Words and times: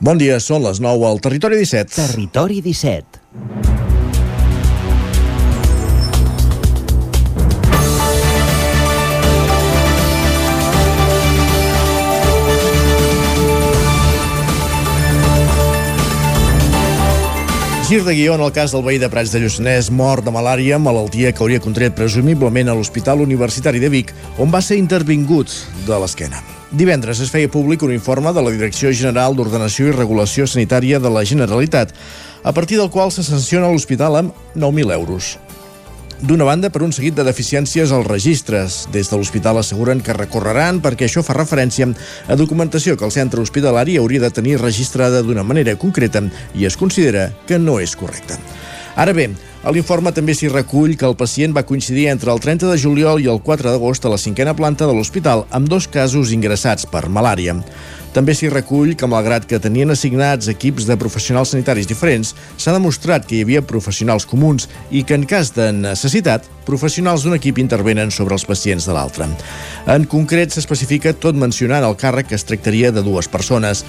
Bon 0.00 0.16
dia, 0.16 0.38
són 0.40 0.62
les 0.64 0.78
9 0.80 1.04
al 1.04 1.18
Territori 1.20 1.58
17. 1.60 1.92
Territori 2.00 2.62
17. 2.64 3.69
Gir 17.90 18.04
de 18.04 18.14
guió 18.14 18.36
en 18.36 18.40
el 18.40 18.52
cas 18.54 18.70
del 18.70 18.84
veí 18.86 19.00
de 19.02 19.08
Prats 19.10 19.32
de 19.34 19.40
Lluçanès 19.42 19.88
mort 19.90 20.22
de 20.22 20.30
malària, 20.30 20.76
malaltia 20.78 21.32
que 21.34 21.42
hauria 21.42 21.58
contret 21.58 21.96
presumiblement 21.98 22.70
a 22.70 22.76
l'Hospital 22.78 23.24
Universitari 23.24 23.82
de 23.82 23.90
Vic, 23.90 24.12
on 24.38 24.54
va 24.54 24.60
ser 24.62 24.78
intervingut 24.78 25.50
de 25.88 25.98
l'esquena. 25.98 26.38
Divendres 26.70 27.18
es 27.18 27.34
feia 27.34 27.50
públic 27.50 27.82
un 27.82 27.90
informe 27.90 28.30
de 28.30 28.46
la 28.46 28.54
Direcció 28.54 28.94
General 28.94 29.34
d'Ordenació 29.34 29.90
i 29.90 29.96
Regulació 29.98 30.46
Sanitària 30.46 31.02
de 31.02 31.10
la 31.10 31.26
Generalitat, 31.26 31.90
a 32.46 32.54
partir 32.54 32.78
del 32.78 32.94
qual 32.94 33.10
se 33.10 33.26
sanciona 33.26 33.74
l'hospital 33.74 34.22
amb 34.22 34.38
9.000 34.54 34.94
euros. 34.94 35.34
D'una 36.20 36.44
banda, 36.44 36.68
per 36.68 36.82
un 36.84 36.90
seguit 36.92 37.14
de 37.16 37.24
deficiències 37.24 37.94
als 37.96 38.04
registres. 38.04 38.82
Des 38.92 39.08
de 39.08 39.16
l'hospital 39.16 39.56
asseguren 39.56 40.02
que 40.04 40.12
recorreran 40.12 40.82
perquè 40.84 41.06
això 41.06 41.22
fa 41.24 41.32
referència 41.32 41.88
a 42.28 42.36
documentació 42.36 42.98
que 43.00 43.06
el 43.08 43.14
centre 43.14 43.40
hospitalari 43.40 43.96
hauria 43.96 44.20
de 44.20 44.30
tenir 44.30 44.58
registrada 44.60 45.22
d'una 45.24 45.46
manera 45.48 45.78
concreta 45.80 46.20
i 46.52 46.68
es 46.68 46.76
considera 46.76 47.30
que 47.48 47.58
no 47.58 47.78
és 47.80 47.96
correcta. 47.96 48.36
Ara 49.00 49.14
bé, 49.16 49.30
a 49.64 49.72
l'informe 49.72 50.12
també 50.12 50.34
s'hi 50.36 50.50
recull 50.52 50.92
que 51.00 51.08
el 51.08 51.16
pacient 51.16 51.56
va 51.56 51.64
coincidir 51.64 52.10
entre 52.12 52.34
el 52.34 52.40
30 52.44 52.68
de 52.68 52.76
juliol 52.76 53.22
i 53.24 53.30
el 53.32 53.40
4 53.40 53.72
d'agost 53.72 54.04
a 54.04 54.12
la 54.12 54.20
cinquena 54.20 54.52
planta 54.52 54.84
de 54.84 54.92
l'hospital 54.92 55.46
amb 55.50 55.72
dos 55.72 55.88
casos 55.88 56.34
ingressats 56.36 56.84
per 56.84 57.08
malària. 57.08 57.56
També 58.10 58.34
s'hi 58.34 58.48
recull 58.50 58.96
que, 58.98 59.06
malgrat 59.06 59.44
que 59.46 59.60
tenien 59.62 59.92
assignats 59.94 60.48
equips 60.50 60.88
de 60.88 60.96
professionals 60.98 61.52
sanitaris 61.54 61.86
diferents, 61.86 62.32
s'ha 62.58 62.74
demostrat 62.74 63.26
que 63.26 63.36
hi 63.38 63.44
havia 63.44 63.62
professionals 63.62 64.26
comuns 64.26 64.66
i 64.90 65.04
que, 65.06 65.14
en 65.14 65.26
cas 65.30 65.52
de 65.54 65.68
necessitat, 65.76 66.48
professionals 66.66 67.22
d'un 67.22 67.36
equip 67.38 67.60
intervenen 67.62 68.10
sobre 68.10 68.34
els 68.34 68.46
pacients 68.46 68.86
de 68.86 68.96
l'altre. 68.96 69.28
En 69.86 70.08
concret, 70.10 70.50
s'especifica 70.50 71.14
tot 71.14 71.38
mencionant 71.38 71.86
el 71.86 71.94
càrrec 71.98 72.32
que 72.32 72.38
es 72.38 72.46
tractaria 72.48 72.90
de 72.90 73.06
dues 73.06 73.30
persones. 73.30 73.84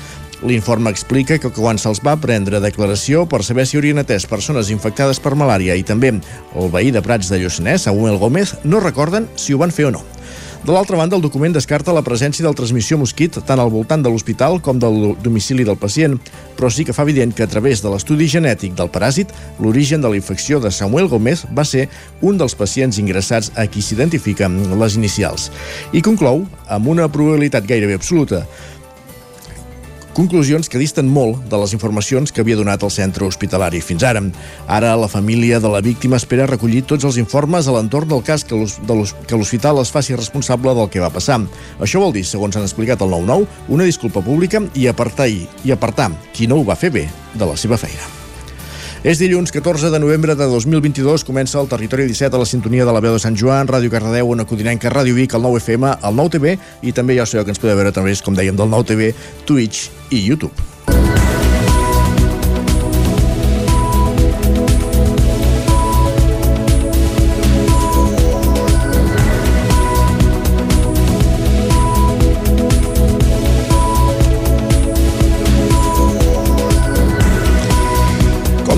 L'informe 0.46 0.94
explica 0.94 1.40
que 1.42 1.50
quan 1.54 1.82
se'ls 1.82 2.02
va 2.06 2.16
prendre 2.22 2.62
declaració 2.62 3.26
per 3.30 3.42
saber 3.46 3.66
si 3.66 3.78
haurien 3.78 4.02
atès 4.02 4.30
persones 4.30 4.70
infectades 4.74 5.22
per 5.22 5.34
malària 5.38 5.78
i 5.78 5.86
també 5.86 6.14
el 6.14 6.72
veí 6.74 6.94
de 6.94 7.02
Prats 7.02 7.30
de 7.30 7.42
Lluçanès, 7.42 7.90
Samuel 7.90 8.22
Gómez, 8.22 8.56
no 8.64 8.82
recorden 8.82 9.30
si 9.36 9.54
ho 9.54 9.62
van 9.62 9.74
fer 9.74 9.90
o 9.90 9.98
no. 9.98 10.06
De 10.62 10.70
l'altra 10.70 10.96
banda, 10.96 11.16
el 11.18 11.24
document 11.26 11.56
descarta 11.56 11.94
la 11.96 12.04
presència 12.06 12.46
del 12.46 12.54
transmissió 12.54 12.94
mosquit 13.02 13.40
tant 13.48 13.58
al 13.58 13.72
voltant 13.74 14.04
de 14.06 14.10
l'hospital 14.14 14.60
com 14.62 14.78
del 14.78 15.16
domicili 15.26 15.64
del 15.66 15.80
pacient, 15.82 16.20
però 16.54 16.70
sí 16.70 16.86
que 16.86 16.94
fa 16.94 17.02
evident 17.02 17.34
que 17.34 17.42
a 17.42 17.50
través 17.50 17.82
de 17.82 17.90
l'estudi 17.90 18.28
genètic 18.30 18.76
del 18.78 18.92
paràsit, 18.94 19.34
l'origen 19.58 20.06
de 20.06 20.12
la 20.14 20.20
infecció 20.20 20.60
de 20.62 20.70
Samuel 20.70 21.10
Gómez 21.10 21.48
va 21.58 21.66
ser 21.66 21.88
un 22.22 22.38
dels 22.38 22.54
pacients 22.54 23.02
ingressats 23.02 23.50
a 23.58 23.66
qui 23.66 23.82
s'identifiquen 23.82 24.60
les 24.78 25.00
inicials. 25.02 25.50
I 25.98 26.06
conclou 26.06 26.46
amb 26.70 26.94
una 26.94 27.10
probabilitat 27.10 27.66
gairebé 27.66 27.98
absoluta 27.98 28.46
Conclusions 30.12 30.68
que 30.68 30.80
disten 30.80 31.08
molt 31.08 31.46
de 31.48 31.56
les 31.56 31.72
informacions 31.72 32.34
que 32.36 32.44
havia 32.44 32.58
donat 32.60 32.84
el 32.84 32.92
centre 32.92 33.24
hospitalari 33.24 33.80
fins 33.80 34.04
ara. 34.04 34.20
Ara 34.68 34.92
la 35.00 35.08
família 35.08 35.62
de 35.64 35.72
la 35.72 35.80
víctima 35.80 36.20
espera 36.20 36.50
recollir 36.50 36.84
tots 36.84 37.08
els 37.08 37.16
informes 37.22 37.68
a 37.68 37.78
l'entorn 37.78 38.12
del 38.12 38.24
cas 38.28 38.44
que 38.44 38.60
l'hospital 38.60 39.80
es 39.80 39.96
faci 39.96 40.20
responsable 40.20 40.76
del 40.76 40.92
que 40.92 41.00
va 41.00 41.14
passar. 41.16 41.40
Això 41.80 42.04
vol 42.04 42.12
dir, 42.12 42.28
segons 42.28 42.60
han 42.60 42.68
explicat 42.68 43.02
el 43.02 43.16
9-9, 43.16 43.48
una 43.72 43.88
disculpa 43.88 44.20
pública 44.20 44.60
i 44.76 44.92
apartar, 44.92 45.32
i 45.32 45.72
apartar 45.72 46.12
qui 46.36 46.44
no 46.48 46.60
ho 46.60 46.68
va 46.68 46.76
fer 46.76 46.92
bé 46.92 47.08
de 47.34 47.48
la 47.48 47.56
seva 47.56 47.80
feina. 47.80 48.21
És 49.02 49.18
dilluns 49.18 49.50
14 49.50 49.90
de 49.90 49.98
novembre 49.98 50.36
de 50.38 50.46
2022, 50.46 51.24
comença 51.26 51.58
el 51.58 51.66
Territori 51.66 52.06
17 52.06 52.38
a 52.38 52.42
la 52.44 52.46
sintonia 52.46 52.86
de 52.86 52.94
la 52.94 53.02
veu 53.02 53.16
de 53.18 53.24
Sant 53.24 53.34
Joan, 53.34 53.66
Ràdio 53.66 53.90
Cardedeu, 53.90 54.30
Ona 54.30 54.46
Codinenca, 54.46 54.92
Ràdio 54.94 55.18
Vic, 55.18 55.34
el 55.34 55.42
9FM, 55.42 55.96
el 56.06 56.20
9TV 56.22 56.54
i 56.86 56.94
també 56.94 57.18
ja 57.18 57.26
sabeu 57.26 57.48
que 57.48 57.56
ens 57.56 57.64
podeu 57.64 57.82
veure 57.82 57.96
través, 57.98 58.22
com 58.22 58.38
dèiem, 58.38 58.54
del 58.54 58.70
9TV, 58.70 59.10
Twitch 59.50 59.90
i 60.14 60.22
YouTube. 60.22 60.54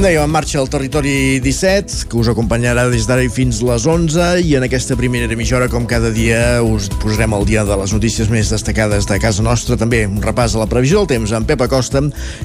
Dèiem, 0.03 0.25
en 0.25 0.31
marxa 0.35 0.59
el 0.59 0.67
Territori 0.67 1.39
17, 1.39 2.09
que 2.11 2.17
us 2.19 2.27
acompanyarà 2.27 2.89
des 2.91 3.05
d'ara 3.07 3.23
fins 3.31 3.61
les 3.63 3.85
11, 3.87 4.41
i 4.43 4.55
en 4.57 4.65
aquesta 4.65 4.97
primera 4.99 5.31
hora, 5.55 5.69
com 5.71 5.85
cada 5.87 6.09
dia, 6.11 6.59
us 6.59 6.89
posarem 6.99 7.31
el 7.31 7.45
dia 7.47 7.63
de 7.63 7.77
les 7.79 7.93
notícies 7.93 8.27
més 8.27 8.49
destacades 8.51 9.07
de 9.07 9.19
casa 9.19 9.43
nostra. 9.43 9.77
També 9.79 10.03
un 10.05 10.19
repàs 10.19 10.55
a 10.55 10.59
la 10.59 10.67
previsió 10.67 10.99
del 10.99 11.07
temps 11.07 11.31
amb 11.31 11.47
Pep 11.47 11.61
Acosta 11.63 12.01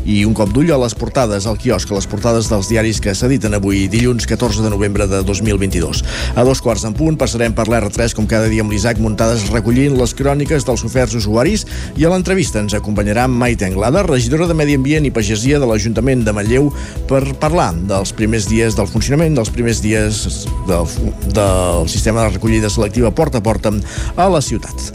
i 0.07 0.25
un 0.25 0.35
cop 0.39 0.53
d'ull 0.55 0.71
a 0.71 0.79
les 0.79 0.95
portades 0.95 1.47
al 1.47 1.59
quiosc, 1.59 1.91
a 1.91 1.99
les 1.99 2.07
portades 2.07 2.47
dels 2.47 2.69
diaris 2.71 3.01
que 3.01 3.15
s'editen 3.15 3.55
avui, 3.59 3.89
dilluns 3.91 4.29
14 4.29 4.63
de 4.63 4.71
novembre 4.71 5.09
de 5.11 5.25
2022. 5.27 6.05
A 6.37 6.45
dos 6.47 6.63
quarts 6.63 6.87
en 6.87 6.95
punt 6.95 7.19
passarem 7.19 7.57
per 7.59 7.67
l'R3, 7.67 8.15
com 8.15 8.31
cada 8.31 8.47
dia 8.47 8.63
amb 8.63 8.71
l'Isaac 8.71 9.03
Muntades, 9.03 9.49
recollint 9.51 9.99
les 9.99 10.15
cròniques 10.15 10.69
dels 10.69 10.87
oferts 10.87 11.19
usuaris, 11.19 11.67
i 11.99 12.07
a 12.07 12.15
l'entrevista 12.15 12.63
ens 12.63 12.79
acompanyarà 12.79 13.27
Maite 13.27 13.67
Anglada, 13.67 14.07
regidora 14.07 14.47
de 14.47 14.55
Medi 14.55 14.79
Ambient 14.79 15.11
i 15.11 15.15
Pagesia 15.15 15.59
de 15.59 15.67
l'Ajuntament 15.67 16.23
de 16.23 16.37
Manlleu, 16.39 16.71
per 17.11 17.25
parlar 17.35 17.48
dels 17.89 18.13
primers 18.13 18.49
dies 18.51 18.77
del 18.77 18.89
funcionament, 18.91 19.35
dels 19.39 19.51
primers 19.55 19.81
dies 19.85 20.45
del, 20.69 20.89
del 21.33 21.89
sistema 21.89 22.27
de 22.27 22.35
recollida 22.37 22.71
selectiva 22.71 23.11
porta 23.11 23.41
a 23.41 23.45
porta 23.45 23.73
a 24.17 24.29
la 24.29 24.43
ciutat. 24.45 24.93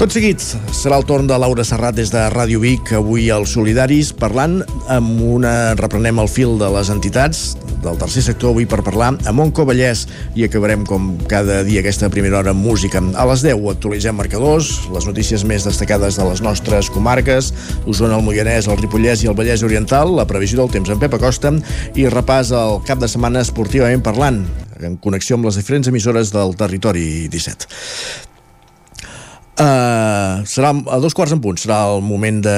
Tot 0.00 0.14
seguit 0.16 0.40
serà 0.40 0.96
el 0.96 1.02
torn 1.04 1.26
de 1.28 1.36
Laura 1.36 1.60
Serrat 1.60 1.92
des 1.92 2.08
de 2.08 2.22
Ràdio 2.32 2.62
Vic, 2.62 2.88
avui 2.96 3.26
als 3.28 3.50
Solidaris, 3.52 4.14
parlant 4.16 4.62
amb 4.88 5.18
una... 5.20 5.74
reprenem 5.76 6.22
el 6.22 6.30
fil 6.32 6.54
de 6.56 6.70
les 6.72 6.88
entitats 6.88 7.42
del 7.84 7.98
tercer 8.00 8.22
sector 8.24 8.54
avui 8.54 8.64
per 8.64 8.78
parlar 8.86 9.10
amb 9.18 9.36
Monco 9.36 9.66
Vallès 9.68 10.06
i 10.40 10.46
acabarem 10.46 10.86
com 10.88 11.10
cada 11.28 11.58
dia 11.68 11.82
aquesta 11.84 12.08
primera 12.08 12.38
hora 12.38 12.54
amb 12.56 12.64
música. 12.64 13.02
A 13.12 13.26
les 13.28 13.44
10 13.44 13.60
actualitzem 13.74 14.16
marcadors, 14.16 14.72
les 14.88 15.04
notícies 15.10 15.44
més 15.44 15.68
destacades 15.68 16.16
de 16.16 16.30
les 16.30 16.40
nostres 16.48 16.88
comarques, 16.96 17.52
Osona, 17.84 18.16
el 18.16 18.24
Moianès, 18.24 18.72
el 18.72 18.80
Ripollès 18.80 19.26
i 19.26 19.28
el 19.28 19.36
Vallès 19.36 19.66
Oriental, 19.68 20.16
la 20.16 20.24
previsió 20.24 20.62
del 20.62 20.72
temps 20.78 20.96
amb 20.96 21.04
Pep 21.04 21.20
Acosta 21.20 21.52
i 21.92 22.08
repàs 22.08 22.56
al 22.56 22.80
cap 22.88 23.04
de 23.04 23.12
setmana 23.12 23.44
esportivament 23.44 24.00
parlant 24.00 24.46
en 24.80 24.96
connexió 24.96 25.36
amb 25.36 25.44
les 25.44 25.60
diferents 25.60 25.92
emissores 25.92 26.32
del 26.32 26.56
territori 26.56 27.28
17. 27.28 28.29
Uh, 29.58 30.46
serà 30.48 30.70
a 30.72 31.00
dos 31.02 31.16
quarts 31.16 31.34
en 31.34 31.40
punt, 31.42 31.58
serà 31.60 31.82
el 31.90 32.04
moment 32.06 32.38
de 32.44 32.56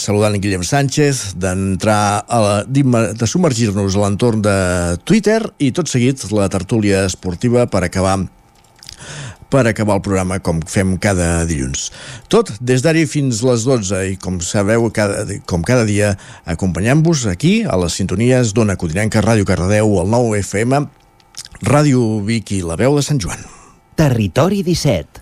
saludar 0.00 0.32
en 0.34 0.40
Guillem 0.40 0.64
Sánchez, 0.66 1.34
d'entrar 1.40 2.24
a 2.26 2.40
la, 2.40 2.54
de 2.66 3.26
submergir-nos 3.28 3.96
a 3.96 4.04
l'entorn 4.04 4.42
de 4.44 4.56
Twitter 5.04 5.40
i 5.58 5.70
tot 5.76 5.90
seguit 5.90 6.22
la 6.32 6.48
tertúlia 6.52 7.04
esportiva 7.08 7.66
per 7.70 7.84
acabar 7.86 8.20
per 9.50 9.64
acabar 9.66 9.96
el 9.98 10.02
programa 10.06 10.38
com 10.38 10.60
fem 10.62 10.94
cada 11.02 11.42
dilluns. 11.48 11.88
Tot 12.30 12.52
des 12.62 12.84
d'ara 12.86 13.02
fins 13.10 13.42
les 13.42 13.66
12 13.66 14.04
i 14.12 14.16
com 14.22 14.38
sabeu, 14.46 14.86
cada, 14.94 15.26
com 15.50 15.66
cada 15.66 15.82
dia 15.88 16.14
acompanyant-vos 16.46 17.26
aquí 17.34 17.64
a 17.66 17.74
les 17.82 17.98
sintonies 17.98 18.54
d'Ona 18.54 18.78
Codinenca, 18.78 19.24
Ràdio 19.26 19.48
Cardedeu, 19.48 19.98
el 20.04 20.12
9 20.14 20.44
FM, 20.46 20.84
Ràdio 21.66 22.20
Vic 22.22 22.54
i 22.54 22.62
la 22.62 22.78
veu 22.78 22.94
de 22.94 23.02
Sant 23.02 23.18
Joan. 23.18 23.59
Territori 24.00 24.62
17 24.62 25.20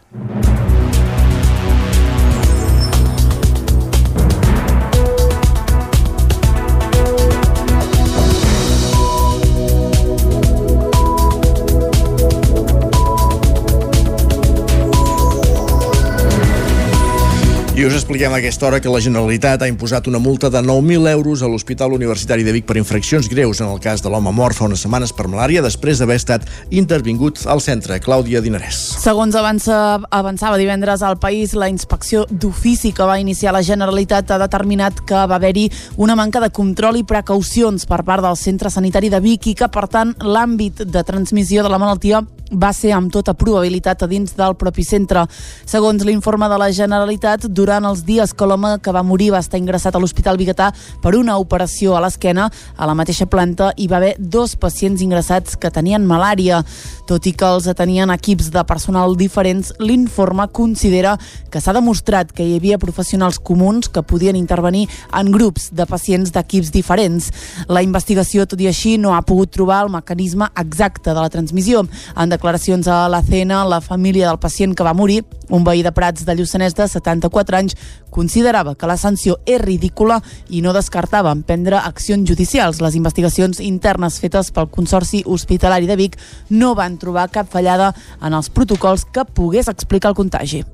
us 17.88 18.02
expliquem 18.02 18.32
a 18.32 18.36
aquesta 18.36 18.66
hora 18.66 18.80
que 18.80 18.90
la 18.90 18.98
Generalitat 19.00 19.62
ha 19.62 19.68
imposat 19.70 20.08
una 20.10 20.18
multa 20.18 20.50
de 20.50 20.58
9.000 20.60 21.08
euros 21.12 21.42
a 21.42 21.48
l'Hospital 21.48 21.92
Universitari 21.92 22.42
de 22.42 22.52
Vic 22.52 22.66
per 22.66 22.76
infraccions 22.76 23.28
greus 23.30 23.60
en 23.60 23.68
el 23.70 23.78
cas 23.78 24.02
de 24.02 24.10
l'home 24.10 24.32
mort 24.34 24.56
fa 24.58 24.66
unes 24.66 24.82
setmanes 24.82 25.12
per 25.14 25.28
malària 25.30 25.62
després 25.62 26.00
d'haver 26.00 26.16
estat 26.18 26.44
intervingut 26.70 27.44
al 27.46 27.62
centre. 27.62 28.00
Clàudia 28.02 28.42
Dinarès. 28.42 28.80
Segons 28.98 29.38
avança, 29.38 30.00
avançava 30.10 30.58
divendres 30.58 31.04
al 31.06 31.20
país, 31.22 31.54
la 31.54 31.70
inspecció 31.70 32.26
d'ofici 32.30 32.90
que 32.92 33.06
va 33.06 33.20
iniciar 33.22 33.54
la 33.54 33.62
Generalitat 33.62 34.34
ha 34.34 34.40
determinat 34.42 34.98
que 35.06 35.14
va 35.14 35.38
haver-hi 35.38 35.68
una 35.96 36.16
manca 36.18 36.42
de 36.42 36.50
control 36.50 36.98
i 36.98 37.06
precaucions 37.06 37.86
per 37.86 38.02
part 38.02 38.26
del 38.26 38.36
centre 38.36 38.74
sanitari 38.74 39.08
de 39.08 39.22
Vic 39.22 39.46
i 39.46 39.54
que, 39.54 39.70
per 39.70 39.86
tant, 39.86 40.16
l'àmbit 40.18 40.82
de 40.82 41.04
transmissió 41.06 41.62
de 41.62 41.70
la 41.70 41.78
malaltia 41.78 42.24
va 42.52 42.72
ser 42.72 42.92
amb 42.96 43.12
tota 43.12 43.34
probabilitat 43.34 44.02
a 44.02 44.08
dins 44.10 44.34
del 44.36 44.56
propi 44.58 44.84
centre. 44.84 45.24
Segons 45.68 46.04
l'informe 46.04 46.48
de 46.48 46.58
la 46.60 46.70
Generalitat, 46.72 47.46
durant 47.48 47.84
els 47.84 48.04
dies 48.06 48.32
que 48.32 48.46
l'home 48.46 48.76
que 48.82 48.94
va 48.94 49.02
morir 49.02 49.30
va 49.34 49.42
estar 49.42 49.60
ingressat 49.60 49.94
a 49.94 50.02
l'Hospital 50.02 50.38
Bigatà 50.40 50.70
per 51.02 51.14
una 51.16 51.38
operació 51.38 51.96
a 51.96 52.02
l'esquena, 52.04 52.48
a 52.76 52.86
la 52.86 52.96
mateixa 52.98 53.26
planta 53.26 53.72
hi 53.76 53.88
va 53.88 53.98
haver 53.98 54.14
dos 54.18 54.56
pacients 54.56 55.02
ingressats 55.02 55.56
que 55.56 55.70
tenien 55.70 56.06
malària. 56.06 56.62
Tot 57.08 57.24
i 57.24 57.30
que 57.32 57.46
els 57.48 57.64
atenien 57.70 58.10
equips 58.12 58.50
de 58.52 58.60
personal 58.68 59.14
diferents, 59.16 59.70
l'informe 59.80 60.44
considera 60.52 61.14
que 61.48 61.62
s'ha 61.64 61.72
demostrat 61.72 62.34
que 62.36 62.44
hi 62.44 62.58
havia 62.58 62.76
professionals 62.76 63.38
comuns 63.40 63.88
que 63.88 64.02
podien 64.04 64.36
intervenir 64.36 64.84
en 65.16 65.30
grups 65.32 65.70
de 65.72 65.86
pacients 65.88 66.34
d'equips 66.34 66.68
diferents. 66.74 67.30
La 67.72 67.80
investigació, 67.80 68.44
tot 68.44 68.60
i 68.60 68.68
així, 68.68 68.98
no 69.00 69.14
ha 69.16 69.22
pogut 69.24 69.54
trobar 69.56 69.86
el 69.86 69.94
mecanisme 69.94 70.50
exacte 70.60 71.14
de 71.14 71.16
la 71.16 71.32
transmissió. 71.32 71.86
En 72.12 72.28
declaracions 72.28 72.90
a 72.92 73.06
la 73.08 73.22
CN, 73.24 73.56
la 73.72 73.80
família 73.80 74.28
del 74.28 74.42
pacient 74.42 74.76
que 74.76 74.84
va 74.84 74.92
morir, 74.92 75.22
un 75.48 75.64
veí 75.64 75.80
de 75.82 75.94
Prats 75.96 76.26
de 76.28 76.36
Lluçanès 76.36 76.76
de 76.76 76.84
74 76.92 77.56
anys, 77.56 77.76
considerava 78.12 78.74
que 78.74 78.88
la 78.88 78.98
sanció 79.00 79.38
és 79.46 79.60
ridícula 79.62 80.20
i 80.52 80.60
no 80.60 80.74
descartava 80.76 81.32
emprendre 81.32 81.80
accions 81.80 82.28
judicials. 82.28 82.82
Les 82.84 83.00
investigacions 83.00 83.62
internes 83.64 84.20
fetes 84.20 84.52
pel 84.52 84.68
Consorci 84.68 85.22
Hospitalari 85.24 85.88
de 85.88 85.96
Vic 85.96 86.18
no 86.50 86.74
van 86.76 86.97
trobar 87.00 87.28
cap 87.32 87.50
fallada 87.50 87.92
en 88.20 88.34
els 88.34 88.50
protocols 88.50 89.06
que 89.12 89.24
pogués 89.24 89.70
explicar 89.72 90.12
el 90.12 90.18
contagi. 90.18 90.64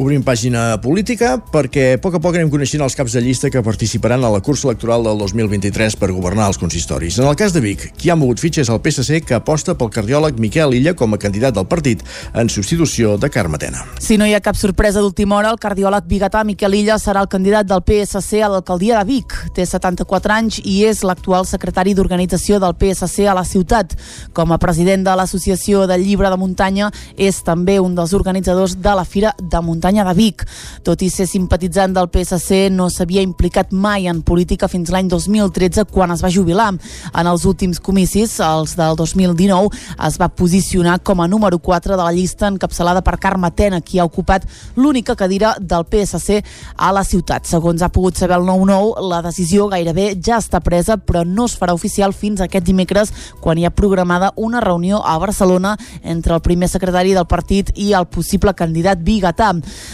Obrim 0.00 0.22
pàgina 0.24 0.78
política 0.80 1.34
perquè 1.52 1.82
a 1.92 1.98
poc 2.00 2.14
a 2.16 2.20
poc 2.24 2.38
anem 2.38 2.48
coneixent 2.48 2.80
els 2.80 2.94
caps 2.96 3.12
de 3.12 3.20
llista 3.20 3.50
que 3.52 3.60
participaran 3.60 4.22
a 4.24 4.30
la 4.32 4.38
cursa 4.40 4.70
electoral 4.70 5.02
del 5.04 5.18
2023 5.20 5.98
per 6.00 6.08
governar 6.14 6.46
els 6.48 6.56
consistoris. 6.56 7.18
En 7.20 7.26
el 7.28 7.36
cas 7.36 7.52
de 7.52 7.60
Vic, 7.60 7.90
qui 8.00 8.08
ha 8.08 8.16
mogut 8.16 8.40
fitxes 8.40 8.70
al 8.72 8.80
PSC 8.80 9.20
que 9.28 9.36
aposta 9.36 9.74
pel 9.76 9.90
cardiòleg 9.92 10.38
Miquel 10.40 10.72
Illa 10.78 10.94
com 10.96 11.12
a 11.12 11.18
candidat 11.20 11.58
del 11.58 11.66
partit 11.68 12.00
en 12.32 12.48
substitució 12.48 13.18
de 13.20 13.28
Carme 13.28 13.60
Tena. 13.60 13.82
Si 14.00 14.16
no 14.16 14.24
hi 14.24 14.32
ha 14.32 14.40
cap 14.40 14.56
sorpresa 14.56 15.02
d'última 15.04 15.36
hora, 15.36 15.50
el 15.52 15.60
cardiòleg 15.60 16.08
bigatà 16.08 16.40
Miquel 16.40 16.78
Illa 16.78 16.96
serà 16.96 17.20
el 17.20 17.28
candidat 17.28 17.68
del 17.68 17.84
PSC 17.84 18.40
a 18.40 18.48
l'alcaldia 18.48 19.02
de 19.02 19.10
Vic. 19.12 19.36
Té 19.52 19.68
74 19.68 20.36
anys 20.38 20.62
i 20.64 20.86
és 20.88 21.04
l'actual 21.04 21.44
secretari 21.44 21.92
d'organització 21.92 22.62
del 22.64 22.78
PSC 22.80 23.28
a 23.28 23.36
la 23.36 23.44
ciutat. 23.44 23.92
Com 24.32 24.56
a 24.56 24.60
president 24.62 25.04
de 25.04 25.20
l'Associació 25.20 25.84
del 25.84 26.08
Llibre 26.08 26.32
de 26.32 26.40
Muntanya, 26.40 26.88
és 27.20 27.44
també 27.44 27.76
un 27.76 27.92
dels 27.94 28.16
organitzadors 28.16 28.80
de 28.80 28.96
la 28.96 29.04
Fira 29.04 29.36
de 29.36 29.60
Muntanya 29.60 29.81
muntanya 29.82 30.04
de 30.04 30.14
Vic. 30.14 30.44
Tot 30.86 31.02
i 31.02 31.08
ser 31.10 31.26
simpatitzant 31.26 31.94
del 31.96 32.06
PSC, 32.06 32.68
no 32.70 32.86
s'havia 32.90 33.22
implicat 33.22 33.72
mai 33.74 34.06
en 34.06 34.20
política 34.22 34.68
fins 34.70 34.92
l'any 34.94 35.08
2013, 35.10 35.88
quan 35.90 36.12
es 36.14 36.22
va 36.22 36.30
jubilar. 36.30 36.68
En 37.18 37.26
els 37.26 37.44
últims 37.44 37.80
comicis, 37.82 38.36
els 38.38 38.76
del 38.78 38.94
2019, 38.94 39.72
es 40.06 40.18
va 40.20 40.28
posicionar 40.28 41.00
com 41.02 41.20
a 41.20 41.26
número 41.26 41.58
4 41.58 41.96
de 41.96 42.02
la 42.02 42.12
llista 42.12 42.46
encapçalada 42.46 43.02
per 43.02 43.18
Carme 43.18 43.50
Tena, 43.50 43.80
qui 43.80 43.98
ha 43.98 44.06
ocupat 44.06 44.46
l'única 44.76 45.16
cadira 45.16 45.56
del 45.58 45.82
PSC 45.84 46.44
a 46.76 46.92
la 46.92 47.02
ciutat. 47.02 47.50
Segons 47.50 47.82
ha 47.82 47.90
pogut 47.90 48.14
saber 48.14 48.38
el 48.38 48.46
9-9, 48.46 49.02
la 49.10 49.22
decisió 49.26 49.66
gairebé 49.66 50.12
ja 50.14 50.38
està 50.38 50.62
presa, 50.62 50.96
però 50.96 51.24
no 51.26 51.48
es 51.50 51.58
farà 51.58 51.74
oficial 51.74 52.14
fins 52.14 52.40
aquest 52.40 52.66
dimecres, 52.70 53.10
quan 53.40 53.58
hi 53.58 53.66
ha 53.66 53.74
programada 53.74 54.30
una 54.36 54.62
reunió 54.62 55.02
a 55.02 55.18
Barcelona 55.18 55.74
entre 56.04 56.38
el 56.38 56.40
primer 56.46 56.70
secretari 56.70 57.18
del 57.18 57.26
partit 57.26 57.74
i 57.74 57.90
el 57.98 58.06
possible 58.06 58.54
candidat 58.54 59.02
bigatà. 59.02 59.50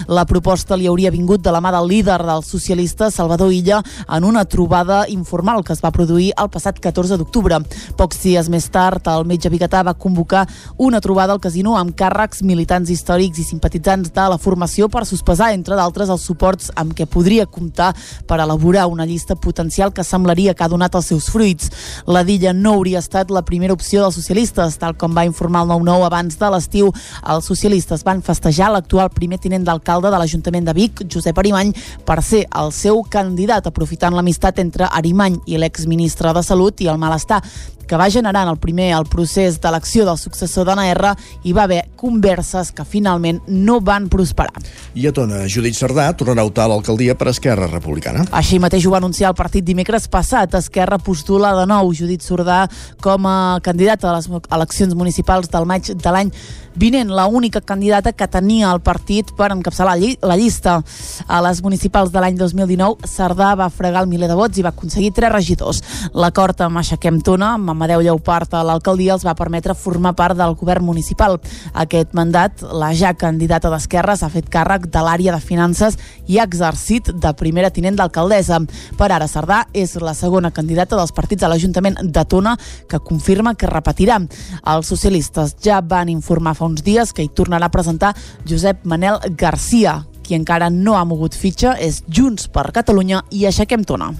La 0.08 0.24
proposta 0.28 0.76
li 0.76 0.86
hauria 0.86 1.10
vingut 1.10 1.42
de 1.42 1.52
la 1.54 1.60
mà 1.60 1.72
del 1.74 1.88
líder 1.88 2.18
dels 2.24 2.46
socialistes, 2.46 3.14
Salvador 3.14 3.52
Illa, 3.52 3.82
en 4.08 4.24
una 4.24 4.44
trobada 4.44 5.04
informal 5.08 5.64
que 5.64 5.72
es 5.72 5.82
va 5.84 5.92
produir 5.94 6.32
el 6.36 6.50
passat 6.50 6.78
14 6.80 7.18
d'octubre. 7.18 7.60
Pocs 7.96 8.22
dies 8.22 8.48
més 8.48 8.68
tard, 8.72 9.06
el 9.08 9.26
metge 9.28 9.50
Bigatà 9.50 9.82
va 9.86 9.94
convocar 9.94 10.46
una 10.76 11.00
trobada 11.00 11.32
al 11.32 11.40
casino 11.40 11.76
amb 11.78 11.94
càrrecs, 11.98 12.42
militants 12.42 12.90
històrics 12.90 13.38
i 13.38 13.46
simpatitzants 13.46 14.12
de 14.14 14.28
la 14.32 14.38
formació 14.38 14.88
per 14.88 15.04
sospesar, 15.06 15.52
entre 15.56 15.76
d'altres, 15.78 16.10
els 16.10 16.24
suports 16.24 16.72
amb 16.76 16.94
què 16.96 17.06
podria 17.06 17.46
comptar 17.46 17.92
per 18.26 18.40
elaborar 18.40 18.86
una 18.88 19.06
llista 19.06 19.36
potencial 19.36 19.92
que 19.92 20.04
semblaria 20.04 20.54
que 20.54 20.64
ha 20.64 20.70
donat 20.72 20.94
els 20.94 21.10
seus 21.12 21.28
fruits. 21.30 21.70
La 22.06 22.24
Dilla 22.24 22.52
no 22.52 22.74
hauria 22.78 23.02
estat 23.02 23.30
la 23.30 23.44
primera 23.44 23.74
opció 23.74 24.02
dels 24.02 24.18
socialistes, 24.18 24.78
tal 24.78 24.96
com 24.98 25.14
va 25.16 25.26
informar 25.28 25.64
el 25.64 25.72
9-9 25.74 26.06
abans 26.08 26.38
de 26.38 26.50
l'estiu. 26.52 26.92
Els 27.28 27.48
socialistes 27.48 28.04
van 28.06 28.22
festejar 28.24 28.72
l'actual 28.72 29.10
primer 29.14 29.40
tinent 29.42 29.66
d'alcalde 29.68 30.10
de 30.10 30.20
l'Ajuntament 30.20 30.66
de 30.66 30.74
Vic, 30.76 31.04
Josep 31.12 31.38
Arimany, 31.38 31.74
per 32.08 32.22
ser 32.24 32.46
el 32.58 32.72
seu 32.72 33.04
candidat, 33.12 33.68
aprofitant 33.68 34.16
l'amistat 34.16 34.62
entre 34.64 34.88
Arimany 34.88 35.38
i 35.46 35.60
l'exministre 35.60 36.32
de 36.34 36.44
Salut 36.46 36.80
i 36.80 36.88
el 36.88 37.00
malestar 37.00 37.42
que 37.88 37.96
va 37.96 38.10
generar 38.12 38.44
en 38.44 38.52
el 38.52 38.58
primer 38.60 38.92
el 38.94 39.06
procés 39.08 39.58
d'elecció 39.62 40.04
del 40.06 40.18
successor 40.20 40.68
d'Anna 40.68 40.84
R 40.92 41.14
hi 41.42 41.54
va 41.56 41.64
haver 41.64 41.80
converses 41.96 42.70
que 42.70 42.84
finalment 42.84 43.40
no 43.48 43.80
van 43.80 44.06
prosperar. 44.12 44.62
I 44.94 45.08
a 45.08 45.12
Tona, 45.16 45.42
Judit 45.48 45.74
Cerdà 45.74 46.10
tornarà 46.12 46.44
a 46.44 46.50
optar 46.52 46.68
a 46.68 46.72
l'alcaldia 46.74 47.16
per 47.18 47.32
Esquerra 47.32 47.66
Republicana. 47.72 48.26
Així 48.30 48.60
mateix 48.62 48.86
ho 48.86 48.92
va 48.94 49.00
anunciar 49.02 49.32
el 49.32 49.38
partit 49.40 49.64
dimecres 49.64 50.06
passat. 50.12 50.54
Esquerra 50.60 51.00
postula 51.02 51.54
de 51.58 51.66
nou 51.70 51.90
Judit 51.96 52.22
Cerdà 52.22 52.66
com 53.02 53.26
a 53.26 53.58
candidat 53.64 54.04
a 54.04 54.16
les 54.18 54.28
eleccions 54.28 54.94
municipals 54.94 55.50
del 55.50 55.66
maig 55.66 55.94
de 55.96 56.14
l'any 56.14 56.32
vinent, 56.78 57.10
la 57.10 57.26
única 57.26 57.60
candidata 57.60 58.12
que 58.12 58.28
tenia 58.30 58.70
el 58.70 58.80
partit 58.80 59.32
per 59.36 59.50
encapçalar 59.52 59.96
la 59.98 60.36
llista. 60.38 60.78
A 61.26 61.40
les 61.42 61.60
municipals 61.62 62.12
de 62.14 62.22
l'any 62.22 62.38
2019, 62.38 63.08
Cerdà 63.08 63.54
va 63.58 63.68
fregar 63.70 64.04
el 64.04 64.10
miler 64.10 64.28
de 64.30 64.36
vots 64.38 64.58
i 64.58 64.64
va 64.64 64.70
aconseguir 64.70 65.10
tres 65.16 65.32
regidors. 65.32 65.82
L'acord 66.14 66.60
amb 66.62 66.78
Aixequem 66.78 67.20
Tona, 67.24 67.54
amb 67.58 67.77
Amadeu 67.78 68.02
Lleupart 68.02 68.52
a 68.58 68.64
l'alcaldia, 68.66 69.14
els 69.14 69.24
va 69.26 69.36
permetre 69.38 69.76
formar 69.78 70.16
part 70.18 70.36
del 70.36 70.56
govern 70.58 70.84
municipal. 70.84 71.38
Aquest 71.78 72.14
mandat, 72.18 72.64
la 72.74 72.90
ja 72.98 73.14
candidata 73.14 73.70
d'Esquerra 73.70 74.16
s'ha 74.18 74.30
fet 74.32 74.50
càrrec 74.50 74.88
de 74.90 75.02
l'àrea 75.04 75.36
de 75.36 75.40
finances 75.40 75.96
i 76.26 76.40
ha 76.40 76.46
exercit 76.48 77.12
de 77.14 77.32
primera 77.38 77.70
tinent 77.70 77.98
d'alcaldessa. 78.00 78.60
Per 78.98 79.10
ara, 79.14 79.30
Cerdà 79.30 79.62
és 79.72 79.94
la 80.02 80.16
segona 80.18 80.50
candidata 80.50 80.98
dels 80.98 81.14
partits 81.14 81.46
a 81.46 81.52
l'Ajuntament 81.52 82.00
de 82.02 82.24
Tona 82.26 82.56
que 82.90 82.98
confirma 82.98 83.54
que 83.54 83.70
repetirà. 83.70 84.18
Els 84.18 84.90
socialistes 84.90 85.54
ja 85.62 85.78
van 85.80 86.10
informar 86.10 86.56
fa 86.58 86.66
uns 86.66 86.82
dies 86.82 87.14
que 87.14 87.22
hi 87.22 87.30
tornarà 87.30 87.70
a 87.70 87.74
presentar 87.74 88.14
Josep 88.48 88.82
Manel 88.84 89.20
Garcia. 89.38 90.00
Qui 90.26 90.34
encara 90.36 90.68
no 90.68 90.98
ha 90.98 91.06
mogut 91.08 91.36
fitxa 91.38 91.78
és 91.80 92.02
Junts 92.08 92.50
per 92.52 92.72
Catalunya 92.74 93.22
i 93.30 93.46
Aixequem 93.48 93.86
Tona. 93.86 94.10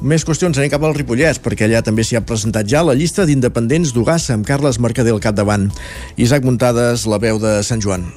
Més 0.00 0.24
qüestions, 0.24 0.56
anem 0.56 0.70
cap 0.72 0.84
al 0.86 0.94
Ripollès, 0.96 1.42
perquè 1.44 1.66
allà 1.66 1.82
també 1.84 2.06
s'hi 2.08 2.16
ha 2.16 2.24
presentat 2.24 2.64
ja 2.72 2.80
la 2.80 2.96
llista 2.96 3.26
d'independents 3.28 3.92
d'Ugassa 3.92 4.32
amb 4.32 4.48
Carles 4.48 4.80
Mercader 4.80 5.12
al 5.12 5.20
capdavant. 5.20 5.68
Isaac 6.16 6.48
Muntades, 6.48 7.04
la 7.04 7.20
veu 7.20 7.36
de 7.42 7.58
Sant 7.68 7.84
Joan. 7.84 8.08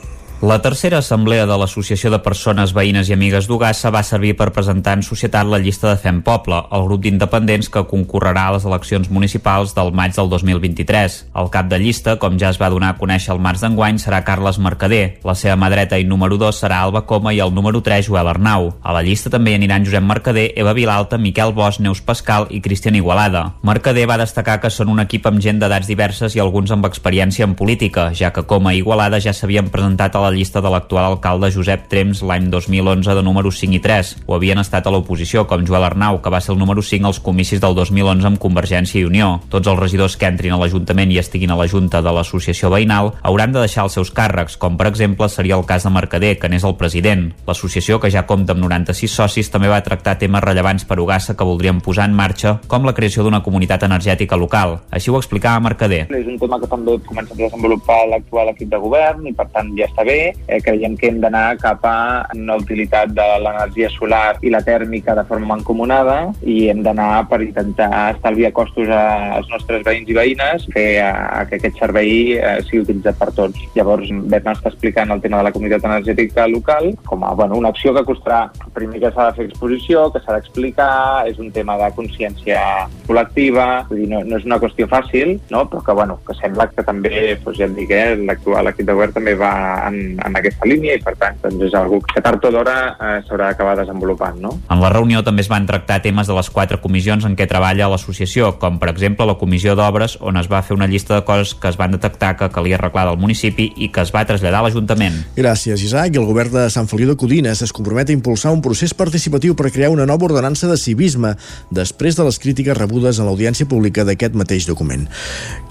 La 0.43 0.57
tercera 0.61 0.97
assemblea 0.97 1.45
de 1.47 1.55
l'Associació 1.55 2.09
de 2.11 2.17
Persones 2.19 2.73
Veïnes 2.75 3.07
i 3.07 3.13
Amigues 3.15 3.45
d'Ugassa 3.47 3.87
va 3.95 4.01
servir 4.03 4.33
per 4.35 4.49
presentar 4.51 4.97
en 4.97 5.03
societat 5.07 5.47
la 5.47 5.55
llista 5.63 5.87
de 5.87 5.99
Fem 6.01 6.17
Poble, 6.19 6.57
el 6.75 6.83
grup 6.83 7.05
d'independents 7.05 7.69
que 7.71 7.85
concorrerà 7.87 8.49
a 8.49 8.55
les 8.57 8.65
eleccions 8.67 9.07
municipals 9.07 9.71
del 9.77 9.93
maig 9.95 10.11
del 10.17 10.27
2023. 10.27 11.15
El 11.39 11.47
cap 11.53 11.69
de 11.71 11.79
llista, 11.79 12.17
com 12.19 12.35
ja 12.35 12.49
es 12.51 12.59
va 12.59 12.67
donar 12.73 12.89
a 12.91 12.97
conèixer 12.97 13.31
el 13.31 13.39
març 13.39 13.63
d'enguany, 13.63 14.01
serà 14.03 14.19
Carles 14.27 14.59
Mercader. 14.59 15.21
La 15.23 15.37
seva 15.39 15.55
mà 15.55 15.69
dreta 15.71 15.95
i 15.95 16.03
número 16.03 16.35
2 16.35 16.59
serà 16.59 16.81
Alba 16.83 17.05
Coma 17.07 17.31
i 17.31 17.39
el 17.39 17.55
número 17.55 17.79
3 17.79 18.11
Joel 18.11 18.33
Arnau. 18.33 18.73
A 18.83 18.97
la 18.97 19.05
llista 19.07 19.31
també 19.31 19.55
hi 19.55 19.61
aniran 19.61 19.87
Josep 19.87 20.03
Mercader, 20.03 20.49
Eva 20.59 20.75
Vilalta, 20.75 21.15
Miquel 21.15 21.55
Bosch, 21.55 21.79
Neus 21.79 22.03
Pascal 22.03 22.49
i 22.51 22.59
Cristian 22.59 22.99
Igualada. 22.99 23.45
Mercader 23.63 24.09
va 24.11 24.19
destacar 24.19 24.59
que 24.59 24.73
són 24.75 24.91
un 24.91 24.99
equip 25.07 25.31
amb 25.31 25.39
gent 25.39 25.63
d'edats 25.63 25.87
diverses 25.87 26.35
i 26.35 26.43
alguns 26.43 26.75
amb 26.75 26.91
experiència 26.91 27.47
en 27.47 27.55
política, 27.55 28.11
ja 28.11 28.35
que 28.35 28.43
Coma 28.43 28.75
i 28.75 28.83
Igualada 28.83 29.23
ja 29.23 29.31
s'havien 29.31 29.71
presentat 29.71 30.19
a 30.19 30.27
la 30.27 30.32
llista 30.33 30.61
de 30.61 30.69
l'actual 30.73 31.05
alcalde 31.11 31.51
Josep 31.53 31.87
Trems 31.91 32.23
l'any 32.25 32.49
2011 32.51 33.15
de 33.15 33.23
número 33.23 33.51
5 33.51 33.77
i 33.77 33.81
3. 33.83 34.13
Ho 34.27 34.35
havien 34.35 34.59
estat 34.61 34.87
a 34.87 34.93
l'oposició, 34.93 35.45
com 35.47 35.65
Joel 35.67 35.85
Arnau, 35.87 36.19
que 36.21 36.31
va 36.33 36.41
ser 36.41 36.53
el 36.53 36.59
número 36.59 36.81
5 36.81 37.07
als 37.07 37.19
comicis 37.23 37.61
del 37.61 37.75
2011 37.75 38.27
amb 38.31 38.41
Convergència 38.41 39.01
i 39.01 39.05
Unió. 39.05 39.39
Tots 39.49 39.69
els 39.69 39.79
regidors 39.79 40.17
que 40.17 40.29
entrin 40.29 40.55
a 40.55 40.59
l'Ajuntament 40.61 41.11
i 41.11 41.19
estiguin 41.21 41.53
a 41.53 41.59
la 41.59 41.67
Junta 41.67 42.01
de 42.01 42.13
l'Associació 42.13 42.71
Veïnal 42.73 43.13
hauran 43.21 43.53
de 43.53 43.63
deixar 43.63 43.85
els 43.87 43.97
seus 43.97 44.11
càrrecs, 44.11 44.57
com 44.57 44.77
per 44.79 44.89
exemple 44.89 45.29
seria 45.29 45.57
el 45.59 45.67
cas 45.69 45.85
de 45.87 45.93
Mercader, 45.93 46.35
que 46.39 46.49
n'és 46.49 46.65
el 46.67 46.77
president. 46.79 47.29
L'associació, 47.47 47.99
que 47.99 48.11
ja 48.13 48.25
compta 48.29 48.55
amb 48.55 48.63
96 48.65 49.17
socis, 49.21 49.51
també 49.53 49.69
va 49.71 49.81
tractar 49.85 50.17
temes 50.21 50.43
rellevants 50.43 50.87
per 50.89 50.99
Ugassa 50.99 51.37
que 51.37 51.47
voldrien 51.47 51.81
posar 51.83 52.07
en 52.09 52.17
marxa, 52.17 52.57
com 52.67 52.85
la 52.87 52.95
creació 52.97 53.23
d'una 53.23 53.43
comunitat 53.45 53.83
energètica 53.87 54.39
local. 54.39 54.79
Així 54.91 55.11
ho 55.11 55.19
explicava 55.19 55.61
Mercader. 55.63 56.05
És 56.09 56.27
un 56.27 56.39
tema 56.39 56.59
que 56.61 56.69
també 56.71 56.97
comença 57.07 57.35
a 57.35 57.39
desenvolupar 57.39 58.01
l'actual 58.11 58.53
equip 58.53 58.71
de 58.71 58.79
govern 58.81 59.27
i 59.27 59.33
per 59.35 59.47
tant 59.53 59.71
ja 59.77 59.87
està 59.89 60.05
bé 60.07 60.17
eh, 60.31 60.59
creiem 60.63 60.95
que 60.99 61.09
hem 61.11 61.19
d'anar 61.23 61.57
cap 61.61 61.83
a 61.87 61.95
una 62.35 62.57
utilitat 62.61 63.13
de 63.15 63.27
l'energia 63.43 63.89
solar 63.93 64.37
i 64.41 64.51
la 64.53 64.63
tèrmica 64.65 65.15
de 65.17 65.25
forma 65.29 65.53
mancomunada 65.53 66.17
i 66.41 66.69
hem 66.71 66.83
d'anar 66.85 67.25
per 67.29 67.41
intentar 67.43 67.91
estalviar 68.15 68.53
costos 68.55 68.89
als 68.93 69.49
nostres 69.51 69.83
veïns 69.85 70.09
i 70.09 70.17
veïnes, 70.17 70.67
fer 70.73 70.87
a, 71.05 71.11
a 71.39 71.45
que 71.49 71.59
aquest 71.59 71.79
servei 71.81 72.37
eh, 72.37 72.57
sigui 72.67 72.83
utilitzat 72.85 73.19
per 73.19 73.31
tots. 73.35 73.59
Llavors, 73.77 74.09
vam 74.09 74.53
estar 74.53 74.71
explicant 74.71 75.11
el 75.13 75.21
tema 75.23 75.41
de 75.41 75.49
la 75.49 75.53
comunitat 75.55 75.87
energètica 75.89 76.47
local 76.47 76.93
com 77.05 77.23
a 77.23 77.33
bueno, 77.33 77.57
una 77.57 77.73
acció 77.73 77.93
que 77.93 78.05
costarà 78.07 78.45
primer 78.73 78.99
que 78.99 79.11
s'ha 79.13 79.29
de 79.29 79.37
fer 79.37 79.47
exposició, 79.49 80.07
que 80.13 80.21
s'ha 80.23 80.37
d'explicar, 80.37 81.27
és 81.29 81.39
un 81.41 81.51
tema 81.53 81.77
de 81.79 81.89
consciència 81.97 82.59
col·lectiva, 83.07 83.67
vull 83.89 84.03
dir, 84.03 84.09
no, 84.11 84.23
no 84.27 84.39
és 84.39 84.47
una 84.47 84.59
qüestió 84.61 84.87
fàcil, 84.91 85.37
no? 85.53 85.65
però 85.69 85.83
que, 85.85 85.95
bueno, 85.99 86.19
que 86.27 86.35
sembla 86.39 86.67
que 86.71 86.85
també, 86.85 87.37
doncs 87.43 87.59
ja 87.59 87.69
et 87.69 87.75
dic, 87.77 87.93
eh, 87.93 88.17
l'actual 88.29 88.71
equip 88.71 88.89
de 88.89 88.97
govern 88.97 89.15
també 89.15 89.35
va 89.39 89.53
en, 89.89 89.99
en 90.13 90.37
aquesta 90.39 90.67
línia 90.69 90.97
i 90.97 91.01
per 91.03 91.15
tant 91.19 91.39
doncs 91.43 91.67
és 91.69 91.75
algo 91.77 91.99
que 92.05 92.21
tard 92.23 92.43
o 92.43 92.51
d'hora 92.53 92.75
eh, 92.93 93.17
s'haurà 93.27 93.51
d'acabar 93.51 93.75
desenvolupant. 93.79 94.39
No? 94.43 94.53
En 94.71 94.81
la 94.83 94.91
reunió 94.93 95.23
també 95.25 95.43
es 95.45 95.51
van 95.51 95.67
tractar 95.69 96.01
temes 96.03 96.29
de 96.29 96.37
les 96.37 96.49
quatre 96.53 96.79
comissions 96.83 97.25
en 97.27 97.37
què 97.39 97.47
treballa 97.49 97.89
l'associació, 97.91 98.53
com 98.61 98.79
per 98.81 98.91
exemple 98.91 99.27
la 99.29 99.37
comissió 99.39 99.75
d'obres 99.79 100.17
on 100.21 100.37
es 100.41 100.49
va 100.51 100.63
fer 100.65 100.77
una 100.77 100.87
llista 100.89 101.15
de 101.15 101.25
coses 101.27 101.53
que 101.55 101.71
es 101.71 101.79
van 101.79 101.95
detectar 101.95 102.35
que 102.37 102.49
calia 102.53 102.77
arreglar 102.79 103.07
del 103.09 103.21
municipi 103.21 103.69
i 103.77 103.89
que 103.93 104.03
es 104.03 104.13
va 104.15 104.25
traslladar 104.27 104.61
a 104.61 104.67
l'Ajuntament. 104.67 105.21
Gràcies, 105.37 105.83
Isaac. 105.85 106.13
I 106.13 106.21
el 106.21 106.27
govern 106.29 106.53
de 106.53 106.67
Sant 106.73 106.89
Feliu 106.91 107.09
de 107.11 107.17
Codines 107.19 107.61
es 107.65 107.73
compromet 107.75 108.09
a 108.09 108.15
impulsar 108.15 108.53
un 108.55 108.61
procés 108.65 108.93
participatiu 108.97 109.55
per 109.55 109.71
crear 109.71 109.91
una 109.93 110.07
nova 110.09 110.27
ordenança 110.29 110.69
de 110.69 110.77
civisme 110.77 111.35
després 111.71 112.17
de 112.17 112.27
les 112.27 112.39
crítiques 112.39 112.77
rebudes 112.77 113.19
en 113.19 113.29
l'audiència 113.29 113.69
pública 113.69 114.05
d'aquest 114.07 114.37
mateix 114.39 114.67
document. 114.69 115.07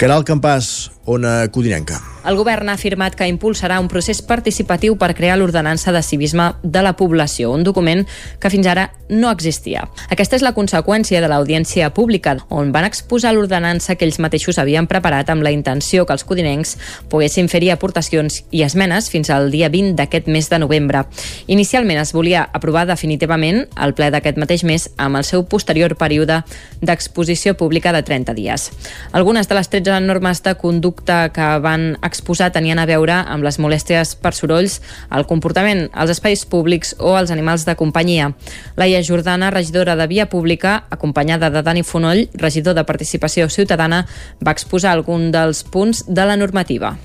Caral 0.01 0.27
Campàs, 0.29 0.91
Ona 1.05 1.49
Codinenca. 1.51 1.99
El 2.23 2.37
govern 2.39 2.69
ha 2.71 2.77
afirmat 2.79 3.17
que 3.19 3.27
impulsarà 3.27 3.81
un 3.83 3.89
procés 3.91 4.22
participatiu 4.23 4.97
per 4.97 5.13
crear 5.15 5.37
l'ordenança 5.39 5.93
de 5.93 6.03
civisme 6.03 6.53
de 6.63 6.83
la 6.83 6.95
població, 6.97 7.53
un 7.53 7.65
document 7.65 8.07
que 8.41 8.51
fins 8.51 8.67
ara 8.67 8.89
no 9.09 9.31
existia. 9.31 9.85
Aquesta 10.11 10.39
és 10.39 10.45
la 10.45 10.55
conseqüència 10.57 11.21
de 11.21 11.29
l'audiència 11.29 11.91
pública, 11.95 12.37
on 12.49 12.73
van 12.73 12.87
exposar 12.89 13.35
l'ordenança 13.35 13.97
que 13.97 14.07
ells 14.07 14.21
mateixos 14.23 14.59
havien 14.59 14.89
preparat 14.89 15.31
amb 15.31 15.45
la 15.45 15.53
intenció 15.53 16.07
que 16.07 16.17
els 16.17 16.25
codinencs 16.25 16.77
poguessin 17.13 17.51
fer-hi 17.53 17.71
aportacions 17.75 18.43
i 18.51 18.65
esmenes 18.65 19.11
fins 19.13 19.31
al 19.31 19.51
dia 19.53 19.69
20 19.73 19.97
d'aquest 19.99 20.31
mes 20.33 20.49
de 20.49 20.59
novembre. 20.63 21.05
Inicialment 21.47 22.01
es 22.01 22.15
volia 22.17 22.47
aprovar 22.53 22.87
definitivament 22.89 23.67
el 23.77 23.95
ple 23.99 24.11
d'aquest 24.15 24.41
mateix 24.41 24.65
mes 24.65 24.89
amb 24.97 25.21
el 25.21 25.29
seu 25.29 25.45
posterior 25.45 25.97
període 26.01 26.43
d'exposició 26.81 27.57
pública 27.59 27.93
de 27.93 28.03
30 28.03 28.35
dies. 28.35 28.71
Algunes 29.13 29.49
de 29.49 29.59
les 29.59 29.69
13 29.69 30.01
normes 30.01 30.43
de 30.43 30.55
conducta 30.57 31.29
que 31.35 31.49
van 31.63 31.97
exposar 32.03 32.53
tenien 32.53 32.81
a 32.81 32.87
veure 32.89 33.21
amb 33.23 33.45
les 33.45 33.59
molèsties 33.61 34.12
per 34.17 34.35
sorolls, 34.37 34.81
el 35.11 35.27
comportament 35.27 35.89
als 35.93 36.15
espais 36.15 36.45
públics 36.47 36.95
o 36.99 37.15
als 37.17 37.31
animals 37.31 37.65
de 37.69 37.77
companyia. 37.77 38.33
Laia 38.77 39.03
Jordana, 39.05 39.51
regidora 39.51 39.97
de 39.97 40.07
Via 40.07 40.29
Pública, 40.29 40.85
acompanyada 40.91 41.51
de 41.51 41.63
Dani 41.63 41.83
Fonoll, 41.83 42.29
regidor 42.35 42.75
de 42.75 42.85
Participació 42.85 43.49
Ciutadana, 43.49 44.05
va 44.45 44.53
exposar 44.53 44.93
algun 44.93 45.31
dels 45.33 45.65
punts 45.65 46.05
de 46.09 46.27
la 46.27 46.37
normativa. 46.37 46.97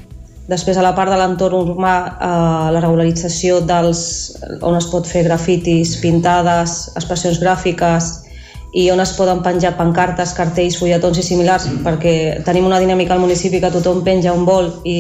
Després, 0.48 0.78
a 0.80 0.84
la 0.84 0.94
part 0.96 1.12
de 1.12 1.18
l'entorn 1.20 1.74
urbà, 1.74 1.96
eh, 2.08 2.70
la 2.72 2.80
regularització 2.80 3.60
dels, 3.68 4.38
on 4.62 4.78
es 4.78 4.88
pot 4.88 5.08
fer 5.08 5.26
grafitis, 5.28 5.98
pintades, 6.00 6.94
expressions 6.96 7.42
gràfiques 7.44 8.27
i 8.74 8.90
on 8.92 9.00
es 9.00 9.14
poden 9.16 9.42
penjar 9.44 9.76
pancartes, 9.78 10.34
cartells, 10.36 10.78
fulletons 10.80 11.20
i 11.22 11.24
similars, 11.24 11.68
perquè 11.86 12.42
tenim 12.46 12.68
una 12.68 12.80
dinàmica 12.84 13.16
al 13.16 13.24
municipi 13.24 13.62
que 13.64 13.72
tothom 13.72 14.04
penja 14.04 14.36
un 14.36 14.46
vol 14.46 14.74
i 14.84 14.98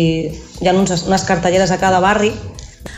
hi 0.62 0.67
ha 0.67 0.74
uns, 0.74 1.03
unes 1.07 1.25
cartelleres 1.27 1.71
a 1.71 1.79
cada 1.81 2.00
barri 2.00 2.31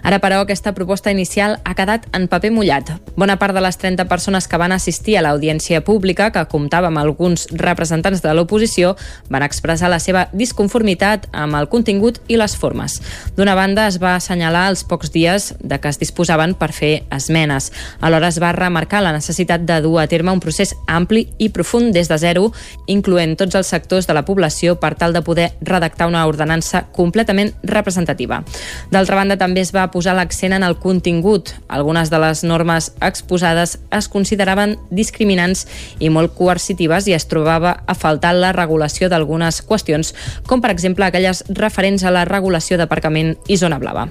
Ara, 0.03 0.19
però, 0.19 0.41
aquesta 0.43 0.73
proposta 0.73 1.11
inicial 1.11 1.57
ha 1.63 1.75
quedat 1.75 2.07
en 2.15 2.27
paper 2.31 2.51
mullat. 2.51 2.91
Bona 3.19 3.37
part 3.39 3.55
de 3.55 3.63
les 3.63 3.77
30 3.77 4.05
persones 4.09 4.47
que 4.47 4.57
van 4.57 4.71
assistir 4.71 5.17
a 5.17 5.23
l'audiència 5.25 5.81
pública, 5.85 6.31
que 6.31 6.45
comptava 6.51 6.87
amb 6.87 7.01
alguns 7.01 7.47
representants 7.51 8.23
de 8.23 8.33
l'oposició, 8.33 8.95
van 9.29 9.43
expressar 9.43 9.89
la 9.89 9.99
seva 9.99 10.27
disconformitat 10.33 11.27
amb 11.31 11.57
el 11.59 11.69
contingut 11.69 12.19
i 12.27 12.37
les 12.39 12.55
formes. 12.57 12.99
D'una 13.37 13.55
banda, 13.55 13.87
es 13.87 13.99
va 14.01 14.15
assenyalar 14.15 14.67
els 14.69 14.83
pocs 14.83 15.11
dies 15.13 15.53
de 15.59 15.79
que 15.79 15.89
es 15.89 15.99
disposaven 15.99 16.55
per 16.59 16.71
fer 16.75 17.03
esmenes. 17.15 17.71
Alhora 18.01 18.29
es 18.29 18.39
va 18.41 18.53
remarcar 18.55 19.03
la 19.03 19.13
necessitat 19.15 19.65
de 19.67 19.79
dur 19.81 19.99
a 20.01 20.07
terme 20.07 20.31
un 20.31 20.41
procés 20.43 20.75
ampli 20.87 21.27
i 21.37 21.49
profund 21.55 21.93
des 21.93 22.09
de 22.09 22.17
zero, 22.21 22.49
incloent 22.87 23.35
tots 23.39 23.55
els 23.55 23.67
sectors 23.67 24.07
de 24.07 24.15
la 24.15 24.25
població 24.25 24.77
per 24.79 24.95
tal 24.99 25.13
de 25.13 25.23
poder 25.25 25.51
redactar 25.61 26.07
una 26.07 26.25
ordenança 26.27 26.85
completament 26.95 27.53
representativa. 27.63 28.43
D'altra 28.91 29.19
banda, 29.19 29.37
també 29.37 29.61
es 29.61 29.73
va 29.75 29.78
va 29.79 29.89
posar 29.91 30.15
l'accent 30.17 30.53
en 30.55 30.63
el 30.65 30.75
contingut. 30.81 31.53
Algunes 31.71 32.09
de 32.11 32.19
les 32.19 32.43
normes 32.43 32.91
exposades 33.05 33.77
es 33.95 34.09
consideraven 34.11 34.75
discriminants 34.91 35.65
i 36.03 36.09
molt 36.11 36.35
coercitives 36.35 37.07
i 37.07 37.15
es 37.15 37.27
trobava 37.31 37.77
a 37.87 37.95
faltar 37.95 38.33
la 38.35 38.51
regulació 38.55 39.09
d'algunes 39.09 39.61
qüestions, 39.65 40.13
com 40.47 40.61
per 40.61 40.73
exemple 40.73 41.07
aquelles 41.07 41.43
referents 41.55 42.03
a 42.03 42.13
la 42.13 42.25
regulació 42.27 42.77
d'aparcament 42.79 43.35
i 43.47 43.57
zona 43.61 43.79
blava. 43.79 44.07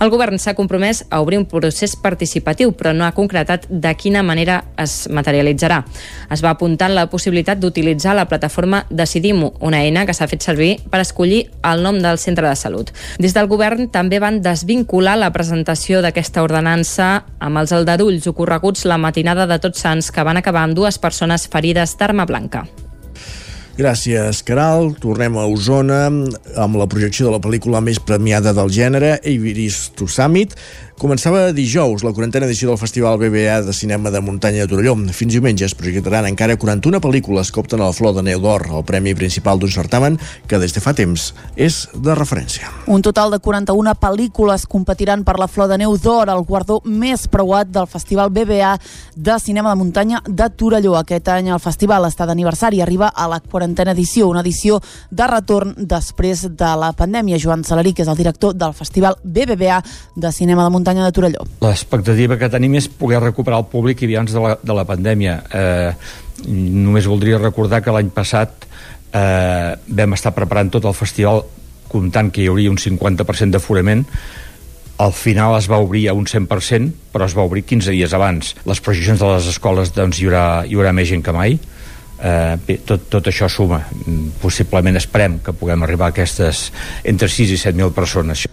El 0.00 0.12
govern 0.12 0.40
s'ha 0.40 0.56
compromès 0.58 1.04
a 1.10 1.20
obrir 1.20 1.40
un 1.40 1.46
procés 1.50 1.96
participatiu, 1.96 2.72
però 2.72 2.94
no 2.96 3.04
ha 3.04 3.14
concretat 3.16 3.66
de 3.68 3.94
quina 3.94 4.22
manera 4.22 4.62
es 4.80 5.08
materialitzarà. 5.10 5.82
Es 6.30 6.44
va 6.44 6.54
apuntar 6.54 6.90
la 6.90 7.08
possibilitat 7.10 7.60
d'utilitzar 7.60 8.14
la 8.16 8.28
plataforma 8.30 8.84
Decidim-ho, 8.90 9.52
una 9.60 9.82
eina 9.84 10.06
que 10.06 10.14
s'ha 10.16 10.28
fet 10.30 10.44
servir 10.46 10.78
per 10.90 11.02
escollir 11.02 11.44
el 11.66 11.84
nom 11.84 12.00
del 12.00 12.18
centre 12.22 12.48
de 12.48 12.56
salut. 12.56 12.92
Des 13.18 13.34
del 13.36 13.48
govern 13.50 13.90
també 13.92 14.20
van 14.22 14.40
desvincular 14.44 14.99
la 15.00 15.30
presentació 15.32 16.02
d'aquesta 16.04 16.42
ordenança 16.44 17.24
amb 17.40 17.60
els 17.62 17.72
aldarulls 17.72 18.26
ocorreguts 18.28 18.84
la 18.84 18.98
matinada 19.00 19.46
de 19.48 19.58
Tots 19.62 19.80
Sants 19.80 20.10
que 20.12 20.24
van 20.26 20.36
acabar 20.36 20.66
amb 20.66 20.76
dues 20.76 20.98
persones 20.98 21.48
ferides 21.48 21.96
d'arma 21.96 22.26
blanca. 22.28 22.66
Gràcies, 23.80 24.42
Caral. 24.44 24.90
Tornem 25.00 25.38
a 25.40 25.46
Osona 25.48 26.02
amb 26.60 26.76
la 26.76 26.86
projecció 26.90 27.30
de 27.30 27.32
la 27.32 27.40
pel·lícula 27.40 27.80
més 27.80 27.96
premiada 27.96 28.52
del 28.52 28.68
gènere, 28.68 29.14
Iris 29.24 29.86
to 29.96 30.08
Summit. 30.10 30.52
Començava 31.00 31.46
dijous 31.56 32.02
la 32.04 32.10
quarantena 32.12 32.44
edició 32.44 32.68
del 32.68 32.76
Festival 32.76 33.16
BBA 33.16 33.62
de 33.64 33.72
Cinema 33.72 34.10
de 34.12 34.20
Muntanya 34.20 34.66
de 34.66 34.68
Torelló. 34.68 34.92
Fins 35.16 35.32
diumenge 35.32 35.64
es 35.64 35.72
projectaran 35.72 36.26
encara 36.28 36.58
41 36.60 36.98
pel·lícules 37.00 37.48
que 37.48 37.62
opten 37.62 37.80
a 37.80 37.86
la 37.86 37.94
Flor 37.96 38.12
de 38.18 38.24
Neu 38.26 38.42
d'Or, 38.42 38.66
el 38.68 38.84
premi 38.84 39.14
principal 39.16 39.56
d'un 39.56 39.72
certamen 39.72 40.18
que 40.46 40.58
des 40.60 40.74
de 40.76 40.82
fa 40.84 40.92
temps 40.92 41.30
és 41.56 41.78
de 41.96 42.12
referència. 42.18 42.68
Un 42.84 43.00
total 43.00 43.32
de 43.32 43.38
41 43.40 43.94
pel·lícules 43.96 44.66
competiran 44.68 45.22
per 45.24 45.38
la 45.40 45.48
Flor 45.48 45.70
de 45.72 45.78
Neu 45.80 45.96
d'Or, 45.96 46.28
el 46.28 46.44
guardó 46.44 46.82
més 46.84 47.24
preuat 47.32 47.72
del 47.72 47.88
Festival 47.88 48.28
BBA 48.28 48.74
de 49.16 49.38
Cinema 49.40 49.72
de 49.72 49.80
Muntanya 49.80 50.20
de 50.28 50.50
Torelló. 50.52 50.98
Aquest 51.00 51.32
any 51.32 51.48
el 51.48 51.64
festival 51.64 52.10
està 52.10 52.28
d'aniversari, 52.28 52.84
arriba 52.84 53.08
a 53.08 53.24
la 53.32 53.40
quarantena 53.40 53.96
edició, 53.96 54.28
una 54.28 54.44
edició 54.44 54.82
de 55.08 55.32
retorn 55.32 55.72
després 55.80 56.44
de 56.44 56.76
la 56.84 56.92
pandèmia. 56.92 57.40
Joan 57.40 57.64
Salarí, 57.64 57.96
que 57.96 58.04
és 58.04 58.12
el 58.12 58.20
director 58.20 58.52
del 58.52 58.76
Festival 58.76 59.16
BBVA 59.24 59.80
de 60.20 60.36
Cinema 60.36 60.68
de 60.68 60.76
Muntanya 60.76 60.89
muntanya 60.90 61.06
de 61.06 61.12
Torelló. 61.12 61.46
L'expectativa 61.62 62.36
que 62.38 62.50
tenim 62.50 62.74
és 62.78 62.88
poder 62.88 63.20
recuperar 63.22 63.60
el 63.62 63.68
públic 63.70 64.02
havia 64.02 64.20
abans 64.20 64.34
de 64.34 64.42
la, 64.42 64.56
de 64.62 64.74
la 64.74 64.84
pandèmia. 64.84 65.38
Eh, 65.52 65.92
només 66.50 67.06
voldria 67.06 67.38
recordar 67.38 67.82
que 67.82 67.94
l'any 67.94 68.10
passat 68.10 68.66
eh, 69.12 69.76
vam 69.86 70.14
estar 70.14 70.34
preparant 70.34 70.70
tot 70.70 70.84
el 70.84 70.94
festival 70.94 71.44
comptant 71.90 72.30
que 72.30 72.42
hi 72.42 72.48
hauria 72.50 72.70
un 72.70 72.78
50% 72.78 73.50
d'aforament 73.50 74.04
al 75.00 75.14
final 75.16 75.54
es 75.56 75.64
va 75.64 75.78
obrir 75.80 76.10
a 76.10 76.12
un 76.12 76.26
100%, 76.28 76.90
però 77.08 77.24
es 77.24 77.32
va 77.32 77.46
obrir 77.48 77.62
15 77.64 77.94
dies 77.94 78.12
abans. 78.12 78.50
Les 78.68 78.82
projeccions 78.84 79.16
de 79.16 79.30
les 79.30 79.46
escoles 79.48 79.94
doncs, 79.96 80.20
hi, 80.20 80.26
haurà, 80.28 80.66
hi 80.68 80.76
haurà 80.76 80.92
més 80.92 81.08
gent 81.08 81.24
que 81.24 81.32
mai. 81.32 81.56
Eh, 82.20 82.56
bé, 82.66 82.76
tot, 82.84 83.08
tot 83.08 83.32
això 83.32 83.48
suma. 83.48 83.80
Possiblement 84.42 85.00
esperem 85.00 85.40
que 85.40 85.56
puguem 85.56 85.88
arribar 85.88 86.10
a 86.10 86.12
aquestes 86.12 86.66
entre 87.08 87.32
6 87.32 87.56
i 87.56 87.60
7.000 87.64 87.96
persones. 87.96 88.44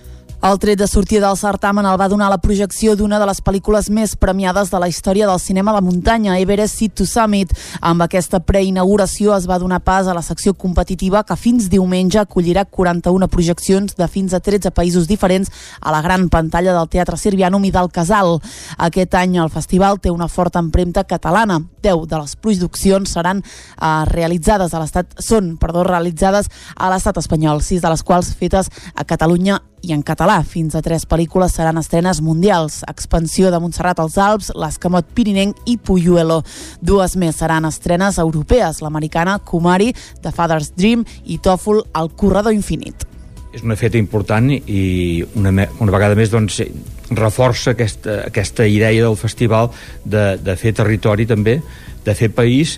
El 0.47 0.59
tret 0.59 0.79
de 0.79 0.87
sortida 0.87 1.27
del 1.27 1.35
certamen 1.35 1.85
el 1.85 1.97
va 1.99 2.07
donar 2.07 2.29
la 2.31 2.37
projecció 2.39 2.93
d'una 2.95 3.17
de 3.19 3.25
les 3.27 3.41
pel·lícules 3.43 3.89
més 3.91 4.13
premiades 4.15 4.69
de 4.71 4.79
la 4.79 4.87
història 4.87 5.27
del 5.27 5.41
cinema 5.43 5.73
de 5.75 5.81
muntanya, 5.83 6.37
Everest 6.39 6.77
Seat 6.79 6.93
to 6.95 7.07
Summit. 7.09 7.51
Amb 7.81 8.05
aquesta 8.05 8.39
preinauguració 8.39 9.33
es 9.35 9.47
va 9.49 9.57
donar 9.59 9.81
pas 9.83 10.07
a 10.07 10.15
la 10.15 10.23
secció 10.23 10.53
competitiva 10.53 11.25
que 11.27 11.35
fins 11.35 11.67
diumenge 11.67 12.21
acollirà 12.21 12.63
41 12.63 13.27
projeccions 13.27 13.97
de 13.99 14.07
fins 14.07 14.31
a 14.31 14.39
13 14.39 14.71
països 14.71 15.09
diferents 15.11 15.51
a 15.81 15.91
la 15.91 16.01
gran 16.05 16.29
pantalla 16.29 16.71
del 16.77 16.87
Teatre 16.95 17.19
Sirvianum 17.19 17.67
i 17.67 17.73
del 17.75 17.91
Casal. 17.91 18.37
Aquest 18.77 19.19
any 19.19 19.35
el 19.35 19.51
festival 19.51 19.99
té 19.99 20.13
una 20.15 20.31
forta 20.31 20.63
empremta 20.63 21.03
catalana. 21.03 21.59
10 21.83 22.07
de 22.07 22.21
les 22.21 22.37
produccions 22.39 23.11
seran 23.11 23.43
eh, 23.43 24.05
realitzades 24.13 24.71
a 24.71 24.79
l'estat 24.79 25.11
són, 25.19 25.57
perdó, 25.59 25.83
realitzades 25.83 26.47
a 26.77 26.93
l'estat 26.93 27.19
espanyol, 27.19 27.59
sis 27.59 27.83
de 27.83 27.91
les 27.91 28.03
quals 28.03 28.31
fetes 28.37 28.71
a 28.95 29.03
Catalunya 29.03 29.59
i 29.81 29.93
en 29.93 30.03
català. 30.03 30.36
Fins 30.45 30.75
a 30.75 30.81
tres 30.85 31.05
pel·lícules 31.09 31.55
seran 31.55 31.79
estrenes 31.79 32.19
mundials. 32.21 32.83
Expansió 32.89 33.49
de 33.51 33.59
Montserrat 33.63 33.99
als 34.03 34.17
Alps, 34.21 34.51
l'Escamot 34.53 35.07
Pirinenc 35.15 35.57
i 35.65 35.77
Puyuelo. 35.77 36.43
Dues 36.81 37.15
més 37.17 37.39
seran 37.39 37.65
estrenes 37.65 38.19
europees, 38.21 38.81
l'americana 38.83 39.39
Kumari, 39.39 39.93
The 40.21 40.33
Father's 40.35 40.73
Dream 40.75 41.05
i 41.25 41.39
Tòfol, 41.41 41.83
El 41.95 42.11
corredor 42.13 42.53
infinit. 42.53 43.07
És 43.55 43.63
una 43.65 43.77
feta 43.79 43.97
important 43.97 44.51
i 44.53 45.23
una, 45.39 45.53
una 45.79 45.93
vegada 45.93 46.17
més 46.19 46.29
doncs, 46.29 46.61
reforça 47.09 47.73
aquesta, 47.73 48.21
aquesta 48.27 48.67
idea 48.67 48.91
del 49.01 49.17
festival 49.17 49.71
de, 50.03 50.35
de 50.37 50.57
fer 50.59 50.75
territori 50.77 51.25
també, 51.25 51.61
de 52.05 52.15
fer 52.15 52.29
país 52.35 52.77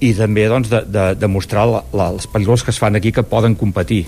i 0.00 0.12
també 0.16 0.46
doncs, 0.48 0.70
de, 0.72 0.82
de, 0.88 1.08
de 1.16 1.28
mostrar 1.30 1.66
la, 1.70 1.82
la, 1.96 2.10
les 2.16 2.28
pel·lícules 2.28 2.64
que 2.64 2.72
es 2.74 2.80
fan 2.80 2.96
aquí 2.96 3.12
que 3.12 3.24
poden 3.24 3.54
competir. 3.54 4.06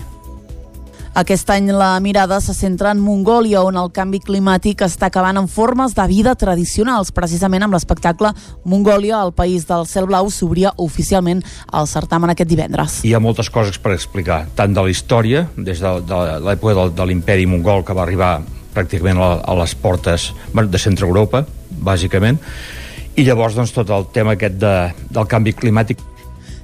Aquest 1.19 1.49
any 1.51 1.65
la 1.75 1.97
mirada 1.99 2.37
se 2.39 2.53
centra 2.55 2.93
en 2.95 2.99
Mongòlia, 3.03 3.59
on 3.67 3.75
el 3.75 3.89
canvi 3.91 4.21
climàtic 4.23 4.85
està 4.85 5.09
acabant 5.09 5.35
en 5.41 5.49
formes 5.51 5.91
de 5.97 6.05
vida 6.07 6.31
tradicionals. 6.39 7.09
Precisament 7.11 7.65
amb 7.65 7.75
l'espectacle 7.75 8.31
Mongòlia, 8.63 9.17
el 9.25 9.33
país 9.35 9.65
del 9.67 9.83
cel 9.89 10.07
blau, 10.07 10.29
s'obria 10.31 10.71
oficialment 10.79 11.41
el 11.75 11.89
certamen 11.91 12.31
aquest 12.31 12.47
divendres. 12.47 13.01
Hi 13.03 13.11
ha 13.17 13.19
moltes 13.19 13.51
coses 13.51 13.81
per 13.83 13.97
explicar, 13.97 14.45
tant 14.55 14.71
de 14.71 14.85
la 14.85 14.93
història, 14.93 15.43
des 15.57 15.83
de, 15.83 15.91
de 16.07 16.21
l'època 16.45 16.77
de, 16.77 16.85
de 17.01 17.09
l'imperi 17.11 17.49
mongol 17.51 17.83
que 17.83 17.97
va 17.97 18.05
arribar 18.07 18.37
pràcticament 18.77 19.19
a, 19.19 19.57
les 19.59 19.75
portes 19.75 20.29
de 20.55 20.79
centre 20.79 21.09
Europa, 21.09 21.43
bàsicament, 21.83 22.39
i 23.19 23.27
llavors 23.27 23.59
doncs, 23.59 23.75
tot 23.75 23.91
el 23.91 24.07
tema 24.15 24.37
aquest 24.37 24.55
de, 24.61 24.75
del 25.11 25.27
canvi 25.27 25.51
climàtic 25.51 25.99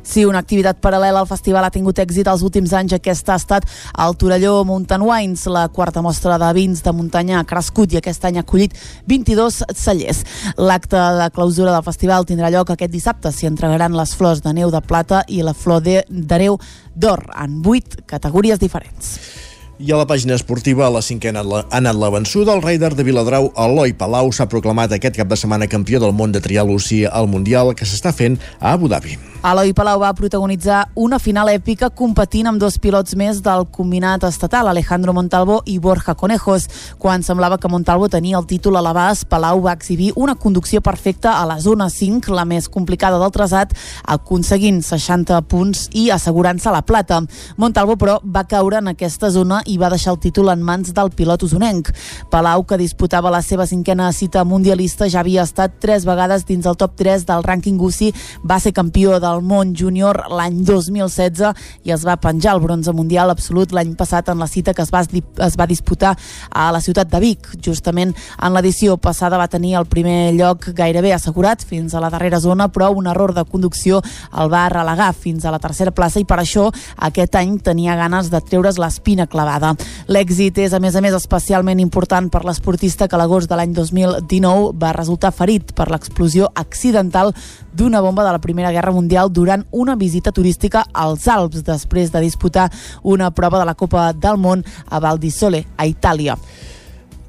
Sí, 0.05 0.21
una 0.23 0.39
activitat 0.43 0.77
paral·lela 0.85 1.23
al 1.23 1.27
festival 1.27 1.65
ha 1.65 1.71
tingut 1.73 1.97
èxit 1.99 2.27
els 2.29 2.43
últims 2.45 2.75
anys. 2.77 2.93
Aquesta 2.93 3.33
ha 3.33 3.41
estat 3.41 3.65
el 4.05 4.13
Torelló 4.21 4.59
Mountain 4.63 5.01
Wines, 5.01 5.47
la 5.49 5.65
quarta 5.73 6.03
mostra 6.05 6.37
de 6.37 6.51
vins 6.53 6.83
de 6.85 6.93
muntanya 6.93 7.39
ha 7.39 7.47
crescut 7.49 7.93
i 7.93 7.97
aquest 7.99 8.29
any 8.29 8.37
ha 8.37 8.45
acollit 8.45 8.77
22 9.09 9.63
cellers. 9.73 10.21
L'acte 10.61 11.01
de 11.19 11.31
clausura 11.33 11.73
del 11.73 11.87
festival 11.89 12.29
tindrà 12.29 12.53
lloc 12.53 12.69
aquest 12.71 12.93
dissabte. 12.93 13.33
S'hi 13.33 13.49
entregaran 13.49 13.97
les 13.97 14.13
flors 14.15 14.45
de 14.45 14.53
neu 14.53 14.69
de 14.69 14.83
plata 14.85 15.25
i 15.27 15.41
la 15.41 15.57
flor 15.57 15.81
neu 15.85 16.59
d'or 16.93 17.25
en 17.41 17.59
vuit 17.65 17.99
categories 18.05 18.61
diferents. 18.61 19.54
I 19.77 19.91
a 19.91 19.97
la 19.99 20.05
pàgina 20.07 20.37
esportiva, 20.39 20.85
a 20.87 20.93
la 20.93 21.01
cinquena 21.03 21.41
ha 21.43 21.65
anat 21.75 21.97
la 21.99 22.09
vençuda. 22.09 22.53
El 22.55 22.61
Raider 22.63 22.93
de 22.95 23.03
Viladrau, 23.03 23.51
Eloi 23.59 23.91
Palau, 23.91 24.31
s'ha 24.31 24.47
proclamat 24.47 24.95
aquest 24.95 25.19
cap 25.19 25.27
de 25.27 25.35
setmana 25.35 25.67
campió 25.67 25.99
del 25.99 26.15
món 26.15 26.31
de 26.31 26.39
trial 26.39 26.71
UCI 26.71 27.05
al 27.11 27.27
Mundial 27.27 27.75
que 27.75 27.83
s'està 27.83 28.15
fent 28.15 28.39
a 28.61 28.71
Abu 28.71 28.87
Dhabi. 28.87 29.19
Eloi 29.45 29.75
Palau 29.77 29.99
va 30.01 30.13
protagonitzar 30.17 30.87
una 30.97 31.19
final 31.21 31.51
èpica 31.51 31.91
competint 31.93 32.47
amb 32.49 32.57
dos 32.57 32.79
pilots 32.81 33.13
més 33.19 33.43
del 33.45 33.67
combinat 33.69 34.23
estatal, 34.25 34.65
Alejandro 34.71 35.13
Montalvo 35.13 35.59
i 35.69 35.75
Borja 35.77 36.15
Conejos. 36.17 36.65
Quan 36.97 37.21
semblava 37.21 37.59
que 37.61 37.69
Montalvo 37.69 38.07
tenia 38.09 38.39
el 38.39 38.47
títol 38.49 38.79
a 38.79 38.81
l'abast, 38.81 39.27
Palau 39.29 39.61
va 39.67 39.75
exhibir 39.77 40.13
una 40.15 40.33
conducció 40.33 40.81
perfecta 40.81 41.35
a 41.37 41.45
la 41.45 41.59
zona 41.59 41.91
5, 41.93 42.33
la 42.33 42.47
més 42.49 42.65
complicada 42.73 43.19
del 43.21 43.35
traçat, 43.35 43.75
aconseguint 44.07 44.81
60 44.81 45.37
punts 45.51 45.91
i 45.93 46.07
assegurant-se 46.15 46.73
la 46.73 46.81
plata. 46.81 47.21
Montalvo, 47.61 47.99
però, 48.01 48.17
va 48.23 48.47
caure 48.49 48.81
en 48.81 48.95
aquesta 48.95 49.29
zona 49.29 49.61
i 49.65 49.77
va 49.81 49.89
deixar 49.89 50.13
el 50.13 50.19
títol 50.21 50.49
en 50.53 50.61
mans 50.63 50.93
del 50.95 51.11
pilot 51.15 51.43
usonenc. 51.47 51.89
Palau, 52.31 52.63
que 52.67 52.77
disputava 52.77 53.31
la 53.33 53.41
seva 53.41 53.65
cinquena 53.67 54.11
cita 54.13 54.43
mundialista, 54.45 55.09
ja 55.09 55.21
havia 55.21 55.43
estat 55.43 55.79
tres 55.81 56.05
vegades 56.05 56.45
dins 56.45 56.65
el 56.65 56.77
top 56.77 56.95
3 56.99 57.25
del 57.27 57.43
rànquing 57.45 57.79
UCI, 57.81 58.11
va 58.45 58.59
ser 58.61 58.73
campió 58.77 59.19
del 59.19 59.41
món 59.41 59.73
júnior 59.75 60.23
l'any 60.29 60.61
2016 60.65 61.53
i 61.85 61.93
es 61.95 62.05
va 62.05 62.17
penjar 62.21 62.55
el 62.55 62.63
bronze 62.63 62.93
mundial 62.93 63.33
absolut 63.33 63.73
l'any 63.73 63.95
passat 63.97 64.29
en 64.29 64.39
la 64.39 64.47
cita 64.47 64.73
que 64.73 64.83
es 64.85 64.93
va, 64.93 65.01
es 65.01 65.57
va 65.59 65.67
disputar 65.67 66.15
a 66.51 66.69
la 66.71 66.81
ciutat 66.81 67.09
de 67.11 67.19
Vic. 67.23 67.49
Justament 67.65 68.13
en 68.15 68.53
l'edició 68.53 68.97
passada 68.97 69.39
va 69.41 69.49
tenir 69.51 69.75
el 69.79 69.89
primer 69.89 70.33
lloc 70.37 70.69
gairebé 70.77 71.13
assegurat 71.13 71.63
fins 71.65 71.93
a 71.93 72.03
la 72.03 72.11
darrera 72.13 72.39
zona, 72.39 72.69
però 72.69 72.91
un 72.93 73.07
error 73.07 73.33
de 73.33 73.45
conducció 73.49 74.01
el 74.37 74.51
va 74.53 74.67
relegar 74.69 75.13
fins 75.13 75.45
a 75.45 75.53
la 75.53 75.59
tercera 75.59 75.93
plaça 75.95 76.21
i 76.21 76.27
per 76.27 76.39
això 76.41 76.69
aquest 77.09 77.35
any 77.39 77.57
tenia 77.63 77.97
ganes 77.97 78.29
de 78.31 78.41
treure's 78.41 78.79
l'espina 78.81 79.27
clavada 79.27 79.54
temporada. 79.55 79.75
L'èxit 80.07 80.57
és, 80.59 80.73
a 80.73 80.79
més 80.79 80.95
a 80.95 81.01
més, 81.01 81.13
especialment 81.13 81.79
important 81.79 82.29
per 82.29 82.43
l'esportista 82.45 83.07
que 83.07 83.17
l'agost 83.17 83.49
de 83.49 83.55
l'any 83.55 83.73
2019 83.73 84.73
va 84.79 84.93
resultar 84.93 85.33
ferit 85.33 85.73
per 85.75 85.89
l'explosió 85.89 86.49
accidental 86.55 87.33
d'una 87.73 88.01
bomba 88.01 88.23
de 88.23 88.31
la 88.31 88.41
Primera 88.41 88.71
Guerra 88.71 88.91
Mundial 88.91 89.31
durant 89.31 89.65
una 89.71 89.95
visita 89.95 90.31
turística 90.31 90.85
als 90.93 91.27
Alps 91.27 91.63
després 91.63 92.11
de 92.11 92.21
disputar 92.21 92.71
una 93.03 93.31
prova 93.31 93.59
de 93.59 93.65
la 93.65 93.75
Copa 93.75 94.11
del 94.13 94.37
Món 94.37 94.63
a 94.89 94.99
Val 94.99 95.19
di 95.19 95.31
Sole, 95.31 95.65
a 95.77 95.85
Itàlia. 95.85 96.37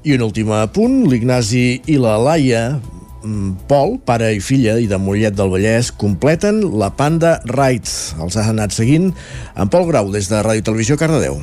I 0.03 0.13
un 0.15 0.21
últim 0.23 0.53
punt, 0.71 1.03
l'Ignasi 1.09 1.81
i 1.87 1.97
la 1.99 2.15
Laia 2.17 2.77
mm, 2.77 3.67
Pol, 3.67 3.97
pare 4.05 4.31
i 4.37 4.39
filla 4.39 4.77
i 4.79 4.87
de 4.87 4.97
Mollet 5.01 5.35
del 5.35 5.51
Vallès, 5.51 5.91
completen 5.91 6.63
la 6.79 6.93
Panda 6.95 7.41
Rides. 7.43 8.15
Els 8.21 8.39
ha 8.39 8.47
anat 8.47 8.71
seguint 8.71 9.11
en 9.57 9.69
Pol 9.73 9.89
Grau 9.89 10.13
des 10.13 10.31
de 10.31 10.39
Ràdio 10.45 10.69
Televisió 10.69 10.95
Cardedeu. 10.95 11.41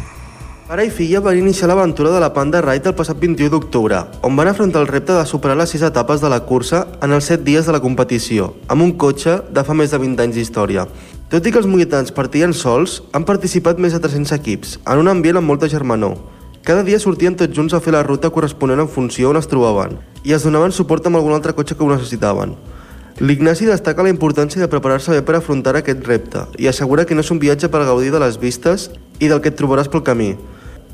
Pare 0.64 0.86
i 0.86 0.88
filla 0.88 1.20
van 1.20 1.36
iniciar 1.36 1.66
l'aventura 1.68 2.08
de 2.08 2.20
la 2.22 2.30
Panda 2.32 2.62
Ride 2.64 2.88
el 2.88 2.94
passat 2.96 3.18
21 3.20 3.50
d'octubre, 3.52 3.98
on 4.24 4.32
van 4.38 4.48
afrontar 4.48 4.80
el 4.80 4.88
repte 4.88 5.12
de 5.12 5.24
superar 5.28 5.58
les 5.60 5.74
6 5.74 5.82
etapes 5.90 6.22
de 6.22 6.30
la 6.32 6.38
cursa 6.48 6.86
en 7.04 7.12
els 7.12 7.28
7 7.28 7.44
dies 7.44 7.68
de 7.68 7.74
la 7.76 7.82
competició, 7.84 8.46
amb 8.72 8.80
un 8.80 8.94
cotxe 8.96 9.34
de 9.52 9.64
fa 9.68 9.76
més 9.76 9.92
de 9.92 10.00
20 10.00 10.24
anys 10.24 10.38
d'història. 10.38 10.86
Tot 11.28 11.44
i 11.44 11.52
que 11.52 11.60
els 11.60 11.68
molletans 11.68 12.14
partien 12.16 12.56
sols, 12.56 13.02
han 13.12 13.28
participat 13.28 13.76
més 13.76 13.92
de 13.92 14.00
300 14.00 14.32
equips, 14.38 14.78
en 14.88 15.04
un 15.04 15.12
ambient 15.12 15.42
amb 15.42 15.52
molta 15.52 15.68
germanor. 15.68 16.16
Cada 16.64 16.80
dia 16.80 16.96
sortien 16.96 17.36
tots 17.36 17.52
junts 17.52 17.76
a 17.76 17.82
fer 17.84 17.92
la 17.92 18.02
ruta 18.02 18.32
corresponent 18.32 18.80
en 18.80 18.88
funció 18.88 19.34
on 19.34 19.42
es 19.42 19.50
trobaven, 19.52 19.98
i 20.24 20.32
es 20.32 20.48
donaven 20.48 20.72
suport 20.72 21.04
amb 21.04 21.20
algun 21.20 21.36
altre 21.36 21.52
cotxe 21.52 21.76
que 21.76 21.84
ho 21.84 21.92
necessitaven. 21.92 22.56
L'Ignasi 23.20 23.68
destaca 23.68 24.02
la 24.02 24.10
importància 24.10 24.60
de 24.60 24.70
preparar-se 24.70 25.12
bé 25.14 25.22
per 25.22 25.36
afrontar 25.38 25.76
aquest 25.78 26.02
repte 26.06 26.48
i 26.58 26.66
assegura 26.66 27.04
que 27.06 27.14
no 27.14 27.22
és 27.22 27.30
un 27.30 27.38
viatge 27.38 27.70
per 27.70 27.84
gaudir 27.86 28.10
de 28.10 28.18
les 28.18 28.40
vistes 28.42 28.90
i 29.20 29.28
del 29.30 29.40
que 29.40 29.52
et 29.52 29.58
trobaràs 29.60 29.86
pel 29.92 30.02
camí, 30.02 30.32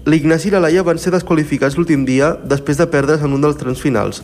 L'Ignasi 0.08 0.48
i 0.48 0.52
la 0.54 0.62
Laia 0.64 0.80
van 0.80 0.96
ser 0.96 1.10
desqualificats 1.12 1.74
l'últim 1.76 2.06
dia 2.08 2.30
després 2.48 2.78
de 2.80 2.86
perdre's 2.88 3.20
en 3.20 3.34
un 3.36 3.42
dels 3.44 3.58
trens 3.60 3.82
finals, 3.84 4.22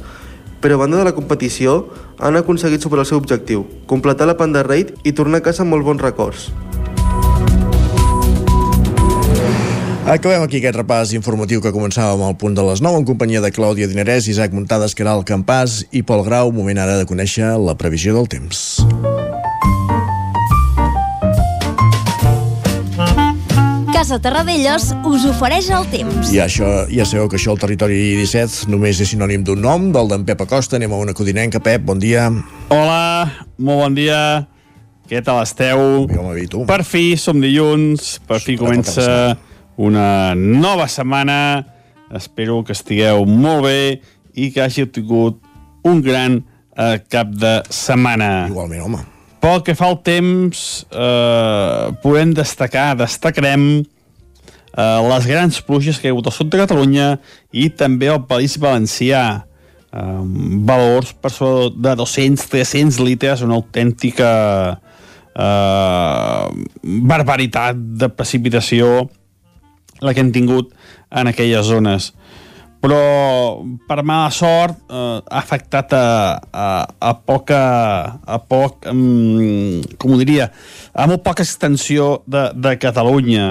però 0.64 0.78
a 0.78 0.80
banda 0.80 0.96
de 0.96 1.04
la 1.04 1.12
competició 1.12 1.90
han 2.16 2.40
aconseguit 2.40 2.80
superar 2.80 3.04
el 3.04 3.10
seu 3.10 3.20
objectiu, 3.20 3.66
completar 3.84 4.24
la 4.24 4.38
Panda 4.40 4.64
Raid 4.64 4.94
i 5.04 5.12
tornar 5.12 5.42
a 5.42 5.48
casa 5.50 5.66
amb 5.66 5.76
molts 5.76 5.84
bons 5.84 6.00
records. 6.00 6.48
Acabem 10.06 10.38
aquí 10.38 10.60
aquest 10.60 10.76
repàs 10.78 11.10
informatiu 11.18 11.58
que 11.58 11.72
començàvem 11.74 12.20
al 12.22 12.36
punt 12.38 12.54
de 12.54 12.62
les 12.62 12.78
9 12.78 13.00
en 13.00 13.04
companyia 13.08 13.40
de 13.42 13.48
Clàudia 13.50 13.88
Dinarès, 13.90 14.28
Isaac 14.30 14.52
Muntades, 14.54 14.92
Caral 14.94 15.24
Campàs 15.26 15.80
i 15.90 16.04
Pol 16.06 16.20
Grau. 16.22 16.52
Moment 16.54 16.78
ara 16.78 16.94
de 17.00 17.08
conèixer 17.10 17.48
la 17.58 17.74
previsió 17.74 18.14
del 18.14 18.28
temps. 18.30 18.60
Casa 23.90 24.20
Terradellos 24.22 24.92
us 25.10 25.24
ofereix 25.26 25.72
el 25.74 25.88
temps. 25.90 26.30
I 26.30 26.38
això, 26.44 26.68
ja 26.86 27.02
sabeu 27.02 27.26
que 27.26 27.40
això 27.40 27.56
al 27.56 27.58
territori 27.64 27.98
17 28.20 28.70
només 28.70 29.02
és 29.02 29.10
sinònim 29.10 29.42
d'un 29.42 29.58
nom, 29.58 29.90
del 29.90 30.14
d'en 30.14 30.28
Pep 30.28 30.46
Acosta. 30.46 30.78
Anem 30.78 30.94
a 30.94 31.02
una 31.02 31.16
codinenca. 31.18 31.58
Pep, 31.58 31.82
bon 31.82 31.98
dia. 31.98 32.28
Hola, 32.70 33.26
molt 33.58 33.82
bon 33.82 33.98
dia. 33.98 34.22
Què 35.10 35.18
tal 35.26 35.42
esteu? 35.42 36.06
Jo 36.14 36.30
m'he 36.30 36.46
tu. 36.46 36.62
Per 36.70 36.84
fi 36.86 37.16
som 37.18 37.42
dilluns, 37.42 38.20
per 38.30 38.38
fi 38.46 38.54
comença 38.54 39.34
una 39.76 40.34
nova 40.34 40.88
setmana. 40.88 41.66
Espero 42.14 42.62
que 42.64 42.74
estigueu 42.76 43.24
molt 43.26 43.66
bé 43.66 43.80
i 44.36 44.50
que 44.52 44.62
hàgiu 44.64 44.88
tingut 44.92 45.40
un 45.86 46.00
gran 46.04 46.40
eh, 46.76 46.98
cap 47.10 47.32
de 47.32 47.58
setmana. 47.70 48.48
Igualment, 48.50 48.86
home. 48.86 49.02
Pel 49.42 49.62
que 49.66 49.76
fa 49.78 49.90
al 49.90 50.00
temps, 50.06 50.86
eh, 50.90 51.82
podem 52.02 52.32
destacar, 52.34 52.94
destacarem 52.98 53.66
eh, 54.76 55.00
les 55.10 55.28
grans 55.28 55.60
pluges 55.66 56.00
que 56.00 56.08
hi 56.08 56.10
ha 56.10 56.16
hagut 56.16 56.30
al 56.30 56.36
sud 56.36 56.50
de 56.52 56.62
Catalunya 56.62 57.12
i 57.52 57.68
també 57.70 58.10
al 58.12 58.24
País 58.28 58.56
Valencià. 58.60 59.26
Eh, 59.92 60.22
valors 60.66 61.12
per 61.20 61.32
sobre 61.32 61.70
de 61.76 61.94
200-300 62.00 62.98
litres, 63.04 63.44
una 63.46 63.58
autèntica 63.60 64.32
eh, 65.36 66.44
barbaritat 67.12 67.78
de 68.02 68.10
precipitació 68.12 69.06
la 70.00 70.14
que 70.14 70.22
hem 70.24 70.32
tingut 70.34 70.72
en 71.10 71.30
aquelles 71.30 71.66
zones. 71.66 72.12
Però 72.82 73.62
per 73.88 74.02
mala 74.06 74.28
sort 74.30 74.76
eh, 74.92 75.18
ha 75.18 75.40
afectat 75.40 75.94
a, 75.96 76.06
a, 76.52 76.66
a 77.10 77.12
poca 77.18 77.60
a 78.20 78.38
poc, 78.38 78.86
um, 78.92 79.80
com 79.98 80.12
ho 80.12 80.18
diria 80.20 80.50
a 80.92 81.06
molt 81.08 81.24
poca 81.24 81.42
extensió 81.42 82.20
de, 82.28 82.50
de 82.54 82.76
Catalunya. 82.78 83.46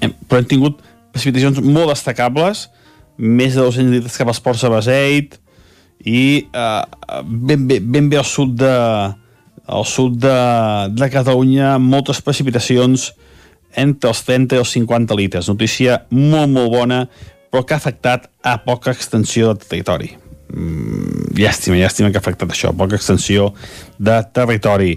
Eh, 0.00 0.10
però 0.26 0.40
hem 0.40 0.48
tingut 0.48 0.80
precipitacions 1.12 1.60
molt 1.62 1.92
destacables, 1.92 2.68
més 3.20 3.54
de 3.54 3.62
200 3.62 3.98
litres 3.98 4.16
cap 4.16 4.30
als 4.32 4.40
ports 4.40 4.64
de 4.64 4.72
Baseit 4.72 5.36
i 6.08 6.48
eh, 6.48 6.84
ben, 7.28 7.66
bé, 7.68 7.80
ben 7.84 8.08
bé 8.08 8.16
al 8.16 8.26
sud 8.26 8.56
de, 8.58 8.74
al 9.70 9.84
sud 9.86 10.16
de, 10.24 10.36
de 10.96 11.10
Catalunya 11.12 11.76
moltes 11.78 12.22
precipitacions 12.24 13.10
entre 13.76 14.10
els 14.10 14.22
30 14.26 14.56
i 14.56 14.62
els 14.62 14.72
50 14.74 15.16
litres. 15.18 15.48
Notícia 15.48 16.02
molt, 16.10 16.50
molt 16.50 16.70
bona, 16.72 17.04
però 17.50 17.64
que 17.66 17.74
ha 17.74 17.80
afectat 17.82 18.28
a 18.42 18.58
poca 18.64 18.94
extensió 18.94 19.54
de 19.54 19.66
territori. 19.66 20.12
Mm, 20.50 21.34
llàstima, 21.38 21.78
llàstima 21.78 22.10
que 22.10 22.18
ha 22.18 22.24
afectat 22.24 22.50
això, 22.50 22.72
poca 22.76 22.98
extensió 22.98 23.52
de 23.98 24.16
territori. 24.34 24.96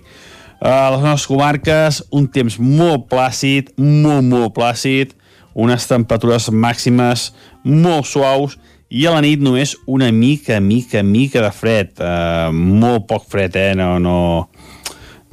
A 0.63 0.89
les 0.93 1.03
nostres 1.03 1.27
comarques, 1.27 2.03
un 2.15 2.29
temps 2.31 2.57
molt 2.59 3.09
plàcid, 3.11 3.73
molt, 3.77 4.23
molt 4.23 4.53
plàcid, 4.55 5.13
unes 5.53 5.85
temperatures 5.85 6.49
màximes 6.49 7.31
molt 7.63 8.07
suaus 8.09 8.55
i 8.89 9.05
a 9.05 9.13
la 9.13 9.21
nit 9.25 9.41
només 9.41 9.75
una 9.89 10.09
mica, 10.13 10.59
mica, 10.61 11.03
mica 11.03 11.41
de 11.43 11.51
fred. 11.53 11.93
Uh, 11.99 12.49
molt 12.53 13.05
poc 13.09 13.25
fred, 13.29 13.55
eh? 13.57 13.73
No, 13.77 13.97
no, 14.01 14.47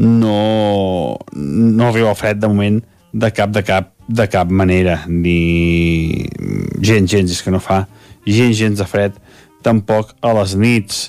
no, 0.01 0.37
no 1.37 1.89
arriba 1.89 2.13
el 2.13 2.19
fred 2.19 2.41
de 2.41 2.49
moment 2.49 2.81
de 3.13 3.31
cap, 3.35 3.51
de 3.51 3.63
cap, 3.67 3.93
de 4.09 4.27
cap 4.31 4.51
manera. 4.51 5.05
Ni 5.09 6.27
gens, 6.81 7.11
gens, 7.11 7.31
és 7.31 7.43
que 7.43 7.53
no 7.53 7.61
fa 7.63 7.85
gens, 8.27 8.57
gens 8.57 8.79
de 8.79 8.87
fred 8.87 9.17
tampoc 9.65 10.15
a 10.23 10.33
les 10.41 10.55
nits. 10.57 11.09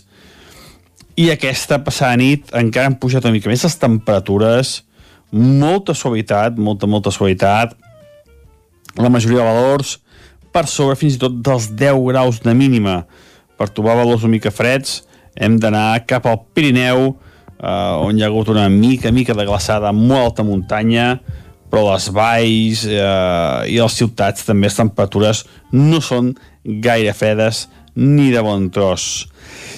I 1.19 1.29
aquesta 1.33 1.81
passada 1.83 2.17
nit 2.19 2.51
encara 2.57 2.89
han 2.89 2.97
pujat 2.99 3.25
una 3.27 3.35
mica 3.35 3.51
més 3.51 3.63
les 3.65 3.77
temperatures, 3.79 4.81
molta 5.31 5.95
suavitat, 5.95 6.57
molta, 6.59 6.87
molta 6.87 7.11
suavitat, 7.13 7.75
la 8.99 9.11
majoria 9.11 9.39
de 9.39 9.47
valors 9.47 9.97
per 10.51 10.65
sobre 10.67 10.97
fins 10.99 11.15
i 11.15 11.21
tot 11.21 11.37
dels 11.43 11.69
10 11.79 11.99
graus 12.09 12.41
de 12.43 12.55
mínima. 12.55 13.01
Per 13.55 13.69
trobar 13.69 13.99
valors 14.01 14.25
una 14.25 14.35
mica 14.35 14.51
freds 14.51 15.01
hem 15.35 15.57
d'anar 15.61 16.03
cap 16.07 16.25
al 16.27 16.41
Pirineu, 16.55 17.13
eh, 17.61 18.03
on 18.03 18.17
hi 18.17 18.23
ha 18.23 18.27
hagut 18.27 18.51
una 18.51 18.67
mica, 18.69 19.11
mica 19.15 19.35
de 19.37 19.45
glaçada 19.47 19.93
molt 19.95 20.31
alta 20.31 20.43
muntanya, 20.47 21.21
però 21.71 21.88
les 21.93 22.10
valls 22.12 22.86
eh, 22.89 23.71
i 23.71 23.77
les 23.79 23.95
ciutats 23.95 24.43
també 24.47 24.67
les 24.67 24.77
temperatures 24.77 25.45
no 25.71 26.01
són 26.03 26.34
gaire 26.63 27.13
fredes 27.15 27.67
ni 27.95 28.29
de 28.31 28.43
bon 28.43 28.67
tros. 28.71 29.27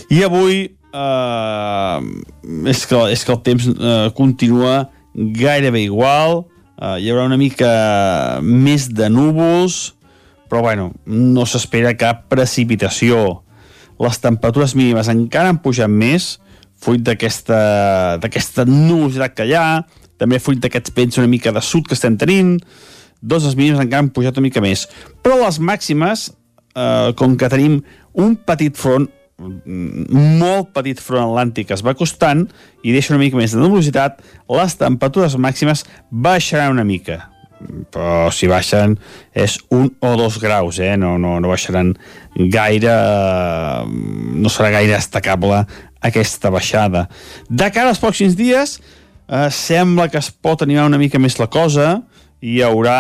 I 0.10 0.24
avui 0.26 0.66
eh, 0.66 2.00
és, 2.70 2.86
que, 2.90 3.04
és 3.14 3.24
que 3.24 3.34
el 3.34 3.42
temps 3.46 3.70
eh, 3.70 4.10
continua 4.18 4.90
gairebé 5.14 5.86
igual, 5.86 6.44
eh, 6.82 6.98
hi 7.00 7.12
haurà 7.12 7.28
una 7.30 7.40
mica 7.40 7.74
més 8.42 8.90
de 8.90 9.10
núvols, 9.14 9.94
però 10.50 10.66
bueno, 10.66 10.92
no 11.06 11.46
s'espera 11.50 11.96
cap 11.98 12.28
precipitació. 12.30 13.44
Les 14.02 14.18
temperatures 14.22 14.74
mínimes 14.78 15.10
encara 15.14 15.54
han 15.54 15.62
pujat 15.62 15.90
més, 15.90 16.38
fruit 16.84 17.02
d'aquesta 17.06 18.66
nubositat 18.68 19.38
que 19.38 19.48
hi 19.48 19.54
ha, 19.56 19.84
també 20.22 20.40
fruit 20.42 20.62
d'aquests 20.64 20.94
vents 20.96 21.20
una 21.22 21.32
mica 21.32 21.54
de 21.56 21.64
sud 21.64 21.88
que 21.88 21.98
estem 21.98 22.18
tenint, 22.20 22.58
dos 23.22 23.46
els 23.48 23.58
mínims 23.60 23.82
encara 23.82 24.04
han 24.04 24.14
pujat 24.14 24.38
una 24.38 24.48
mica 24.48 24.64
més. 24.64 24.88
Però 25.24 25.40
les 25.42 25.60
màximes, 25.60 26.30
eh, 26.76 27.12
com 27.16 27.38
que 27.38 27.50
tenim 27.50 27.82
un 28.14 28.36
petit 28.36 28.78
front, 28.78 29.10
molt 29.44 30.72
petit 30.76 31.00
front 31.02 31.26
atlàntic 31.26 31.74
es 31.74 31.82
va 31.84 31.96
costant 31.98 32.46
i 32.84 32.94
deixa 32.94 33.16
una 33.16 33.24
mica 33.24 33.36
més 33.36 33.52
de 33.52 33.60
nubositat, 33.60 34.22
les 34.48 34.76
temperatures 34.80 35.36
màximes 35.36 35.84
baixaran 36.12 36.78
una 36.78 36.86
mica 36.88 37.34
però 37.94 38.32
si 38.34 38.48
baixen 38.50 38.98
és 39.34 39.58
un 39.74 39.90
o 40.04 40.14
dos 40.20 40.40
graus, 40.42 40.80
eh? 40.80 40.96
no, 40.98 41.16
no, 41.22 41.38
no 41.40 41.52
baixaran 41.52 41.94
gaire, 42.36 42.96
no 43.88 44.52
serà 44.52 44.72
gaire 44.74 44.96
destacable 44.96 45.64
aquesta 46.04 46.52
baixada. 46.54 47.08
De 47.50 47.70
cara 47.72 47.94
als 47.94 48.02
pròxims 48.04 48.38
dies, 48.40 48.80
eh, 49.28 49.50
sembla 49.52 50.10
que 50.10 50.20
es 50.22 50.32
pot 50.32 50.64
animar 50.66 50.88
una 50.90 51.02
mica 51.02 51.22
més 51.22 51.40
la 51.40 51.50
cosa, 51.52 52.02
hi 52.44 52.60
haurà 52.66 52.98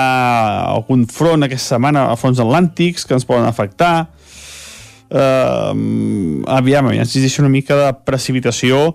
algun 0.70 1.08
front 1.12 1.44
aquesta 1.44 1.76
setmana 1.76 2.08
a 2.12 2.20
fronts 2.20 2.40
atlàntics 2.40 3.08
que 3.08 3.18
ens 3.18 3.28
poden 3.28 3.48
afectar, 3.50 3.96
eh, 5.10 5.74
aviam, 6.60 6.88
aviam, 6.88 7.06
si 7.06 7.24
deixa 7.24 7.44
una 7.44 7.52
mica 7.52 7.78
de 7.80 7.92
precipitació 8.08 8.94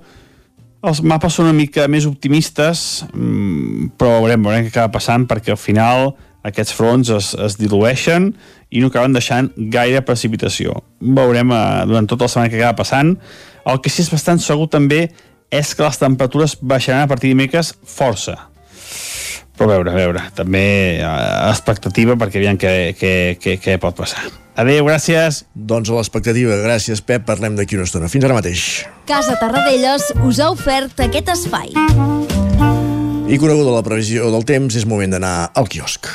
els 0.79 1.01
mapes 1.03 1.35
són 1.35 1.49
una 1.49 1.59
mica 1.59 1.89
més 1.91 2.07
optimistes 2.07 3.05
mm, 3.11 3.95
però 3.99 4.21
veurem, 4.23 4.45
veurem 4.47 4.67
què 4.67 4.71
acaba 4.71 4.95
passant 4.95 5.27
perquè 5.27 5.51
al 5.55 5.59
final 5.59 6.13
aquests 6.47 6.75
fronts 6.77 7.11
es, 7.11 7.33
es 7.35 7.57
dilueixen 7.59 8.31
i 8.71 8.83
no 8.83 8.93
acaben 8.93 9.17
deixant 9.17 9.49
gaire 9.73 10.05
precipitació. 10.07 10.77
Veurem 11.01 11.51
eh, 11.53 11.63
durant 11.91 12.07
tota 12.09 12.27
la 12.27 12.33
setmana 12.33 12.53
que 12.53 12.61
acaba 12.61 12.79
passant. 12.83 13.17
El 13.69 13.81
que 13.83 13.91
sí 13.91 14.05
és 14.05 14.13
bastant 14.13 14.39
segur 14.41 14.69
també 14.71 15.09
és 15.51 15.75
que 15.75 15.87
les 15.87 16.01
temperatures 16.01 16.59
baixaran 16.61 17.07
a 17.07 17.11
partir 17.11 17.31
de 17.31 17.37
dimecres 17.37 17.75
força 17.85 18.37
però 19.59 19.73
a 19.73 19.75
veure, 19.75 19.91
a 19.91 19.99
veure, 19.99 20.27
també 20.39 20.67
eh, 21.01 21.07
expectativa 21.49 22.15
perquè 22.21 22.39
aviam 22.39 22.61
què, 22.61 22.75
què, 22.99 23.15
què, 23.43 23.57
què 23.63 23.81
pot 23.83 23.97
passar 23.99 24.29
Adéu, 24.59 24.89
gràcies. 24.89 25.45
Doncs 25.55 25.87
a 25.93 25.95
l'expectativa. 25.95 26.57
Gràcies, 26.59 26.99
Pep. 26.99 27.23
Parlem 27.29 27.55
d'aquí 27.55 27.79
una 27.79 27.87
estona. 27.87 28.09
Fins 28.11 28.27
ara 28.27 28.35
mateix. 28.35 28.65
Casa 29.07 29.37
Tarradellas 29.39 30.09
us 30.27 30.41
ha 30.43 30.51
ofert 30.51 30.99
aquest 31.07 31.31
espai. 31.37 31.71
I 33.29 33.39
coneguda 33.39 33.77
la 33.77 33.85
previsió 33.87 34.33
del 34.35 34.43
temps, 34.49 34.75
és 34.75 34.89
moment 34.89 35.15
d'anar 35.15 35.53
al 35.55 35.71
quiosc. 35.71 36.11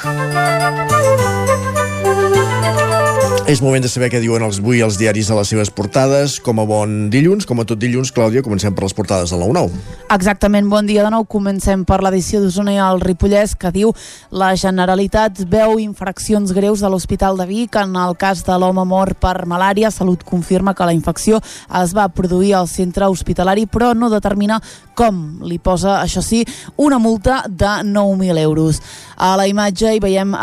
És 3.44 3.60
moment 3.60 3.84
de 3.84 3.90
saber 3.92 4.08
què 4.08 4.22
diuen 4.24 4.40
els, 4.46 4.62
avui 4.62 4.80
els 4.86 4.96
diaris 4.96 5.28
a 5.28 5.36
les 5.36 5.50
seves 5.52 5.68
portades. 5.76 6.38
Com 6.40 6.62
a 6.62 6.64
bon 6.64 7.10
dilluns, 7.12 7.44
com 7.44 7.60
a 7.60 7.66
tot 7.68 7.82
dilluns, 7.82 8.14
Clàudia, 8.16 8.40
comencem 8.40 8.72
per 8.72 8.86
les 8.86 8.96
portades 8.96 9.34
de 9.34 9.40
la 9.40 9.50
9 9.52 9.82
Exactament, 10.16 10.70
bon 10.72 10.88
dia 10.88 11.04
de 11.04 11.12
nou. 11.12 11.26
Comencem 11.28 11.84
per 11.84 11.98
l'edició 12.06 12.40
d'Osona 12.40 12.72
i 12.72 12.80
el 12.80 13.04
Ripollès, 13.04 13.58
que 13.60 13.74
diu 13.76 13.92
la 14.32 14.54
Generalitat 14.56 15.42
veu 15.52 15.76
infraccions 15.84 16.54
greus 16.56 16.86
de 16.86 16.92
l'Hospital 16.94 17.36
de 17.42 17.50
Vic 17.50 17.76
en 17.82 17.98
el 18.00 18.16
cas 18.16 18.46
de 18.48 18.56
l'home 18.56 18.86
mort 18.88 19.20
per 19.20 19.42
malària. 19.44 19.92
Salut 19.92 20.24
confirma 20.24 20.72
que 20.72 20.88
la 20.88 20.96
infecció 20.96 21.42
es 21.82 21.92
va 21.98 22.08
produir 22.08 22.54
al 22.56 22.72
centre 22.72 23.12
hospitalari, 23.12 23.68
però 23.68 23.92
no 23.92 24.08
determina 24.14 24.62
com. 24.96 25.20
Li 25.44 25.60
posa, 25.60 26.00
això 26.02 26.22
sí, 26.24 26.44
una 26.78 27.00
multa 27.00 27.44
de 27.48 27.72
9.000 27.88 28.40
euros. 28.42 28.82
A 29.18 29.34
la 29.38 29.48
imatge 29.48 29.94
hi 29.94 30.02
veiem 30.04 30.34
eh, 30.34 30.40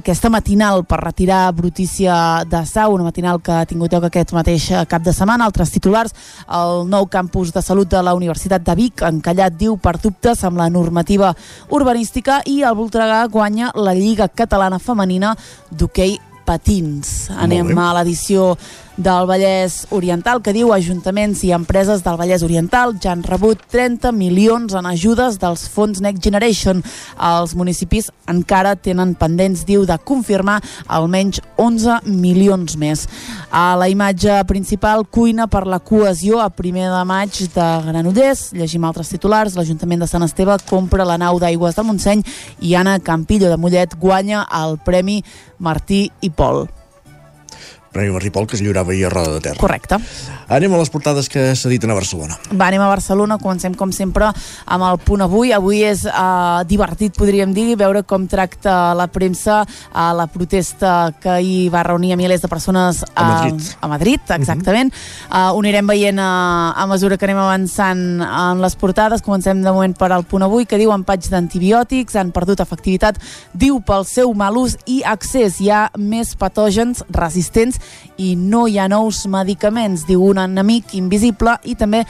aquesta 0.00 0.30
matinal 0.32 0.84
per 0.88 1.00
retirar 1.02 1.52
brutícia 1.52 2.44
de 2.48 2.64
Sau, 2.66 2.94
una 2.94 3.08
matinal 3.08 3.40
que 3.42 3.52
ha 3.52 3.66
tingut 3.68 3.92
lloc 3.92 4.08
aquest 4.08 4.34
mateix 4.36 4.70
eh, 4.70 4.84
cap 4.88 5.04
de 5.04 5.12
setmana. 5.12 5.48
Altres 5.48 5.72
titulars, 5.74 6.14
el 6.48 6.84
nou 6.90 7.08
campus 7.12 7.52
de 7.54 7.62
salut 7.62 7.90
de 7.90 8.02
la 8.02 8.14
Universitat 8.14 8.64
de 8.64 8.76
Vic, 8.78 9.04
encallat, 9.04 9.56
diu, 9.58 9.76
per 9.76 9.96
dubtes 10.02 10.44
amb 10.44 10.60
la 10.60 10.70
normativa 10.72 11.34
urbanística 11.70 12.40
i 12.46 12.62
el 12.62 12.76
Voltregà 12.78 13.24
guanya 13.28 13.72
la 13.74 13.94
Lliga 13.94 14.28
Catalana 14.28 14.78
Femenina 14.78 15.34
d'hoquei 15.70 16.18
patins. 16.44 17.30
Anem 17.40 17.72
a 17.78 17.90
l'edició 17.98 18.52
del 18.96 19.26
Vallès 19.26 19.86
Oriental, 19.90 20.40
que 20.42 20.52
diu 20.54 20.70
ajuntaments 20.72 21.42
i 21.44 21.50
empreses 21.56 22.04
del 22.04 22.18
Vallès 22.18 22.44
Oriental 22.46 22.94
ja 23.02 23.12
han 23.12 23.24
rebut 23.26 23.60
30 23.72 24.12
milions 24.14 24.74
en 24.74 24.86
ajudes 24.86 25.38
dels 25.42 25.66
fons 25.68 26.00
Next 26.04 26.22
Generation. 26.22 26.82
Els 27.18 27.54
municipis 27.58 28.10
encara 28.30 28.76
tenen 28.76 29.16
pendents, 29.18 29.64
diu, 29.66 29.84
de 29.86 29.96
confirmar 29.98 30.60
almenys 30.86 31.40
11 31.58 32.04
milions 32.06 32.76
més. 32.78 33.06
A 33.50 33.74
la 33.78 33.88
imatge 33.90 34.38
principal, 34.50 35.04
cuina 35.10 35.48
per 35.50 35.64
la 35.66 35.80
cohesió 35.80 36.40
a 36.42 36.50
primer 36.50 36.86
de 36.92 37.02
maig 37.08 37.42
de 37.54 37.68
Granollers. 37.88 38.52
Llegim 38.54 38.86
altres 38.86 39.10
titulars. 39.10 39.58
L'Ajuntament 39.58 40.04
de 40.04 40.10
Sant 40.10 40.26
Esteve 40.26 40.56
compra 40.70 41.06
la 41.08 41.18
nau 41.18 41.42
d'aigües 41.42 41.74
del 41.74 41.90
Montseny 41.90 42.22
i 42.62 42.78
Anna 42.78 43.00
Campillo 43.02 43.50
de 43.50 43.58
Mollet 43.58 43.98
guanya 43.98 44.46
el 44.62 44.78
Premi 44.84 45.22
Martí 45.58 46.06
i 46.22 46.30
Pol. 46.30 46.66
Premi 47.94 48.10
Marripol, 48.10 48.48
que 48.50 48.56
es 48.58 48.62
lliurava 48.62 48.90
ahir 48.92 49.06
a 49.06 49.10
Roda 49.10 49.36
de 49.36 49.40
Terra. 49.40 49.60
Correcte. 49.62 49.96
Anem 50.50 50.72
a 50.74 50.78
les 50.80 50.90
portades 50.90 51.28
que 51.30 51.54
s'editen 51.56 51.92
a 51.92 51.94
Barcelona. 51.96 52.34
Va, 52.50 52.66
anem 52.66 52.82
a 52.82 52.88
Barcelona, 52.90 53.38
comencem 53.38 53.72
com 53.78 53.92
sempre 53.94 54.26
amb 54.66 54.84
el 54.88 54.98
punt 54.98 55.22
avui. 55.24 55.52
Avui 55.54 55.84
és 55.86 56.02
uh, 56.10 56.64
divertit, 56.68 57.14
podríem 57.16 57.54
dir, 57.54 57.76
veure 57.80 58.02
com 58.02 58.26
tracta 58.28 58.92
la 58.98 59.06
premsa 59.06 59.60
a 59.62 60.08
uh, 60.10 60.16
la 60.18 60.26
protesta 60.26 61.12
que 61.22 61.38
hi 61.40 61.68
va 61.72 61.84
reunir 61.86 62.12
a 62.12 62.18
milers 62.18 62.42
de 62.42 62.50
persones 62.50 63.04
a 63.14 63.28
Madrid. 63.30 63.70
A 63.80 63.88
Madrid, 63.88 64.20
Mhm. 64.28 64.40
exactament. 64.40 64.92
Uh 64.92 64.98
-huh. 65.30 65.50
uh, 65.52 65.54
ho 65.54 65.60
anirem 65.60 65.86
veient 65.86 66.18
uh, 66.18 66.82
a 66.82 66.86
mesura 66.90 67.16
que 67.16 67.24
anem 67.24 67.38
avançant 67.38 68.20
en 68.20 68.60
les 68.60 68.74
portades. 68.74 69.22
Comencem 69.22 69.62
de 69.62 69.70
moment 69.70 69.96
per 69.96 70.10
al 70.12 70.24
punt 70.24 70.42
avui, 70.42 70.66
que 70.66 70.76
diu 70.78 70.90
empatx 70.92 71.30
d'antibiòtics 71.30 72.16
han 72.16 72.32
perdut 72.32 72.60
efectivitat, 72.60 73.18
diu 73.52 73.80
pel 73.80 74.04
seu 74.04 74.34
mal 74.34 74.56
ús 74.56 74.76
i 74.86 75.02
accés. 75.04 75.60
Hi 75.60 75.70
ha 75.70 75.90
més 75.96 76.34
patògens 76.36 77.04
resistents 77.10 77.78
i 78.16 78.34
no 78.36 78.66
hi 78.68 78.78
ha 78.78 78.88
nous 78.88 79.24
medicaments, 79.26 80.04
diu 80.06 80.22
un 80.22 80.38
enemic 80.38 80.94
invisible 80.94 81.56
i 81.64 81.74
també 81.78 82.04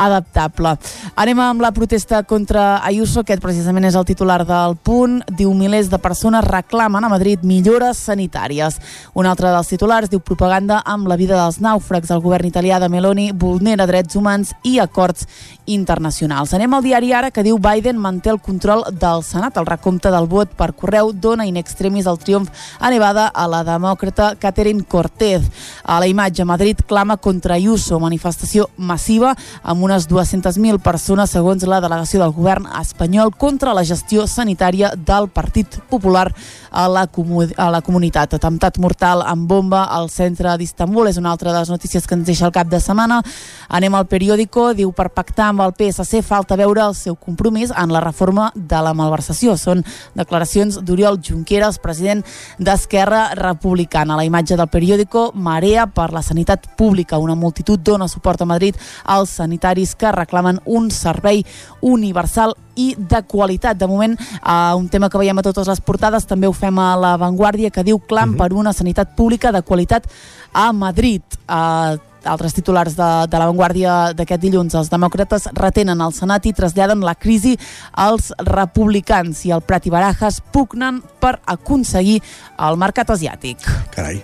adaptable. 0.00 0.76
Anem 1.20 1.40
amb 1.44 1.64
la 1.64 1.72
protesta 1.76 2.22
contra 2.24 2.80
Ayuso, 2.86 3.20
aquest 3.20 3.42
precisament 3.42 3.84
és 3.88 3.98
el 3.98 4.06
titular 4.08 4.40
del 4.48 4.76
punt. 4.76 5.20
Diu 5.36 5.52
milers 5.54 5.90
de 5.92 6.00
persones 6.00 6.46
reclamen 6.46 7.04
a 7.04 7.12
Madrid 7.12 7.44
millores 7.44 8.00
sanitàries. 8.08 8.80
Un 9.14 9.28
altre 9.28 9.52
dels 9.52 9.68
titulars 9.68 10.10
diu 10.10 10.22
propaganda 10.24 10.80
amb 10.84 11.08
la 11.10 11.18
vida 11.20 11.36
dels 11.36 11.60
nàufrags. 11.60 12.10
El 12.10 12.24
govern 12.24 12.48
italià 12.48 12.80
de 12.80 12.88
Meloni 12.88 13.30
vulnera 13.32 13.88
drets 13.90 14.16
humans 14.16 14.54
i 14.64 14.78
acords 14.80 15.26
internacionals. 15.70 16.54
Anem 16.54 16.74
al 16.74 16.84
diari 16.84 17.12
Ara 17.12 17.30
que 17.30 17.44
diu 17.46 17.58
Biden 17.60 17.98
manté 18.00 18.30
el 18.30 18.40
control 18.40 18.84
del 18.90 19.22
Senat. 19.26 19.58
El 19.60 19.68
recompte 19.68 20.10
del 20.10 20.28
vot 20.30 20.56
per 20.56 20.72
correu 20.74 21.12
dona 21.12 21.46
in 21.46 21.58
extremis 21.60 22.08
el 22.10 22.18
triomf 22.18 22.50
a 22.78 22.90
Nevada 22.90 23.28
a 23.28 23.46
la 23.50 23.62
demòcrata 23.66 24.34
Catherine 24.40 24.84
Sánchez. 25.20 25.50
A 25.84 25.98
la 25.98 26.06
imatge, 26.06 26.44
Madrid 26.44 26.78
clama 26.86 27.16
contra 27.16 27.54
Ayuso, 27.54 27.98
manifestació 28.00 28.68
massiva 28.76 29.34
amb 29.62 29.82
unes 29.82 30.06
200.000 30.08 30.78
persones 30.80 31.30
segons 31.30 31.64
la 31.66 31.80
delegació 31.80 32.20
del 32.22 32.32
govern 32.32 32.68
espanyol 32.80 33.32
contra 33.36 33.74
la 33.74 33.84
gestió 33.84 34.26
sanitària 34.26 34.92
del 34.96 35.28
Partit 35.28 35.80
Popular 35.90 36.30
a 36.70 36.86
la, 36.88 37.08
a 37.56 37.70
la 37.70 37.80
comunitat. 37.82 38.34
Atemptat 38.38 38.78
mortal 38.78 39.24
amb 39.26 39.48
bomba 39.48 39.84
al 39.90 40.08
centre 40.10 40.54
d'Istanbul 40.56 41.10
és 41.10 41.18
una 41.18 41.32
altra 41.32 41.52
de 41.52 41.58
les 41.58 41.72
notícies 41.72 42.06
que 42.06 42.14
ens 42.14 42.26
deixa 42.26 42.46
el 42.46 42.54
cap 42.54 42.70
de 42.70 42.80
setmana. 42.80 43.20
Anem 43.68 43.94
al 43.94 44.06
periòdico, 44.06 44.70
diu 44.78 44.92
per 44.92 45.10
pactar 45.10 45.50
amb 45.50 45.66
el 45.66 45.74
PSC 45.74 46.22
falta 46.22 46.56
veure 46.56 46.86
el 46.86 46.94
seu 46.94 47.16
compromís 47.16 47.74
en 47.76 47.92
la 47.92 48.00
reforma 48.04 48.52
de 48.54 48.80
la 48.80 48.94
malversació. 48.94 49.56
Són 49.58 49.82
declaracions 50.14 50.78
d'Oriol 50.84 51.18
Junqueras, 51.18 51.80
president 51.82 52.22
d'Esquerra 52.58 53.34
Republicana. 53.34 54.16
La 54.16 54.28
imatge 54.28 54.56
del 54.56 54.70
periòdico 55.10 55.32
Marea 55.34 55.86
per 55.86 56.12
la 56.12 56.22
sanitat 56.22 56.76
pública. 56.76 57.18
Una 57.18 57.34
multitud 57.34 57.80
dona 57.80 58.08
suport 58.08 58.40
a 58.40 58.44
Madrid 58.44 58.76
als 59.04 59.30
sanitaris 59.30 59.94
que 59.94 60.12
reclamen 60.12 60.60
un 60.64 60.90
servei 60.90 61.44
universal 61.80 62.54
i 62.76 62.94
de 62.96 63.22
qualitat. 63.22 63.76
De 63.76 63.86
moment, 63.86 64.18
uh, 64.42 64.76
un 64.76 64.88
tema 64.88 65.08
que 65.10 65.18
veiem 65.18 65.38
a 65.38 65.42
totes 65.42 65.66
les 65.66 65.80
portades, 65.80 66.26
també 66.26 66.46
ho 66.46 66.52
fem 66.52 66.78
a 66.78 66.96
La 66.96 67.16
Vanguardia, 67.16 67.70
que 67.70 67.84
diu 67.84 67.98
clam 67.98 68.30
uh 68.30 68.32
mhm. 68.32 68.40
-huh. 68.40 68.48
per 68.48 68.52
una 68.52 68.72
sanitat 68.72 69.16
pública 69.16 69.52
de 69.52 69.62
qualitat 69.62 70.06
a 70.52 70.72
Madrid. 70.72 71.22
Uh, 71.48 71.98
altres 72.24 72.52
titulars 72.52 72.96
de, 72.96 73.26
de 73.28 73.38
la 73.38 73.46
Vanguardia 73.46 74.12
d'aquest 74.12 74.42
dilluns. 74.42 74.74
Els 74.74 74.90
demòcrates 74.90 75.48
retenen 75.54 76.00
el 76.00 76.12
Senat 76.12 76.46
i 76.46 76.52
traslladen 76.52 77.00
la 77.00 77.14
crisi 77.14 77.58
als 77.92 78.32
republicans 78.38 79.44
i 79.46 79.50
el 79.50 79.62
Prat 79.62 79.86
i 79.86 79.90
Barajas 79.90 80.40
pugnen 80.52 81.02
per 81.20 81.40
aconseguir 81.46 82.20
el 82.58 82.76
mercat 82.76 83.10
asiàtic. 83.10 83.58
Carai. 83.90 84.22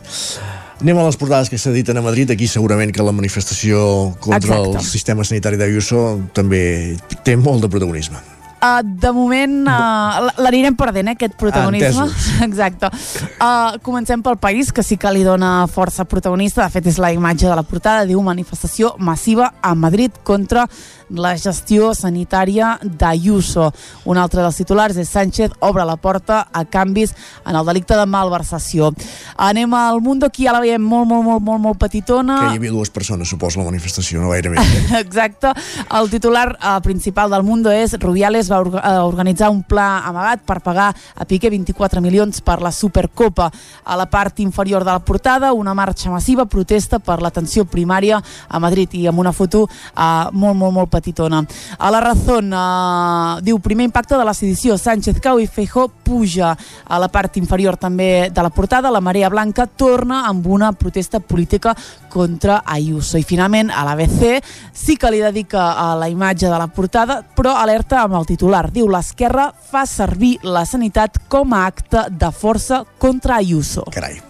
Anem 0.80 0.98
a 1.00 1.06
les 1.06 1.16
portades 1.16 1.48
que 1.48 1.56
s'editen 1.56 1.96
a 1.96 2.04
Madrid. 2.04 2.30
Aquí 2.34 2.46
segurament 2.46 2.92
que 2.92 3.04
la 3.04 3.14
manifestació 3.16 4.14
contra 4.20 4.58
Exacte. 4.60 4.78
el 4.78 4.84
sistema 4.84 5.24
sanitari 5.24 5.56
d'Ayuso 5.56 6.06
també 6.36 6.96
té 7.24 7.36
molt 7.40 7.64
de 7.64 7.70
protagonisme. 7.72 8.20
Uh, 8.56 8.80
de 8.82 9.10
moment 9.12 9.66
uh, 9.68 10.30
l'anirem 10.40 10.74
perdent, 10.76 11.10
eh, 11.10 11.16
aquest 11.16 11.36
protagonisme. 11.40 12.06
Ah, 12.36 12.44
Exacte. 12.44 12.88
Uh, 13.36 13.76
comencem 13.84 14.20
pel 14.24 14.36
país, 14.40 14.72
que 14.72 14.82
sí 14.82 14.96
que 15.00 15.12
li 15.12 15.24
dona 15.24 15.66
força 15.68 16.04
protagonista. 16.08 16.64
De 16.64 16.72
fet, 16.72 16.88
és 16.88 17.00
la 17.00 17.12
imatge 17.12 17.48
de 17.48 17.56
la 17.56 17.64
portada. 17.64 18.04
Diu 18.08 18.20
manifestació 18.24 18.94
massiva 18.98 19.52
a 19.60 19.74
Madrid 19.74 20.12
contra 20.24 20.66
la 21.11 21.37
gestió 21.38 21.92
sanitària 21.95 22.77
d'Ayuso. 22.83 23.71
Un 24.11 24.19
altre 24.19 24.42
dels 24.42 24.59
titulars 24.59 24.97
és 24.99 25.11
Sánchez 25.11 25.55
obre 25.61 25.85
la 25.87 25.97
porta 25.97 26.47
a 26.53 26.64
canvis 26.64 27.14
en 27.47 27.57
el 27.57 27.66
delicte 27.66 27.97
de 27.97 28.07
malversació. 28.07 28.92
Anem 29.37 29.75
al 29.75 30.01
Mundo, 30.01 30.27
aquí 30.27 30.47
ja 30.47 30.55
la 30.55 30.61
veiem 30.61 30.83
molt, 30.83 31.07
molt, 31.09 31.25
molt, 31.25 31.42
molt, 31.42 31.62
molt 31.62 31.79
petitona. 31.81 32.38
Que 32.42 32.57
hi 32.57 32.61
havia 32.61 32.75
dues 32.75 32.90
persones, 32.90 33.29
suposo, 33.29 33.61
la 33.61 33.69
manifestació, 33.71 34.21
no 34.23 34.33
gaire 34.35 34.51
més. 34.53 34.62
Eh? 34.66 35.01
Exacte. 35.05 35.53
El 35.99 36.11
titular 36.11 36.49
uh, 36.57 36.77
principal 36.85 37.31
del 37.31 37.47
Mundo 37.47 37.73
és 37.73 37.97
Rubiales 38.01 38.51
va 38.51 38.61
or 38.64 38.73
uh, 38.75 38.83
organitzar 39.07 39.51
un 39.53 39.62
pla 39.66 40.03
amagat 40.07 40.45
per 40.47 40.61
pagar 40.64 40.90
a 40.92 41.27
Piqué 41.29 41.51
24 41.53 42.03
milions 42.03 42.42
per 42.42 42.61
la 42.62 42.73
Supercopa. 42.73 43.51
A 43.85 43.97
la 43.99 44.09
part 44.11 44.40
inferior 44.40 44.85
de 44.85 44.92
la 44.92 45.05
portada, 45.05 45.53
una 45.53 45.75
marxa 45.75 46.11
massiva 46.11 46.47
protesta 46.47 46.99
per 46.99 47.21
l'atenció 47.23 47.66
primària 47.69 48.21
a 48.49 48.61
Madrid 48.62 48.95
i 48.99 49.07
amb 49.07 49.23
una 49.23 49.33
foto 49.37 49.66
uh, 49.66 50.29
molt, 50.33 50.57
molt, 50.57 50.75
molt 50.75 50.90
petitona. 50.96 51.42
A 51.78 51.92
la 51.92 52.00
Razón 52.00 52.52
eh, 52.52 53.42
diu 53.46 53.61
primer 53.61 53.87
impacte 53.88 54.16
de 54.16 54.24
la 54.24 54.35
sedició. 54.35 54.78
Sánchez 54.80 55.20
cau 55.20 55.40
i 55.42 55.46
Feijó 55.46 55.88
puja. 55.88 56.54
A 56.87 57.00
la 57.02 57.11
part 57.12 57.37
inferior 57.37 57.76
també 57.76 58.30
de 58.32 58.42
la 58.42 58.50
portada, 58.50 58.90
la 58.90 59.02
Marea 59.04 59.30
Blanca 59.32 59.66
torna 59.66 60.24
amb 60.30 60.46
una 60.46 60.72
protesta 60.72 61.20
política 61.20 61.74
contra 62.09 62.62
Ayuso. 62.64 63.18
I 63.18 63.26
finalment, 63.26 63.70
a 63.70 63.85
l'ABC 63.85 64.40
sí 64.72 64.96
que 64.96 65.11
li 65.12 65.20
dedica 65.20 65.72
a 65.76 65.90
la 65.98 66.09
imatge 66.09 66.48
de 66.48 66.59
la 66.59 66.68
portada, 66.72 67.20
però 67.37 67.56
alerta 67.61 68.02
amb 68.04 68.16
el 68.20 68.28
titular. 68.28 68.70
Diu 68.72 68.88
l'esquerra 68.88 69.50
fa 69.52 69.85
servir 69.87 70.37
la 70.46 70.64
sanitat 70.64 71.20
com 71.28 71.52
a 71.52 71.66
acte 71.66 72.06
de 72.11 72.32
força 72.32 72.85
contra 72.98 73.37
Ayuso. 73.42 73.85
Carai. 73.92 74.22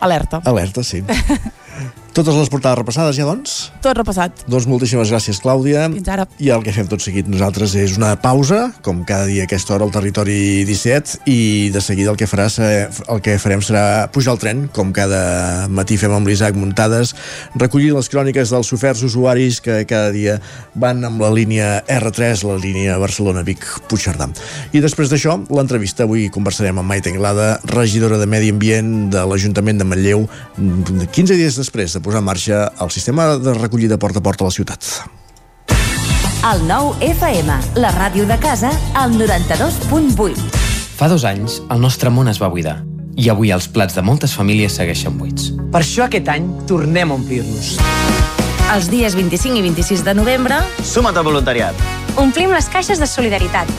Alerta. 0.00 0.40
Alerta, 0.44 0.82
sí. 0.82 1.02
Totes 2.14 2.36
les 2.38 2.46
portades 2.46 2.78
repassades 2.78 3.16
ja, 3.18 3.24
doncs? 3.26 3.72
Tot 3.82 3.96
repassat. 3.98 4.44
Doncs 4.46 4.68
moltíssimes 4.70 5.10
gràcies, 5.10 5.40
Clàudia. 5.42 5.88
Fins 5.90 6.10
ara. 6.14 6.28
I 6.38 6.52
el 6.54 6.62
que 6.62 6.70
fem 6.70 6.86
tot 6.86 7.02
seguit 7.02 7.26
nosaltres 7.26 7.72
és 7.74 7.96
una 7.98 8.12
pausa, 8.22 8.68
com 8.86 9.00
cada 9.08 9.26
dia 9.26 9.42
a 9.42 9.48
aquesta 9.48 9.74
hora 9.74 9.82
al 9.82 9.90
Territori 9.90 10.62
17, 10.68 11.24
i 11.26 11.72
de 11.74 11.82
seguida 11.82 12.12
el 12.12 12.18
que, 12.20 12.28
farà, 12.30 12.46
el 12.54 13.22
que 13.24 13.34
farem 13.42 13.64
serà 13.66 13.82
pujar 14.14 14.36
al 14.36 14.38
tren, 14.38 14.60
com 14.70 14.92
cada 14.94 15.66
matí 15.66 15.98
fem 15.98 16.14
amb 16.14 16.30
l'Isaac 16.30 16.54
Muntades, 16.54 17.16
recollir 17.58 17.90
les 17.96 18.10
cròniques 18.12 18.54
dels 18.54 18.70
oferts 18.78 19.02
usuaris 19.10 19.58
que 19.64 19.80
cada 19.90 20.14
dia 20.14 20.38
van 20.78 21.02
amb 21.10 21.18
la 21.18 21.32
línia 21.34 21.80
R3, 21.82 22.46
la 22.46 22.60
línia 22.62 23.00
Barcelona-Vic-Puigcerdà. 23.02 24.30
I 24.70 24.84
després 24.86 25.10
d'això, 25.10 25.34
l'entrevista. 25.50 26.06
Avui 26.06 26.28
conversarem 26.30 26.78
amb 26.78 26.94
Maite 26.94 27.10
Anglada, 27.10 27.58
regidora 27.74 28.22
de 28.22 28.30
Medi 28.30 28.54
Ambient 28.54 29.10
de 29.10 29.26
l'Ajuntament 29.26 29.82
de 29.82 29.90
Manlleu, 29.90 30.26
15 30.54 31.42
dies 31.42 31.63
després 31.64 31.96
de 31.96 32.04
posar 32.04 32.22
en 32.22 32.28
marxa 32.28 32.64
el 32.80 32.94
sistema 32.94 33.34
de 33.40 33.56
recollida 33.56 33.98
porta 33.98 34.20
a 34.20 34.24
porta 34.24 34.44
a 34.44 34.52
la 34.52 34.54
ciutat. 34.54 34.94
El 36.44 36.66
nou 36.68 36.92
FM, 37.00 37.60
la 37.80 37.92
ràdio 37.96 38.28
de 38.28 38.36
casa, 38.36 38.70
al 38.94 39.16
92.8. 39.16 40.50
Fa 40.94 41.08
dos 41.08 41.24
anys, 41.24 41.62
el 41.72 41.80
nostre 41.80 42.12
món 42.12 42.28
es 42.28 42.38
va 42.42 42.52
buidar 42.52 42.82
i 43.16 43.30
avui 43.30 43.52
els 43.54 43.68
plats 43.70 43.94
de 43.94 44.02
moltes 44.02 44.34
famílies 44.34 44.74
segueixen 44.78 45.18
buits. 45.18 45.52
Per 45.72 45.82
això 45.82 46.08
aquest 46.08 46.28
any 46.30 46.48
tornem 46.68 47.12
a 47.12 47.18
omplir-nos. 47.18 47.74
Els 48.74 48.88
dies 48.90 49.14
25 49.14 49.60
i 49.60 49.64
26 49.66 50.04
de 50.06 50.14
novembre... 50.18 50.58
Suma't 50.82 51.18
al 51.20 51.26
voluntariat. 51.26 51.84
Omplim 52.20 52.54
les 52.54 52.68
caixes 52.72 53.02
de 53.02 53.08
solidaritat. 53.10 53.70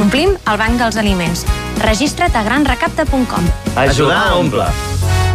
Omplim 0.00 0.34
el 0.34 0.58
banc 0.58 0.80
dels 0.80 0.98
aliments. 0.98 1.44
Registra't 1.84 2.34
a 2.38 2.46
granrecapta.com. 2.48 3.52
Ajudar 3.76 4.24
a 4.30 4.40
omple. 4.40 4.66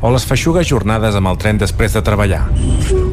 o 0.00 0.10
les 0.12 0.24
feixugues 0.24 0.68
jornades 0.68 1.16
amb 1.16 1.28
el 1.30 1.38
tren 1.40 1.60
després 1.60 1.96
de 1.96 2.02
treballar. 2.04 2.46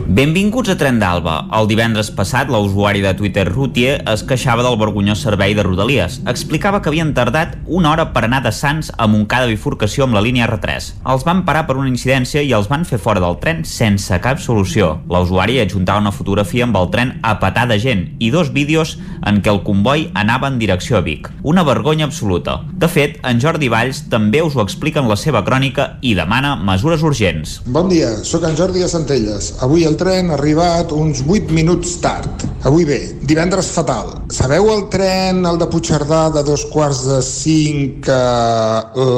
Benvinguts 0.07 0.71
a 0.71 0.77
Tren 0.79 1.01
d'Alba. 1.01 1.33
El 1.53 1.67
divendres 1.67 2.07
passat, 2.15 2.47
la 2.47 2.61
usuària 2.63 3.03
de 3.03 3.17
Twitter 3.19 3.43
Rutier 3.49 3.97
es 4.07 4.21
queixava 4.23 4.63
del 4.63 4.77
vergonyós 4.79 5.19
servei 5.21 5.51
de 5.53 5.65
Rodalies. 5.67 6.21
Explicava 6.31 6.79
que 6.81 6.87
havien 6.87 7.11
tardat 7.13 7.57
una 7.67 7.91
hora 7.91 8.05
per 8.15 8.23
anar 8.23 8.39
de 8.45 8.53
Sants 8.55 8.89
a 8.95 9.05
Montcada 9.11 9.49
bifurcació 9.51 10.07
amb 10.07 10.15
la 10.15 10.23
línia 10.23 10.47
R3. 10.47 10.87
Els 11.11 11.25
van 11.27 11.43
parar 11.45 11.65
per 11.67 11.75
una 11.75 11.91
incidència 11.91 12.41
i 12.41 12.53
els 12.55 12.69
van 12.71 12.87
fer 12.87 13.01
fora 13.03 13.21
del 13.21 13.35
tren 13.43 13.65
sense 13.67 14.15
cap 14.23 14.39
solució. 14.39 14.93
La 15.11 15.21
usuària 15.25 15.67
adjuntava 15.67 15.99
una 15.99 16.15
fotografia 16.15 16.63
amb 16.63 16.79
el 16.79 16.87
tren 16.95 17.17
a 17.21 17.35
petar 17.43 17.67
de 17.67 17.77
gent 17.83 18.07
i 18.23 18.31
dos 18.31 18.53
vídeos 18.55 18.95
en 19.27 19.41
què 19.43 19.51
el 19.51 19.61
comboi 19.67 20.07
anava 20.15 20.47
en 20.47 20.57
direcció 20.57 20.97
a 20.97 21.03
Vic. 21.03 21.27
Una 21.43 21.67
vergonya 21.67 22.07
absoluta. 22.07 22.61
De 22.71 22.87
fet, 22.87 23.19
en 23.27 23.43
Jordi 23.43 23.67
Valls 23.67 24.05
també 24.07 24.41
us 24.41 24.55
ho 24.55 24.63
explica 24.63 25.03
en 25.03 25.11
la 25.11 25.19
seva 25.19 25.43
crònica 25.43 25.97
i 26.01 26.15
demana 26.15 26.55
mesures 26.77 27.01
urgents. 27.01 27.57
Bon 27.65 27.89
dia, 27.89 28.11
sóc 28.23 28.43
en 28.45 28.55
Jordi 28.57 28.83
de 28.83 28.89
Centelles. 28.91 29.55
Avui 29.65 29.85
el 29.87 29.97
tren 29.97 30.29
ha 30.29 30.35
arribat 30.37 30.93
uns 30.93 31.23
8 31.25 31.49
minuts 31.55 31.97
tard. 32.03 32.45
Avui 32.67 32.85
bé, 32.85 32.99
divendres 33.25 33.71
fatal. 33.73 34.11
Sabeu 34.33 34.69
el 34.73 34.83
tren, 34.93 35.41
el 35.47 35.57
de 35.57 35.67
Puigcerdà, 35.71 36.27
de 36.35 36.43
dos 36.45 36.65
quarts 36.69 37.03
de 37.07 37.19
cinc, 37.25 38.03
que 38.05 38.17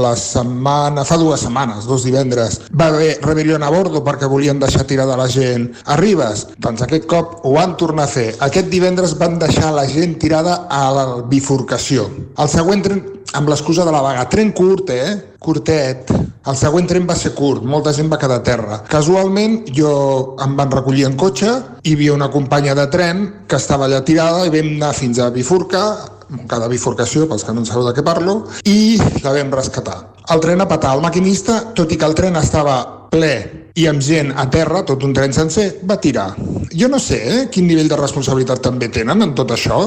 la 0.04 0.14
setmana, 0.20 1.04
fa 1.08 1.18
dues 1.20 1.44
setmanes, 1.44 1.88
dos 1.90 2.06
divendres, 2.08 2.60
va 2.72 2.90
haver 2.94 3.18
rebel·lió 3.26 3.60
a 3.60 3.72
bordo 3.74 4.04
perquè 4.06 4.30
volien 4.30 4.60
deixar 4.62 4.86
tirada 4.88 5.18
la 5.20 5.28
gent. 5.28 5.70
Arribes? 5.92 6.48
Doncs 6.62 6.86
aquest 6.86 7.08
cop 7.12 7.40
ho 7.44 7.56
van 7.58 7.76
tornar 7.78 8.08
a 8.08 8.14
fer. 8.14 8.30
Aquest 8.40 8.70
divendres 8.72 9.18
van 9.20 9.40
deixar 9.42 9.74
la 9.76 9.88
gent 9.90 10.16
tirada 10.22 10.68
a 10.70 10.84
la 10.96 11.08
bifurcació. 11.28 12.08
El 12.38 12.52
següent 12.52 12.86
tren, 12.86 13.04
amb 13.34 13.50
l'excusa 13.50 13.86
de 13.86 13.92
la 13.94 14.02
vaga, 14.02 14.26
tren 14.30 14.52
curt, 14.56 14.90
eh? 14.90 15.16
Curtet. 15.40 16.12
El 16.50 16.58
següent 16.58 16.88
tren 16.90 17.06
va 17.08 17.16
ser 17.16 17.34
curt, 17.38 17.64
molta 17.64 17.94
gent 17.94 18.10
va 18.12 18.18
quedar 18.20 18.40
a 18.40 18.46
terra. 18.46 18.80
Casualment, 18.90 19.62
jo 19.76 19.92
em 20.42 20.56
van 20.58 20.72
recollir 20.74 21.06
en 21.08 21.18
cotxe, 21.20 21.52
hi 21.84 21.96
havia 21.98 22.16
una 22.16 22.32
companya 22.34 22.76
de 22.78 22.88
tren 22.92 23.26
que 23.48 23.60
estava 23.60 23.86
allà 23.88 24.02
tirada 24.06 24.48
i 24.48 24.54
vam 24.54 24.74
anar 24.78 24.94
fins 24.98 25.20
a 25.20 25.30
Bifurca, 25.36 25.84
cada 26.50 26.68
bifurcació, 26.70 27.28
pels 27.30 27.46
que 27.46 27.54
no 27.54 27.64
en 27.64 27.70
sabeu 27.70 27.88
de 27.88 27.96
què 27.98 28.06
parlo, 28.06 28.44
i 28.66 28.98
la 29.24 29.34
vam 29.34 29.54
rescatar. 29.54 30.00
El 30.30 30.42
tren 30.44 30.62
a 30.62 30.68
petar. 30.70 30.94
El 30.96 31.02
maquinista, 31.02 31.62
tot 31.76 31.92
i 31.92 31.98
que 31.98 32.06
el 32.06 32.18
tren 32.18 32.38
estava 32.38 32.82
ple 33.10 33.34
i 33.80 33.86
amb 33.88 34.04
gent 34.04 34.34
a 34.36 34.46
terra, 34.52 34.82
tot 34.84 35.04
un 35.08 35.14
tren 35.16 35.34
sencer, 35.36 35.70
va 35.88 36.00
tirar. 36.02 36.34
Jo 36.70 36.90
no 36.92 37.00
sé 37.02 37.20
eh, 37.20 37.40
quin 37.52 37.68
nivell 37.70 37.88
de 37.90 37.98
responsabilitat 38.00 38.62
també 38.66 38.90
tenen 38.94 39.24
en 39.24 39.32
tot 39.38 39.54
això, 39.56 39.80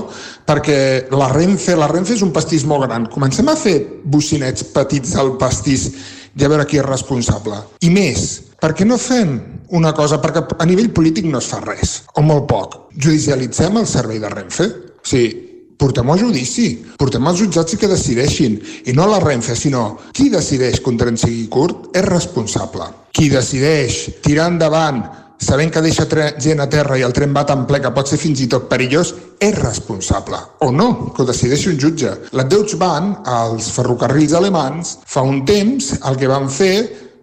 perquè 0.48 0.78
la 1.12 1.28
Renfe, 1.32 1.76
la 1.76 1.90
Renfe 1.90 2.16
és 2.16 2.24
un 2.24 2.32
pastís 2.32 2.64
molt 2.68 2.86
gran. 2.86 3.06
Comencem 3.12 3.50
a 3.52 3.56
fer 3.58 3.76
bocinets 4.04 4.64
petits 4.72 5.14
al 5.20 5.36
pastís 5.40 5.90
i 6.32 6.44
a 6.44 6.48
veure 6.48 6.66
qui 6.68 6.80
és 6.80 6.88
responsable. 6.88 7.60
I 7.84 7.92
més, 7.92 8.26
per 8.62 8.72
què 8.78 8.88
no 8.88 8.96
fem 8.96 9.36
una 9.76 9.92
cosa? 9.96 10.20
Perquè 10.22 10.46
a 10.56 10.68
nivell 10.68 10.92
polític 10.96 11.28
no 11.28 11.42
es 11.42 11.50
fa 11.52 11.60
res, 11.60 12.00
o 12.16 12.24
molt 12.24 12.48
poc. 12.48 12.78
Judicialitzem 12.96 13.76
el 13.82 13.88
servei 13.90 14.22
de 14.22 14.32
Renfe? 14.32 14.70
O 15.02 15.08
sigui, 15.08 15.51
portem-ho 15.78 16.14
a 16.14 16.18
judici, 16.18 16.68
portem 16.98 17.26
als 17.26 17.40
jutjats 17.40 17.74
i 17.74 17.80
que 17.80 17.90
decideixin, 17.90 18.58
i 18.86 18.94
no 18.96 19.08
la 19.10 19.20
Renfe, 19.22 19.56
sinó 19.58 19.98
qui 20.12 20.28
decideix 20.30 20.80
que 20.80 20.92
un 20.92 21.00
tren 21.00 21.18
sigui 21.20 21.48
curt 21.52 21.90
és 21.96 22.06
responsable. 22.08 22.88
Qui 23.12 23.28
decideix 23.32 24.06
tirar 24.24 24.48
endavant 24.52 25.02
sabent 25.42 25.72
que 25.74 25.82
deixa 25.82 26.06
gent 26.38 26.62
a 26.62 26.68
terra 26.70 26.96
i 26.98 27.02
el 27.02 27.12
tren 27.12 27.34
va 27.34 27.42
tan 27.46 27.64
ple 27.66 27.80
que 27.82 27.90
pot 27.94 28.08
ser 28.08 28.18
fins 28.20 28.40
i 28.44 28.48
tot 28.48 28.68
perillós, 28.70 29.12
és 29.42 29.56
responsable. 29.58 30.38
O 30.62 30.70
no, 30.70 31.10
que 31.10 31.22
ho 31.22 31.26
decideixi 31.26 31.72
un 31.72 31.80
jutge. 31.82 32.12
La 32.38 32.46
Deutsche 32.46 32.78
Bahn, 32.78 33.16
els 33.26 33.72
ferrocarrils 33.74 34.36
alemans, 34.38 34.98
fa 35.04 35.26
un 35.26 35.42
temps 35.48 35.96
el 35.98 36.18
que 36.20 36.30
van 36.30 36.46
fer 36.48 36.76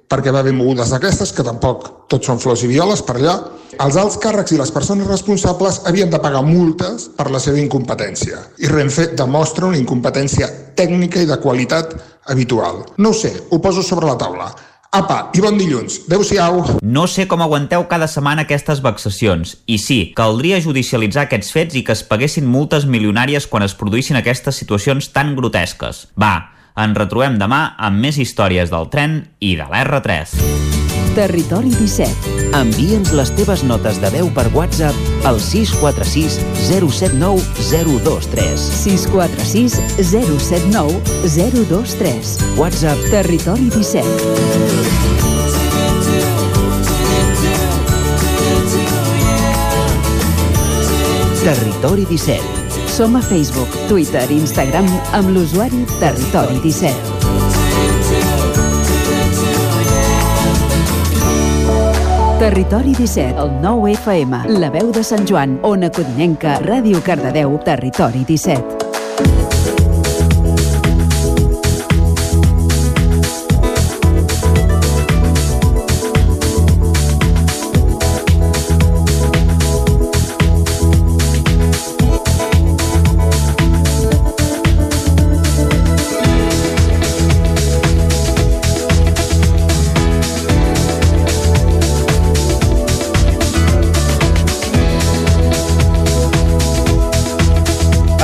perquè 0.09 0.33
va 0.33 0.41
haver 0.41 0.55
mogudes 0.57 0.89
d'aquestes, 0.91 1.31
que 1.35 1.45
tampoc 1.45 1.89
tots 2.09 2.27
són 2.27 2.41
flors 2.41 2.63
i 2.65 2.69
violes 2.71 3.03
per 3.05 3.19
allà, 3.19 3.35
els 3.79 3.97
alts 4.01 4.17
càrrecs 4.21 4.55
i 4.55 4.57
les 4.57 4.71
persones 4.73 5.07
responsables 5.07 5.83
havien 5.89 6.09
de 6.09 6.19
pagar 6.19 6.41
multes 6.45 7.05
per 7.15 7.29
la 7.29 7.41
seva 7.43 7.61
incompetència. 7.61 8.41
I 8.57 8.71
Renfe 8.71 9.11
demostra 9.17 9.69
una 9.69 9.77
incompetència 9.77 10.49
tècnica 10.75 11.21
i 11.21 11.29
de 11.29 11.37
qualitat 11.43 11.93
habitual. 12.25 12.83
No 12.97 13.13
ho 13.13 13.19
sé, 13.21 13.35
ho 13.49 13.61
poso 13.61 13.85
sobre 13.85 14.09
la 14.09 14.17
taula. 14.17 14.49
Apa, 14.89 15.29
i 15.37 15.41
bon 15.45 15.53
dilluns. 15.53 15.99
Adéu-siau. 16.09 16.63
No 16.81 17.03
sé 17.05 17.27
com 17.29 17.43
aguanteu 17.45 17.83
cada 17.91 18.07
setmana 18.09 18.47
aquestes 18.47 18.79
vexacions. 18.81 19.59
I 19.69 19.77
sí, 19.77 19.99
caldria 20.17 20.57
judicialitzar 20.65 21.27
aquests 21.27 21.53
fets 21.53 21.77
i 21.77 21.83
que 21.85 21.93
es 21.93 22.01
paguessin 22.01 22.49
multes 22.49 22.89
milionàries 22.89 23.45
quan 23.45 23.61
es 23.67 23.77
produïssin 23.77 24.17
aquestes 24.17 24.57
situacions 24.57 25.11
tan 25.13 25.35
grotesques. 25.37 26.07
Va, 26.17 26.49
ens 26.79 26.97
retrobem 26.97 27.37
demà 27.39 27.75
amb 27.77 27.99
més 28.03 28.17
històries 28.21 28.71
del 28.71 28.87
tren 28.93 29.21
i 29.39 29.55
de 29.59 29.67
l'R3. 29.67 30.39
Territori 31.17 31.71
17. 31.73 32.37
Envia'ns 32.55 33.11
les 33.17 33.31
teves 33.35 33.63
notes 33.67 33.97
de 33.99 34.09
veu 34.13 34.29
per 34.35 34.45
WhatsApp 34.53 35.25
al 35.27 35.39
646 35.43 36.37
079 36.69 37.43
023. 37.71 38.55
646 38.85 39.75
079 39.97 41.01
023. 41.27 42.37
WhatsApp 42.61 43.09
Territori 43.11 43.67
17. 43.73 44.07
Territori 51.43 52.05
17. 52.05 52.58
Som 52.99 53.15
a 53.15 53.21
Facebook, 53.21 53.69
Twitter 53.87 54.27
i 54.27 54.35
Instagram 54.41 54.83
amb 55.15 55.29
l'usuari 55.31 55.85
Territori 56.01 56.57
17. 56.59 56.91
Territori 62.41 62.91
17, 62.97 63.39
el 63.39 63.55
9 63.63 63.93
FM, 63.93 64.41
la 64.59 64.67
veu 64.75 64.91
de 64.91 65.05
Sant 65.07 65.23
Joan, 65.23 65.61
Ona 65.63 65.87
Codinenca, 65.95 66.59
Ràdio 66.67 66.99
Cardedeu, 66.99 67.55
Territori 67.63 68.27
17. 68.27 68.78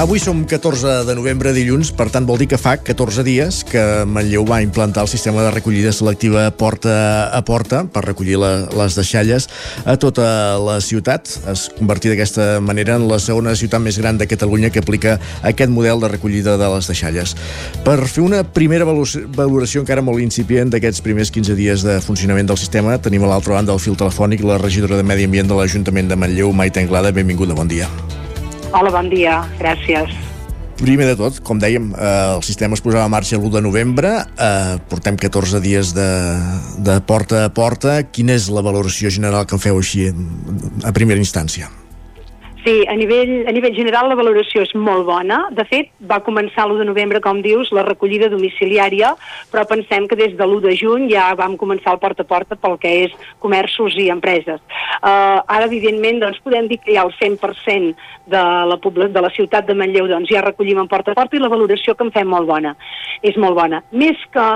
Avui 0.05 0.19
som 0.21 0.43
14 0.45 1.01
de 1.07 1.13
novembre, 1.17 1.49
dilluns, 1.49 1.89
per 1.89 2.11
tant 2.13 2.27
vol 2.29 2.37
dir 2.37 2.45
que 2.45 2.59
fa 2.61 2.75
14 2.77 3.23
dies 3.25 3.63
que 3.65 3.81
Manlleu 4.05 4.43
va 4.45 4.59
implantar 4.61 5.01
el 5.01 5.09
sistema 5.09 5.41
de 5.41 5.49
recollida 5.49 5.89
selectiva 5.89 6.43
porta 6.53 7.31
a 7.33 7.39
porta 7.41 7.79
per 7.89 8.03
recollir 8.05 8.35
la, 8.37 8.51
les 8.69 8.93
deixalles 8.93 9.47
a 9.81 9.95
tota 9.97 10.27
la 10.61 10.75
ciutat. 10.77 11.31
Es 11.49 11.63
convertir 11.73 12.11
d'aquesta 12.11 12.59
manera 12.61 12.99
en 12.99 13.07
la 13.09 13.17
segona 13.17 13.55
ciutat 13.57 13.81
més 13.81 13.97
gran 13.97 14.19
de 14.21 14.27
Catalunya 14.29 14.69
que 14.69 14.83
aplica 14.83 15.15
aquest 15.41 15.73
model 15.73 16.05
de 16.05 16.11
recollida 16.13 16.53
de 16.61 16.67
les 16.75 16.89
deixalles. 16.91 17.33
Per 17.87 17.95
fer 18.05 18.21
una 18.27 18.43
primera 18.45 18.85
valoració 18.85 19.81
encara 19.81 20.03
molt 20.05 20.21
incipient 20.21 20.69
d'aquests 20.69 21.01
primers 21.01 21.33
15 21.33 21.57
dies 21.57 21.87
de 21.87 21.97
funcionament 22.05 22.53
del 22.53 22.61
sistema, 22.61 22.99
tenim 23.01 23.25
a 23.25 23.33
l'altra 23.33 23.57
banda 23.57 23.73
del 23.73 23.81
fil 23.81 23.97
telefònic 23.97 24.45
la 24.45 24.61
regidora 24.61 25.01
de 25.01 25.07
Medi 25.07 25.25
Ambient 25.25 25.49
de 25.49 25.57
l'Ajuntament 25.57 26.13
de 26.13 26.19
Manlleu, 26.27 26.53
Maite 26.53 26.85
Anglada. 26.85 27.09
Benvinguda, 27.09 27.57
bon 27.57 27.73
dia. 27.73 27.89
Hola, 28.75 28.91
bon 28.91 29.07
dia. 29.07 29.39
Gràcies. 29.55 30.11
Primer 30.75 31.05
de 31.07 31.15
tot, 31.15 31.37
com 31.47 31.59
dèiem, 31.61 31.93
eh, 31.95 32.07
el 32.35 32.43
sistema 32.43 32.75
es 32.75 32.83
posava 32.83 33.05
en 33.07 33.13
marxa 33.13 33.37
l'1 33.37 33.53
de 33.53 33.61
novembre, 33.63 34.11
eh, 34.35 34.75
portem 34.91 35.15
14 35.15 35.61
dies 35.63 35.93
de, 35.95 36.09
de 36.83 36.99
porta 37.07 37.45
a 37.45 37.53
porta. 37.55 38.01
Quina 38.03 38.35
és 38.35 38.49
la 38.51 38.65
valoració 38.65 39.09
general 39.09 39.47
que 39.47 39.55
en 39.55 39.63
feu 39.63 39.79
així 39.79 40.09
a 40.83 40.91
primera 40.91 41.23
instància? 41.23 41.71
Sí, 42.65 42.83
a 42.89 42.95
nivell, 42.97 43.43
a 43.45 43.51
nivell 43.53 43.75
general 43.77 44.07
la 44.09 44.15
valoració 44.17 44.63
és 44.65 44.71
molt 44.73 45.03
bona. 45.05 45.43
De 45.53 45.61
fet, 45.69 45.91
va 46.09 46.17
començar 46.25 46.63
l'1 46.65 46.79
de 46.81 46.87
novembre, 46.89 47.21
com 47.21 47.43
dius, 47.45 47.69
la 47.77 47.83
recollida 47.85 48.25
domiciliària, 48.31 49.11
però 49.51 49.67
pensem 49.69 50.07
que 50.09 50.17
des 50.17 50.33
de 50.33 50.47
l'1 50.47 50.63
de 50.63 50.73
juny 50.79 51.05
ja 51.11 51.27
vam 51.37 51.59
començar 51.61 51.93
el 51.93 52.01
porta 52.01 52.25
a 52.25 52.31
porta 52.31 52.57
pel 52.57 52.79
que 52.81 52.95
és 53.03 53.13
comerços 53.37 53.93
i 54.01 54.09
empreses. 54.09 54.65
Uh, 54.97 55.45
ara, 55.45 55.69
evidentment, 55.69 56.23
doncs, 56.25 56.41
podem 56.41 56.65
dir 56.71 56.81
que 56.81 56.97
ha 56.97 57.05
el 57.05 57.13
100% 57.21 57.93
de 58.33 58.45
la, 58.73 58.81
de 58.81 59.27
la 59.27 59.35
ciutat 59.37 59.69
de 59.69 59.77
Manlleu 59.77 60.09
doncs, 60.09 60.33
ja 60.33 60.41
recollim 60.41 60.81
en 60.81 60.89
porta 60.89 61.13
a 61.13 61.21
porta 61.21 61.37
i 61.37 61.45
la 61.45 61.53
valoració 61.53 61.93
que 61.93 62.09
en 62.09 62.15
fem 62.17 62.33
molt 62.33 62.49
bona. 62.49 62.73
És 63.21 63.37
molt 63.37 63.61
bona. 63.61 63.85
Més 63.93 64.17
que 64.33 64.49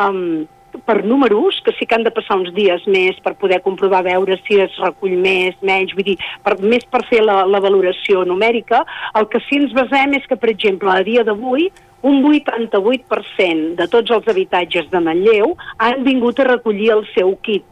per 0.85 1.03
números, 1.05 1.59
que 1.65 1.73
sí 1.77 1.85
que 1.85 1.95
han 1.95 2.05
de 2.05 2.13
passar 2.13 2.37
uns 2.39 2.53
dies 2.55 2.85
més 2.87 3.17
per 3.25 3.35
poder 3.39 3.61
comprovar 3.65 4.03
veure 4.07 4.37
si 4.45 4.59
es 4.61 4.75
recull 4.83 5.17
més, 5.17 5.57
menys, 5.65 5.93
vull 5.97 6.07
dir, 6.11 6.17
per, 6.45 6.57
més 6.61 6.85
per 6.89 7.03
fer 7.09 7.21
la, 7.25 7.41
la 7.49 7.61
valoració 7.63 8.23
numèrica, 8.27 8.83
el 9.19 9.29
que 9.31 9.41
sí 9.47 9.61
ens 9.61 9.75
basem 9.77 10.17
és 10.19 10.27
que, 10.29 10.37
per 10.39 10.53
exemple, 10.53 10.91
a 10.91 11.05
dia 11.05 11.25
d'avui, 11.27 11.69
un 12.01 12.21
88% 12.23 13.75
de 13.75 13.87
tots 13.91 14.11
els 14.15 14.29
habitatges 14.31 14.87
de 14.91 15.01
Manlleu 15.03 15.55
han 15.83 16.05
vingut 16.05 16.39
a 16.39 16.47
recollir 16.47 16.93
el 16.95 17.03
seu 17.15 17.35
kit. 17.43 17.65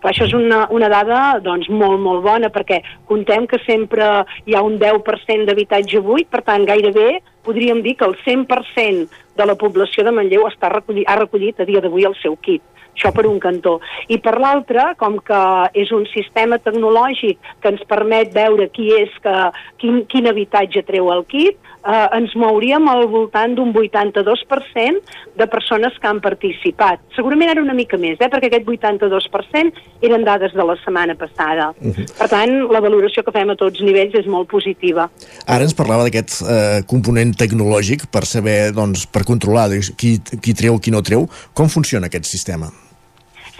Clar, 0.00 0.14
això 0.14 0.24
és 0.24 0.32
una, 0.36 0.62
una 0.72 0.88
dada 0.88 1.38
doncs, 1.44 1.68
molt, 1.68 2.00
molt 2.00 2.22
bona 2.24 2.48
perquè 2.52 2.80
contem 3.08 3.44
que 3.48 3.60
sempre 3.66 4.06
hi 4.48 4.56
ha 4.56 4.62
un 4.64 4.78
10% 4.80 5.48
d'habitatge 5.48 6.00
buit, 6.04 6.28
per 6.32 6.40
tant, 6.46 6.64
gairebé 6.68 7.20
podríem 7.44 7.82
dir 7.84 7.96
que 8.00 8.08
el 8.08 8.16
100% 8.24 9.08
de 9.40 9.48
la 9.48 9.56
població 9.56 10.04
de 10.04 10.12
Manlleu 10.12 10.44
està 10.48 10.68
recollit, 10.72 11.08
ha 11.08 11.16
recollit 11.20 11.60
a 11.60 11.68
dia 11.68 11.80
d'avui 11.84 12.06
el 12.08 12.16
seu 12.20 12.36
kit. 12.44 12.62
Això 12.90 13.12
per 13.16 13.24
un 13.28 13.38
cantó. 13.40 13.78
I 14.12 14.18
per 14.20 14.34
l'altre, 14.42 14.90
com 15.00 15.16
que 15.24 15.40
és 15.78 15.92
un 15.96 16.04
sistema 16.10 16.58
tecnològic 16.60 17.38
que 17.62 17.72
ens 17.72 17.84
permet 17.88 18.34
veure 18.34 18.66
qui 18.74 18.90
és 18.98 19.14
que, 19.24 19.36
quin, 19.80 20.02
quin 20.10 20.28
habitatge 20.28 20.82
treu 20.88 21.08
el 21.14 21.24
kit, 21.30 21.56
eh, 21.84 22.18
ens 22.18 22.34
mouríem 22.38 22.88
al 22.88 23.06
voltant 23.10 23.54
d'un 23.56 23.72
82% 23.72 25.00
de 25.36 25.46
persones 25.46 25.96
que 26.00 26.08
han 26.08 26.20
participat. 26.20 27.00
Segurament 27.16 27.52
era 27.52 27.62
una 27.62 27.76
mica 27.76 27.98
més, 28.00 28.18
eh, 28.20 28.28
perquè 28.28 28.50
aquest 28.50 28.66
82% 28.66 29.80
eren 30.08 30.24
dades 30.24 30.54
de 30.56 30.66
la 30.66 30.76
setmana 30.84 31.14
passada. 31.14 31.72
Uh 31.80 31.92
-huh. 31.94 32.06
Per 32.18 32.28
tant, 32.28 32.50
la 32.70 32.80
valoració 32.80 33.22
que 33.22 33.32
fem 33.32 33.50
a 33.50 33.56
tots 33.56 33.80
nivells 33.80 34.14
és 34.14 34.26
molt 34.26 34.48
positiva. 34.48 35.10
Ara 35.46 35.62
ens 35.62 35.74
parlava 35.74 36.04
d'aquest 36.04 36.42
eh, 36.42 36.82
component 36.86 37.34
tecnològic 37.36 38.06
per 38.10 38.24
saber, 38.24 38.72
doncs, 38.72 39.06
per 39.06 39.24
controlar 39.24 39.70
qui, 39.96 40.20
qui 40.40 40.54
treu, 40.54 40.78
qui 40.78 40.90
no 40.90 41.02
treu. 41.02 41.28
Com 41.54 41.68
funciona 41.68 42.06
aquest 42.06 42.24
sistema? 42.24 42.89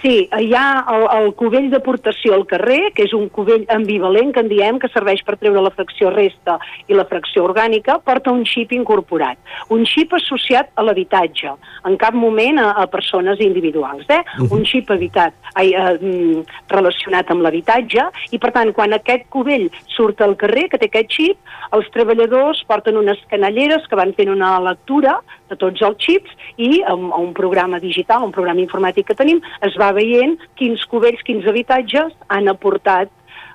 Sí, 0.01 0.27
hi 0.33 0.53
ha 0.57 0.81
el, 0.89 1.03
el 1.13 1.27
cubell 1.37 1.67
d'aportació 1.69 2.33
al 2.33 2.47
carrer, 2.49 2.89
que 2.97 3.05
és 3.05 3.11
un 3.13 3.27
cubell 3.29 3.67
ambivalent, 3.69 4.31
que 4.33 4.41
en 4.41 4.47
diem, 4.49 4.79
que 4.81 4.89
serveix 4.89 5.21
per 5.27 5.35
treure 5.37 5.61
la 5.61 5.73
fracció 5.75 6.09
resta 6.09 6.55
i 6.89 6.97
la 6.97 7.05
fracció 7.09 7.43
orgànica, 7.45 7.99
porta 8.01 8.33
un 8.33 8.41
xip 8.49 8.73
incorporat. 8.73 9.37
Un 9.69 9.85
xip 9.85 10.15
associat 10.17 10.71
a 10.73 10.85
l'habitatge, 10.87 11.53
en 11.85 11.97
cap 12.01 12.17
moment 12.17 12.57
a, 12.63 12.71
a 12.81 12.87
persones 12.89 13.43
individuals. 13.45 14.07
Eh? 14.09 14.17
Uh 14.17 14.45
-huh. 14.45 14.57
Un 14.57 14.65
xip 14.65 14.89
habitat, 14.89 15.33
ai, 15.53 15.69
eh, 15.73 16.43
relacionat 16.69 17.29
amb 17.29 17.41
l'habitatge, 17.41 18.01
i 18.31 18.39
per 18.39 18.51
tant, 18.51 18.73
quan 18.73 18.93
aquest 18.93 19.29
cubell 19.29 19.69
surt 19.85 20.21
al 20.21 20.35
carrer, 20.35 20.67
que 20.69 20.79
té 20.79 20.89
aquest 20.89 21.11
xip, 21.11 21.37
els 21.71 21.89
treballadors 21.91 22.63
porten 22.67 22.97
unes 22.97 23.19
canelleres 23.29 23.87
que 23.87 23.95
van 23.95 24.13
fent 24.13 24.29
una 24.29 24.59
lectura 24.59 25.21
de 25.51 25.55
tots 25.55 25.81
els 25.81 25.97
xips 25.99 26.31
i 26.57 26.81
amb 26.87 27.13
un 27.17 27.33
programa 27.33 27.79
digital, 27.79 28.23
un 28.23 28.31
programa 28.31 28.63
informàtic 28.63 29.05
que 29.05 29.15
tenim, 29.15 29.41
es 29.61 29.75
va 29.79 29.90
veient 29.97 30.37
quins 30.59 30.83
cubells, 30.91 31.23
quins 31.27 31.47
habitatges 31.47 32.13
han 32.29 32.51
aportat 32.51 33.11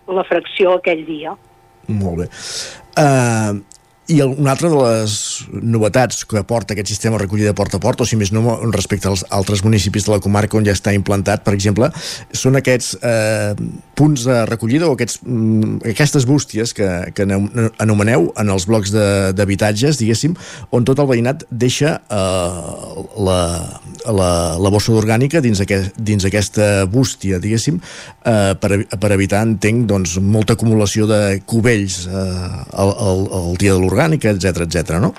la 0.07 0.25
fracció 0.27 0.77
aquell 0.79 1.05
dia. 1.07 1.35
Molt 1.87 2.25
bé. 2.25 2.29
Uh, 2.97 3.63
i 4.07 4.21
una 4.23 4.53
altra 4.53 4.69
de 4.71 4.79
les 4.79 5.15
novetats 5.51 6.23
que 6.31 6.39
aporta 6.39 6.75
aquest 6.75 6.93
sistema 6.93 7.17
de 7.17 7.25
recollida 7.25 7.55
porta 7.59 7.81
a 7.81 7.83
porta, 7.83 8.05
o 8.05 8.07
si 8.07 8.19
més 8.19 8.31
no 8.35 8.55
respecte 8.71 9.11
als 9.11 9.25
altres 9.35 9.65
municipis 9.67 10.07
de 10.07 10.15
la 10.15 10.21
comarca 10.23 10.59
on 10.59 10.67
ja 10.67 10.77
està 10.77 10.95
implantat, 10.95 11.43
per 11.43 11.57
exemple, 11.57 11.91
són 12.31 12.59
aquests 12.61 12.95
eh, 13.03 13.55
punts 13.97 14.27
de 14.29 14.39
recollida 14.49 14.89
o 14.89 14.95
aquests, 14.97 15.21
mm, 15.25 15.81
aquestes 15.93 16.27
bústies 16.29 16.75
que, 16.77 16.89
que 17.17 17.27
anomeneu 17.83 18.31
en 18.37 18.53
els 18.55 18.69
blocs 18.69 18.93
d'habitatges, 18.93 20.01
diguéssim, 20.01 20.37
on 20.71 20.87
tot 20.87 21.03
el 21.03 21.11
veïnat 21.11 21.47
deixa 21.51 21.97
eh, 21.99 23.03
la, 23.29 23.41
la, 24.07 24.31
la 24.63 24.73
bossa 24.73 24.95
d'orgànica 24.95 25.43
dins, 25.45 25.61
aquest, 25.65 25.97
dins 25.99 26.29
aquesta 26.29 26.87
bústia, 26.91 27.41
diguéssim, 27.43 27.81
eh, 28.25 28.55
per, 28.61 28.83
per 28.87 29.13
evitar, 29.17 29.45
entenc, 29.49 29.87
doncs, 29.91 30.19
molta 30.23 30.57
acumulació 30.57 31.09
de 31.11 31.21
cubells 31.49 32.05
eh, 32.07 32.25
al, 32.73 32.95
al, 32.95 33.27
al 33.41 33.61
dia 33.61 33.75
de 33.75 33.81
l'orgànica 33.83 33.97
orgànica, 33.97 34.31
etc 34.37 34.67
etc. 34.67 35.01
no? 35.01 35.15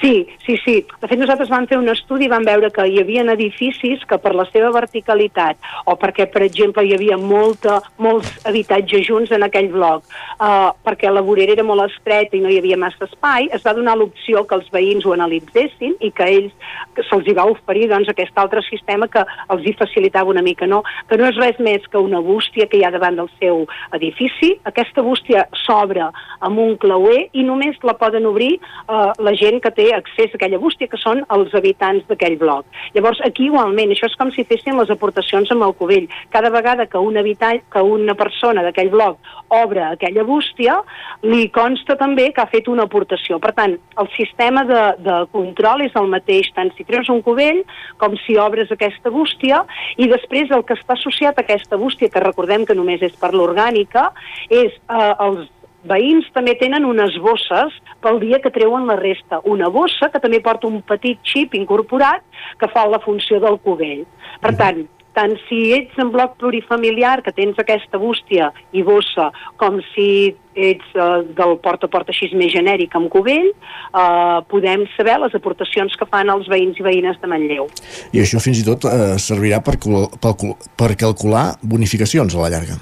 Sí, 0.00 0.26
sí, 0.46 0.56
sí. 0.64 0.86
De 1.02 1.08
fet, 1.08 1.18
nosaltres 1.20 1.50
vam 1.52 1.66
fer 1.68 1.76
un 1.76 1.90
estudi 1.92 2.24
i 2.24 2.30
vam 2.32 2.44
veure 2.46 2.70
que 2.72 2.86
hi 2.88 3.02
havia 3.02 3.24
edificis 3.34 4.00
que 4.08 4.16
per 4.16 4.32
la 4.32 4.46
seva 4.48 4.70
verticalitat 4.72 5.58
o 5.92 5.96
perquè, 6.00 6.24
per 6.32 6.40
exemple, 6.46 6.86
hi 6.86 6.94
havia 6.96 7.18
molta, 7.20 7.82
molts 8.00 8.30
habitatges 8.48 9.04
junts 9.04 9.32
en 9.36 9.44
aquell 9.44 9.68
bloc, 9.68 10.06
uh, 10.40 10.72
perquè 10.86 11.12
la 11.12 11.20
vorera 11.26 11.52
era 11.52 11.66
molt 11.66 11.84
estreta 11.84 12.38
i 12.38 12.40
no 12.40 12.48
hi 12.48 12.56
havia 12.62 12.78
massa 12.80 13.04
espai, 13.04 13.50
es 13.52 13.66
va 13.66 13.74
donar 13.76 13.98
l'opció 14.00 14.46
que 14.48 14.56
els 14.56 14.70
veïns 14.72 15.04
ho 15.04 15.12
analitzessin 15.12 15.98
i 16.00 16.10
que 16.16 16.30
ells 16.32 16.70
se'ls 17.10 17.28
hi 17.28 17.36
va 17.36 17.44
oferir 17.52 17.90
doncs, 17.92 18.08
aquest 18.08 18.40
altre 18.40 18.64
sistema 18.70 19.08
que 19.08 19.26
els 19.52 19.68
hi 19.68 19.76
facilitava 19.76 20.32
una 20.32 20.44
mica, 20.44 20.66
no? 20.66 20.80
Que 21.10 21.20
no 21.20 21.28
és 21.28 21.36
res 21.36 21.60
més 21.60 21.84
que 21.92 22.00
una 22.00 22.22
bústia 22.24 22.68
que 22.70 22.80
hi 22.80 22.86
ha 22.88 22.92
davant 22.94 23.20
del 23.20 23.28
seu 23.36 23.66
edifici. 23.96 24.54
Aquesta 24.68 25.04
bústia 25.04 25.44
s'obre 25.66 26.08
amb 26.40 26.64
un 26.64 26.76
clauer 26.80 27.28
i 27.36 27.44
només 27.44 27.76
la 27.84 27.98
poden 28.00 28.28
obrir 28.32 28.54
uh, 28.56 29.12
la 29.20 29.36
gent 29.36 29.60
que 29.60 29.72
té 29.76 29.89
accés 29.96 30.32
a 30.32 30.38
aquella 30.38 30.60
bústia, 30.62 30.88
que 30.90 31.00
són 31.00 31.22
els 31.34 31.54
habitants 31.54 32.06
d'aquell 32.08 32.36
bloc. 32.40 32.66
Llavors, 32.94 33.20
aquí 33.26 33.46
igualment, 33.48 33.92
això 33.92 34.08
és 34.10 34.16
com 34.20 34.32
si 34.34 34.46
fessin 34.48 34.78
les 34.78 34.90
aportacions 34.92 35.50
amb 35.52 35.66
el 35.66 35.74
cubell. 35.78 36.08
Cada 36.34 36.50
vegada 36.50 36.86
que 36.86 36.98
un 36.98 37.18
habitant, 37.20 37.62
que 37.72 37.82
una 37.82 38.14
persona 38.14 38.64
d'aquell 38.66 38.90
bloc 38.92 39.18
obre 39.50 39.82
aquella 39.84 40.24
bústia, 40.24 40.80
li 41.22 41.48
consta 41.54 41.96
també 42.00 42.30
que 42.32 42.42
ha 42.42 42.50
fet 42.50 42.68
una 42.70 42.86
aportació. 42.88 43.40
Per 43.42 43.52
tant, 43.56 43.76
el 44.00 44.10
sistema 44.16 44.64
de, 44.68 44.82
de 45.04 45.18
control 45.34 45.86
és 45.86 45.96
el 45.98 46.10
mateix, 46.12 46.50
tant 46.56 46.72
si 46.76 46.86
treus 46.88 47.10
un 47.12 47.22
cubell 47.26 47.62
com 48.00 48.16
si 48.24 48.38
obres 48.40 48.70
aquesta 48.72 49.10
bústia, 49.10 49.64
i 49.98 50.08
després 50.10 50.50
el 50.54 50.64
que 50.66 50.78
està 50.78 50.96
associat 50.96 51.38
a 51.38 51.46
aquesta 51.46 51.78
bústia, 51.80 52.10
que 52.10 52.22
recordem 52.22 52.66
que 52.66 52.78
només 52.78 53.02
és 53.02 53.16
per 53.20 53.32
l'orgànica, 53.34 54.10
és 54.48 54.70
eh, 54.70 55.14
els 55.26 55.48
veïns 55.88 56.28
també 56.34 56.56
tenen 56.60 56.86
unes 56.88 57.16
bosses 57.22 57.74
pel 58.04 58.20
dia 58.22 58.40
que 58.42 58.52
treuen 58.54 58.86
la 58.88 58.98
resta. 59.00 59.40
Una 59.44 59.70
bossa 59.72 60.10
que 60.12 60.20
també 60.22 60.40
porta 60.44 60.68
un 60.68 60.80
petit 60.82 61.20
xip 61.24 61.54
incorporat 61.58 62.24
que 62.60 62.68
fa 62.72 62.86
la 62.88 63.00
funció 63.04 63.40
del 63.40 63.60
cubell. 63.64 64.04
Per 64.40 64.54
tant, 64.56 64.84
tant 65.16 65.34
si 65.48 65.70
ets 65.74 65.98
en 66.00 66.12
bloc 66.14 66.36
plurifamiliar, 66.40 67.20
que 67.24 67.32
tens 67.34 67.58
aquesta 67.58 67.98
bústia 67.98 68.50
i 68.72 68.84
bossa, 68.86 69.30
com 69.60 69.80
si 69.92 70.34
ets 70.54 70.94
uh, 70.98 71.22
del 71.36 71.56
porta 71.62 71.88
a 71.88 71.92
porta 71.92 72.14
així 72.14 72.30
més 72.36 72.52
genèric 72.52 72.94
amb 72.98 73.10
cubell, 73.12 73.50
uh, 73.50 74.40
podem 74.50 74.86
saber 74.96 75.18
les 75.24 75.34
aportacions 75.38 75.96
que 75.96 76.08
fan 76.10 76.30
els 76.32 76.48
veïns 76.50 76.78
i 76.80 76.86
veïnes 76.86 77.18
de 77.22 77.30
Manlleu. 77.30 77.68
I 78.12 78.22
això 78.24 78.42
fins 78.42 78.62
i 78.62 78.66
tot 78.66 78.86
uh, 78.90 79.16
servirà 79.22 79.62
per, 79.64 79.78
per, 79.80 80.34
per 80.78 80.94
calcular 80.98 81.50
bonificacions 81.62 82.36
a 82.36 82.42
la 82.44 82.54
llarga. 82.56 82.80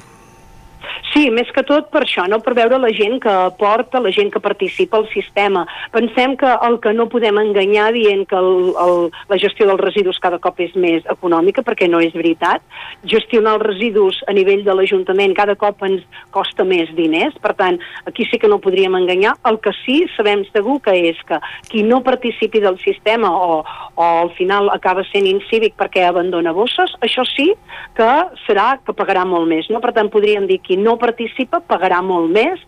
Sí, 1.12 1.28
més 1.32 1.48
que 1.56 1.62
tot 1.64 1.88
per 1.92 2.02
això, 2.04 2.26
no? 2.28 2.40
per 2.44 2.52
veure 2.58 2.76
la 2.80 2.90
gent 2.92 3.16
que 3.22 3.32
aporta, 3.48 4.00
la 4.02 4.10
gent 4.12 4.28
que 4.34 4.42
participa 4.44 4.98
al 4.98 5.06
sistema. 5.08 5.64
Pensem 5.94 6.34
que 6.36 6.50
el 6.66 6.76
que 6.84 6.92
no 6.92 7.08
podem 7.08 7.38
enganyar 7.40 7.88
dient 7.96 8.26
que 8.28 8.36
el, 8.36 8.74
el, 8.82 9.08
la 9.30 9.38
gestió 9.40 9.68
dels 9.70 9.80
residus 9.80 10.20
cada 10.20 10.40
cop 10.42 10.60
és 10.60 10.74
més 10.76 11.06
econòmica, 11.08 11.64
perquè 11.64 11.88
no 11.88 12.02
és 12.04 12.12
veritat. 12.16 12.64
Gestionar 13.08 13.56
els 13.56 13.66
residus 13.70 14.20
a 14.28 14.34
nivell 14.36 14.66
de 14.66 14.74
l'Ajuntament 14.76 15.32
cada 15.38 15.56
cop 15.56 15.80
ens 15.88 16.04
costa 16.34 16.66
més 16.68 16.92
diners, 16.98 17.38
per 17.40 17.54
tant, 17.56 17.80
aquí 18.10 18.28
sí 18.28 18.40
que 18.42 18.50
no 18.52 18.60
podríem 18.60 18.98
enganyar. 19.00 19.36
El 19.48 19.60
que 19.64 19.72
sí 19.80 20.02
sabem 20.16 20.44
segur 20.52 20.78
que 20.84 20.92
és 21.08 21.24
que 21.28 21.40
qui 21.72 21.86
no 21.86 22.02
participi 22.04 22.60
del 22.60 22.76
sistema 22.84 23.32
o, 23.32 23.62
o 23.96 24.10
al 24.26 24.34
final 24.36 24.68
acaba 24.74 25.06
sent 25.08 25.26
incívic 25.30 25.78
perquè 25.78 26.04
abandona 26.04 26.52
bosses, 26.52 26.92
això 27.00 27.24
sí 27.32 27.48
que 27.96 28.12
serà 28.44 28.74
que 28.84 28.94
pagarà 28.96 29.24
molt 29.24 29.48
més. 29.48 29.72
No? 29.72 29.80
Per 29.80 29.94
tant, 29.96 30.12
podríem 30.12 30.46
dir 30.50 30.60
qui 30.64 30.76
no 30.76 30.97
participa 31.00 31.62
pagarà 31.64 32.02
molt 32.04 32.30
més 32.34 32.64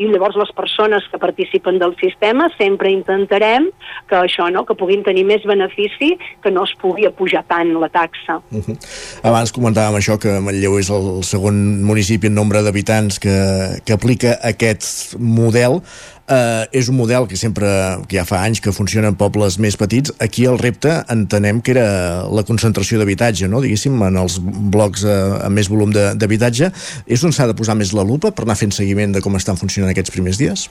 i 0.00 0.08
llavors 0.08 0.36
les 0.38 0.50
persones 0.56 1.04
que 1.10 1.18
participen 1.20 1.78
del 1.80 1.94
sistema 2.00 2.48
sempre 2.56 2.92
intentarem 2.92 3.68
que 4.08 4.16
això, 4.16 4.48
no?, 4.52 4.64
que 4.68 4.76
puguin 4.78 5.02
tenir 5.06 5.26
més 5.28 5.44
benefici, 5.48 6.14
que 6.42 6.52
no 6.54 6.64
es 6.68 6.72
pugui 6.80 7.06
apujar 7.08 7.42
tant 7.50 7.74
la 7.80 7.90
taxa. 7.92 8.40
Uh 8.50 8.62
-huh. 8.64 8.76
Abans 9.22 9.52
comentàvem 9.52 9.98
això, 9.98 10.18
que 10.18 10.40
Manlleu 10.40 10.78
és 10.78 10.90
el 10.90 11.22
segon 11.22 11.82
municipi 11.84 12.28
en 12.28 12.34
nombre 12.34 12.62
d'habitants 12.62 13.18
que, 13.18 13.36
que 13.84 13.92
aplica 13.92 14.38
aquest 14.42 15.16
model 15.18 15.82
eh, 16.30 16.64
és 16.72 16.88
un 16.88 16.96
model 16.96 17.26
que 17.28 17.38
sempre, 17.38 17.68
que 18.08 18.18
ja 18.18 18.24
fa 18.28 18.42
anys 18.46 18.62
que 18.62 18.74
funciona 18.76 19.10
en 19.10 19.18
pobles 19.20 19.58
més 19.62 19.76
petits. 19.80 20.14
Aquí 20.22 20.46
el 20.48 20.58
repte 20.60 21.00
entenem 21.12 21.60
que 21.60 21.74
era 21.74 21.88
la 22.30 22.46
concentració 22.46 23.00
d'habitatge, 23.00 23.50
no? 23.50 23.62
diguéssim, 23.64 23.98
en 24.06 24.20
els 24.22 24.38
blocs 24.40 25.04
eh, 25.04 25.18
amb 25.44 25.58
més 25.58 25.70
volum 25.72 25.92
d'habitatge. 25.94 26.72
És 27.10 27.26
on 27.26 27.34
s'ha 27.34 27.50
de 27.50 27.58
posar 27.58 27.76
més 27.78 27.94
la 27.96 28.06
lupa 28.06 28.32
per 28.32 28.46
anar 28.46 28.58
fent 28.60 28.74
seguiment 28.74 29.12
de 29.16 29.24
com 29.24 29.36
estan 29.36 29.60
funcionant 29.60 29.92
aquests 29.92 30.14
primers 30.14 30.40
dies? 30.40 30.68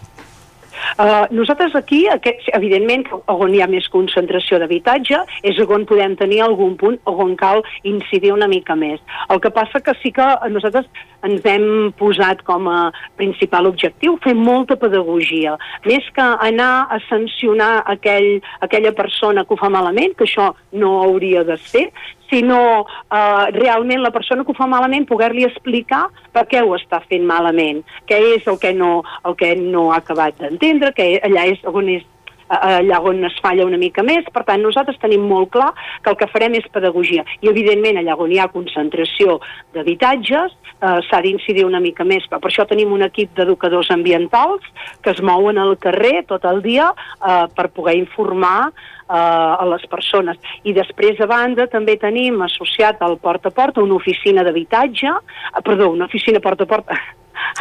Uh, 0.97 1.27
nosaltres 1.31 1.75
aquí, 1.75 2.05
aquest, 2.11 2.47
evidentment, 2.55 3.05
on 3.31 3.53
hi 3.53 3.61
ha 3.63 3.67
més 3.71 3.87
concentració 3.93 4.59
d'habitatge, 4.59 5.21
és 5.47 5.59
on 5.63 5.85
podem 5.89 6.15
tenir 6.19 6.41
algun 6.43 6.75
punt 6.79 6.97
on 7.07 7.35
cal 7.39 7.63
incidir 7.87 8.33
una 8.33 8.49
mica 8.51 8.75
més. 8.79 8.99
El 9.29 9.41
que 9.43 9.51
passa 9.53 9.83
que 9.83 9.95
sí 10.01 10.11
que 10.15 10.27
nosaltres 10.51 10.87
ens 11.27 11.45
hem 11.45 11.65
posat 11.99 12.43
com 12.47 12.69
a 12.71 12.91
principal 13.19 13.67
objectiu 13.69 14.17
fer 14.23 14.35
molta 14.37 14.77
pedagogia. 14.79 15.57
Més 15.87 16.05
que 16.15 16.27
anar 16.49 16.87
a 16.89 16.99
sancionar 17.07 17.83
aquell, 17.91 18.39
aquella 18.65 18.93
persona 18.95 19.45
que 19.45 19.55
ho 19.55 19.59
fa 19.59 19.71
malament, 19.73 20.15
que 20.15 20.27
això 20.27 20.53
no 20.71 20.99
hauria 21.03 21.43
de 21.47 21.57
ser, 21.69 21.89
sinó 22.29 22.85
eh, 22.85 23.45
realment 23.57 24.03
la 24.03 24.13
persona 24.13 24.45
que 24.45 24.53
ho 24.53 24.57
fa 24.57 24.69
malament 24.69 25.07
poder-li 25.09 25.47
explicar 25.47 26.05
per 26.35 26.45
què 26.49 26.61
ho 26.61 26.75
està 26.77 27.01
fent 27.09 27.25
malament, 27.25 27.81
què 28.09 28.19
és 28.35 28.47
el 28.47 28.59
que 28.61 28.73
no, 28.77 28.99
el 29.25 29.35
que 29.39 29.55
no 29.59 29.89
ha 29.91 29.99
acabat 30.03 30.37
d'entendre, 30.39 30.93
que 30.93 31.15
allà 31.25 31.49
és 31.49 31.65
on 31.65 31.89
és 31.97 32.05
allà 32.49 32.99
on 33.05 33.23
es 33.25 33.37
falla 33.43 33.65
una 33.65 33.77
mica 33.77 34.03
més. 34.05 34.27
Per 34.33 34.43
tant, 34.47 34.61
nosaltres 34.61 34.99
tenim 35.01 35.25
molt 35.29 35.51
clar 35.53 35.71
que 36.03 36.11
el 36.11 36.17
que 36.19 36.29
farem 36.31 36.57
és 36.59 36.67
pedagogia. 36.73 37.25
I, 37.41 37.49
evidentment, 37.51 38.01
allà 38.01 38.17
on 38.19 38.33
hi 38.33 38.39
ha 38.41 38.49
concentració 38.51 39.39
d'habitatges, 39.75 40.55
eh, 40.81 40.99
s'ha 41.07 41.21
d'incidir 41.21 41.65
una 41.65 41.81
mica 41.83 42.03
més. 42.03 42.25
Per 42.29 42.39
això 42.39 42.65
tenim 42.67 42.91
un 42.95 43.05
equip 43.05 43.35
d'educadors 43.37 43.91
ambientals 43.91 44.65
que 45.03 45.11
es 45.11 45.21
mouen 45.21 45.57
al 45.57 45.77
carrer 45.77 46.25
tot 46.27 46.45
el 46.45 46.61
dia 46.65 46.89
eh, 46.91 47.45
per 47.55 47.69
poder 47.75 47.97
informar 47.99 48.69
eh, 48.69 49.13
a 49.13 49.65
les 49.69 49.85
persones. 49.91 50.37
I 50.63 50.73
després, 50.73 51.19
a 51.19 51.29
banda, 51.29 51.67
també 51.67 51.97
tenim 52.01 52.41
associat 52.45 53.01
al 53.05 53.17
porta 53.21 53.49
a 53.49 53.55
porta 53.55 53.83
una 53.83 53.97
oficina 53.99 54.43
d'habitatge, 54.43 55.09
eh, 55.09 55.63
perdó, 55.65 55.91
una 55.91 56.05
oficina 56.05 56.39
porta 56.39 56.65
a 56.65 56.73
porta, 56.73 56.99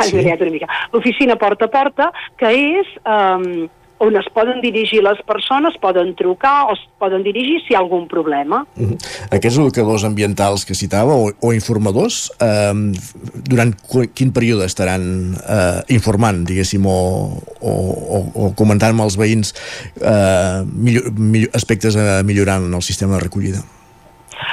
sí. 0.01 0.23
l'oficina 0.93 1.37
porta 1.37 1.67
a 1.67 1.73
porta, 1.73 2.13
que 2.39 2.53
és 2.53 2.95
eh, 3.05 3.69
on 3.99 4.17
es 4.17 4.27
poden 4.35 4.61
dirigir 4.63 5.03
les 5.03 5.21
persones, 5.27 5.77
poden 5.83 6.15
trucar 6.19 6.69
o 6.69 6.75
es 6.75 6.83
poden 6.99 7.23
dirigir 7.27 7.61
si 7.65 7.73
hi 7.73 7.77
ha 7.77 7.81
algun 7.83 8.07
problema. 8.09 8.65
Uh 8.77 8.91
-huh. 8.91 8.99
Aquests 9.31 9.59
educadors 9.59 10.05
ambientals 10.05 10.65
que 10.65 10.75
citava 10.75 11.15
o, 11.15 11.31
o 11.41 11.53
informadors, 11.53 12.31
eh, 12.41 12.75
durant 13.49 13.75
quin 14.15 14.33
període 14.33 14.65
estaran 14.65 15.35
eh, 15.35 15.83
informant, 15.89 16.45
diguéssim, 16.47 16.87
o, 16.87 17.43
o, 17.61 17.73
o, 18.17 18.19
o 18.35 18.55
comentant 18.55 18.91
amb 18.91 19.03
els 19.03 19.17
veïns 19.17 19.55
eh, 20.01 20.63
millor, 20.65 21.13
millor, 21.13 21.51
aspectes 21.55 21.97
a 21.97 22.23
millorar 22.23 22.63
en 22.63 22.75
el 22.75 22.83
sistema 22.83 23.15
de 23.15 23.21
recollida? 23.21 23.63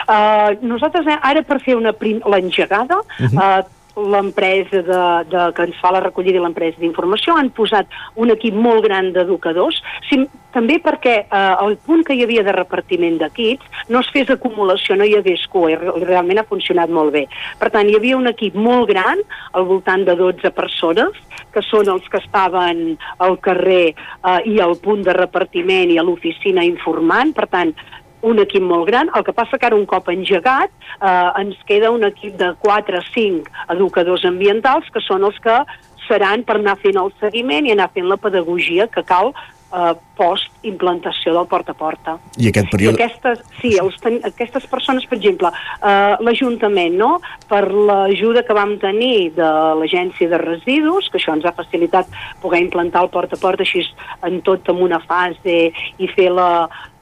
Uh, 0.05 0.53
nosaltres 0.61 1.05
eh, 1.09 1.17
ara 1.21 1.41
per 1.45 1.59
fer 1.61 1.75
l'engegada 1.77 2.97
uh 2.97 3.25
-huh. 3.25 3.59
uh, 3.59 3.74
l'empresa 3.95 4.81
de, 4.83 5.03
de, 5.31 5.43
que 5.55 5.67
ens 5.69 5.77
fa 5.81 5.91
la 5.95 6.03
recollida 6.03 6.39
i 6.39 6.43
l'empresa 6.43 6.81
d'informació 6.81 7.37
han 7.39 7.51
posat 7.55 7.91
un 8.19 8.33
equip 8.33 8.55
molt 8.55 8.83
gran 8.85 9.11
d'educadors, 9.15 9.81
si, 10.09 10.19
també 10.55 10.77
perquè 10.83 11.15
eh, 11.23 11.55
el 11.65 11.77
punt 11.87 12.03
que 12.07 12.15
hi 12.15 12.23
havia 12.23 12.43
de 12.47 12.55
repartiment 12.55 13.17
d'equips 13.19 13.89
no 13.91 14.01
es 14.03 14.11
fes 14.15 14.31
acumulació, 14.31 14.95
no 14.95 15.07
hi 15.07 15.15
hagués 15.17 15.45
cua, 15.51 15.73
i 15.73 15.79
realment 16.05 16.41
ha 16.41 16.47
funcionat 16.47 16.91
molt 16.91 17.15
bé. 17.15 17.25
Per 17.59 17.71
tant, 17.73 17.89
hi 17.89 17.97
havia 17.97 18.19
un 18.19 18.31
equip 18.31 18.55
molt 18.55 18.89
gran, 18.91 19.23
al 19.53 19.67
voltant 19.67 20.05
de 20.07 20.15
12 20.19 20.51
persones, 20.55 21.19
que 21.55 21.63
són 21.63 21.91
els 21.91 22.07
que 22.11 22.19
estaven 22.23 22.97
al 23.23 23.37
carrer 23.43 23.91
eh, 23.91 24.39
i 24.51 24.59
al 24.63 24.77
punt 24.83 25.03
de 25.07 25.15
repartiment 25.15 25.91
i 25.91 25.99
a 25.99 26.07
l'oficina 26.07 26.63
informant, 26.67 27.35
per 27.35 27.47
tant, 27.51 27.75
un 28.25 28.41
equip 28.41 28.63
molt 28.65 28.89
gran, 28.89 29.11
el 29.15 29.25
que 29.25 29.35
passa 29.37 29.59
que 29.61 29.69
ara 29.69 29.77
un 29.77 29.85
cop 29.89 30.09
engegat 30.13 30.71
eh, 30.97 31.41
ens 31.41 31.57
queda 31.69 31.93
un 31.93 32.05
equip 32.07 32.37
de 32.41 32.53
4 32.61 33.01
o 33.01 33.03
5 33.13 33.65
educadors 33.77 34.25
ambientals 34.25 34.89
que 34.93 35.03
són 35.05 35.27
els 35.29 35.37
que 35.43 35.59
seran 36.07 36.45
per 36.45 36.59
anar 36.59 36.77
fent 36.81 36.97
el 37.01 37.11
seguiment 37.21 37.65
i 37.65 37.73
anar 37.73 37.91
fent 37.93 38.09
la 38.09 38.17
pedagogia 38.21 38.87
que 38.91 39.03
cal 39.05 39.33
eh, 39.75 39.93
post-implantació 40.17 41.33
del 41.35 41.47
porta 41.51 41.73
a 41.73 41.77
porta. 41.77 42.15
I 42.37 42.49
aquest 42.51 42.71
període... 42.71 42.95
I 42.95 43.03
aquestes, 43.03 43.41
sí, 43.59 43.73
els 43.81 43.97
ten, 44.01 44.19
aquestes 44.27 44.65
persones, 44.71 45.05
per 45.09 45.17
exemple, 45.19 45.51
eh, 45.81 46.15
l'Ajuntament, 46.25 46.97
no?, 47.01 47.11
per 47.49 47.63
l'ajuda 47.73 48.45
que 48.47 48.57
vam 48.57 48.75
tenir 48.81 49.31
de 49.37 49.51
l'Agència 49.81 50.31
de 50.31 50.41
Residus, 50.41 51.11
que 51.11 51.21
això 51.21 51.35
ens 51.35 51.45
ha 51.45 51.55
facilitat 51.57 52.09
poder 52.43 52.63
implantar 52.63 53.05
el 53.05 53.13
porta 53.13 53.37
a 53.37 53.41
porta 53.41 53.65
així 53.65 53.85
en 54.25 54.41
tot 54.45 54.69
en 54.71 54.81
una 54.89 55.01
fase 55.03 55.57
i 56.01 56.11
fer 56.15 56.31
la, 56.33 56.49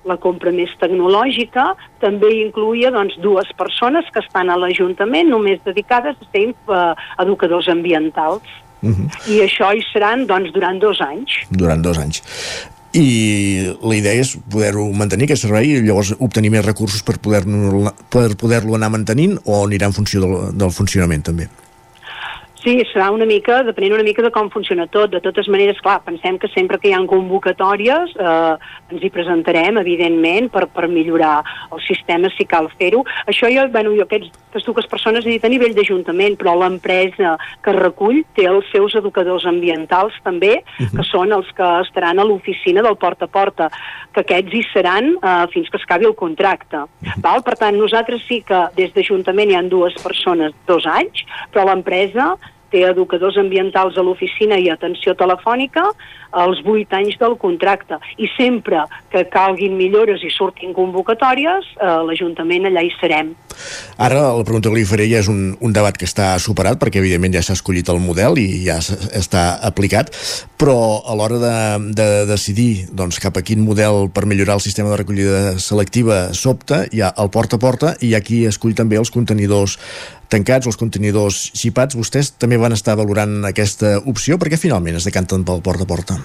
la 0.06 0.18
compra 0.18 0.52
més 0.52 0.72
tecnològica 0.82 1.74
també 2.04 2.30
incluïa 2.42 2.92
doncs, 2.94 3.16
dues 3.24 3.50
persones 3.58 4.10
que 4.14 4.22
estan 4.24 4.52
a 4.52 4.60
l'Ajuntament 4.60 5.32
només 5.32 5.64
dedicades 5.66 6.20
a 6.20 6.30
ser 6.32 6.50
eh, 6.52 6.84
educadors 7.24 7.70
ambientals. 7.70 8.44
Uh 8.84 8.90
mhm. 8.90 9.08
-huh. 9.08 9.32
I 9.32 9.40
això 9.48 9.74
hi 9.74 9.84
seran 9.94 10.28
doncs, 10.28 10.52
durant 10.52 10.80
dos 10.80 11.02
anys. 11.02 11.32
Durant 11.50 11.82
dos 11.82 11.98
anys. 11.98 12.22
I 12.94 13.74
la 13.82 13.96
idea 13.96 14.14
és 14.22 14.38
poder-ho 14.50 14.92
mantenir, 14.94 15.24
aquest 15.24 15.42
servei, 15.42 15.66
i 15.66 15.82
llavors 15.82 16.14
obtenir 16.20 16.52
més 16.52 16.66
recursos 16.66 17.02
per 17.02 17.18
poder-lo 17.18 17.92
per 18.10 18.36
poder 18.36 18.62
anar 18.62 18.90
mantenint 18.90 19.40
o 19.46 19.66
anirà 19.66 19.86
en 19.86 19.94
funció 19.94 20.22
del, 20.22 20.58
del 20.58 20.72
funcionament 20.72 21.24
també? 21.24 21.48
Sí, 22.64 22.78
serà 22.94 23.10
una 23.12 23.26
mica, 23.28 23.58
depenent 23.68 23.98
una 23.98 24.06
mica 24.08 24.24
de 24.24 24.30
com 24.32 24.48
funciona 24.52 24.86
tot. 24.88 25.12
De 25.12 25.20
totes 25.24 25.50
maneres, 25.52 25.82
clar, 25.84 25.98
pensem 26.06 26.38
que 26.40 26.48
sempre 26.54 26.80
que 26.80 26.88
hi 26.88 26.94
ha 26.96 27.02
convocatòries 27.12 28.14
eh, 28.16 28.54
ens 28.94 29.04
hi 29.04 29.12
presentarem, 29.12 29.82
evidentment, 29.82 30.48
per, 30.54 30.70
per 30.72 30.88
millorar 30.88 31.42
el 31.76 31.84
sistema 31.84 32.32
si 32.38 32.48
cal 32.48 32.72
fer-ho. 32.80 33.04
Això 33.28 33.52
jo, 33.52 33.68
bueno, 33.74 33.92
jo 33.98 34.08
aquests, 34.08 34.32
aquestes 34.54 34.70
dues 34.70 34.88
persones 34.88 35.26
he 35.26 35.34
dit 35.34 35.46
a 35.46 35.50
nivell 35.50 35.74
d'Ajuntament, 35.74 36.38
però 36.38 36.54
l'empresa 36.60 37.36
que 37.66 37.74
recull 37.74 38.22
té 38.38 38.46
els 38.48 38.68
seus 38.72 38.94
educadors 38.96 39.48
ambientals 39.50 40.14
també, 40.24 40.62
uh 40.62 40.86
-huh. 40.86 40.98
que 40.98 41.04
són 41.10 41.34
els 41.34 41.52
que 41.58 41.68
estaran 41.82 42.20
a 42.20 42.24
l'oficina 42.24 42.82
del 42.82 42.96
porta 42.96 43.26
a 43.26 43.28
porta, 43.28 43.72
que 44.14 44.24
aquests 44.24 44.56
hi 44.56 44.64
seran 44.72 45.14
eh, 45.16 45.36
fins 45.54 45.70
que 45.70 45.82
acabi 45.82 46.08
el 46.10 46.16
contracte. 46.20 46.86
Val? 47.24 47.44
Per 47.46 47.56
tant, 47.60 47.78
nosaltres 47.80 48.26
sí 48.30 48.42
que 48.48 48.66
des 48.78 48.94
d'Ajuntament 48.96 49.52
hi 49.52 49.60
han 49.60 49.72
dues 49.74 49.98
persones 50.04 50.56
dos 50.70 50.88
anys, 50.90 51.26
però 51.54 51.68
l'empresa 51.70 52.34
té 52.74 52.84
educadors 52.90 53.38
ambientals 53.38 53.98
a 53.98 54.06
l'oficina 54.06 54.58
i 54.58 54.72
atenció 54.74 55.14
telefònica 55.20 55.86
als 56.34 56.64
8 56.66 56.98
anys 56.98 57.20
del 57.22 57.38
contracte. 57.38 58.00
I 58.18 58.28
sempre 58.36 58.82
que 59.14 59.26
calguin 59.30 59.78
millores 59.78 60.24
i 60.26 60.32
surtin 60.34 60.74
convocatòries, 60.74 61.70
eh, 61.78 61.92
l'Ajuntament 62.08 62.66
allà 62.66 62.82
hi 62.82 62.92
serem. 63.00 63.36
Ara 64.02 64.34
la 64.34 64.44
pregunta 64.44 64.72
que 64.72 64.80
li 64.80 64.88
faré 64.90 65.06
ja 65.12 65.22
és 65.22 65.30
un, 65.30 65.54
un 65.62 65.74
debat 65.76 65.96
que 65.98 66.10
està 66.10 66.34
superat, 66.42 66.80
perquè 66.82 66.98
evidentment 67.04 67.38
ja 67.38 67.44
s'ha 67.46 67.54
escollit 67.54 67.90
el 67.94 68.02
model 68.02 68.40
i 68.42 68.48
ja 68.66 68.80
està 68.82 69.44
aplicat, 69.62 70.10
però 70.58 71.04
a 71.06 71.14
l'hora 71.18 71.38
de, 71.38 71.56
de 71.94 72.08
decidir 72.30 72.88
doncs, 72.90 73.22
cap 73.22 73.38
a 73.38 73.46
quin 73.46 73.62
model 73.62 74.10
per 74.14 74.26
millorar 74.26 74.58
el 74.58 74.66
sistema 74.66 74.90
de 74.90 75.04
recollida 75.04 75.60
selectiva 75.62 76.32
s'opta, 76.34 76.84
hi 76.90 77.06
ha 77.06 77.14
el 77.22 77.30
porta 77.30 77.62
a 77.62 77.62
porta 77.62 77.94
i 78.02 78.10
hi 78.10 78.18
ha 78.18 78.26
qui 78.26 78.44
escull 78.50 78.74
també 78.74 78.98
els 78.98 79.14
contenidors 79.14 79.78
tancats, 80.30 80.70
els 80.70 80.80
contenidors 80.80 81.50
xipats. 81.58 81.98
Vostès 82.00 82.34
també 82.38 82.62
van 82.62 82.76
estar 82.76 82.96
valorant 83.00 83.44
aquesta 83.50 83.98
opció, 84.06 84.40
perquè 84.40 84.60
finalment 84.62 85.02
es 85.02 85.10
decanten 85.10 85.44
pel 85.48 85.62
porta 85.66 85.88
a 85.88 85.90
porta? 85.90 86.22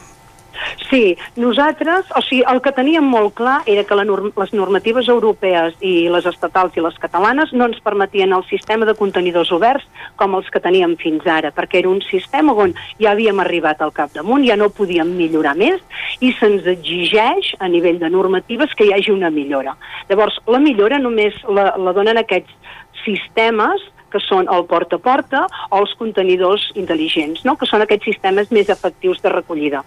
Sí, 0.90 1.16
nosaltres, 1.36 2.06
o 2.16 2.22
sigui, 2.24 2.42
el 2.48 2.60
que 2.64 2.72
teníem 2.72 3.04
molt 3.04 3.34
clar 3.38 3.58
era 3.68 3.84
que 3.84 3.96
la 3.98 4.06
norm 4.08 4.30
les 4.38 4.52
normatives 4.56 5.08
europees 5.12 5.76
i 5.84 6.08
les 6.12 6.26
estatals 6.28 6.76
i 6.76 6.84
les 6.84 6.96
catalanes 7.00 7.52
no 7.52 7.68
ens 7.68 7.80
permetien 7.84 8.32
el 8.32 8.44
sistema 8.48 8.88
de 8.88 8.94
contenidors 8.98 9.52
oberts 9.52 9.84
com 10.16 10.36
els 10.38 10.48
que 10.52 10.62
teníem 10.64 10.96
fins 11.00 11.26
ara, 11.28 11.52
perquè 11.54 11.82
era 11.82 11.92
un 11.92 12.00
sistema 12.06 12.54
on 12.56 12.74
ja 13.00 13.12
havíem 13.12 13.40
arribat 13.44 13.82
al 13.82 13.92
capdamunt, 13.92 14.46
ja 14.48 14.56
no 14.56 14.70
podíem 14.72 15.12
millorar 15.18 15.56
més 15.60 15.82
i 16.24 16.32
se'ns 16.38 16.66
exigeix 16.66 17.52
a 17.60 17.68
nivell 17.68 18.00
de 18.00 18.10
normatives 18.12 18.74
que 18.74 18.88
hi 18.88 18.94
hagi 18.96 19.12
una 19.12 19.30
millora. 19.30 19.76
Llavors, 20.08 20.40
la 20.46 20.62
millora 20.62 20.98
només 20.98 21.36
la, 21.48 21.74
la 21.76 21.92
donen 21.96 22.22
aquests 22.22 22.54
sistemes 23.08 23.88
que 24.12 24.20
són 24.24 24.48
el 24.52 24.64
porta 24.68 24.98
a 24.98 25.02
porta 25.02 25.44
o 25.68 25.82
els 25.82 25.92
contenidors 26.00 26.68
intel·ligents, 26.78 27.44
no? 27.46 27.56
que 27.60 27.68
són 27.68 27.84
aquests 27.84 28.08
sistemes 28.10 28.50
més 28.54 28.70
efectius 28.72 29.20
de 29.24 29.32
recollida. 29.32 29.82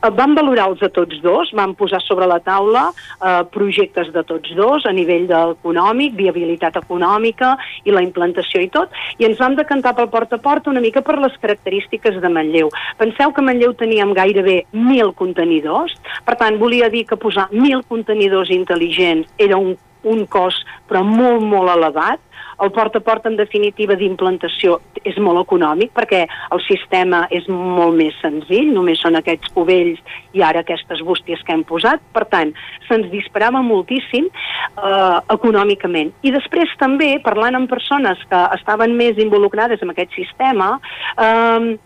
Eh, 0.00 0.10
vam 0.14 0.34
valorar-los 0.38 0.82
a 0.86 0.90
tots 0.94 1.20
dos, 1.24 1.50
vam 1.56 1.74
posar 1.78 2.00
sobre 2.04 2.28
la 2.30 2.40
taula 2.44 2.86
eh, 2.92 3.42
projectes 3.54 4.12
de 4.14 4.24
tots 4.26 4.54
dos 4.58 4.86
a 4.86 4.94
nivell 4.94 5.26
econòmic, 5.40 6.14
viabilitat 6.18 6.78
econòmica 6.80 7.54
i 7.84 7.94
la 7.94 8.04
implantació 8.04 8.62
i 8.62 8.70
tot, 8.74 8.94
i 9.18 9.28
ens 9.28 9.40
vam 9.42 9.58
decantar 9.58 9.94
pel 9.98 10.10
porta 10.12 10.38
a 10.38 10.44
porta 10.44 10.70
una 10.70 10.82
mica 10.84 11.02
per 11.04 11.18
les 11.20 11.34
característiques 11.42 12.20
de 12.22 12.30
Manlleu. 12.30 12.70
Penseu 13.00 13.32
que 13.34 13.42
a 13.42 13.48
Manlleu 13.48 13.74
teníem 13.78 14.14
gairebé 14.16 14.62
1.000 14.72 15.14
contenidors, 15.18 15.96
per 16.24 16.38
tant, 16.40 16.60
volia 16.60 16.90
dir 16.92 17.04
que 17.08 17.18
posar 17.20 17.48
1.000 17.50 17.82
contenidors 17.90 18.52
intel·ligents 18.54 19.30
era 19.42 19.58
un 19.58 19.74
un 20.04 20.26
cost 20.28 20.64
però 20.88 21.02
molt, 21.04 21.42
molt 21.42 21.72
elevat. 21.74 22.20
El 22.62 22.72
porta 22.72 23.00
a 23.00 23.04
porta, 23.04 23.30
en 23.30 23.36
definitiva, 23.36 23.96
d'implantació 23.98 24.78
és 25.04 25.16
molt 25.20 25.42
econòmic 25.42 25.92
perquè 25.96 26.24
el 26.54 26.62
sistema 26.66 27.24
és 27.34 27.48
molt 27.48 27.96
més 27.98 28.16
senzill, 28.22 28.72
només 28.74 29.00
són 29.02 29.18
aquests 29.18 29.52
cubells 29.54 30.02
i 30.34 30.42
ara 30.42 30.64
aquestes 30.64 31.02
bústies 31.06 31.42
que 31.44 31.54
hem 31.54 31.64
posat. 31.68 32.02
Per 32.14 32.24
tant, 32.32 32.52
se'ns 32.88 33.10
disparava 33.12 33.62
moltíssim 33.64 34.28
eh, 34.28 35.18
econòmicament. 35.34 36.14
I 36.22 36.34
després 36.34 36.70
també, 36.80 37.14
parlant 37.24 37.58
amb 37.58 37.70
persones 37.70 38.20
que 38.30 38.44
estaven 38.58 38.96
més 38.98 39.18
involucrades 39.20 39.82
en 39.82 39.92
aquest 39.94 40.14
sistema, 40.16 40.74
eh, 41.18 41.76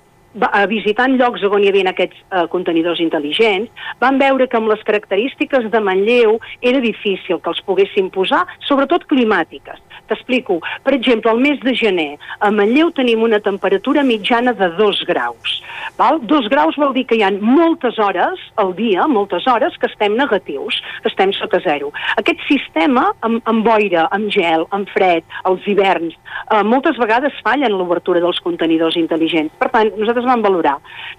visitant 0.69 1.16
llocs 1.19 1.43
on 1.49 1.64
hi 1.64 1.71
havia 1.71 1.91
aquests 1.91 2.19
eh, 2.21 2.47
contenidors 2.53 3.01
intel·ligents, 3.01 3.71
van 4.01 4.19
veure 4.21 4.47
que 4.47 4.59
amb 4.59 4.69
les 4.69 4.83
característiques 4.85 5.71
de 5.73 5.81
Manlleu 5.81 6.39
era 6.61 6.81
difícil 6.85 7.41
que 7.41 7.51
els 7.51 7.62
poguessin 7.66 8.11
posar, 8.11 8.45
sobretot 8.69 9.07
climàtiques. 9.09 9.81
T'explico. 10.09 10.59
Per 10.85 10.95
exemple, 10.97 11.31
el 11.33 11.41
mes 11.45 11.61
de 11.61 11.75
gener, 11.77 12.11
a 12.41 12.51
Manlleu 12.51 12.91
tenim 12.97 13.23
una 13.27 13.41
temperatura 13.45 14.03
mitjana 14.03 14.55
de 14.57 14.71
2 14.79 15.05
graus. 15.09 15.59
Val? 15.99 16.21
2 16.31 16.49
graus 16.49 16.77
vol 16.81 16.95
dir 16.95 17.05
que 17.09 17.19
hi 17.19 17.25
ha 17.27 17.31
moltes 17.33 17.99
hores 17.99 18.41
al 18.63 18.73
dia, 18.79 19.07
moltes 19.11 19.47
hores, 19.51 19.77
que 19.79 19.89
estem 19.91 20.17
negatius, 20.17 20.81
que 21.03 21.11
estem 21.11 21.33
sota 21.37 21.61
zero. 21.65 21.91
Aquest 22.21 22.41
sistema, 22.49 23.09
amb, 23.27 23.43
amb 23.51 23.67
boira, 23.67 24.07
amb 24.15 24.31
gel, 24.33 24.67
amb 24.75 24.89
fred, 24.95 25.27
els 25.51 25.67
hiverns, 25.67 26.17
eh, 26.51 26.63
moltes 26.63 26.99
vegades 27.01 27.37
fallen 27.45 27.77
l'obertura 27.77 28.23
dels 28.25 28.41
contenidors 28.45 28.97
intel·ligents. 29.01 29.55
Per 29.59 29.71
tant, 29.75 29.93
nosaltres 29.99 30.29
vam 30.29 30.45
valorar. 30.45 30.79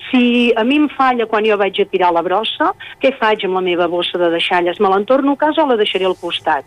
Si 0.09 0.51
a 0.55 0.63
mi 0.63 0.79
em 0.79 0.89
falla 0.95 1.27
quan 1.29 1.45
jo 1.45 1.59
vaig 1.59 1.79
a 1.79 1.87
tirar 1.91 2.13
la 2.15 2.25
brossa, 2.25 2.73
què 3.03 3.13
faig 3.19 3.45
amb 3.45 3.59
la 3.59 3.65
meva 3.65 3.87
bossa 3.91 4.17
de 4.17 4.31
deixalles? 4.33 4.79
Me 4.79 4.91
l'entorno 4.91 5.35
a 5.35 5.43
casa 5.45 5.63
o 5.63 5.69
la 5.69 5.79
deixaré 5.79 6.07
al 6.07 6.17
costat? 6.19 6.65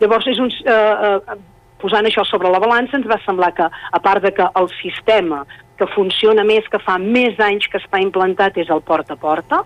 Llavors, 0.00 0.26
és 0.26 0.38
un, 0.38 0.48
eh, 0.48 0.72
eh, 0.72 1.38
posant 1.82 2.08
això 2.08 2.24
sobre 2.28 2.50
la 2.52 2.60
balança, 2.62 2.98
ens 2.98 3.08
va 3.08 3.20
semblar 3.24 3.52
que, 3.56 3.68
a 3.68 4.00
part 4.04 4.24
de 4.24 4.34
que 4.34 4.46
el 4.60 4.70
sistema 4.80 5.44
que 5.78 5.86
funciona 5.94 6.44
més, 6.44 6.66
que 6.70 6.80
fa 6.82 6.98
més 6.98 7.38
anys 7.38 7.68
que 7.70 7.78
està 7.78 8.00
implantat, 8.02 8.58
és 8.58 8.70
el 8.74 8.82
porta 8.82 9.14
a 9.14 9.20
porta, 9.20 9.62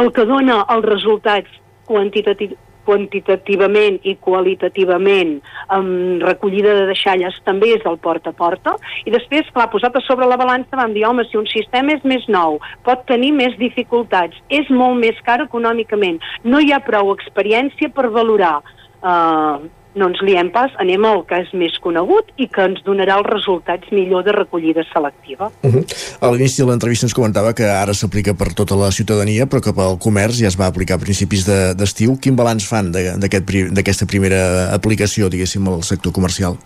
el 0.00 0.10
que 0.16 0.24
dona 0.28 0.62
els 0.72 0.86
resultats 0.88 1.60
quantitatius 1.84 2.56
quantitativament 2.84 3.98
i 4.04 4.14
qualitativament 4.20 5.38
amb 5.72 6.22
recollida 6.24 6.74
de 6.78 6.86
deixalles 6.90 7.36
també 7.46 7.72
és 7.78 7.86
el 7.88 7.98
porta 8.04 8.32
a 8.32 8.36
porta. 8.36 8.74
I 9.08 9.14
després, 9.14 9.48
clar, 9.56 9.70
posat 9.72 9.96
a 9.96 10.02
sobre 10.04 10.28
la 10.28 10.38
balança 10.40 10.76
vam 10.78 10.92
dir, 10.92 11.06
home, 11.08 11.24
si 11.30 11.40
un 11.40 11.48
sistema 11.50 11.96
és 11.96 12.04
més 12.04 12.26
nou 12.28 12.60
pot 12.84 13.04
tenir 13.08 13.32
més 13.36 13.56
dificultats 13.60 14.36
és 14.52 14.68
molt 14.68 15.00
més 15.00 15.18
car 15.26 15.40
econòmicament 15.44 16.20
no 16.44 16.60
hi 16.60 16.72
ha 16.72 16.82
prou 16.84 17.12
experiència 17.14 17.90
per 17.94 18.10
valorar 18.12 18.58
eh, 18.60 19.56
no 19.94 20.08
ens 20.10 20.20
liem 20.22 20.50
pas, 20.54 20.72
anem 20.82 21.04
al 21.08 21.22
és 21.34 21.50
més 21.56 21.76
conegut 21.82 22.30
i 22.40 22.46
que 22.48 22.66
ens 22.68 22.82
donarà 22.86 23.18
els 23.20 23.28
resultats 23.30 23.90
millor 23.94 24.24
de 24.26 24.32
recollida 24.32 24.84
selectiva. 24.92 25.50
Uh 25.62 25.72
-huh. 25.72 25.84
A 26.20 26.30
l'inici 26.30 26.62
de 26.62 26.68
l'entrevista 26.68 27.06
ens 27.06 27.14
comentava 27.14 27.54
que 27.54 27.64
ara 27.64 27.94
s'aplica 27.94 28.34
per 28.34 28.54
tota 28.54 28.76
la 28.76 28.90
ciutadania, 28.90 29.46
però 29.46 29.60
que 29.60 29.72
pel 29.72 29.98
comerç 29.98 30.40
ja 30.40 30.48
es 30.48 30.58
va 30.58 30.66
aplicar 30.66 30.96
a 30.96 30.98
principis 30.98 31.46
d'estiu. 31.46 32.12
De, 32.12 32.18
Quin 32.20 32.36
balanç 32.36 32.66
fan 32.66 32.92
d'aquesta 32.92 33.80
aquest, 33.80 34.06
primera 34.06 34.72
aplicació, 34.72 35.28
diguéssim, 35.28 35.66
al 35.68 35.82
sector 35.82 36.12
comercial? 36.12 36.56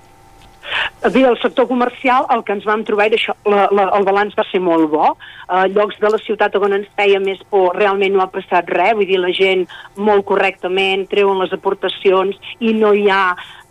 Bé, 1.13 1.23
el 1.25 1.39
sector 1.41 1.69
comercial, 1.69 2.27
el 2.35 2.43
que 2.45 2.53
ens 2.57 2.67
vam 2.69 2.83
trobar 2.85 3.07
era 3.09 3.19
això, 3.19 3.35
la, 3.49 3.69
la, 3.73 3.85
el 3.97 4.07
balanç 4.09 4.35
va 4.39 4.45
ser 4.51 4.61
molt 4.61 4.91
bo. 4.93 5.13
Uh, 5.47 5.65
llocs 5.73 6.01
de 6.03 6.11
la 6.11 6.21
ciutat 6.21 6.57
on 6.59 6.75
ens 6.77 6.89
feia 6.99 7.21
més 7.23 7.41
por 7.53 7.77
realment 7.79 8.17
no 8.17 8.25
ha 8.25 8.31
passat 8.33 8.69
res, 8.75 8.97
vull 8.99 9.09
dir, 9.09 9.21
la 9.23 9.33
gent 9.35 9.65
molt 9.97 10.27
correctament 10.29 11.07
treuen 11.09 11.41
les 11.41 11.55
aportacions 11.55 12.37
i 12.59 12.75
no 12.77 12.93
hi 12.93 13.07
ha 13.09 13.23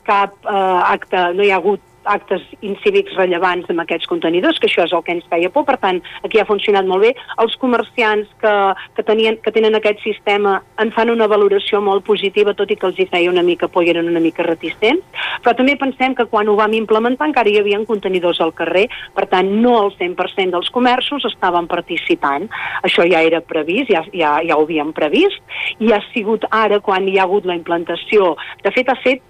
cap 0.08 0.34
uh, 0.48 0.88
acte, 0.88 1.20
no 1.36 1.44
hi 1.44 1.52
ha 1.52 1.60
hagut 1.60 1.84
actes 2.08 2.44
incívics 2.66 3.16
rellevants 3.18 3.70
amb 3.72 3.84
aquests 3.84 4.10
contenidors, 4.10 4.60
que 4.60 4.70
això 4.70 4.86
és 4.88 4.94
el 4.96 5.04
que 5.06 5.16
ens 5.18 5.28
feia 5.32 5.52
por, 5.54 5.66
per 5.68 5.78
tant, 5.82 6.02
aquí 6.24 6.42
ha 6.42 6.48
funcionat 6.48 6.88
molt 6.90 7.06
bé. 7.06 7.14
Els 7.44 7.56
comerciants 7.62 8.30
que, 8.42 8.54
que, 8.98 9.06
tenien, 9.08 9.40
que 9.44 9.54
tenen 9.56 9.78
aquest 9.78 10.02
sistema 10.06 10.58
en 10.82 10.92
fan 10.96 11.12
una 11.14 11.30
valoració 11.30 11.82
molt 11.84 12.06
positiva, 12.08 12.56
tot 12.58 12.72
i 12.72 12.80
que 12.80 12.90
els 12.90 13.00
hi 13.00 13.08
feia 13.12 13.32
una 13.32 13.46
mica 13.46 13.70
por 13.72 13.86
i 13.86 13.94
eren 13.94 14.10
una 14.10 14.24
mica 14.24 14.46
reticents, 14.48 15.06
però 15.44 15.56
també 15.58 15.78
pensem 15.80 16.16
que 16.18 16.28
quan 16.32 16.50
ho 16.50 16.58
vam 16.60 16.74
implementar 16.78 17.30
encara 17.30 17.52
hi 17.52 17.60
havia 17.62 17.80
contenidors 17.88 18.42
al 18.42 18.54
carrer, 18.58 18.88
per 19.16 19.28
tant, 19.32 19.50
no 19.62 19.78
el 19.84 19.94
100% 20.00 20.56
dels 20.56 20.72
comerços 20.74 21.26
estaven 21.30 21.70
participant. 21.70 22.48
Això 22.88 23.06
ja 23.10 23.22
era 23.26 23.42
previst, 23.46 23.92
ja, 23.94 24.04
ja, 24.14 24.38
ja 24.44 24.58
ho 24.58 24.66
havíem 24.66 24.94
previst, 24.98 25.42
i 25.80 25.94
ha 25.94 26.02
sigut 26.12 26.48
ara 26.52 26.82
quan 26.84 27.08
hi 27.08 27.18
ha 27.18 27.28
hagut 27.28 27.46
la 27.46 27.58
implantació. 27.58 28.36
De 28.64 28.74
fet, 28.74 28.90
ha 28.90 28.98
fet 29.04 29.24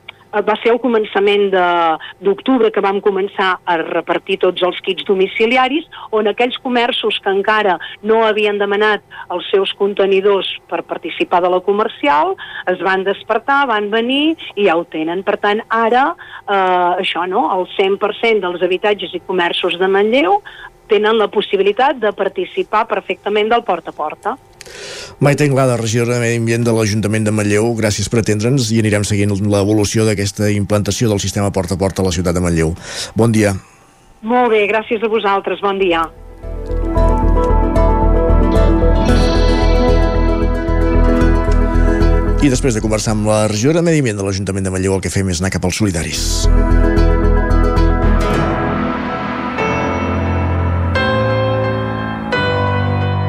va 0.46 0.56
ser 0.62 0.72
al 0.74 0.80
començament 0.84 1.48
d'octubre 2.24 2.72
que 2.74 2.84
vam 2.84 3.00
començar 3.02 3.58
a 3.66 3.78
repartir 3.82 4.40
tots 4.44 4.64
els 4.64 4.80
kits 4.86 5.06
domiciliaris, 5.08 5.88
on 6.12 6.28
aquells 6.28 6.58
comerços 6.64 7.20
que 7.24 7.34
encara 7.34 7.78
no 8.04 8.24
havien 8.26 8.60
demanat 8.60 9.04
els 9.34 9.48
seus 9.52 9.74
contenidors 9.78 10.50
per 10.70 10.84
participar 10.84 11.42
de 11.44 11.52
la 11.54 11.62
comercial, 11.66 12.36
es 12.68 12.82
van 12.84 13.04
despertar, 13.08 13.66
van 13.68 13.90
venir 13.94 14.36
i 14.56 14.68
ja 14.68 14.78
ho 14.78 14.86
tenen. 14.86 15.24
Per 15.24 15.38
tant, 15.42 15.64
ara, 15.70 16.10
eh, 16.48 17.04
això, 17.04 17.28
no?, 17.28 17.48
el 17.58 17.68
100% 17.76 18.44
dels 18.44 18.64
habitatges 18.64 19.14
i 19.14 19.24
comerços 19.26 19.78
de 19.80 19.88
Manlleu 19.88 20.42
tenen 20.88 21.18
la 21.20 21.28
possibilitat 21.28 22.00
de 22.00 22.14
participar 22.16 22.86
perfectament 22.88 23.50
del 23.52 23.66
porta 23.68 23.92
a 23.92 23.98
porta. 23.98 24.38
Maite 25.20 25.46
Inglada, 25.46 25.78
regidora 25.78 26.16
de 26.16 26.20
Medi 26.22 26.38
Ambient 26.38 26.68
de 26.68 26.74
l'Ajuntament 26.76 27.26
de 27.26 27.34
Manlleu, 27.34 27.72
gràcies 27.80 28.10
per 28.12 28.22
atendre'ns 28.22 28.70
i 28.76 28.82
anirem 28.84 29.06
seguint 29.08 29.34
l'evolució 29.34 30.06
d'aquesta 30.06 30.52
implantació 30.54 31.10
del 31.10 31.24
sistema 31.24 31.50
porta 31.52 31.74
a 31.74 31.82
porta 31.82 32.04
a 32.04 32.06
la 32.06 32.14
ciutat 32.14 32.38
de 32.38 32.44
Manlleu. 32.44 32.76
Bon 33.16 33.34
dia. 33.34 33.56
Molt 34.22 34.54
bé, 34.54 34.66
gràcies 34.70 35.02
a 35.02 35.10
vosaltres, 35.10 35.62
bon 35.62 35.82
dia. 35.82 36.06
I 42.38 42.50
després 42.54 42.78
de 42.78 42.82
conversar 42.86 43.16
amb 43.18 43.26
la 43.28 43.42
regidora 43.50 43.82
de 43.82 43.90
Medi 43.90 44.06
Ambient 44.06 44.22
de 44.22 44.28
l'Ajuntament 44.28 44.70
de 44.70 44.72
Manlleu, 44.72 44.94
el 44.96 45.02
que 45.02 45.12
fem 45.12 45.34
és 45.34 45.42
anar 45.42 45.50
cap 45.58 45.66
als 45.66 45.82
solidaris. 45.82 46.22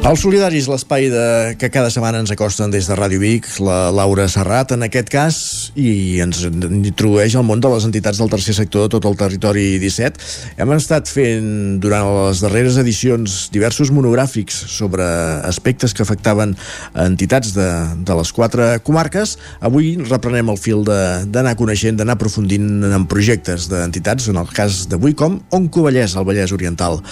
Els 0.00 0.22
Solidaris, 0.24 0.64
l'espai 0.64 1.10
de... 1.12 1.22
que 1.60 1.68
cada 1.68 1.90
setmana 1.92 2.22
ens 2.22 2.30
acosten 2.32 2.72
des 2.72 2.86
de 2.88 2.94
Ràdio 2.96 3.20
Vic, 3.20 3.44
la 3.60 3.90
Laura 3.92 4.24
Serrat, 4.32 4.72
en 4.72 4.86
aquest 4.86 5.10
cas, 5.12 5.36
i 5.76 6.22
ens 6.24 6.40
introdueix 6.48 7.36
al 7.36 7.44
món 7.44 7.60
de 7.60 7.68
les 7.68 7.84
entitats 7.84 8.16
del 8.16 8.32
tercer 8.32 8.54
sector 8.56 8.86
de 8.86 8.94
tot 8.94 9.10
el 9.10 9.18
territori 9.20 9.76
17. 9.82 10.56
Hem 10.56 10.72
estat 10.78 11.12
fent, 11.12 11.52
durant 11.84 12.08
les 12.16 12.40
darreres 12.40 12.80
edicions, 12.80 13.36
diversos 13.52 13.92
monogràfics 13.92 14.56
sobre 14.72 15.04
aspectes 15.44 15.92
que 15.92 16.06
afectaven 16.08 16.56
entitats 17.04 17.52
de, 17.52 17.70
de 18.00 18.18
les 18.22 18.32
quatre 18.32 18.72
comarques. 18.80 19.36
Avui 19.60 19.98
reprenem 20.00 20.48
el 20.48 20.64
fil 20.64 20.80
d'anar 20.88 21.58
coneixent, 21.60 22.00
d'anar 22.00 22.16
aprofundint 22.16 22.88
en 22.88 23.04
projectes 23.04 23.68
d'entitats, 23.68 24.32
en 24.32 24.40
el 24.40 24.48
cas 24.56 24.86
d'avui 24.88 25.12
com 25.12 25.42
On 25.52 25.68
Covellès, 25.68 26.16
al 26.16 26.24
Vallès 26.24 26.56
Oriental. 26.56 27.04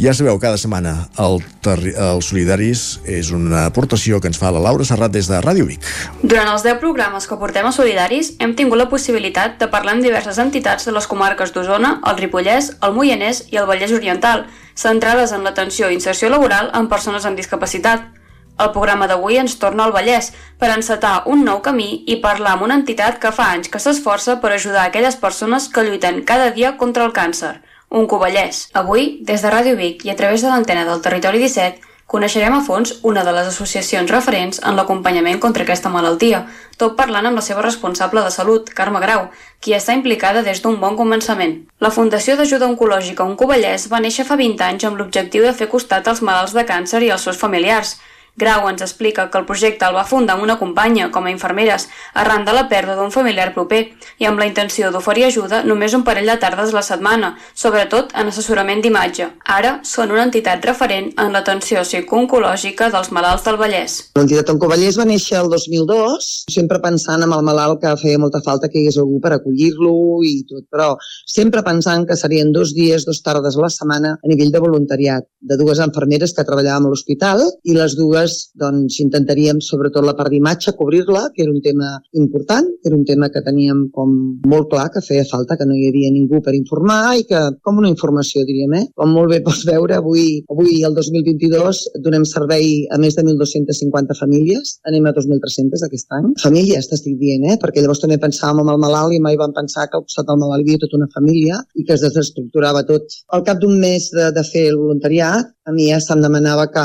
Ja 0.00 0.14
sabeu, 0.16 0.38
cada 0.40 0.56
setmana 0.56 1.10
el, 1.20 1.42
el 1.68 2.22
Solidaris 2.24 3.02
és 3.04 3.28
una 3.36 3.66
aportació 3.68 4.16
que 4.16 4.30
ens 4.30 4.38
fa 4.40 4.48
la 4.48 4.62
Laura 4.64 4.86
Serrat 4.88 5.12
des 5.12 5.26
de 5.28 5.36
Ràdio 5.44 5.66
Vic. 5.68 5.84
Durant 6.22 6.48
els 6.48 6.64
10 6.64 6.78
programes 6.80 7.26
que 7.28 7.36
portem 7.36 7.68
a 7.68 7.72
Solidaris 7.76 8.30
hem 8.40 8.54
tingut 8.56 8.80
la 8.80 8.88
possibilitat 8.88 9.58
de 9.60 9.68
parlar 9.68 9.98
amb 9.98 10.06
diverses 10.06 10.40
entitats 10.40 10.88
de 10.88 10.94
les 10.96 11.04
comarques 11.10 11.52
d'Osona, 11.52 11.98
el 12.08 12.16
Ripollès, 12.16 12.70
el 12.80 12.96
Moianès 12.96 13.42
i 13.52 13.60
el 13.60 13.68
Vallès 13.68 13.92
Oriental, 13.92 14.46
centrades 14.72 15.36
en 15.36 15.44
l'atenció 15.44 15.90
i 15.90 15.98
inserció 16.00 16.32
laboral 16.32 16.72
en 16.72 16.88
persones 16.88 17.28
amb 17.28 17.36
discapacitat. 17.36 18.08
El 18.56 18.72
programa 18.72 19.04
d'avui 19.04 19.36
ens 19.36 19.58
torna 19.60 19.84
al 19.84 19.92
Vallès 19.92 20.32
per 20.56 20.72
encetar 20.72 21.26
un 21.28 21.44
nou 21.44 21.60
camí 21.60 22.06
i 22.08 22.22
parlar 22.24 22.56
amb 22.56 22.64
una 22.70 22.80
entitat 22.80 23.20
que 23.20 23.36
fa 23.36 23.52
anys 23.52 23.68
que 23.68 23.84
s'esforça 23.84 24.40
per 24.40 24.54
ajudar 24.56 24.86
aquelles 24.86 25.20
persones 25.20 25.68
que 25.68 25.84
lluiten 25.84 26.24
cada 26.24 26.48
dia 26.56 26.78
contra 26.80 27.04
el 27.04 27.12
càncer, 27.12 27.58
un 27.90 28.06
Covellès. 28.06 28.68
Avui, 28.72 29.18
des 29.26 29.42
de 29.42 29.50
Ràdio 29.50 29.76
Vic 29.76 30.04
i 30.06 30.10
a 30.10 30.16
través 30.16 30.42
de 30.42 30.48
l'antena 30.48 30.86
del 30.86 31.02
Territori 31.02 31.42
17, 31.42 31.90
coneixerem 32.10 32.54
a 32.56 32.62
fons 32.66 32.96
una 33.06 33.22
de 33.22 33.32
les 33.34 33.46
associacions 33.46 34.10
referents 34.10 34.58
en 34.66 34.74
l'acompanyament 34.74 35.38
contra 35.42 35.62
aquesta 35.62 35.92
malaltia, 35.94 36.40
tot 36.78 36.96
parlant 36.98 37.28
amb 37.28 37.38
la 37.38 37.44
seva 37.46 37.62
responsable 37.62 38.24
de 38.24 38.32
salut, 38.34 38.70
Carme 38.74 39.02
Grau, 39.02 39.28
qui 39.62 39.76
està 39.76 39.94
implicada 39.94 40.42
des 40.42 40.62
d'un 40.62 40.80
bon 40.82 40.96
començament. 40.98 41.54
La 41.78 41.92
Fundació 41.94 42.34
d'Ajuda 42.36 42.66
Oncològica 42.66 43.26
Oncovellès 43.26 43.86
va 43.92 44.02
néixer 44.02 44.26
fa 44.26 44.38
20 44.40 44.66
anys 44.70 44.86
amb 44.88 44.98
l'objectiu 44.98 45.46
de 45.46 45.54
fer 45.54 45.70
costat 45.70 46.08
als 46.08 46.22
malalts 46.22 46.56
de 46.56 46.66
càncer 46.66 47.02
i 47.06 47.12
als 47.14 47.28
seus 47.28 47.38
familiars, 47.38 47.98
Grau 48.36 48.68
ens 48.70 48.82
explica 48.82 49.28
que 49.30 49.38
el 49.38 49.46
projecte 49.46 49.84
el 49.86 49.96
va 49.96 50.04
fundar 50.06 50.36
amb 50.36 50.44
una 50.44 50.58
companya, 50.58 51.10
com 51.10 51.26
a 51.26 51.32
infermeres, 51.32 51.88
arran 52.14 52.44
de 52.46 52.54
la 52.54 52.66
pèrdua 52.70 52.96
d'un 52.96 53.10
familiar 53.10 53.50
proper, 53.54 53.80
i 54.18 54.28
amb 54.28 54.38
la 54.40 54.46
intenció 54.48 54.90
d'oferir 54.92 55.26
ajuda 55.26 55.62
només 55.64 55.94
un 55.96 56.04
parell 56.06 56.28
de 56.30 56.36
tardes 56.40 56.72
a 56.72 56.78
la 56.78 56.84
setmana, 56.86 57.32
sobretot 57.54 58.14
en 58.14 58.30
assessorament 58.30 58.82
d'imatge. 58.84 59.30
Ara 59.44 59.78
són 59.84 60.14
una 60.14 60.24
entitat 60.28 60.64
referent 60.64 61.10
en 61.20 61.34
l'atenció 61.34 61.82
psicooncològica 61.84 62.90
dels 62.94 63.10
malalts 63.16 63.44
del 63.48 63.58
Vallès. 63.60 63.98
L'entitat 64.16 64.54
Oncovallès 64.54 64.98
va 65.00 65.08
néixer 65.08 65.40
el 65.40 65.50
2002, 65.52 66.30
sempre 66.52 66.80
pensant 66.84 67.26
en 67.26 67.34
el 67.36 67.44
malalt 67.46 67.80
que 67.82 67.96
feia 68.00 68.20
molta 68.22 68.42
falta 68.44 68.68
que 68.68 68.78
hi 68.78 68.86
hagués 68.86 69.00
algú 69.00 69.20
per 69.20 69.34
acollir-lo 69.36 69.94
i 70.26 70.36
tot, 70.48 70.66
però 70.70 70.92
sempre 71.26 71.64
pensant 71.66 72.06
que 72.06 72.18
serien 72.18 72.52
dos 72.52 72.74
dies, 72.76 73.04
dos 73.08 73.22
tardes 73.26 73.56
a 73.56 73.64
la 73.64 73.72
setmana 73.72 74.16
a 74.16 74.30
nivell 74.30 74.52
de 74.52 74.62
voluntariat, 74.62 75.26
de 75.40 75.56
dues 75.60 75.80
infermeres 75.82 76.34
que 76.36 76.44
treballàvem 76.46 76.86
a 76.86 76.92
l'hospital 76.92 77.42
i 77.64 77.76
les 77.76 77.96
dues 77.98 78.19
aleshores 78.20 78.52
doncs, 78.60 78.98
intentaríem 79.00 79.60
sobretot 79.60 80.04
la 80.04 80.14
part 80.16 80.30
d'imatge, 80.30 80.74
cobrir-la, 80.76 81.30
que 81.34 81.42
era 81.42 81.52
un 81.52 81.60
tema 81.62 82.00
important, 82.12 82.66
era 82.84 82.96
un 82.96 83.04
tema 83.04 83.28
que 83.30 83.42
teníem 83.42 83.88
com 83.92 84.40
molt 84.46 84.70
clar 84.70 84.90
que 84.92 85.00
feia 85.00 85.24
falta, 85.24 85.56
que 85.56 85.66
no 85.66 85.74
hi 85.74 85.88
havia 85.88 86.10
ningú 86.12 86.40
per 86.42 86.54
informar 86.54 87.16
i 87.18 87.24
que, 87.24 87.40
com 87.62 87.78
una 87.78 87.90
informació, 87.90 88.44
diríem, 88.44 88.74
eh? 88.74 88.84
Com 88.96 89.12
molt 89.14 89.30
bé 89.30 89.40
pots 89.44 89.64
veure, 89.68 89.96
avui, 89.96 90.42
avui 90.50 90.82
el 90.84 90.94
2022 90.94 91.82
donem 92.04 92.24
servei 92.24 92.86
a 92.90 92.98
més 92.98 93.16
de 93.16 93.24
1.250 93.24 94.18
famílies, 94.18 94.78
anem 94.88 95.06
a 95.06 95.14
2.300 95.16 95.86
aquest 95.86 96.18
any. 96.18 96.30
Famílies, 96.42 96.90
t'estic 96.90 97.18
dient, 97.20 97.46
eh? 97.52 97.58
Perquè 97.60 97.82
llavors 97.82 98.02
també 98.02 98.20
pensàvem 98.20 98.64
en 98.64 98.74
el 98.74 98.82
malalt 98.82 99.16
i 99.16 99.22
mai 99.22 99.38
vam 99.40 99.54
pensar 99.56 99.88
que 99.88 99.98
al 99.98 100.06
costat 100.06 100.28
del 100.28 100.40
malalt 100.42 100.64
hi 100.64 100.70
havia 100.70 100.84
tota 100.84 100.98
una 101.00 101.10
família 101.14 101.60
i 101.74 101.86
que 101.86 101.96
es 101.96 102.04
desestructurava 102.04 102.84
tot. 102.88 103.08
Al 103.36 103.44
cap 103.46 103.60
d'un 103.62 103.78
mes 103.80 104.10
de, 104.14 104.30
de 104.34 104.44
fer 104.46 104.68
el 104.70 104.78
voluntariat, 104.80 105.50
a 105.66 105.72
mi 105.72 105.90
ja 105.90 106.00
se'm 106.02 106.22
demanava 106.24 106.66
que, 106.74 106.84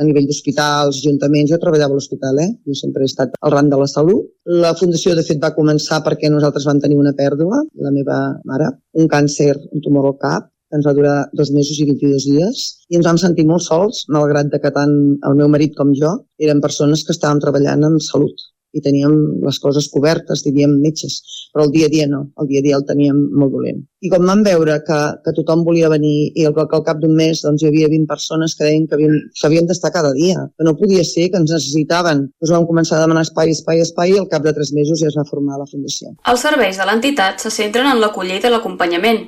a 0.00 0.06
nivell 0.06 0.28
d'hospitals, 0.28 1.00
ajuntaments, 1.02 1.50
jo 1.52 1.58
treballava 1.62 1.92
a 1.94 1.98
l'hospital, 1.98 2.38
eh? 2.44 2.50
jo 2.66 2.76
sempre 2.78 3.04
he 3.04 3.10
estat 3.10 3.34
al 3.40 3.52
ran 3.54 3.68
de 3.72 3.80
la 3.80 3.88
salut. 3.92 4.30
La 4.64 4.72
fundació, 4.78 5.12
de 5.18 5.24
fet, 5.26 5.40
va 5.42 5.52
començar 5.56 6.00
perquè 6.06 6.30
nosaltres 6.32 6.68
vam 6.68 6.80
tenir 6.84 6.96
una 7.00 7.12
pèrdua, 7.18 7.60
la 7.86 7.92
meva 7.96 8.20
mare, 8.48 8.70
un 9.02 9.10
càncer, 9.12 9.52
un 9.70 9.84
tumor 9.84 10.08
al 10.10 10.16
cap, 10.22 10.48
que 10.70 10.78
ens 10.78 10.86
va 10.86 10.94
durar 10.94 11.16
dos 11.36 11.50
mesos 11.50 11.80
i 11.82 11.88
22 11.88 12.28
dies, 12.30 12.62
i 12.88 12.98
ens 12.98 13.08
vam 13.10 13.18
sentir 13.20 13.44
molt 13.48 13.66
sols, 13.66 14.04
malgrat 14.16 14.54
que 14.62 14.72
tant 14.76 14.94
el 15.28 15.36
meu 15.42 15.50
marit 15.52 15.74
com 15.76 15.90
jo 16.00 16.14
eren 16.46 16.62
persones 16.64 17.02
que 17.04 17.16
estàvem 17.16 17.42
treballant 17.42 17.88
amb 17.90 18.02
salut 18.06 18.50
i 18.72 18.82
teníem 18.84 19.14
les 19.44 19.58
coses 19.62 19.88
cobertes, 19.90 20.44
diríem 20.46 20.76
metges, 20.82 21.20
però 21.52 21.66
el 21.66 21.72
dia 21.74 21.88
a 21.88 21.92
dia 21.92 22.06
no, 22.10 22.26
el 22.40 22.50
dia 22.50 22.60
a 22.62 22.66
dia 22.66 22.76
el 22.78 22.84
teníem 22.86 23.16
molt 23.36 23.54
dolent. 23.54 23.80
I 24.00 24.08
quan 24.12 24.24
vam 24.24 24.44
veure 24.46 24.78
que, 24.86 24.98
que 25.24 25.34
tothom 25.36 25.64
volia 25.66 25.90
venir 25.92 26.30
i 26.30 26.46
que 26.46 26.64
al 26.64 26.84
cap 26.86 27.00
d'un 27.02 27.16
mes 27.16 27.42
doncs, 27.44 27.64
hi 27.64 27.68
havia 27.68 27.90
20 27.90 28.08
persones 28.08 28.54
que 28.56 28.68
deien 28.68 28.86
que 28.88 29.10
s'havien 29.40 29.66
d'estar 29.68 29.90
cada 29.96 30.12
dia, 30.16 30.46
que 30.56 30.66
no 30.66 30.76
podia 30.78 31.04
ser, 31.04 31.28
que 31.32 31.42
ens 31.42 31.52
necessitaven, 31.52 32.28
doncs 32.40 32.54
vam 32.54 32.68
començar 32.68 32.98
a 32.98 33.02
demanar 33.04 33.26
espai, 33.26 33.52
espai, 33.56 33.82
espai 33.84 34.14
i 34.14 34.22
al 34.22 34.30
cap 34.30 34.46
de 34.46 34.54
tres 34.56 34.72
mesos 34.76 35.02
ja 35.02 35.10
es 35.10 35.18
va 35.18 35.26
formar 35.28 35.58
la 35.60 35.68
Fundació. 35.70 36.14
Els 36.30 36.46
serveis 36.46 36.80
de 36.80 36.86
l'entitat 36.88 37.42
se 37.42 37.52
centren 37.52 37.90
en 37.90 38.00
l'acollida 38.00 38.48
i 38.48 38.54
l'acompanyament. 38.54 39.20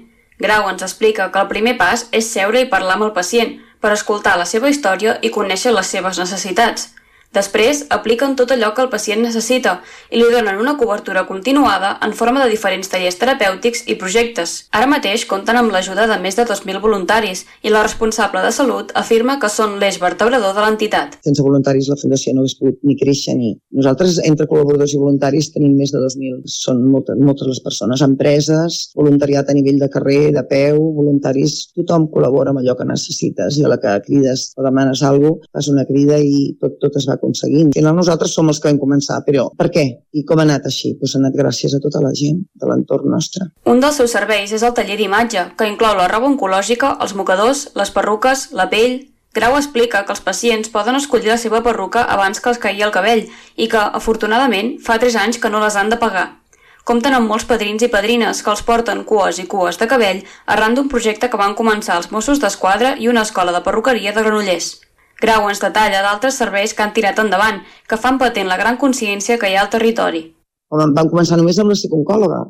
Grau 0.42 0.70
ens 0.70 0.82
explica 0.82 1.28
que 1.30 1.42
el 1.42 1.50
primer 1.50 1.76
pas 1.78 2.06
és 2.10 2.30
seure 2.30 2.62
i 2.62 2.70
parlar 2.70 2.96
amb 2.96 3.10
el 3.10 3.14
pacient 3.18 3.58
per 3.82 3.92
escoltar 3.92 4.38
la 4.38 4.46
seva 4.48 4.70
història 4.70 5.18
i 5.26 5.30
conèixer 5.34 5.74
les 5.74 5.90
seves 5.90 6.18
necessitats. 6.22 6.92
Després, 7.32 7.86
apliquen 7.88 8.34
tot 8.36 8.50
allò 8.52 8.72
que 8.76 8.82
el 8.84 8.90
pacient 8.92 9.22
necessita 9.24 9.78
i 10.10 10.20
li 10.20 10.28
donen 10.34 10.60
una 10.60 10.74
cobertura 10.76 11.24
continuada 11.28 11.94
en 12.04 12.12
forma 12.12 12.42
de 12.42 12.50
diferents 12.52 12.90
tallers 12.92 13.16
terapèutics 13.20 13.86
i 13.88 13.96
projectes. 14.00 14.66
Ara 14.76 14.88
mateix 14.90 15.24
compten 15.30 15.56
amb 15.56 15.72
l'ajuda 15.72 16.04
de 16.10 16.18
més 16.20 16.36
de 16.36 16.44
2.000 16.48 16.82
voluntaris 16.84 17.46
i 17.64 17.72
la 17.72 17.84
responsable 17.86 18.42
de 18.44 18.52
salut 18.52 18.92
afirma 19.00 19.38
que 19.40 19.48
són 19.48 19.78
l'eix 19.80 19.96
vertebrador 20.02 20.52
de 20.52 20.64
l'entitat. 20.66 21.16
Sense 21.24 21.46
voluntaris 21.46 21.88
la 21.88 21.96
Fundació 22.02 22.34
no 22.36 22.44
hagués 22.44 22.58
pogut 22.60 22.78
ni 22.84 22.98
créixer 23.00 23.38
ni... 23.38 23.54
Nosaltres, 23.72 24.18
entre 24.28 24.48
col·laboradors 24.50 24.92
i 24.92 25.00
voluntaris, 25.00 25.48
tenim 25.54 25.72
més 25.78 25.94
de 25.94 26.02
2.000. 26.04 26.42
Són 26.52 26.84
moltes, 26.84 27.16
moltes 27.16 27.48
les 27.48 27.62
persones, 27.64 28.04
empreses, 28.04 28.82
voluntariat 28.98 29.48
a 29.48 29.56
nivell 29.56 29.80
de 29.80 29.88
carrer, 29.92 30.34
de 30.36 30.44
peu, 30.52 30.82
voluntaris, 31.00 31.56
tothom 31.78 32.10
col·labora 32.12 32.52
amb 32.52 32.60
allò 32.60 32.76
que 32.76 32.88
necessites 32.92 33.56
i 33.56 33.64
a 33.64 33.72
la 33.72 33.80
que 33.80 33.96
crides 34.04 34.50
o 34.58 34.66
demanes 34.66 35.00
alguna 35.00 35.38
cosa, 35.38 35.50
fas 35.52 35.68
una 35.72 35.84
crida 35.88 36.18
i 36.20 36.52
tot, 36.60 36.76
tot 36.82 36.96
es 37.00 37.06
va 37.08 37.16
aconseguint. 37.22 37.70
Al 37.70 37.78
final 37.78 37.96
nosaltres 37.96 38.34
som 38.34 38.50
els 38.50 38.58
que 38.58 38.68
vam 38.68 38.82
començar, 38.82 39.22
però 39.26 39.46
per 39.56 39.70
què? 39.72 39.86
I 40.18 40.26
com 40.26 40.42
ha 40.42 40.46
anat 40.48 40.66
així? 40.68 40.96
Pues 40.98 41.14
ha 41.14 41.22
anat 41.22 41.38
gràcies 41.38 41.76
a 41.78 41.80
tota 41.84 42.02
la 42.02 42.12
gent 42.18 42.42
de 42.58 42.68
l'entorn 42.68 43.08
nostre. 43.14 43.48
Un 43.70 43.80
dels 43.80 44.02
seus 44.02 44.12
serveis 44.18 44.52
és 44.52 44.66
el 44.66 44.74
taller 44.76 44.98
d'imatge, 45.00 45.52
que 45.56 45.70
inclou 45.70 45.96
la 45.96 46.10
roba 46.10 46.28
oncològica, 46.32 46.96
els 47.00 47.14
mocadors, 47.14 47.70
les 47.78 47.94
perruques, 47.94 48.50
la 48.58 48.68
pell, 48.72 49.00
Grau 49.32 49.54
explica 49.56 50.02
que 50.04 50.12
els 50.12 50.20
pacients 50.20 50.68
poden 50.68 50.98
escollir 50.98 51.30
la 51.30 51.38
seva 51.40 51.62
perruca 51.64 52.02
abans 52.14 52.36
que 52.36 52.50
els 52.50 52.58
caigui 52.60 52.84
el 52.84 52.92
cabell 52.92 53.22
i 53.56 53.68
que, 53.72 53.80
afortunadament, 53.80 54.74
fa 54.84 54.98
3 55.00 55.16
anys 55.22 55.40
que 55.40 55.48
no 55.48 55.62
les 55.62 55.78
han 55.80 55.88
de 55.88 55.96
pagar. 55.96 56.26
Compten 56.84 57.14
amb 57.16 57.30
molts 57.30 57.46
padrins 57.48 57.80
i 57.86 57.88
padrines 57.88 58.42
que 58.44 58.50
els 58.52 58.64
porten 58.68 59.04
cues 59.08 59.38
i 59.40 59.46
cues 59.48 59.80
de 59.80 59.88
cabell 59.88 60.20
arran 60.54 60.76
d'un 60.76 60.92
projecte 60.92 61.30
que 61.32 61.40
van 61.40 61.56
començar 61.56 61.96
els 61.96 62.10
Mossos 62.12 62.42
d'Esquadra 62.42 62.96
i 62.98 63.08
una 63.08 63.22
escola 63.22 63.54
de 63.56 63.62
perruqueria 63.64 64.12
de 64.12 64.24
Granollers. 64.26 64.72
Grau 65.22 65.46
ens 65.48 65.62
detalla 65.62 66.02
d'altres 66.02 66.38
serveis 66.40 66.74
que 66.74 66.82
han 66.82 66.94
tirat 66.96 67.20
endavant, 67.22 67.60
que 67.88 67.98
fan 68.04 68.18
patent 68.18 68.48
la 68.50 68.58
gran 68.58 68.78
consciència 68.80 69.38
que 69.38 69.50
hi 69.50 69.54
ha 69.56 69.62
al 69.64 69.70
territori. 69.70 70.24
Vam 70.72 71.08
començar 71.12 71.38
només 71.38 71.58
amb 71.62 71.70
la 71.70 71.78
psicòloga, 71.78 72.40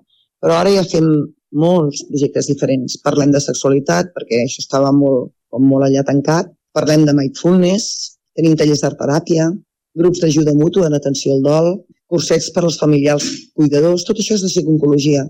però 0.40 0.56
ara 0.60 0.72
ja 0.72 0.84
fem 0.88 1.08
molts 1.52 2.04
projectes 2.08 2.48
diferents. 2.48 2.96
Parlem 3.04 3.32
de 3.34 3.42
sexualitat, 3.44 4.14
perquè 4.16 4.40
això 4.42 4.62
estava 4.64 4.92
molt, 4.96 5.32
com 5.52 5.66
molt 5.68 5.86
allà 5.86 6.04
tancat. 6.08 6.48
Parlem 6.72 7.04
de 7.04 7.12
mindfulness, 7.18 8.16
tenim 8.38 8.56
tallers 8.56 8.80
d'art 8.80 8.96
teràpia, 9.00 9.50
grups 9.98 10.22
d'ajuda 10.22 10.56
mútua 10.56 10.88
en 10.88 10.96
atenció 10.96 11.34
al 11.34 11.44
dol, 11.44 11.70
cursets 12.08 12.48
per 12.54 12.64
als 12.64 12.78
familiars 12.80 13.28
cuidadors, 13.56 14.06
tot 14.08 14.18
això 14.20 14.38
és 14.38 14.44
de 14.44 14.48
psicologia. 14.48 15.26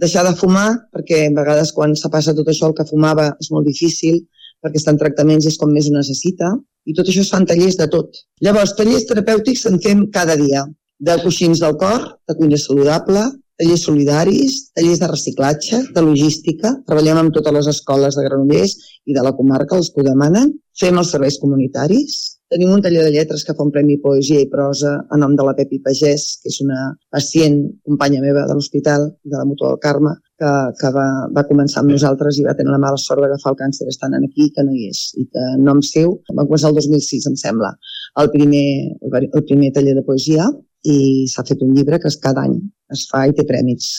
Deixar 0.00 0.24
de 0.24 0.32
fumar, 0.36 0.68
perquè 0.94 1.26
a 1.26 1.32
vegades 1.36 1.74
quan 1.76 1.92
se 1.96 2.08
passa 2.08 2.32
tot 2.36 2.48
això 2.48 2.70
el 2.70 2.76
que 2.78 2.88
fumava 2.88 3.34
és 3.40 3.50
molt 3.52 3.68
difícil, 3.68 4.22
perquè 4.64 4.80
estan 4.80 4.96
tractaments 5.00 5.44
i 5.44 5.52
és 5.52 5.58
com 5.60 5.72
més 5.72 5.88
ho 5.88 5.92
necessita, 5.92 6.54
i 6.86 6.96
tot 6.96 7.08
això 7.08 7.24
es 7.24 7.30
fan 7.32 7.46
tallers 7.48 7.76
de 7.80 7.88
tot. 7.92 8.22
Llavors, 8.44 8.74
tallers 8.78 9.06
terapèutics 9.08 9.66
en 9.70 9.78
fem 9.84 10.06
cada 10.14 10.36
dia, 10.40 10.64
de 11.00 11.16
coixins 11.24 11.60
del 11.62 11.76
cor, 11.80 12.06
de 12.28 12.36
cuina 12.38 12.58
saludable, 12.60 13.26
tallers 13.60 13.84
solidaris, 13.84 14.56
tallers 14.76 15.00
de 15.02 15.08
reciclatge, 15.10 15.80
de 15.94 16.04
logística, 16.04 16.74
treballem 16.88 17.20
amb 17.20 17.34
totes 17.36 17.56
les 17.58 17.70
escoles 17.74 18.16
de 18.16 18.24
Granollers 18.24 18.76
i 19.06 19.16
de 19.16 19.24
la 19.24 19.34
comarca, 19.36 19.76
els 19.76 19.92
que 19.92 20.00
ho 20.00 20.06
demanen, 20.06 20.54
fem 20.80 21.00
els 21.00 21.12
serveis 21.12 21.36
comunitaris, 21.42 22.20
tenim 22.50 22.72
un 22.74 22.82
taller 22.82 23.04
de 23.06 23.12
lletres 23.14 23.44
que 23.46 23.54
fa 23.54 23.62
un 23.66 23.70
premi 23.74 23.98
Poesia 24.02 24.40
i 24.42 24.48
Prosa 24.50 24.96
a 25.06 25.18
nom 25.20 25.36
de 25.38 25.44
la 25.46 25.54
Pepi 25.58 25.78
Pagès, 25.84 26.24
que 26.42 26.50
és 26.50 26.58
una 26.64 26.88
pacient, 27.12 27.60
companya 27.86 28.24
meva 28.24 28.46
de 28.48 28.56
l'hospital, 28.56 29.06
de 29.22 29.36
la 29.36 29.46
Mutua 29.46 29.74
del 29.74 29.82
Carme, 29.84 30.16
que, 30.40 30.52
que 30.80 30.90
va, 30.96 31.06
va 31.36 31.46
començar 31.48 31.82
amb 31.82 31.92
nosaltres 31.92 32.40
i 32.40 32.46
va 32.46 32.56
tenir 32.58 32.72
la 32.72 32.80
mala 32.82 33.00
sort 33.00 33.22
d'agafar 33.24 33.52
el 33.52 33.60
càncer 33.60 33.88
estant 33.92 34.16
aquí, 34.18 34.48
que 34.56 34.64
no 34.66 34.74
hi 34.74 34.88
és, 34.88 35.02
i 35.20 35.26
que 35.28 35.46
en 35.56 35.64
nom 35.68 35.82
seu 35.84 36.16
va 36.32 36.46
començar 36.46 36.72
el 36.72 36.78
2006, 36.80 37.28
em 37.30 37.38
sembla, 37.44 37.74
el 38.22 38.30
primer, 38.32 38.66
el 39.10 39.44
primer 39.48 39.72
taller 39.76 39.96
de 39.98 40.06
poesia 40.06 40.48
i 40.88 41.26
s'ha 41.28 41.44
fet 41.48 41.60
un 41.66 41.74
llibre 41.76 42.00
que 42.00 42.12
cada 42.22 42.46
any 42.48 42.56
es 42.96 43.04
fa 43.10 43.26
i 43.28 43.36
té 43.36 43.44
prèmits. 43.48 43.90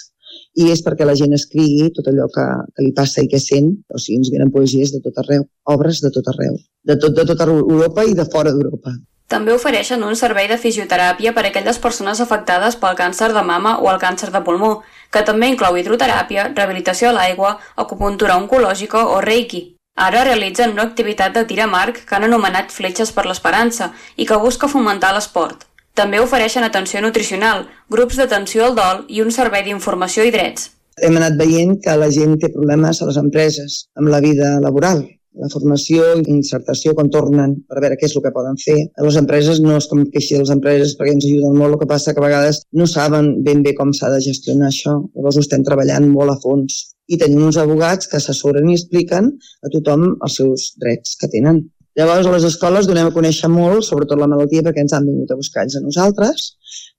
I 0.61 0.71
és 0.71 0.81
perquè 0.83 1.05
la 1.07 1.15
gent 1.19 1.35
escrigui 1.35 1.91
tot 1.95 2.07
allò 2.09 2.25
que, 2.33 2.45
que 2.75 2.83
li 2.85 2.91
passa 2.95 3.23
i 3.23 3.29
que 3.31 3.39
sent, 3.39 3.69
o 3.91 3.99
sigui, 3.99 4.19
ens 4.19 4.31
venen 4.33 4.51
poesies 4.51 4.91
de 4.95 4.99
tot 5.03 5.21
arreu, 5.23 5.45
obres 5.75 6.01
de 6.03 6.11
tot 6.15 6.27
arreu, 6.33 6.57
de, 6.87 6.97
tot, 6.97 7.15
de 7.15 7.27
tota 7.27 7.47
Europa 7.51 8.07
i 8.07 8.17
de 8.17 8.27
fora 8.31 8.55
d'Europa. 8.55 8.95
També 9.31 9.53
ofereixen 9.55 10.01
un 10.03 10.17
servei 10.19 10.49
de 10.51 10.57
fisioteràpia 10.59 11.31
per 11.35 11.45
a 11.45 11.49
aquelles 11.51 11.77
persones 11.79 12.19
afectades 12.19 12.75
pel 12.79 12.97
càncer 12.99 13.29
de 13.31 13.43
mama 13.47 13.77
o 13.79 13.87
el 13.91 13.99
càncer 14.01 14.27
de 14.33 14.41
pulmó, 14.43 14.71
que 15.11 15.23
també 15.27 15.51
inclou 15.51 15.77
hidroteràpia, 15.77 16.49
rehabilitació 16.55 17.09
a 17.09 17.15
l'aigua, 17.17 17.57
acupuntura 17.83 18.37
oncològica 18.39 19.05
o 19.11 19.19
reiki. 19.21 19.63
Ara 19.95 20.23
realitzen 20.23 20.71
una 20.71 20.87
activitat 20.87 21.35
de 21.35 21.43
tir 21.45 21.59
a 21.61 21.67
marc 21.67 22.05
que 22.07 22.15
han 22.15 22.25
anomenat 22.27 22.71
Fletxes 22.71 23.11
per 23.11 23.27
l'Esperança 23.27 23.91
i 24.15 24.25
que 24.25 24.39
busca 24.39 24.71
fomentar 24.71 25.11
l'esport. 25.13 25.67
També 25.93 26.21
ofereixen 26.23 26.63
atenció 26.63 27.01
nutricional, 27.03 27.65
grups 27.91 28.17
d'atenció 28.17 28.65
al 28.65 28.77
dol 28.77 29.03
i 29.09 29.19
un 29.21 29.33
servei 29.35 29.65
d'informació 29.67 30.23
i 30.23 30.31
drets. 30.31 30.69
Hem 31.03 31.17
anat 31.19 31.35
veient 31.39 31.75
que 31.83 31.97
la 31.99 32.09
gent 32.11 32.37
té 32.39 32.51
problemes 32.53 33.01
a 33.01 33.09
les 33.09 33.19
empreses 33.19 33.81
amb 33.99 34.11
la 34.13 34.21
vida 34.23 34.59
laboral, 34.63 35.03
la 35.39 35.49
formació 35.51 36.03
insertació 36.33 36.93
quan 36.97 37.09
tornen 37.13 37.55
per 37.69 37.79
veure 37.83 37.97
què 37.99 38.07
és 38.07 38.15
el 38.15 38.23
que 38.25 38.33
poden 38.35 38.57
fer. 38.61 38.77
A 38.99 39.05
les 39.05 39.17
empreses 39.21 39.61
no 39.63 39.77
es 39.77 39.87
com 39.91 40.03
queixi 40.13 40.35
de 40.35 40.43
les 40.43 40.53
empreses 40.53 40.95
perquè 40.99 41.15
ens 41.15 41.27
ajuden 41.27 41.57
molt, 41.57 41.75
el 41.75 41.81
que 41.81 41.89
passa 41.91 42.13
que 42.13 42.21
a 42.23 42.25
vegades 42.25 42.61
no 42.77 42.87
saben 42.93 43.33
ben 43.45 43.63
bé 43.65 43.75
com 43.77 43.93
s'ha 43.95 44.11
de 44.13 44.21
gestionar 44.27 44.69
això. 44.69 44.97
Llavors 45.15 45.39
ho 45.39 45.45
estem 45.45 45.63
treballant 45.67 46.09
molt 46.11 46.35
a 46.35 46.39
fons. 46.43 46.81
I 47.11 47.19
tenim 47.21 47.45
uns 47.47 47.59
abogats 47.61 48.11
que 48.11 48.19
assessoren 48.19 48.69
i 48.69 48.77
expliquen 48.79 49.31
a 49.63 49.71
tothom 49.73 50.11
els 50.13 50.39
seus 50.41 50.71
drets 50.83 51.15
que 51.19 51.31
tenen. 51.31 51.63
Llavors, 51.99 52.27
a 52.27 52.31
les 52.31 52.45
escoles 52.47 52.87
donem 52.87 53.09
a 53.09 53.15
conèixer 53.15 53.49
molt, 53.51 53.83
sobretot 53.83 54.19
la 54.19 54.29
malaltia, 54.31 54.63
perquè 54.63 54.85
ens 54.85 54.93
han 54.95 55.07
vingut 55.09 55.33
a 55.33 55.39
buscar 55.39 55.65
ells 55.65 55.75
a 55.75 55.81
nosaltres, 55.83 56.45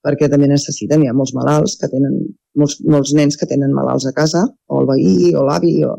perquè 0.03 0.28
també 0.30 0.48
necessiten, 0.50 1.03
hi 1.03 1.11
ha 1.11 1.16
molts 1.16 1.32
malalts 1.36 1.76
que 1.80 1.88
tenen, 1.92 2.18
molts, 2.59 2.80
molts 2.94 3.14
nens 3.18 3.38
que 3.38 3.48
tenen 3.50 3.74
malalts 3.76 4.09
a 4.11 4.14
casa, 4.16 4.42
o 4.68 4.82
el 4.82 4.90
veí, 4.90 5.32
o 5.38 5.46
l'avi, 5.46 5.76
o... 5.86 5.96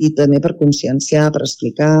i 0.00 0.12
també 0.18 0.40
per 0.40 0.56
conscienciar, 0.60 1.30
per 1.34 1.44
explicar. 1.46 1.94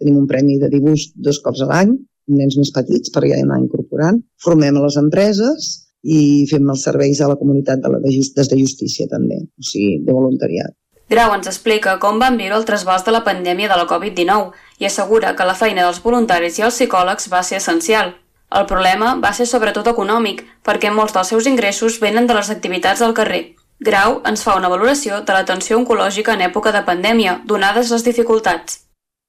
Tenim 0.00 0.18
un 0.18 0.28
premi 0.30 0.58
de 0.58 0.70
dibuix 0.72 1.10
dos 1.14 1.38
cops 1.44 1.62
a 1.62 1.68
l'any, 1.70 1.92
nens 2.34 2.56
més 2.58 2.72
petits, 2.74 3.12
per 3.14 3.24
ja 3.28 3.38
anar 3.40 3.60
incorporant. 3.62 4.22
Formem 4.42 4.80
a 4.80 4.86
les 4.86 4.96
empreses 5.00 5.68
i 6.04 6.44
fem 6.50 6.66
els 6.68 6.82
serveis 6.84 7.20
a 7.20 7.28
la 7.30 7.36
comunitat 7.40 7.84
de 7.84 7.92
la, 7.92 8.00
de 8.00 8.12
just, 8.12 8.34
des 8.36 8.50
de 8.50 8.58
justícia 8.60 9.06
també, 9.10 9.38
o 9.44 9.68
sigui, 9.68 10.00
de 10.04 10.16
voluntariat. 10.16 10.74
Grau 11.12 11.34
ens 11.36 11.48
explica 11.50 11.98
com 12.00 12.18
van 12.20 12.38
viure 12.40 12.56
el 12.56 12.64
trasbals 12.64 13.04
de 13.04 13.12
la 13.12 13.22
pandèmia 13.24 13.68
de 13.68 13.76
la 13.76 13.86
Covid-19 13.88 14.56
i 14.80 14.88
assegura 14.88 15.34
que 15.36 15.46
la 15.46 15.56
feina 15.56 15.84
dels 15.84 16.00
voluntaris 16.04 16.58
i 16.58 16.64
els 16.64 16.78
psicòlegs 16.80 17.28
va 17.32 17.42
ser 17.44 17.60
essencial. 17.60 18.14
El 18.54 18.66
problema 18.70 19.16
va 19.22 19.32
ser 19.34 19.48
sobretot 19.50 19.88
econòmic, 19.90 20.44
perquè 20.66 20.90
molts 20.94 21.14
dels 21.16 21.32
seus 21.32 21.46
ingressos 21.50 21.98
venen 22.02 22.28
de 22.30 22.36
les 22.36 22.50
activitats 22.54 23.02
al 23.02 23.14
carrer. 23.18 23.42
Grau 23.82 24.20
ens 24.30 24.44
fa 24.46 24.54
una 24.54 24.70
valoració 24.70 25.18
de 25.26 25.34
l'atenció 25.34 25.78
oncològica 25.80 26.36
en 26.36 26.44
època 26.46 26.70
de 26.72 26.84
pandèmia, 26.86 27.40
donades 27.50 27.90
les 27.90 28.04
dificultats. 28.06 28.78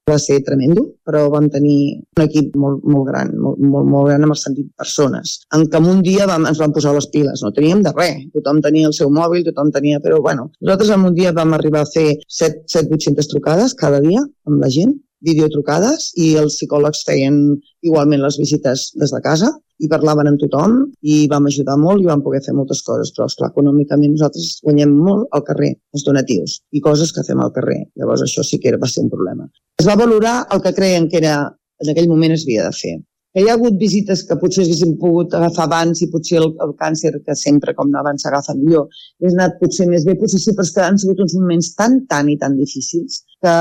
Va 0.06 0.20
ser 0.22 0.38
tremendo, 0.46 0.84
però 1.02 1.24
vam 1.34 1.48
tenir 1.50 1.78
un 2.14 2.24
equip 2.28 2.54
molt, 2.62 2.84
molt 2.86 3.08
gran, 3.08 3.32
molt, 3.42 3.64
molt, 3.72 3.88
molt 3.90 4.12
gran 4.12 4.28
amb 4.28 4.36
el 4.36 4.38
sentit 4.38 4.68
persones, 4.78 5.32
en 5.58 5.66
què 5.66 5.82
en 5.82 5.88
un 5.96 6.04
dia 6.06 6.28
vam, 6.30 6.46
ens 6.46 6.62
vam 6.62 6.76
posar 6.76 6.94
les 6.94 7.08
piles, 7.16 7.42
no 7.42 7.50
teníem 7.56 7.82
de 7.88 7.96
res, 7.96 8.28
tothom 8.36 8.62
tenia 8.62 8.92
el 8.92 8.94
seu 8.94 9.10
mòbil, 9.10 9.42
tothom 9.48 9.74
tenia, 9.74 10.04
però 10.06 10.22
bueno, 10.22 10.52
nosaltres 10.62 10.94
en 10.94 11.08
un 11.10 11.18
dia 11.18 11.34
vam 11.34 11.58
arribar 11.58 11.82
a 11.82 11.90
fer 11.90 12.06
7-800 12.30 13.34
trucades 13.34 13.74
cada 13.82 14.04
dia 14.06 14.22
amb 14.46 14.62
la 14.62 14.70
gent, 14.78 14.94
videotrucades 15.26 16.12
i 16.22 16.34
els 16.42 16.58
psicòlegs 16.60 17.04
feien 17.08 17.40
igualment 17.86 18.24
les 18.24 18.38
visites 18.42 18.92
des 19.02 19.14
de 19.16 19.22
casa 19.26 19.52
i 19.84 19.90
parlaven 19.92 20.30
amb 20.30 20.40
tothom 20.40 20.78
i 21.04 21.26
vam 21.32 21.50
ajudar 21.50 21.76
molt 21.82 22.04
i 22.04 22.08
vam 22.08 22.24
poder 22.24 22.42
fer 22.46 22.54
moltes 22.56 22.82
coses, 22.86 23.12
però 23.16 23.28
esclar, 23.28 23.52
econòmicament 23.52 24.14
nosaltres 24.16 24.62
guanyem 24.64 24.94
molt 25.08 25.28
al 25.36 25.44
carrer, 25.50 25.74
els 25.96 26.06
donatius 26.08 26.62
i 26.72 26.84
coses 26.86 27.12
que 27.16 27.26
fem 27.28 27.42
al 27.44 27.52
carrer. 27.58 27.82
Llavors 28.00 28.24
això 28.24 28.46
sí 28.46 28.62
que 28.62 28.78
va 28.80 28.92
ser 28.92 29.04
un 29.04 29.12
problema. 29.12 29.50
Es 29.82 29.90
va 29.90 30.00
valorar 30.00 30.38
el 30.56 30.64
que 30.64 30.74
creien 30.78 31.10
que 31.12 31.20
era 31.24 31.36
en 31.84 31.92
aquell 31.92 32.08
moment 32.08 32.32
es 32.36 32.46
havia 32.48 32.70
de 32.70 32.76
fer 32.76 32.96
que 33.36 33.44
hi 33.44 33.50
ha 33.52 33.56
hagut 33.58 33.76
visites 33.80 34.22
que 34.28 34.38
potser 34.40 34.64
haguéssim 34.64 34.94
pogut 35.00 35.34
agafar 35.36 35.66
abans 35.68 36.02
i 36.06 36.08
potser 36.12 36.38
el, 36.40 36.54
el 36.64 36.72
càncer, 36.80 37.12
que 37.26 37.36
sempre 37.36 37.74
com 37.76 37.92
abans 38.00 38.24
s'agafa 38.24 38.56
millor, 38.56 38.86
és 39.20 39.34
anat 39.36 39.58
potser 39.60 39.90
més 39.90 40.06
bé, 40.08 40.16
potser 40.22 40.40
sí, 40.40 40.54
però 40.56 40.64
és 40.64 40.72
que 40.76 40.86
han 40.86 41.00
sigut 41.02 41.20
uns 41.26 41.36
moments 41.36 41.74
tan, 41.76 41.98
tan 42.12 42.30
i 42.32 42.38
tan 42.40 42.56
difícils 42.56 43.26
que 43.44 43.56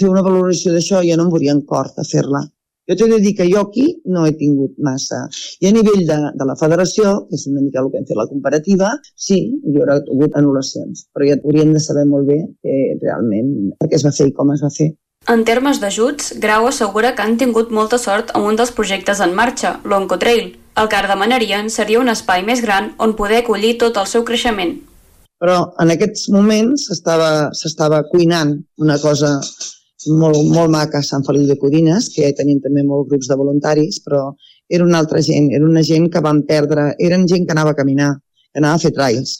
fer 0.00 0.10
una 0.10 0.24
valoració 0.26 0.74
d'això 0.74 1.00
ja 1.08 1.16
no 1.16 1.24
em 1.24 1.32
veuria 1.32 1.54
en 1.56 1.64
cor 1.70 1.88
de 1.96 2.04
fer-la. 2.10 2.44
Jo 2.90 2.96
t'he 3.00 3.06
de 3.08 3.18
dir 3.24 3.32
que 3.36 3.46
jo 3.48 3.62
aquí 3.64 3.84
no 4.14 4.26
he 4.28 4.32
tingut 4.40 4.74
massa. 4.88 5.22
I 5.64 5.70
a 5.70 5.72
nivell 5.72 6.02
de, 6.10 6.18
de 6.40 6.46
la 6.50 6.56
federació, 6.60 7.14
que 7.30 7.38
és 7.38 7.46
una 7.48 7.62
mica 7.64 7.80
el 7.80 7.88
que 7.92 8.02
hem 8.02 8.08
fet 8.10 8.18
la 8.18 8.28
comparativa, 8.32 8.90
sí, 9.28 9.38
hi 9.56 9.78
haurà 9.78 9.96
hagut 10.02 10.36
anul·lacions, 10.40 11.06
però 11.16 11.30
ja 11.30 11.38
hauríem 11.40 11.72
de 11.72 11.80
saber 11.86 12.04
molt 12.10 12.28
bé 12.28 12.42
que 12.60 12.76
realment 13.06 13.72
per 13.80 13.88
què 13.88 13.96
es 14.00 14.04
va 14.04 14.12
fer 14.18 14.28
i 14.28 14.36
com 14.36 14.52
es 14.52 14.66
va 14.66 14.72
fer. 14.76 14.90
En 15.24 15.40
termes 15.48 15.78
d'ajuts, 15.80 16.34
Grau 16.36 16.66
assegura 16.68 17.14
que 17.16 17.24
han 17.24 17.38
tingut 17.40 17.70
molta 17.72 17.96
sort 17.96 18.32
amb 18.36 18.44
un 18.50 18.58
dels 18.60 18.72
projectes 18.76 19.22
en 19.24 19.32
marxa, 19.32 19.78
l'Oncotrail. 19.88 20.50
El 20.76 20.88
que 20.92 21.00
demanarien 21.08 21.70
seria 21.72 22.00
un 22.02 22.12
espai 22.12 22.42
més 22.44 22.60
gran 22.60 22.90
on 22.98 23.14
poder 23.16 23.38
acollir 23.40 23.78
tot 23.80 23.96
el 23.96 24.10
seu 24.10 24.24
creixement. 24.28 24.74
Però 25.40 25.56
en 25.80 25.92
aquests 25.94 26.28
moments 26.34 26.90
s'estava 26.90 28.02
cuinant 28.10 28.52
una 28.84 28.98
cosa 29.00 29.30
molt, 30.20 30.42
molt 30.52 30.72
maca 30.74 31.00
a 31.00 31.06
Sant 31.08 31.24
Feliu 31.24 31.48
de 31.48 31.56
Codines, 31.56 32.10
que 32.12 32.26
ja 32.26 32.36
tenim 32.36 32.60
també 32.60 32.84
molts 32.84 33.08
grups 33.08 33.30
de 33.30 33.40
voluntaris, 33.40 34.02
però 34.04 34.26
era 34.68 34.84
una 34.84 35.00
altra 35.00 35.24
gent, 35.24 35.48
era 35.56 35.64
una 35.64 35.82
gent 35.82 36.10
que 36.12 36.20
van 36.20 36.42
perdre, 36.44 36.90
eren 37.00 37.24
gent 37.30 37.48
que 37.48 37.56
anava 37.56 37.72
a 37.72 37.80
caminar, 37.80 38.12
que 38.52 38.60
anava 38.60 38.76
a 38.76 38.84
fer 38.84 38.92
trails, 38.92 39.38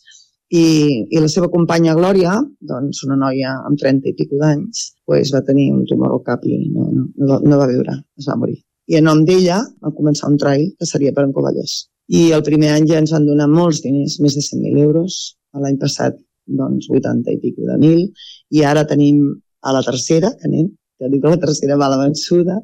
i, 0.55 0.67
i 1.11 1.23
la 1.23 1.31
seva 1.31 1.49
companya 1.53 1.97
Glòria, 1.99 2.35
doncs 2.73 3.03
una 3.07 3.17
noia 3.21 3.57
amb 3.69 3.81
30 3.81 4.11
i 4.11 4.15
pico 4.19 4.39
d'anys, 4.41 4.85
pues, 5.09 5.33
va 5.35 5.43
tenir 5.47 5.71
un 5.75 5.83
tumor 5.89 6.15
al 6.15 6.23
cap 6.27 6.45
i 6.47 6.61
no, 6.69 6.91
no, 6.93 7.09
no, 7.31 7.41
no 7.43 7.59
va 7.61 7.71
viure, 7.71 7.97
es 8.21 8.29
va 8.31 8.39
morir. 8.39 8.61
I 8.91 9.01
en 9.01 9.09
nom 9.09 9.25
d'ella 9.27 9.63
va 9.83 9.95
començar 9.97 10.31
un 10.31 10.39
trail 10.41 10.69
que 10.79 10.89
seria 10.89 11.15
per 11.17 11.25
en 11.27 11.33
Covellers. 11.35 11.75
I 12.13 12.29
el 12.37 12.45
primer 12.47 12.75
any 12.75 12.87
ja 12.91 13.01
ens 13.01 13.15
van 13.17 13.27
donar 13.27 13.49
molts 13.49 13.81
diners, 13.85 14.19
més 14.21 14.37
de 14.37 14.45
100.000 14.45 14.83
euros. 14.85 15.19
L'any 15.65 15.79
passat, 15.81 16.19
doncs, 16.61 16.91
80 16.93 17.33
i 17.33 17.41
pico 17.41 17.65
de 17.71 17.79
mil. 17.81 18.03
I 18.53 18.65
ara 18.69 18.85
tenim 18.91 19.23
a 19.65 19.73
la 19.73 19.83
tercera, 19.87 20.35
que 20.37 20.51
anem, 20.51 20.69
que 20.99 21.11
dic 21.11 21.25
que 21.25 21.33
la 21.33 21.41
tercera 21.43 21.79
va 21.81 21.91
la 21.93 21.99
vençuda, 22.03 22.59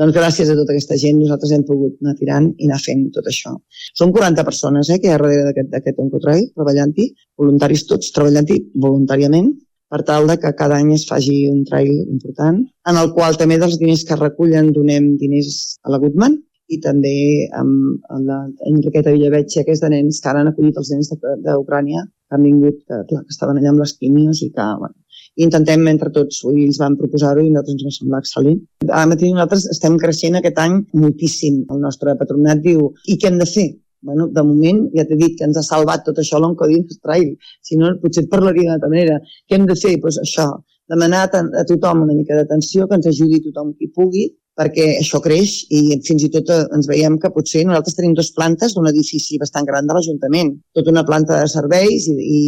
doncs 0.00 0.16
gràcies 0.16 0.50
a 0.50 0.56
tota 0.58 0.74
aquesta 0.74 0.96
gent 1.02 1.20
nosaltres 1.20 1.52
hem 1.56 1.66
pogut 1.68 1.98
anar 2.02 2.16
tirant 2.20 2.48
i 2.56 2.70
anar 2.70 2.80
fent 2.84 3.06
tot 3.16 3.28
això. 3.32 3.52
Són 4.00 4.14
40 4.16 4.46
persones 4.48 4.90
eh, 4.90 4.98
que 5.02 5.10
hi 5.10 5.14
ha 5.14 5.20
darrere 5.20 5.68
d'aquest 5.74 6.02
Oncotrail 6.06 6.48
treballant-hi, 6.56 7.10
voluntaris 7.42 7.86
tots 7.90 8.12
treballant-hi 8.16 8.58
voluntàriament, 8.86 9.52
per 9.92 10.02
tal 10.02 10.26
de 10.26 10.36
que 10.42 10.50
cada 10.58 10.80
any 10.82 10.92
es 10.96 11.06
faci 11.08 11.36
un 11.50 11.62
trail 11.68 11.92
important, 12.10 12.58
en 12.90 12.98
el 13.02 13.12
qual 13.14 13.38
també 13.38 13.58
dels 13.62 13.78
diners 13.82 14.02
que 14.08 14.18
recullen 14.18 14.72
donem 14.74 15.14
diners 15.20 15.78
a 15.84 15.94
la 15.94 16.00
Goodman 16.02 16.40
i 16.74 16.80
també 16.82 17.14
amb, 17.54 18.02
la 18.26 18.40
Enriqueta 18.66 19.12
Villavetge, 19.14 19.62
que 19.64 19.74
és 19.76 19.82
de 19.82 19.90
nens 19.92 20.18
que 20.22 20.30
ara 20.32 20.42
han 20.42 20.50
acollit 20.50 20.78
els 20.80 20.90
nens 20.94 21.12
d'Ucrània, 21.44 22.02
que 22.26 22.38
han 22.38 22.42
vingut, 22.42 22.80
que, 22.82 23.02
clar, 23.10 23.22
que 23.22 23.34
estaven 23.34 23.60
allà 23.60 23.70
amb 23.72 23.84
les 23.84 23.94
quimios 24.00 24.42
i 24.42 24.50
que, 24.50 24.66
bueno, 24.80 24.96
intentem 25.44 25.82
entre 25.90 26.10
tots, 26.14 26.42
i 26.48 26.64
ells 26.64 26.78
van 26.80 26.96
proposar-ho 27.00 27.42
i 27.44 27.50
nosaltres 27.50 27.76
ens 27.76 27.86
va 27.86 27.94
semblar 27.96 28.20
excel·lent. 28.22 28.60
Ara 28.86 29.08
mateix 29.10 29.34
nosaltres 29.34 29.66
estem 29.74 29.98
creixent 30.00 30.38
aquest 30.38 30.60
any 30.62 30.78
moltíssim. 30.96 31.64
El 31.72 31.82
nostre 31.82 32.14
patronat 32.20 32.62
diu, 32.64 32.88
i 33.06 33.18
què 33.20 33.30
hem 33.30 33.42
de 33.42 33.48
fer? 33.50 33.66
Bueno, 34.06 34.28
de 34.30 34.42
moment, 34.46 34.80
ja 34.94 35.04
t'he 35.08 35.18
dit 35.18 35.36
que 35.38 35.44
ens 35.48 35.58
ha 35.58 35.64
salvat 35.66 36.04
tot 36.06 36.18
això 36.22 36.38
l'Oncodins 36.38 37.00
Trail, 37.02 37.32
si 37.64 37.78
no 37.80 37.94
potser 38.02 38.24
et 38.24 38.32
parlaria 38.32 38.68
d'una 38.68 38.76
altra 38.78 38.90
manera. 38.92 39.20
Què 39.48 39.58
hem 39.58 39.66
de 39.68 39.76
fer? 39.80 39.96
Pues 40.02 40.20
això, 40.22 40.50
demanar 40.92 41.26
a, 41.26 41.44
a 41.62 41.64
tothom 41.68 42.04
una 42.06 42.14
mica 42.14 42.36
d'atenció, 42.38 42.86
que 42.86 43.00
ens 43.00 43.08
ajudi 43.10 43.42
tothom 43.48 43.72
qui 43.78 43.90
pugui, 43.92 44.28
perquè 44.56 44.86
això 44.96 45.20
creix 45.24 45.56
i 45.74 45.98
fins 46.06 46.24
i 46.24 46.30
tot 46.32 46.48
eh, 46.52 46.62
ens 46.76 46.88
veiem 46.88 47.18
que 47.20 47.30
potser 47.34 47.64
nosaltres 47.66 47.98
tenim 47.98 48.14
dues 48.16 48.32
plantes 48.36 48.72
d'un 48.74 48.88
edifici 48.88 49.36
bastant 49.42 49.68
gran 49.68 49.88
de 49.88 49.96
l'Ajuntament, 49.96 50.54
tota 50.76 50.92
una 50.94 51.04
planta 51.08 51.42
de 51.42 51.50
serveis 51.52 52.08
i, 52.08 52.16
i 52.16 52.40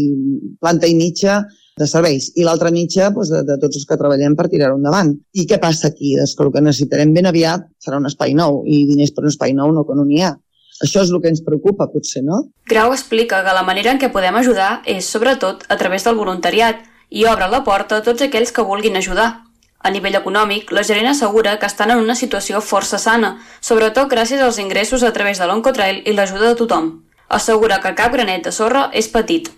planta 0.62 0.88
i 0.88 0.96
mitja 0.96 1.42
de 1.78 1.86
serveis 1.90 2.32
i 2.36 2.44
l'altra 2.46 2.72
mitja 2.74 3.08
doncs, 3.14 3.30
de, 3.32 3.44
de 3.46 3.56
tots 3.62 3.78
els 3.80 3.86
que 3.88 3.98
treballem 4.00 4.36
per 4.38 4.48
tirar-ho 4.52 4.76
endavant. 4.78 5.14
I 5.34 5.46
què 5.48 5.60
passa 5.62 5.92
aquí? 5.92 6.16
Doncs 6.18 6.34
que 6.36 6.44
el 6.46 6.52
que 6.54 6.64
necessitarem 6.64 7.14
ben 7.14 7.30
aviat 7.30 7.66
serà 7.82 8.00
un 8.02 8.10
espai 8.10 8.36
nou 8.38 8.62
i 8.66 8.84
diners 8.90 9.14
per 9.14 9.24
un 9.24 9.32
espai 9.32 9.56
nou 9.56 9.72
no 9.74 9.86
que 9.88 9.96
no 9.98 10.06
n'hi 10.08 10.22
ha. 10.26 10.34
Això 10.84 11.02
és 11.02 11.10
el 11.10 11.18
que 11.22 11.30
ens 11.32 11.42
preocupa, 11.42 11.88
potser, 11.90 12.22
no? 12.22 12.44
Grau 12.70 12.92
explica 12.94 13.42
que 13.42 13.54
la 13.56 13.64
manera 13.66 13.90
en 13.90 13.98
què 13.98 14.12
podem 14.14 14.36
ajudar 14.38 14.84
és, 14.86 15.08
sobretot, 15.10 15.64
a 15.68 15.76
través 15.80 16.06
del 16.06 16.18
voluntariat 16.18 16.84
i 17.10 17.26
obre 17.26 17.48
la 17.50 17.64
porta 17.66 17.98
a 17.98 18.04
tots 18.06 18.22
aquells 18.22 18.54
que 18.54 18.66
vulguin 18.66 18.98
ajudar. 19.00 19.28
A 19.78 19.90
nivell 19.94 20.18
econòmic, 20.18 20.72
la 20.74 20.82
gerent 20.86 21.10
assegura 21.10 21.56
que 21.58 21.66
estan 21.66 21.90
en 21.94 22.02
una 22.02 22.18
situació 22.18 22.62
força 22.62 22.98
sana, 22.98 23.36
sobretot 23.60 24.10
gràcies 24.10 24.42
als 24.42 24.58
ingressos 24.62 25.06
a 25.06 25.12
través 25.14 25.38
de 25.38 25.46
l'Oncotrail 25.46 26.02
i 26.04 26.14
l'ajuda 26.14 26.52
de 26.52 26.58
tothom. 26.62 26.90
Assegura 27.28 27.82
que 27.82 27.94
cap 27.94 28.14
granet 28.14 28.46
de 28.46 28.54
sorra 28.54 28.88
és 28.94 29.10
petit 29.10 29.50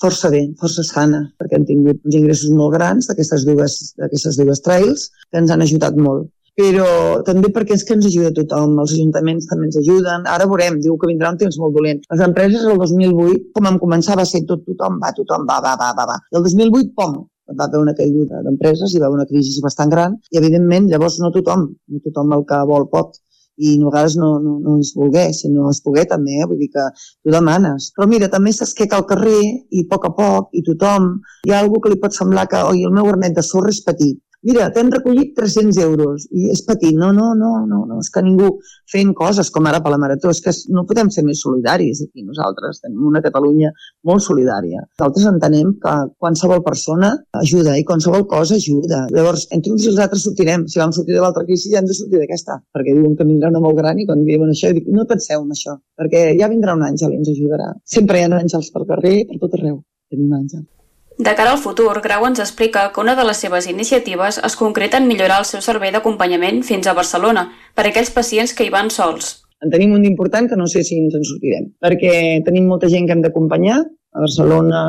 força 0.00 0.30
bé, 0.32 0.42
força 0.60 0.84
sana, 0.86 1.24
perquè 1.40 1.58
han 1.58 1.66
tingut 1.68 2.00
uns 2.04 2.16
ingressos 2.20 2.54
molt 2.54 2.74
grans 2.76 3.10
d'aquestes 3.10 3.44
dues, 3.48 3.76
dues 3.96 4.64
trails 4.64 5.10
que 5.30 5.42
ens 5.42 5.52
han 5.52 5.64
ajudat 5.66 5.98
molt. 6.08 6.30
Però 6.56 6.88
també 7.24 7.50
perquè 7.52 7.76
és 7.76 7.84
que 7.84 7.92
ens 7.98 8.06
ajuda 8.08 8.32
tothom, 8.36 8.78
els 8.80 8.94
ajuntaments 8.96 9.48
també 9.50 9.68
ens 9.68 9.76
ajuden. 9.82 10.24
Ara 10.32 10.46
veurem, 10.48 10.78
diu 10.80 10.96
que 10.96 11.10
vindrà 11.10 11.34
un 11.34 11.40
temps 11.42 11.58
molt 11.60 11.76
dolent. 11.76 12.00
Les 12.14 12.22
empreses 12.24 12.64
el 12.64 12.80
2008, 12.80 13.50
com 13.56 13.68
em 13.68 13.76
començava 13.82 14.24
a 14.24 14.30
ser 14.30 14.46
tot, 14.48 14.64
tothom 14.64 14.96
va, 15.02 15.12
tothom 15.18 15.44
va, 15.50 15.60
va, 15.66 15.74
va, 15.82 15.92
va, 15.98 16.06
va. 16.14 16.16
I 16.32 16.40
el 16.40 16.46
2008, 16.48 16.94
pom, 16.96 17.18
va 17.54 17.68
haver 17.68 17.82
una 17.82 17.94
caiguda 17.94 18.40
d'empreses 18.46 18.94
i 18.94 19.02
va 19.02 19.06
haver 19.06 19.20
una 19.20 19.28
crisi 19.28 19.60
bastant 19.62 19.92
gran 19.92 20.16
i 20.32 20.40
evidentment 20.40 20.88
llavors 20.90 21.20
no 21.22 21.30
tothom, 21.34 21.68
no 21.92 22.02
tothom 22.08 22.32
el 22.38 22.42
que 22.48 22.62
vol 22.72 22.88
pot 22.90 23.20
i 23.56 23.76
a 23.80 23.84
vegades 23.86 24.16
no, 24.20 24.36
no, 24.42 24.56
no 24.62 24.76
es 24.82 24.92
volgué, 24.96 25.26
si 25.32 25.48
no 25.52 25.70
es 25.70 25.80
pogué 25.84 26.04
també, 26.08 26.36
eh? 26.40 26.48
vull 26.48 26.60
dir 26.60 26.70
que 26.74 26.84
tu 26.96 27.32
demanes. 27.34 27.90
Però 27.96 28.08
mira, 28.10 28.28
també 28.32 28.52
s'esqueca 28.52 28.98
al 28.98 29.06
carrer 29.08 29.40
i 29.40 29.84
a 29.84 29.88
poc 29.90 30.08
a 30.08 30.12
poc 30.16 30.52
i 30.56 30.64
tothom, 30.66 31.14
hi 31.46 31.54
ha 31.54 31.62
algú 31.64 31.80
que 31.80 31.92
li 31.92 32.00
pot 32.02 32.16
semblar 32.16 32.46
que 32.52 32.62
oi, 32.70 32.84
el 32.88 32.94
meu 32.96 33.08
arnet 33.12 33.36
de 33.36 33.44
sorra 33.46 33.72
és 33.72 33.82
petit, 33.86 34.20
mira, 34.44 34.68
t'hem 34.74 34.90
recollit 34.92 35.34
300 35.38 35.78
euros 35.84 36.26
i 36.30 36.50
és 36.52 36.62
petit. 36.66 36.94
No, 36.96 37.12
no, 37.16 37.32
no, 37.38 37.52
no, 37.68 37.82
no, 37.88 38.00
és 38.02 38.10
que 38.12 38.22
ningú 38.24 38.50
fent 38.92 39.12
coses 39.18 39.50
com 39.54 39.66
ara 39.70 39.80
per 39.84 39.92
la 39.94 40.00
Marató, 40.02 40.30
és 40.32 40.42
que 40.44 40.54
no 40.74 40.86
podem 40.88 41.10
ser 41.14 41.24
més 41.26 41.40
solidaris 41.44 42.02
aquí 42.04 42.24
nosaltres. 42.24 42.82
Tenim 42.84 43.06
una 43.10 43.22
Catalunya 43.24 43.72
molt 44.06 44.24
solidària. 44.26 44.84
Nosaltres 45.00 45.26
entenem 45.32 45.72
que 45.82 45.94
qualsevol 46.22 46.62
persona 46.66 47.12
ajuda 47.40 47.76
i 47.78 47.86
qualsevol 47.88 48.26
cosa 48.30 48.60
ajuda. 48.60 49.06
Llavors, 49.14 49.48
entre 49.56 49.74
uns 49.74 49.86
i 49.86 49.90
els 49.92 50.00
altres 50.04 50.26
sortirem. 50.28 50.68
Si 50.70 50.80
vam 50.82 50.94
sortir 50.94 51.16
de 51.16 51.24
l'altra 51.24 51.46
crisi, 51.48 51.72
ja 51.72 51.82
hem 51.82 51.90
de 51.90 51.96
sortir 51.98 52.22
d'aquesta, 52.22 52.60
perquè 52.76 52.94
diuen 52.94 53.16
que 53.18 53.28
vindrà 53.28 53.50
una 53.54 53.64
molt 53.64 53.80
gran 53.80 53.98
i 53.98 54.06
quan 54.08 54.24
diuen 54.28 54.52
això, 54.52 54.72
dic, 54.76 54.88
no 54.92 55.08
penseu 55.10 55.42
en 55.42 55.52
això, 55.56 55.76
perquè 55.98 56.28
ja 56.38 56.52
vindrà 56.52 56.76
un 56.78 56.86
àngel 56.86 57.12
i 57.12 57.20
ens 57.22 57.34
ajudarà. 57.34 57.72
Sempre 57.96 58.20
hi 58.20 58.26
ha 58.26 58.32
àngels 58.40 58.72
per 58.74 58.86
carrer, 58.88 59.18
per 59.30 59.42
tot 59.42 59.60
arreu. 59.60 59.82
Tenim 60.12 60.32
àngels. 60.40 60.75
De 61.18 61.34
cara 61.34 61.52
al 61.52 61.58
futur, 61.58 61.94
Grau 62.04 62.26
ens 62.28 62.42
explica 62.44 62.90
que 62.92 63.00
una 63.00 63.14
de 63.16 63.24
les 63.24 63.38
seves 63.40 63.66
iniciatives 63.70 64.36
es 64.44 64.56
concreta 64.60 64.98
en 65.00 65.06
millorar 65.08 65.38
el 65.40 65.46
seu 65.48 65.62
servei 65.64 65.92
d'acompanyament 65.94 66.60
fins 66.70 66.86
a 66.86 66.92
Barcelona 66.98 67.46
per 67.72 67.86
a 67.86 67.88
aquells 67.90 68.12
pacients 68.12 68.52
que 68.52 68.66
hi 68.66 68.72
van 68.74 68.92
sols. 68.92 69.30
En 69.64 69.72
tenim 69.72 69.94
un 69.96 70.04
important 70.04 70.50
que 70.50 70.58
no 70.60 70.66
sé 70.68 70.82
si 70.84 70.98
ens 71.00 71.16
en 71.16 71.24
sortirem, 71.24 71.70
perquè 71.80 72.42
tenim 72.44 72.68
molta 72.68 72.92
gent 72.92 73.08
que 73.08 73.16
hem 73.16 73.24
d'acompanyar 73.24 73.78
a 73.80 74.26
Barcelona 74.26 74.82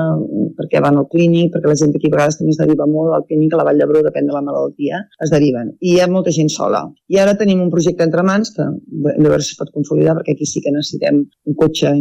perquè 0.60 0.84
van 0.84 1.00
al 1.00 1.08
clínic, 1.08 1.54
perquè 1.54 1.72
la 1.72 1.80
gent 1.80 1.96
aquí 1.96 2.12
a 2.12 2.16
vegades 2.18 2.42
també 2.42 2.52
es 2.52 2.60
deriva 2.60 2.90
molt 2.92 3.16
al 3.16 3.26
clínic, 3.32 3.56
a 3.56 3.62
la 3.62 3.70
Vall 3.70 3.80
d'Hebró, 3.80 4.04
depèn 4.04 4.28
de 4.28 4.36
la 4.36 4.44
malaltia, 4.44 5.00
es 5.24 5.32
deriven. 5.32 5.72
I 5.80 5.96
hi 5.96 6.04
ha 6.04 6.12
molta 6.12 6.36
gent 6.36 6.52
sola. 6.52 6.84
I 7.08 7.24
ara 7.24 7.40
tenim 7.40 7.64
un 7.64 7.72
projecte 7.72 8.04
entre 8.04 8.28
mans 8.28 8.52
que 8.56 8.68
de 8.68 9.18
veure 9.24 9.44
si 9.44 9.56
es 9.56 9.60
pot 9.60 9.72
consolidar, 9.72 10.20
perquè 10.20 10.36
aquí 10.36 10.48
sí 10.50 10.64
que 10.64 10.76
necessitem 10.76 11.24
un 11.24 11.60
cotxe 11.60 11.94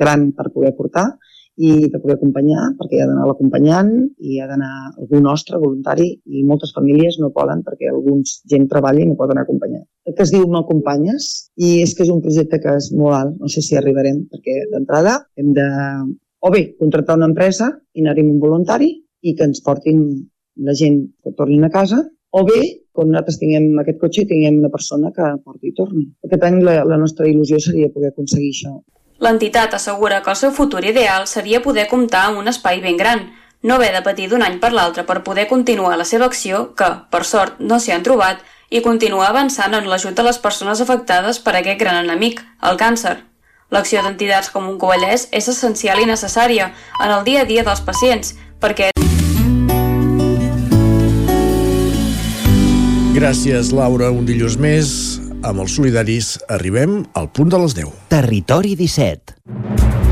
gran 0.00 0.30
per 0.32 0.52
poder 0.54 0.72
portar, 0.80 1.10
i 1.56 1.88
per 1.88 2.00
poder 2.02 2.16
acompanyar, 2.16 2.66
perquè 2.76 2.98
hi 2.98 3.02
ha 3.02 3.08
d'anar 3.08 3.26
l'acompanyant 3.28 3.92
i 3.96 4.34
hi 4.34 4.40
ha 4.40 4.48
d'anar 4.50 4.72
algú 4.90 5.20
nostre, 5.24 5.60
voluntari, 5.62 6.10
i 6.28 6.44
moltes 6.44 6.74
famílies 6.76 7.16
no 7.22 7.32
poden 7.36 7.62
perquè 7.64 7.88
alguns 7.90 8.40
gent 8.50 8.68
treballa 8.72 9.02
i 9.02 9.08
no 9.08 9.16
poden 9.16 9.40
acompanyar. 9.40 9.82
El 10.04 10.16
que 10.16 10.26
es 10.26 10.32
diu 10.34 10.44
M'acompanyes, 10.52 11.28
i 11.56 11.80
és 11.82 11.96
que 11.96 12.04
és 12.04 12.12
un 12.12 12.20
projecte 12.24 12.60
que 12.62 12.76
és 12.80 12.90
molt 12.92 13.16
alt, 13.18 13.38
no 13.40 13.48
sé 13.52 13.64
si 13.64 13.78
arribarem, 13.78 14.26
perquè 14.32 14.66
d'entrada 14.72 15.16
hem 15.40 15.54
de, 15.56 15.68
o 16.44 16.52
bé, 16.52 16.66
contractar 16.78 17.16
una 17.16 17.30
empresa 17.32 17.72
i 17.96 18.04
anar-hi 18.04 18.26
un 18.26 18.42
voluntari 18.42 18.92
i 19.24 19.34
que 19.34 19.48
ens 19.48 19.64
portin 19.64 20.04
la 20.66 20.76
gent 20.76 21.00
que 21.24 21.32
tornin 21.36 21.64
a 21.64 21.72
casa, 21.72 22.02
o 22.36 22.42
bé, 22.44 22.60
quan 22.96 23.08
nosaltres 23.12 23.38
tinguem 23.40 23.80
aquest 23.80 23.98
cotxe, 24.02 24.26
tinguem 24.28 24.60
una 24.60 24.72
persona 24.72 25.12
que 25.16 25.32
porti 25.44 25.70
i 25.70 25.74
torni. 25.76 26.04
Aquest 26.28 26.44
any 26.48 26.60
la, 26.64 26.82
la 26.88 27.00
nostra 27.00 27.28
il·lusió 27.28 27.60
seria 27.62 27.92
poder 27.92 28.12
aconseguir 28.12 28.52
això. 28.52 28.76
L'entitat 29.18 29.72
assegura 29.74 30.20
que 30.22 30.28
el 30.30 30.36
seu 30.36 30.50
futur 30.52 30.84
ideal 30.84 31.24
seria 31.26 31.62
poder 31.64 31.86
comptar 31.88 32.26
amb 32.26 32.42
un 32.42 32.48
espai 32.52 32.82
ben 32.84 32.98
gran, 33.00 33.30
no 33.62 33.76
haver 33.76 33.94
de 33.94 34.02
patir 34.04 34.28
d'un 34.28 34.44
any 34.44 34.58
per 34.60 34.74
l'altre 34.76 35.06
per 35.08 35.22
poder 35.24 35.46
continuar 35.48 35.96
la 35.96 36.04
seva 36.04 36.26
acció, 36.28 36.74
que, 36.76 36.90
per 37.10 37.24
sort, 37.24 37.56
no 37.58 37.80
s'hi 37.80 37.94
han 37.96 38.04
trobat, 38.04 38.44
i 38.68 38.82
continuar 38.84 39.30
avançant 39.30 39.72
en 39.74 39.88
l'ajut 39.88 40.18
a 40.20 40.26
les 40.26 40.38
persones 40.38 40.82
afectades 40.84 41.40
per 41.40 41.56
aquest 41.56 41.80
gran 41.80 42.04
enemic, 42.04 42.42
el 42.60 42.76
càncer. 42.76 43.16
L'acció 43.72 44.02
d'entitats 44.04 44.52
com 44.52 44.68
un 44.68 44.76
Covellès 44.78 45.28
és 45.32 45.48
essencial 45.48 46.02
i 46.02 46.06
necessària 46.06 46.70
en 47.00 47.10
el 47.10 47.24
dia 47.24 47.42
a 47.42 47.48
dia 47.48 47.64
dels 47.64 47.80
pacients, 47.80 48.36
perquè... 48.60 48.92
Gràcies, 53.16 53.72
Laura. 53.72 54.12
Un 54.12 54.28
dilluns 54.28 54.60
més 54.60 55.15
amb 55.46 55.62
els 55.62 55.76
solidaris 55.78 56.32
arribem 56.50 56.98
al 57.14 57.30
punt 57.30 57.52
de 57.54 57.62
les 57.62 57.76
10. 57.78 57.94
Territori 58.10 58.74
17. 58.78 60.05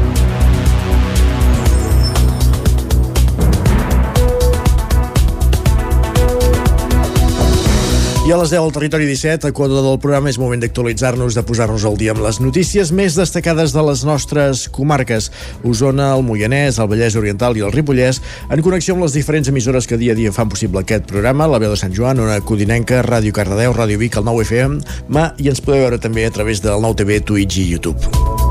I 8.25 8.33
a 8.33 8.39
les 8.41 8.49
10 8.49 8.63
al 8.63 8.73
Territori 8.73 9.05
17, 9.05 9.51
a 9.51 9.53
quota 9.53 9.83
del 9.85 9.99
programa, 10.01 10.31
és 10.33 10.39
moment 10.41 10.63
d'actualitzar-nos, 10.63 11.35
de 11.37 11.43
posar-nos 11.45 11.85
al 11.85 11.99
dia 12.01 12.15
amb 12.15 12.23
les 12.25 12.39
notícies 12.41 12.89
més 12.89 13.19
destacades 13.19 13.75
de 13.77 13.83
les 13.85 14.01
nostres 14.09 14.63
comarques. 14.73 15.27
Osona, 15.61 16.07
el 16.17 16.25
Moianès, 16.25 16.79
el 16.81 16.89
Vallès 16.89 17.19
Oriental 17.21 17.61
i 17.61 17.67
el 17.67 17.75
Ripollès, 17.75 18.23
en 18.49 18.65
connexió 18.65 18.97
amb 18.97 19.05
les 19.05 19.13
diferents 19.13 19.53
emissores 19.53 19.85
que 19.85 20.01
dia 20.01 20.17
a 20.17 20.19
dia 20.19 20.33
fan 20.33 20.49
possible 20.49 20.81
aquest 20.81 21.05
programa, 21.13 21.51
la 21.53 21.61
veu 21.61 21.77
de 21.77 21.83
Sant 21.83 21.93
Joan, 21.93 22.25
una 22.25 22.41
Codinenca, 22.41 23.03
Ràdio 23.05 23.37
Cardedeu, 23.37 23.77
Ràdio 23.77 24.01
Vic, 24.01 24.17
el 24.17 24.25
9 24.25 24.49
FM, 24.49 24.81
i 25.45 25.53
ens 25.53 25.61
podeu 25.61 25.85
veure 25.85 26.01
també 26.01 26.25
a 26.25 26.33
través 26.33 26.65
del 26.65 26.81
9 26.81 27.05
TV, 27.05 27.21
Twitch 27.21 27.61
i 27.61 27.69
YouTube. 27.75 28.44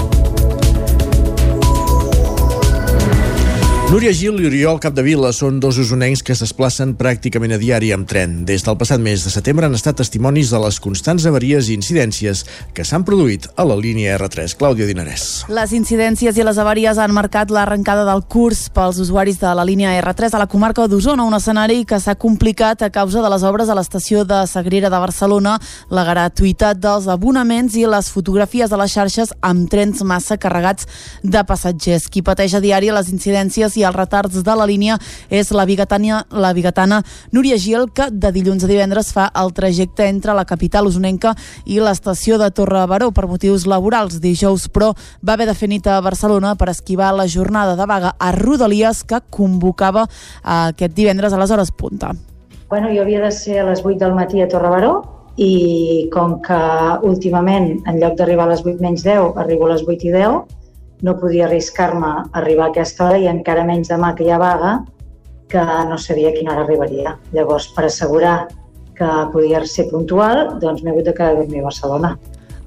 Núria 3.94 4.10
Gil 4.10 4.40
i 4.42 4.48
Oriol 4.50 4.80
Capdevila 4.82 5.30
són 5.38 5.60
dos 5.62 5.78
usonencs 5.78 6.24
que 6.26 6.34
es 6.34 6.40
desplacen 6.42 6.96
pràcticament 6.98 7.52
a 7.54 7.60
diari 7.62 7.92
amb 7.94 8.08
tren. 8.10 8.40
Des 8.42 8.64
del 8.66 8.74
passat 8.80 8.98
mes 8.98 9.22
de 9.22 9.30
setembre 9.30 9.68
han 9.68 9.76
estat 9.78 10.00
testimonis 10.00 10.50
de 10.50 10.62
les 10.64 10.80
constants 10.82 11.28
avaries 11.30 11.68
i 11.70 11.76
incidències 11.78 12.42
que 12.74 12.82
s'han 12.90 13.06
produït 13.06 13.46
a 13.54 13.62
la 13.70 13.76
línia 13.78 14.16
R3. 14.18 14.56
Clàudia 14.58 14.88
Dinarès. 14.90 15.26
Les 15.46 15.76
incidències 15.78 16.34
i 16.34 16.42
les 16.48 16.58
avaries 16.58 16.98
han 16.98 17.14
marcat 17.14 17.54
l'arrencada 17.54 18.08
del 18.08 18.24
curs 18.26 18.64
pels 18.74 18.98
usuaris 19.04 19.38
de 19.44 19.52
la 19.54 19.68
línia 19.70 19.94
R3 20.00 20.34
a 20.34 20.42
la 20.42 20.50
comarca 20.50 20.88
d'Osona, 20.90 21.30
un 21.30 21.38
escenari 21.38 21.86
que 21.86 22.02
s'ha 22.02 22.18
complicat 22.18 22.82
a 22.82 22.90
causa 22.90 23.22
de 23.22 23.30
les 23.30 23.46
obres 23.46 23.70
a 23.70 23.78
l'estació 23.78 24.26
de 24.26 24.42
Sagrera 24.50 24.90
de 24.90 25.04
Barcelona, 25.06 25.60
la 25.94 26.08
gratuïtat 26.10 26.82
dels 26.82 27.06
abonaments 27.14 27.78
i 27.78 27.86
les 27.86 28.10
fotografies 28.10 28.74
a 28.74 28.82
les 28.82 28.98
xarxes 28.98 29.38
amb 29.46 29.70
trens 29.70 30.02
massa 30.02 30.42
carregats 30.42 30.90
de 31.22 31.46
passatgers. 31.46 32.10
Qui 32.10 32.26
pateix 32.26 32.58
a 32.58 32.66
diari 32.66 32.90
les 32.90 33.14
incidències 33.14 33.78
i 33.78 33.83
els 33.86 33.96
retards 33.96 34.44
de 34.44 34.56
la 34.56 34.68
línia 34.70 34.98
és 35.30 35.52
la 35.52 35.66
bigatana, 35.66 36.24
la 36.32 36.54
bigatana 36.54 37.02
Núria 37.32 37.58
Gil, 37.58 37.88
que 37.94 38.10
de 38.12 38.32
dilluns 38.36 38.64
a 38.64 38.70
divendres 38.72 39.14
fa 39.14 39.30
el 39.40 39.54
trajecte 39.54 40.08
entre 40.08 40.36
la 40.36 40.46
capital 40.46 40.88
usonenca 40.90 41.36
i 41.66 41.80
l'estació 41.80 42.38
de 42.42 42.52
Torre 42.52 42.86
Baró 42.90 43.12
per 43.12 43.28
motius 43.28 43.68
laborals. 43.70 44.20
Dijous, 44.24 44.68
però, 44.70 44.94
va 45.22 45.38
haver 45.38 45.48
de 45.50 45.58
fer 45.58 45.70
nit 45.72 45.88
a 45.88 46.02
Barcelona 46.02 46.56
per 46.56 46.70
esquivar 46.72 47.14
la 47.16 47.28
jornada 47.28 47.76
de 47.76 47.88
vaga 47.90 48.16
a 48.20 48.32
Rodalies 48.36 49.04
que 49.04 49.22
convocava 49.30 50.08
aquest 50.44 50.96
divendres 50.96 51.34
a 51.34 51.42
les 51.42 51.52
hores 51.52 51.72
punta. 51.72 52.14
Bueno, 52.70 52.90
jo 52.90 53.04
havia 53.04 53.22
de 53.22 53.32
ser 53.32 53.60
a 53.62 53.68
les 53.70 53.84
8 53.86 54.00
del 54.02 54.16
matí 54.18 54.42
a 54.42 54.48
Torre 54.50 54.70
Baró 54.70 54.94
i 55.38 56.10
com 56.14 56.40
que 56.42 56.60
últimament, 57.06 57.80
en 57.90 58.00
lloc 58.02 58.18
d'arribar 58.18 58.48
a 58.48 58.54
les 58.54 58.64
8 58.66 58.82
menys 58.82 59.04
10, 59.06 59.38
arribo 59.42 59.68
a 59.68 59.74
les 59.74 59.84
8 59.86 60.08
i 60.10 60.14
10, 60.14 60.63
no 61.04 61.18
podia 61.20 61.46
arriscar-me 61.46 62.08
a 62.08 62.26
arribar 62.40 62.70
a 62.70 62.72
aquesta 62.72 63.06
hora 63.06 63.20
i 63.20 63.30
encara 63.30 63.68
menys 63.68 63.92
demà 63.92 64.14
que 64.16 64.26
hi 64.26 64.32
ha 64.32 64.40
vaga, 64.42 64.74
que 65.52 65.64
no 65.90 65.98
sabia 66.00 66.32
a 66.32 66.36
quina 66.36 66.54
hora 66.54 66.64
arribaria. 66.64 67.18
Llavors, 67.36 67.68
per 67.76 67.86
assegurar 67.90 68.38
que 68.98 69.10
podia 69.34 69.62
ser 69.68 69.90
puntual, 69.92 70.56
doncs 70.62 70.82
m'he 70.82 70.94
hagut 70.94 71.10
de 71.10 71.14
quedar 71.18 71.34
a 71.34 71.42
dormir 71.42 71.62
a 71.62 71.68
Barcelona. 71.68 72.16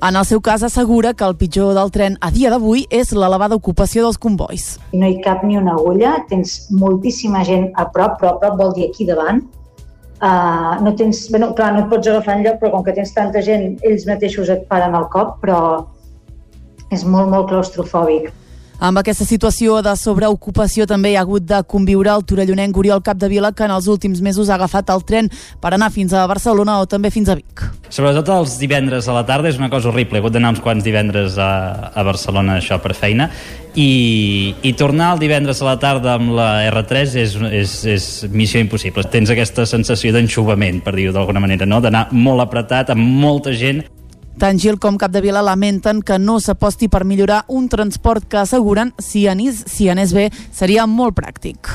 En 0.06 0.16
el 0.20 0.26
seu 0.28 0.42
cas 0.44 0.62
assegura 0.62 1.14
que 1.16 1.24
el 1.24 1.38
pitjor 1.40 1.72
del 1.74 1.90
tren 1.90 2.18
a 2.20 2.28
dia 2.30 2.50
d'avui 2.52 2.84
és 2.92 3.14
l'elevada 3.16 3.56
ocupació 3.56 4.04
dels 4.04 4.18
convois. 4.20 4.66
No 4.92 5.08
hi 5.08 5.16
cap 5.24 5.42
ni 5.42 5.56
una 5.56 5.72
agulla, 5.78 6.18
tens 6.28 6.66
moltíssima 6.70 7.40
gent 7.48 7.70
a 7.80 7.88
prop, 7.94 8.18
però 8.20 8.34
a 8.34 8.40
prop 8.42 8.58
vol 8.60 8.74
dir 8.76 8.90
aquí 8.90 9.08
davant. 9.08 9.40
Uh, 10.16 10.76
no 10.84 10.92
tens, 10.96 11.26
bueno, 11.32 11.54
clar, 11.56 11.72
no 11.72 11.84
et 11.84 11.90
pots 11.92 12.08
agafar 12.12 12.36
en 12.36 12.44
lloc, 12.44 12.60
però 12.60 12.74
com 12.74 12.84
que 12.84 12.92
tens 12.96 13.12
tanta 13.16 13.40
gent, 13.44 13.78
ells 13.84 14.04
mateixos 14.08 14.52
et 14.52 14.68
paren 14.68 14.94
el 14.96 15.08
cop, 15.12 15.38
però 15.40 15.58
és 16.90 17.04
molt, 17.04 17.30
molt 17.30 17.48
claustrofòbic. 17.50 18.32
Amb 18.76 19.00
aquesta 19.00 19.24
situació 19.24 19.78
de 19.80 19.94
sobreocupació 19.96 20.84
també 20.84 21.14
hi 21.14 21.16
ha 21.16 21.22
hagut 21.24 21.46
de 21.48 21.62
conviure 21.64 22.10
el 22.12 22.24
torellonenc 22.28 22.76
Oriol 22.76 23.00
Capdevila 23.00 23.54
que 23.56 23.64
en 23.64 23.72
els 23.72 23.86
últims 23.88 24.20
mesos 24.20 24.50
ha 24.50 24.58
agafat 24.58 24.92
el 24.92 25.00
tren 25.08 25.30
per 25.62 25.72
anar 25.72 25.88
fins 25.94 26.12
a 26.12 26.26
Barcelona 26.28 26.74
o 26.82 26.84
també 26.84 27.08
fins 27.10 27.30
a 27.32 27.38
Vic. 27.38 27.64
Sobretot 27.88 28.28
els 28.34 28.58
divendres 28.60 29.08
a 29.08 29.16
la 29.16 29.24
tarda 29.24 29.48
és 29.48 29.56
una 29.56 29.70
cosa 29.72 29.88
horrible. 29.88 30.18
He 30.18 30.20
hagut 30.20 30.36
d'anar 30.36 30.52
uns 30.52 30.60
quants 30.60 30.84
divendres 30.84 31.40
a, 31.40 31.48
a 31.88 32.04
Barcelona 32.04 32.58
això 32.60 32.76
per 32.82 32.92
feina 32.92 33.30
i, 33.72 34.52
i 34.60 34.76
tornar 34.76 35.14
el 35.14 35.24
divendres 35.24 35.64
a 35.64 35.70
la 35.70 35.78
tarda 35.80 36.18
amb 36.20 36.36
la 36.36 36.50
R3 36.68 37.16
és, 37.24 37.40
és, 37.48 37.76
és 37.96 38.12
missió 38.28 38.60
impossible. 38.60 39.08
Tens 39.08 39.32
aquesta 39.32 39.64
sensació 39.64 40.12
d'enxubament, 40.12 40.84
per 40.84 40.98
dir-ho 41.00 41.16
d'alguna 41.16 41.40
manera, 41.40 41.64
no? 41.64 41.80
d'anar 41.80 42.10
molt 42.12 42.44
apretat 42.44 42.92
amb 42.92 43.00
molta 43.24 43.56
gent 43.56 43.86
tant 44.38 44.60
Gil 44.60 44.78
com 44.78 44.98
Capdevila 45.00 45.42
lamenten 45.44 46.02
que 46.04 46.18
no 46.18 46.38
s'aposti 46.40 46.88
per 46.92 47.04
millorar 47.04 47.44
un 47.48 47.68
transport 47.72 48.28
que 48.28 48.40
asseguren, 48.42 48.92
si 48.98 49.26
anés, 49.28 49.64
si 49.66 49.88
anés 49.88 50.12
bé, 50.16 50.30
seria 50.52 50.86
molt 50.86 51.16
pràctic. 51.16 51.72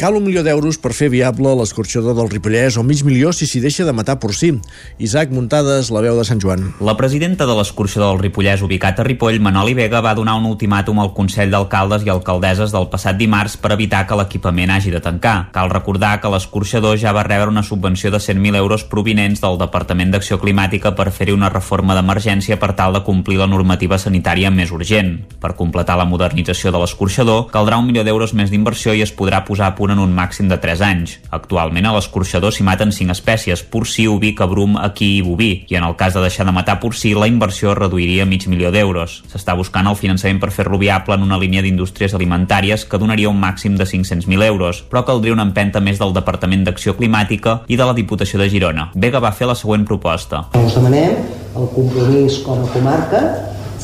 Cal 0.00 0.16
un 0.16 0.24
milió 0.24 0.40
d'euros 0.40 0.78
per 0.80 0.94
fer 0.96 1.10
viable 1.12 1.50
l'escorxador 1.58 2.14
del 2.16 2.30
Ripollès 2.32 2.78
o 2.80 2.82
mig 2.88 3.02
milió 3.04 3.34
si 3.36 3.44
s'hi 3.44 3.60
deixa 3.60 3.84
de 3.84 3.92
matar 3.92 4.14
porcí. 4.16 4.48
Isaac 4.96 5.28
Muntades, 5.28 5.90
la 5.92 6.00
veu 6.00 6.16
de 6.16 6.22
Sant 6.24 6.38
Joan. 6.40 6.70
La 6.80 6.94
presidenta 6.96 7.44
de 7.44 7.52
l'escorxador 7.58 8.14
del 8.14 8.22
Ripollès 8.22 8.62
ubicat 8.64 8.96
a 8.96 9.04
Ripoll, 9.04 9.36
Manoli 9.44 9.74
Vega, 9.76 10.00
va 10.00 10.14
donar 10.16 10.38
un 10.40 10.46
ultimàtum 10.48 11.02
al 11.02 11.12
Consell 11.12 11.52
d'Alcaldes 11.52 12.06
i 12.06 12.12
Alcaldesses 12.14 12.72
del 12.72 12.88
passat 12.88 13.18
dimarts 13.18 13.58
per 13.60 13.74
evitar 13.74 14.06
que 14.08 14.16
l'equipament 14.16 14.72
hagi 14.72 14.94
de 14.94 15.02
tancar. 15.04 15.50
Cal 15.52 15.68
recordar 15.68 16.14
que 16.22 16.32
l'escorxador 16.32 16.96
ja 16.96 17.12
va 17.12 17.26
rebre 17.28 17.52
una 17.52 17.62
subvenció 17.62 18.08
de 18.08 18.22
100.000 18.24 18.56
euros 18.56 18.86
provinents 18.88 19.44
del 19.44 19.60
Departament 19.60 20.16
d'Acció 20.16 20.40
Climàtica 20.40 20.94
per 20.96 21.10
fer-hi 21.12 21.36
una 21.36 21.52
reforma 21.52 21.98
d'emergència 21.98 22.56
per 22.56 22.72
tal 22.72 22.96
de 22.96 23.04
complir 23.04 23.36
la 23.36 23.50
normativa 23.52 24.00
sanitària 24.00 24.48
més 24.48 24.72
urgent. 24.72 25.12
Per 25.44 25.52
completar 25.60 26.00
la 26.00 26.08
modernització 26.08 26.72
de 26.72 26.80
l'escorxador, 26.80 27.50
caldrà 27.52 27.76
un 27.76 27.92
milió 27.92 28.08
d'euros 28.08 28.32
més 28.32 28.48
d'inversió 28.48 28.96
i 28.96 29.04
es 29.04 29.12
podrà 29.12 29.44
posar 29.44 29.68
a 29.68 29.76
punt 29.76 29.89
duren 29.90 30.02
un 30.06 30.14
màxim 30.14 30.48
de 30.48 30.56
3 30.60 30.80
anys. 30.86 31.16
Actualment 31.34 31.86
a 31.88 31.94
l'escorxador 31.96 32.54
s'hi 32.54 32.64
maten 32.66 32.92
5 32.94 33.10
espècies, 33.10 33.62
porcí, 33.66 34.06
oví, 34.06 34.32
cabrum, 34.38 34.76
equí 34.86 35.16
i 35.18 35.24
boví, 35.26 35.50
i 35.68 35.76
en 35.78 35.84
el 35.84 35.96
cas 35.98 36.14
de 36.14 36.22
deixar 36.22 36.46
de 36.46 36.54
matar 36.54 36.78
porcí, 36.80 37.12
la 37.14 37.26
inversió 37.26 37.74
reduiria 37.74 38.26
mig 38.26 38.46
milió 38.46 38.70
d'euros. 38.70 39.20
S'està 39.32 39.56
buscant 39.58 39.88
el 39.90 39.98
finançament 39.98 40.40
per 40.40 40.52
fer-lo 40.54 40.78
viable 40.78 41.18
en 41.18 41.26
una 41.26 41.38
línia 41.38 41.62
d'indústries 41.62 42.14
alimentàries 42.14 42.86
que 42.86 43.00
donaria 43.02 43.30
un 43.30 43.40
màxim 43.40 43.76
de 43.76 43.84
500.000 43.84 44.46
euros, 44.46 44.84
però 44.86 45.04
caldria 45.04 45.34
una 45.34 45.46
empenta 45.48 45.82
més 45.82 45.98
del 45.98 46.14
Departament 46.14 46.64
d'Acció 46.64 46.94
Climàtica 46.96 47.62
i 47.66 47.76
de 47.76 47.86
la 47.86 47.96
Diputació 47.96 48.38
de 48.38 48.50
Girona. 48.50 48.90
Vega 48.94 49.18
va 49.18 49.34
fer 49.34 49.50
la 49.50 49.58
següent 49.58 49.86
proposta. 49.88 50.46
Us 50.54 50.76
demanem 50.78 51.18
el 51.56 51.72
compromís 51.74 52.38
com 52.46 52.62
a 52.62 52.70
comarca 52.70 53.24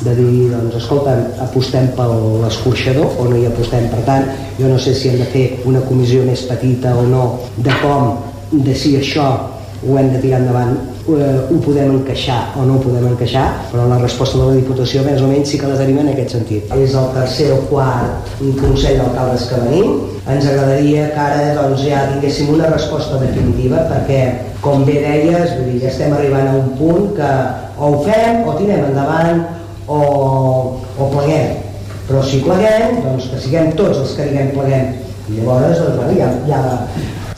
de 0.05 0.14
dir, 0.14 0.51
doncs, 0.53 0.76
escolta, 0.76 1.16
apostem 1.40 1.88
per 1.97 2.09
l'escorxador 2.42 3.20
o 3.20 3.28
no 3.30 3.36
hi 3.38 3.47
apostem. 3.49 3.88
Per 3.92 4.03
tant, 4.09 4.28
jo 4.59 4.68
no 4.68 4.78
sé 4.82 4.94
si 4.94 5.11
hem 5.11 5.20
de 5.22 5.28
fer 5.32 5.47
una 5.64 5.84
comissió 5.88 6.24
més 6.26 6.44
petita 6.51 6.94
o 6.97 7.07
no 7.09 7.26
de 7.57 7.72
com, 7.82 8.16
de 8.53 8.74
si 8.76 8.97
això 8.99 9.30
ho 9.86 9.97
hem 9.99 10.12
de 10.12 10.20
tirar 10.20 10.40
endavant, 10.40 10.76
eh, 11.07 11.40
ho 11.51 11.59
podem 11.62 11.92
encaixar 11.99 12.53
o 12.59 12.64
no 12.66 12.76
ho 12.76 12.82
podem 12.82 13.07
encaixar, 13.12 13.47
però 13.70 13.86
la 13.88 13.99
resposta 14.03 14.38
de 14.38 14.49
la 14.49 14.57
Diputació 14.59 15.05
més 15.07 15.22
o 15.22 15.28
menys 15.30 15.53
sí 15.53 15.61
que 15.61 15.70
la 15.70 15.78
tenim 15.78 16.01
en 16.03 16.12
aquest 16.12 16.36
sentit. 16.36 16.72
És 16.74 16.94
el 16.94 17.09
tercer 17.14 17.53
o 17.55 17.61
quart 17.70 18.36
Consell 18.61 19.01
d'Alcaldes 19.01 19.49
que 19.51 19.61
venim. 19.64 19.92
Ens 20.26 20.49
agradaria 20.51 21.11
que 21.14 21.22
ara 21.22 21.53
doncs, 21.55 21.84
ja 21.86 22.07
tinguéssim 22.12 22.51
una 22.55 22.72
resposta 22.72 23.20
definitiva 23.22 23.84
perquè, 23.92 24.22
com 24.64 24.82
bé 24.88 24.99
deies, 25.05 25.55
vull 25.59 25.70
dir, 25.70 25.84
ja 25.84 25.92
estem 25.92 26.16
arribant 26.16 26.51
a 26.51 26.57
un 26.59 26.72
punt 26.80 27.12
que 27.18 27.30
o 27.76 27.92
ho 27.92 28.03
fem 28.03 28.42
o 28.49 28.57
tirem 28.59 28.88
endavant 28.88 29.44
o, 29.87 30.01
o 30.99 31.09
pleguem. 31.12 31.57
Però 32.07 32.22
si 32.22 32.43
pleguem, 32.45 33.01
doncs 33.03 33.30
que 33.32 33.43
siguem 33.43 33.72
tots 33.78 34.03
els 34.03 34.14
que 34.18 34.28
diguem 34.30 34.53
pleguem. 34.55 34.95
I 35.26 35.41
llavors, 35.41 35.80
doncs, 35.82 35.97
bueno, 35.99 36.14
ja, 36.20 36.28
ja 36.47 36.61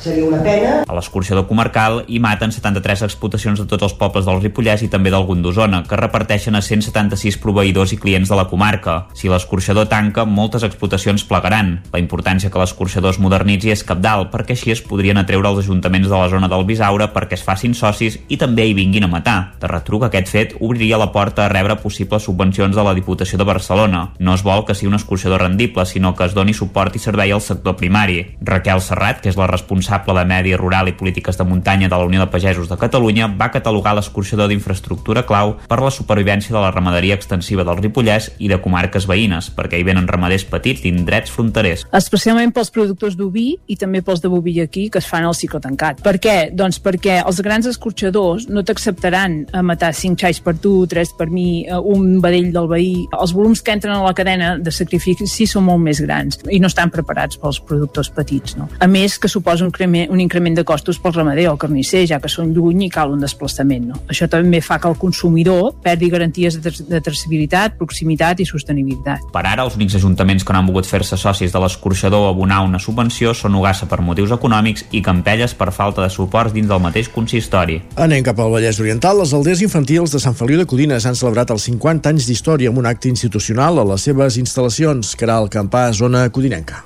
seria 0.01 0.25
una 0.25 0.41
pena. 0.43 0.85
A 0.87 0.95
l'escorxador 0.97 1.47
comarcal 1.49 2.05
hi 2.09 2.21
maten 2.23 2.53
73 2.55 3.03
explotacions 3.07 3.61
de 3.61 3.67
tots 3.69 3.85
els 3.87 3.95
pobles 3.99 4.27
del 4.29 4.41
Ripollès 4.43 4.85
i 4.87 4.91
també 4.93 5.11
d'algun 5.13 5.43
d'Osona, 5.43 5.83
que 5.89 5.99
reparteixen 5.99 6.57
a 6.57 6.63
176 6.63 7.39
proveïdors 7.43 7.93
i 7.95 7.99
clients 8.01 8.31
de 8.31 8.39
la 8.39 8.47
comarca. 8.51 9.09
Si 9.19 9.29
l'escorxador 9.29 9.89
tanca, 9.91 10.25
moltes 10.25 10.65
explotacions 10.67 11.25
plegaran. 11.29 11.75
La 11.93 12.03
importància 12.03 12.51
que 12.51 12.61
l'escorxador 12.61 13.17
es 13.17 13.21
modernitzi 13.23 13.73
és 13.75 13.85
capdalt, 13.85 14.31
perquè 14.33 14.57
així 14.57 14.73
es 14.75 14.83
podrien 14.85 15.19
atreure 15.19 15.51
els 15.51 15.65
ajuntaments 15.65 16.09
de 16.09 16.15
la 16.15 16.31
zona 16.31 16.49
del 16.49 16.67
Bisaure 16.69 17.11
perquè 17.15 17.39
es 17.39 17.45
facin 17.45 17.75
socis 17.75 18.19
i 18.29 18.39
també 18.39 18.69
hi 18.69 18.77
vinguin 18.79 19.09
a 19.09 19.13
matar. 19.13 19.39
De 19.61 19.71
retruc, 19.71 20.07
aquest 20.07 20.31
fet 20.31 20.57
obriria 20.61 21.01
la 21.01 21.11
porta 21.13 21.47
a 21.47 21.53
rebre 21.53 21.79
possibles 21.83 22.25
subvencions 22.29 22.77
de 22.77 22.85
la 22.85 22.95
Diputació 22.95 23.39
de 23.39 23.49
Barcelona. 23.49 24.09
No 24.19 24.35
es 24.35 24.45
vol 24.47 24.65
que 24.65 24.77
sigui 24.79 24.93
un 24.93 24.99
escorxador 24.99 25.43
rendible, 25.43 25.87
sinó 25.87 26.15
que 26.15 26.27
es 26.29 26.37
doni 26.37 26.55
suport 26.55 26.97
i 26.97 27.03
servei 27.03 27.33
al 27.33 27.45
sector 27.45 27.77
primari. 27.77 28.25
Raquel 28.41 28.83
Serrat, 28.85 29.23
que 29.23 29.33
és 29.33 29.39
la 29.39 29.49
responsable 29.51 29.88
responsable 29.89 30.19
de 30.21 30.25
Medi 30.27 30.55
Rural 30.57 30.89
i 30.89 30.93
Polítiques 30.93 31.37
de 31.39 31.45
Muntanya 31.45 31.89
de 31.89 31.97
la 31.97 32.05
Unió 32.05 32.21
de 32.21 32.27
Pagesos 32.27 32.69
de 32.69 32.77
Catalunya, 32.77 33.27
va 33.29 33.51
catalogar 33.51 33.95
l'escorxador 33.97 34.49
d'infraestructura 34.49 35.25
clau 35.27 35.57
per 35.69 35.81
la 35.81 35.91
supervivència 35.91 36.53
de 36.53 36.61
la 36.61 36.71
ramaderia 36.71 37.15
extensiva 37.17 37.65
del 37.65 37.81
Ripollès 37.81 38.31
i 38.39 38.49
de 38.49 38.61
comarques 38.61 39.07
veïnes, 39.09 39.51
perquè 39.57 39.79
hi 39.79 39.87
venen 39.87 40.09
ramaders 40.09 40.45
petits 40.45 40.83
d'indrets 40.85 41.33
fronterers. 41.33 41.87
Especialment 41.93 42.53
pels 42.53 42.71
productors 42.71 43.17
d'oví 43.17 43.57
i 43.67 43.77
també 43.77 44.03
pels 44.03 44.21
de 44.21 44.29
boví 44.29 44.59
aquí 44.61 44.89
que 44.91 45.01
es 45.01 45.09
fan 45.09 45.25
al 45.25 45.37
cicle 45.37 45.61
tancat. 45.61 46.03
Per 46.05 46.19
què? 46.21 46.37
Doncs 46.53 46.81
perquè 46.85 47.23
els 47.25 47.41
grans 47.45 47.67
escorxadors 47.67 48.49
no 48.49 48.65
t'acceptaran 48.65 49.41
a 49.53 49.63
matar 49.63 49.95
5 49.95 50.21
xais 50.21 50.43
per 50.45 50.57
tu, 50.61 50.85
3 50.87 51.15
per 51.19 51.29
mi, 51.33 51.65
eh, 51.65 51.79
un 51.79 52.21
vedell 52.21 52.53
del 52.53 52.69
veí. 52.69 53.07
Els 53.19 53.33
volums 53.33 53.63
que 53.63 53.73
entren 53.73 53.97
a 53.97 54.05
la 54.05 54.15
cadena 54.15 54.57
de 54.59 54.75
sacrifici 54.75 55.47
són 55.49 55.65
molt 55.69 55.83
més 55.85 56.03
grans 56.05 56.41
i 56.51 56.61
no 56.61 56.69
estan 56.69 56.93
preparats 56.93 57.39
pels 57.41 57.61
productors 57.65 58.11
petits. 58.13 58.57
No? 58.59 58.69
A 58.81 58.87
més, 58.91 59.19
que 59.19 59.31
suposa 59.31 59.65
un 59.65 59.73
increment, 59.79 60.11
un 60.11 60.21
increment 60.21 60.57
de 60.57 60.65
costos 60.65 60.99
pel 60.99 61.15
ramader 61.15 61.49
o 61.51 61.57
carnisser, 61.57 62.05
ja 62.07 62.19
que 62.21 62.29
són 62.29 62.53
lluny 62.55 62.87
i 62.87 62.91
cal 62.91 63.13
un 63.13 63.21
desplaçament. 63.23 63.87
No? 63.93 64.01
Això 64.11 64.29
també 64.29 64.61
fa 64.61 64.79
que 64.79 64.89
el 64.91 64.97
consumidor 64.99 65.75
perdi 65.83 66.11
garanties 66.11 66.59
de, 66.61 66.73
de 66.89 67.01
traçabilitat, 67.05 67.79
proximitat 67.79 68.41
i 68.41 68.47
sostenibilitat. 68.49 69.29
Per 69.33 69.45
ara, 69.45 69.65
els 69.65 69.77
únics 69.79 69.95
ajuntaments 69.99 70.45
que 70.45 70.53
no 70.53 70.63
han 70.63 70.67
volgut 70.67 70.89
fer-se 70.89 71.17
socis 71.17 71.55
de 71.55 71.63
l'escorxador 71.63 72.27
o 72.27 72.33
abonar 72.33 72.63
una 72.67 72.81
subvenció 72.83 73.35
són 73.35 73.55
Ugassa 73.59 73.89
per 73.89 74.01
motius 74.03 74.35
econòmics 74.35 74.89
i 74.93 75.03
Campelles 75.05 75.55
per 75.55 75.71
falta 75.73 76.03
de 76.05 76.11
suports 76.11 76.55
dins 76.57 76.69
del 76.69 76.83
mateix 76.83 77.11
consistori. 77.15 77.81
Anem 77.97 78.27
cap 78.27 78.39
al 78.41 78.53
Vallès 78.55 78.81
Oriental. 78.83 79.23
Les 79.23 79.35
aldees 79.35 79.63
infantils 79.65 80.15
de 80.15 80.23
Sant 80.23 80.37
Feliu 80.39 80.61
de 80.61 80.69
Codines 80.69 81.07
han 81.07 81.19
celebrat 81.19 81.55
els 81.55 81.69
50 81.71 82.13
anys 82.13 82.29
d'història 82.29 82.73
amb 82.73 82.83
un 82.83 82.91
acte 82.91 83.11
institucional 83.11 83.79
a 83.79 83.89
les 83.95 84.07
seves 84.09 84.39
instal·lacions, 84.41 85.15
que 85.17 85.29
era 85.29 85.41
el 85.43 85.51
campà 85.53 85.89
zona 85.93 86.29
codinenca. 86.31 86.85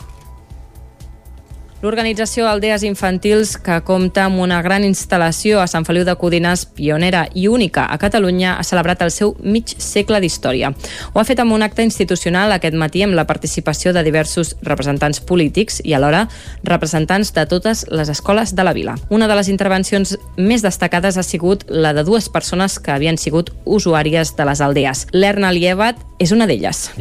L'organització 1.82 2.44
Aldees 2.46 2.84
Infantils, 2.86 3.56
que 3.58 3.80
compta 3.82 4.28
amb 4.28 4.38
una 4.38 4.60
gran 4.62 4.84
instal·lació 4.86 5.58
a 5.58 5.66
Sant 5.66 5.82
Feliu 5.82 6.04
de 6.06 6.14
Codines, 6.14 6.62
pionera 6.76 7.24
i 7.34 7.48
única 7.50 7.88
a 7.90 7.96
Catalunya, 7.98 8.52
ha 8.54 8.62
celebrat 8.62 9.02
el 9.02 9.10
seu 9.10 9.32
mig 9.42 9.72
segle 9.82 10.20
d'història. 10.22 10.70
Ho 11.10 11.18
ha 11.18 11.24
fet 11.26 11.42
amb 11.42 11.56
un 11.56 11.64
acte 11.66 11.82
institucional 11.82 12.54
aquest 12.54 12.78
matí 12.78 13.02
amb 13.02 13.18
la 13.18 13.26
participació 13.26 13.90
de 13.90 14.04
diversos 14.06 14.54
representants 14.62 15.18
polítics 15.26 15.80
i 15.82 15.96
alhora 15.98 16.28
representants 16.62 17.34
de 17.34 17.48
totes 17.50 17.82
les 17.90 18.14
escoles 18.14 18.54
de 18.54 18.62
la 18.62 18.76
vila. 18.78 18.94
Una 19.10 19.26
de 19.26 19.40
les 19.40 19.50
intervencions 19.50 20.14
més 20.38 20.62
destacades 20.62 21.18
ha 21.18 21.26
sigut 21.26 21.66
la 21.66 21.90
de 21.98 22.06
dues 22.06 22.30
persones 22.30 22.78
que 22.78 22.94
havien 22.94 23.18
sigut 23.18 23.50
usuàries 23.66 24.36
de 24.38 24.46
les 24.46 24.62
aldees. 24.62 25.08
L'Erna 25.10 25.50
Lievat 25.50 25.98
és 26.22 26.30
una 26.30 26.46
d'elles. 26.46 26.92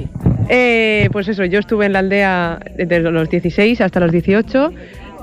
Eh, 0.49 1.07
pues 1.13 1.27
eso, 1.27 1.45
yo 1.45 1.59
estuve 1.59 1.85
en 1.85 1.93
la 1.93 1.99
aldea 1.99 2.59
desde 2.75 2.99
los 2.99 3.29
16 3.29 3.79
hasta 3.79 3.99
los 4.01 4.11
18 4.11 4.70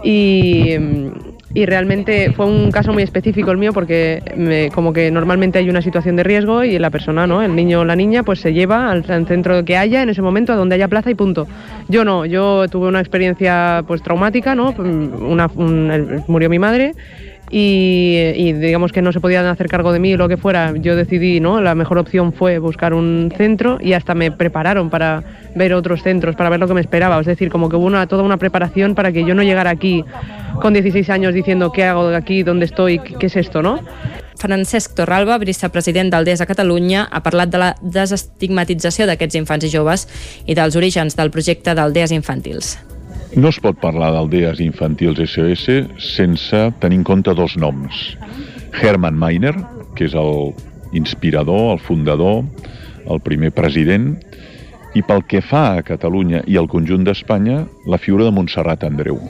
y, 0.03 0.74
y 1.55 1.66
realmente 1.66 2.32
fue 2.32 2.46
un 2.46 2.70
caso 2.70 2.92
muy 2.92 3.03
específico 3.03 3.51
el 3.51 3.59
mío 3.59 3.72
porque 3.72 4.70
como 4.74 4.92
que 4.92 5.11
normalmente 5.11 5.59
hay 5.59 5.68
una 5.70 5.82
situación 5.82 6.16
de 6.16 6.22
riesgo 6.22 6.62
y 6.62 6.78
la 6.78 6.90
persona, 6.90 7.26
¿no? 7.26 7.42
el 7.42 7.57
niño 7.57 7.80
o 7.80 7.84
la 7.84 7.96
niña, 7.96 8.22
pues 8.22 8.40
se 8.40 8.53
lleva 8.53 8.90
al, 8.90 9.05
centro 9.05 9.64
que 9.64 9.76
haya 9.76 10.03
en 10.03 10.11
ese 10.11 10.22
momento, 10.22 10.53
a 10.53 10.57
donde 10.57 10.74
haya 10.74 10.88
plaza 10.88 11.11
y 11.11 11.14
punto. 11.14 11.46
Yo 11.88 12.05
no, 12.05 12.26
yo 12.26 12.68
tuve 12.68 12.88
una 12.88 13.01
experiencia 13.01 13.82
pues 13.86 14.03
traumática, 14.03 14.55
¿no? 14.55 14.70
Una, 14.78 15.51
un, 15.55 16.22
murió 16.28 16.51
mi 16.51 16.59
madre 16.59 16.94
y, 17.51 18.32
y, 18.34 18.53
digamos 18.53 18.92
que 18.92 19.03
no 19.03 19.12
se 19.12 19.20
podían 19.20 19.46
hacer 19.46 19.68
cargo 19.68 19.92
de 19.92 19.99
mí 19.99 20.16
lo 20.16 20.28
que 20.28 20.36
fuera, 20.36 20.74
yo 20.76 20.96
decidí, 20.96 21.40
¿no? 21.40 21.61
La 21.61 21.74
mejor 21.74 21.99
opción 21.99 22.32
fue 22.32 22.59
buscar 22.59 22.94
un 22.94 23.32
centro 23.36 23.78
y 23.80 23.94
hasta 23.94 24.14
me 24.14 24.30
prepararon 24.30 24.90
para 24.90 25.22
ver 25.55 25.72
otros 25.74 26.03
centros, 26.03 26.36
para 26.36 26.51
ver 26.51 26.61
lo 26.61 26.68
que 26.68 26.74
me 26.74 26.80
esperaba. 26.80 27.18
Es 27.20 27.26
decir, 27.26 27.49
como 27.51 27.68
que 27.68 27.76
hubo 27.76 27.86
una, 27.86 28.07
toda 28.07 28.22
una 28.22 28.36
preparación 28.36 28.94
para 28.94 29.12
que 29.12 29.24
yo 29.24 29.34
no 29.34 29.42
llegara 29.42 29.70
aquí 29.70 30.05
con 30.61 30.74
16 30.74 31.09
años 31.11 31.34
diciendo 31.34 31.72
qué 31.72 31.84
hago 31.84 32.09
aquí, 32.09 32.42
dónde 32.42 32.66
estoy, 32.66 32.99
qué 32.99 33.26
es 33.26 33.36
esto, 33.36 33.62
¿no? 33.62 33.80
Francesc 34.38 34.94
Torralba, 34.94 35.38
vicepresident 35.42 36.12
d'Aldees 36.12 36.40
a 36.40 36.46
Catalunya, 36.46 37.09
ha 37.11 37.22
parlat 37.24 37.51
de 37.51 37.59
la 37.59 37.72
desestigmatització 37.82 39.09
d'aquests 39.11 39.40
infants 39.40 39.66
i 39.66 39.72
joves 39.72 40.07
i 40.46 40.55
dels 40.55 40.78
orígens 40.78 41.18
del 41.18 41.34
projecte 41.34 41.74
d'Aldees 41.74 42.14
Infantils. 42.14 42.76
No 43.37 43.51
es 43.53 43.59
pot 43.61 43.76
parlar 43.76 44.09
d'aldees 44.14 44.61
infantils 44.64 45.18
SOS 45.20 45.66
sense 46.01 46.61
tenir 46.81 47.03
en 47.03 47.05
compte 47.05 47.35
dos 47.37 47.59
noms. 47.61 48.16
Hermann 48.72 49.18
Meiner, 49.20 49.53
que 49.95 50.07
és 50.09 50.14
el 50.16 50.55
inspirador, 50.97 51.74
el 51.74 51.83
fundador, 51.85 52.41
el 53.05 53.20
primer 53.20 53.51
president, 53.53 54.14
i 54.97 55.03
pel 55.05 55.20
que 55.29 55.43
fa 55.45 55.74
a 55.76 55.85
Catalunya 55.85 56.41
i 56.49 56.57
al 56.57 56.70
conjunt 56.72 57.05
d'Espanya, 57.05 57.66
la 57.85 58.01
figura 58.01 58.24
de 58.24 58.33
Montserrat 58.33 58.87
Andreu, 58.89 59.20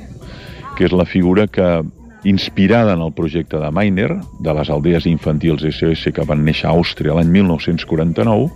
que 0.79 0.87
és 0.87 0.95
la 0.95 1.09
figura 1.09 1.49
que, 1.51 1.83
inspirada 2.25 2.95
en 2.95 3.03
el 3.03 3.13
projecte 3.15 3.59
de 3.59 3.73
Meiner, 3.75 4.13
de 4.39 4.55
les 4.55 4.71
aldees 4.71 5.11
infantils 5.11 5.67
SOS 5.75 6.15
que 6.15 6.27
van 6.27 6.47
néixer 6.47 6.71
a 6.71 6.77
Àustria 6.79 7.19
l'any 7.19 7.35
1949, 7.35 8.49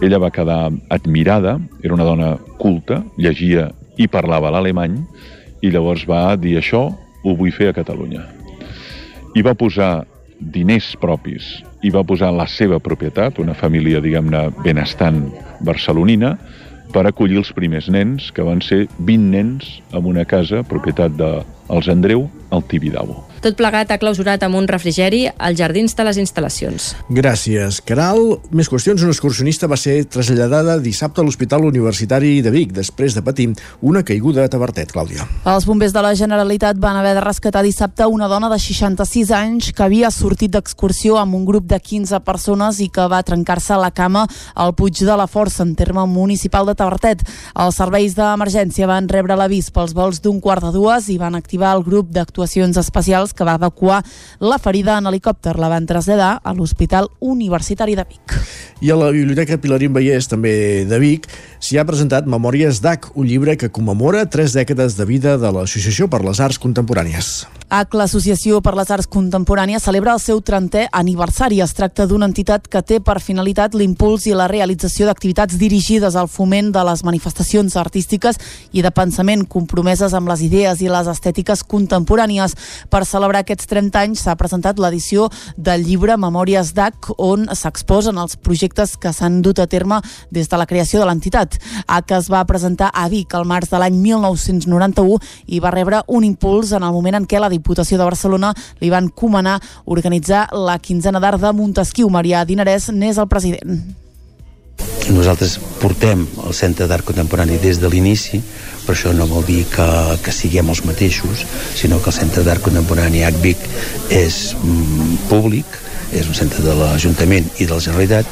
ella 0.00 0.18
va 0.18 0.32
quedar 0.32 0.72
admirada, 0.88 1.58
era 1.84 1.94
una 1.94 2.08
dona 2.08 2.34
culta, 2.58 3.02
llegia 3.20 3.68
i 4.00 4.08
parlava 4.08 4.52
l'alemany, 4.52 4.98
i 5.62 5.70
llavors 5.70 6.06
va 6.08 6.36
dir 6.36 6.56
això 6.58 6.88
ho 7.22 7.34
vull 7.38 7.52
fer 7.54 7.70
a 7.70 7.76
Catalunya. 7.76 8.24
I 9.36 9.42
va 9.44 9.54
posar 9.54 10.04
diners 10.38 10.92
propis 11.00 11.62
i 11.86 11.90
va 11.94 12.02
posar 12.06 12.32
la 12.34 12.48
seva 12.50 12.80
propietat, 12.82 13.38
una 13.38 13.54
família, 13.54 14.02
diguem-ne, 14.02 14.48
benestant 14.62 15.24
barcelonina, 15.66 16.36
per 16.92 17.06
acollir 17.08 17.38
els 17.40 17.52
primers 17.56 17.88
nens, 17.88 18.28
que 18.34 18.44
van 18.44 18.60
ser 18.60 18.84
20 18.98 19.30
nens 19.32 19.68
en 19.96 20.06
una 20.08 20.26
casa, 20.28 20.62
propietat 20.68 21.14
de 21.16 21.30
els 21.68 21.88
Andreu 21.88 22.28
al 22.52 22.64
Tibidabo. 22.68 23.32
Tot 23.42 23.56
plegat 23.58 23.90
ha 23.90 23.98
clausurat 23.98 24.42
amb 24.46 24.54
un 24.54 24.68
refrigeri 24.70 25.24
als 25.26 25.58
jardins 25.58 25.96
de 25.98 26.04
les 26.06 26.18
instal·lacions. 26.22 26.92
Gràcies, 27.10 27.80
Caral. 27.82 28.36
Més 28.54 28.68
qüestions. 28.70 29.02
Una 29.02 29.10
excursionista 29.10 29.66
va 29.66 29.78
ser 29.80 30.04
traslladada 30.06 30.76
dissabte 30.78 31.18
a 31.18 31.24
l'Hospital 31.26 31.66
Universitari 31.66 32.36
de 32.44 32.52
Vic 32.54 32.70
després 32.76 33.16
de 33.16 33.22
patir 33.26 33.48
una 33.80 34.04
caiguda 34.06 34.44
a 34.44 34.52
Tabertet, 34.52 34.92
Clàudia. 34.94 35.26
Els 35.50 35.66
bombers 35.66 35.90
de 35.96 36.04
la 36.06 36.12
Generalitat 36.14 36.78
van 36.78 37.00
haver 37.00 37.16
de 37.16 37.24
rescatar 37.24 37.64
dissabte 37.66 38.06
una 38.06 38.28
dona 38.30 38.52
de 38.52 38.60
66 38.62 39.32
anys 39.34 39.72
que 39.74 39.82
havia 39.88 40.12
sortit 40.14 40.54
d'excursió 40.54 41.18
amb 41.18 41.34
un 41.34 41.48
grup 41.48 41.66
de 41.66 41.80
15 41.82 42.22
persones 42.22 42.78
i 42.78 42.92
que 42.94 43.08
va 43.10 43.24
trencar-se 43.26 43.74
la 43.80 43.90
cama 43.90 44.28
al 44.54 44.76
Puig 44.78 45.02
de 45.02 45.18
la 45.18 45.26
Força, 45.26 45.66
en 45.66 45.74
terme 45.74 46.06
municipal 46.06 46.68
de 46.70 46.76
Tabertet. 46.78 47.26
Els 47.58 47.82
serveis 47.82 48.14
d'emergència 48.14 48.86
van 48.86 49.10
rebre 49.10 49.34
l'avís 49.34 49.72
pels 49.74 49.98
vols 49.98 50.22
d'un 50.22 50.38
quart 50.38 50.62
de 50.62 50.70
dues 50.78 51.10
i 51.10 51.18
van 51.18 51.34
activar 51.34 51.51
el 51.60 51.82
grup 51.84 52.08
d'actuacions 52.08 52.78
especials 52.80 53.34
que 53.36 53.44
va 53.44 53.58
evacuar 53.60 54.00
la 54.40 54.58
ferida 54.58 54.96
en 54.96 55.06
helicòpter. 55.10 55.58
La 55.60 55.68
van 55.68 55.86
traslladar 55.86 56.40
a 56.42 56.54
l'Hospital 56.56 57.10
Universitari 57.20 57.96
de 57.98 58.06
Vic. 58.08 58.36
I 58.80 58.90
a 58.90 58.96
la 58.96 59.10
Biblioteca 59.12 59.60
Pilarín 59.60 59.92
Vallès, 59.92 60.26
també 60.32 60.84
de 60.88 60.98
Vic, 60.98 61.28
s'hi 61.60 61.78
ha 61.78 61.84
presentat 61.84 62.26
Memòries 62.26 62.80
d'AC, 62.80 63.12
un 63.14 63.28
llibre 63.28 63.58
que 63.60 63.68
commemora 63.68 64.24
tres 64.30 64.56
dècades 64.56 64.96
de 64.96 65.04
vida 65.04 65.36
de 65.36 65.52
l'Associació 65.52 66.08
per 66.08 66.24
les 66.24 66.40
Arts 66.40 66.58
Contemporànies. 66.62 67.42
AC, 67.72 67.94
l'Associació 67.96 68.58
per 68.60 68.74
les 68.76 68.90
Arts 68.92 69.06
Contemporànies, 69.08 69.80
celebra 69.80 70.12
el 70.12 70.18
seu 70.20 70.42
30è 70.44 70.90
aniversari. 70.92 71.62
Es 71.64 71.70
tracta 71.72 72.04
d'una 72.04 72.26
entitat 72.28 72.66
que 72.68 72.82
té 72.84 72.98
per 73.00 73.14
finalitat 73.24 73.72
l'impuls 73.72 74.26
i 74.28 74.34
la 74.36 74.44
realització 74.50 75.06
d'activitats 75.08 75.56
dirigides 75.56 76.18
al 76.20 76.28
foment 76.28 76.68
de 76.74 76.82
les 76.84 77.00
manifestacions 77.00 77.72
artístiques 77.80 78.36
i 78.76 78.84
de 78.84 78.90
pensament 78.92 79.46
compromeses 79.48 80.12
amb 80.12 80.28
les 80.28 80.42
idees 80.44 80.82
i 80.84 80.90
les 80.92 81.08
estètiques 81.08 81.62
contemporànies. 81.64 82.52
Per 82.92 83.06
celebrar 83.08 83.40
aquests 83.40 83.70
30 83.72 84.02
anys 84.02 84.26
s'ha 84.26 84.36
presentat 84.36 84.76
l'edició 84.76 85.30
del 85.56 85.88
llibre 85.88 86.18
Memòries 86.20 86.74
d'AC, 86.76 87.14
on 87.16 87.48
s'exposen 87.56 88.20
els 88.20 88.36
projectes 88.36 88.98
que 89.00 89.14
s'han 89.16 89.40
dut 89.40 89.64
a 89.64 89.66
terme 89.66 90.02
des 90.28 90.52
de 90.52 90.60
la 90.60 90.68
creació 90.68 91.00
de 91.00 91.08
l'entitat. 91.08 91.56
AC 91.86 92.18
es 92.20 92.28
va 92.28 92.44
presentar 92.44 92.92
a 92.92 93.08
Vic 93.08 93.32
el 93.32 93.48
març 93.48 93.72
de 93.72 93.80
l'any 93.80 93.96
1991 93.96 95.16
i 95.48 95.64
va 95.64 95.72
rebre 95.72 96.04
un 96.12 96.28
impuls 96.28 96.76
en 96.76 96.84
el 96.84 96.92
moment 96.92 97.16
en 97.16 97.24
què 97.24 97.40
la 97.40 97.48
Diputació 97.62 98.00
de 98.00 98.10
Barcelona 98.10 98.52
li 98.82 98.90
van 98.90 99.08
comanar 99.14 99.60
organitzar 99.86 100.48
la 100.52 100.80
quinzena 100.82 101.22
d'art 101.22 101.40
de 101.40 101.54
Montesquieu. 101.54 102.10
Maria 102.10 102.42
Dinarès 102.44 102.90
n'és 102.90 103.22
el 103.22 103.30
president. 103.30 103.78
Nosaltres 105.12 105.58
portem 105.78 106.24
el 106.46 106.54
Centre 106.56 106.88
d'Art 106.90 107.06
Contemporani 107.06 107.58
des 107.62 107.78
de 107.78 107.90
l'inici, 107.90 108.40
però 108.82 108.96
això 108.96 109.12
no 109.14 109.28
vol 109.30 109.44
dir 109.46 109.62
que, 109.70 109.86
que 110.24 110.34
siguem 110.34 110.70
els 110.72 110.82
mateixos, 110.88 111.44
sinó 111.78 112.00
que 112.02 112.10
el 112.10 112.18
Centre 112.18 112.42
d'Art 112.46 112.64
Contemporani 112.64 113.22
ACVIC 113.28 113.66
és 114.18 114.40
mm, 114.58 115.28
públic, 115.30 115.78
és 116.12 116.28
un 116.28 116.36
centre 116.36 116.60
de 116.64 116.74
l'Ajuntament 116.76 117.46
i 117.58 117.66
de 117.66 117.72
la 117.72 117.80
Generalitat, 117.80 118.28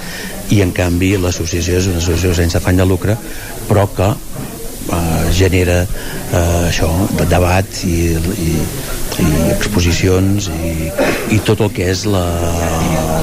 i 0.51 0.61
en 0.65 0.73
canvi 0.75 1.15
l'associació 1.17 1.79
és 1.79 1.87
una 1.89 2.01
associació 2.03 2.35
sense 2.37 2.59
afany 2.59 2.81
de 2.81 2.87
lucre, 2.89 3.17
però 3.69 3.87
que 3.95 4.11
eh, 4.89 5.31
genera 5.37 5.83
eh, 5.85 6.69
això, 6.69 6.91
de 7.19 7.29
debat 7.31 7.85
i, 7.85 8.01
i, 8.17 8.57
i 9.21 9.31
exposicions 9.53 10.51
i, 10.57 10.75
i 11.37 11.41
tot 11.47 11.65
el 11.67 11.73
que 11.77 11.89
és 11.93 12.07
la, 12.09 12.27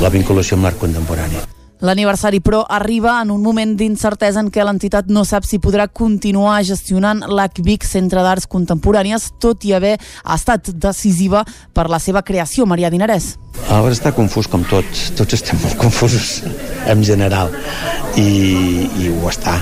la 0.01 0.13
vinculació 0.13 0.57
amb 0.57 0.69
l'art 0.69 0.81
contemporani. 0.81 1.47
L'aniversari, 1.77 2.39
però, 2.41 2.63
arriba 2.65 3.19
en 3.21 3.29
un 3.29 3.43
moment 3.45 3.75
d'incertesa 3.77 4.41
en 4.41 4.47
què 4.49 4.63
l'entitat 4.65 5.11
no 5.13 5.21
sap 5.27 5.45
si 5.45 5.59
podrà 5.61 5.85
continuar 5.85 6.55
gestionant 6.65 7.21
l'ACVIC 7.29 7.85
Centre 7.85 8.23
d'Arts 8.25 8.49
Contemporànies, 8.49 9.27
tot 9.37 9.61
i 9.69 9.75
haver 9.77 9.93
estat 10.33 10.71
decisiva 10.73 11.43
per 11.77 11.85
la 11.93 12.01
seva 12.01 12.23
creació. 12.25 12.65
Maria 12.65 12.89
Dinarès. 12.89 13.35
Ara 13.69 13.93
està 13.93 14.09
confús 14.15 14.49
com 14.49 14.65
tots, 14.65 15.11
tots 15.17 15.37
estem 15.37 15.61
molt 15.61 15.77
confusos 15.83 16.41
en 16.89 17.05
general 17.05 17.53
i, 18.17 18.89
i 18.97 19.13
ho 19.13 19.29
està 19.29 19.59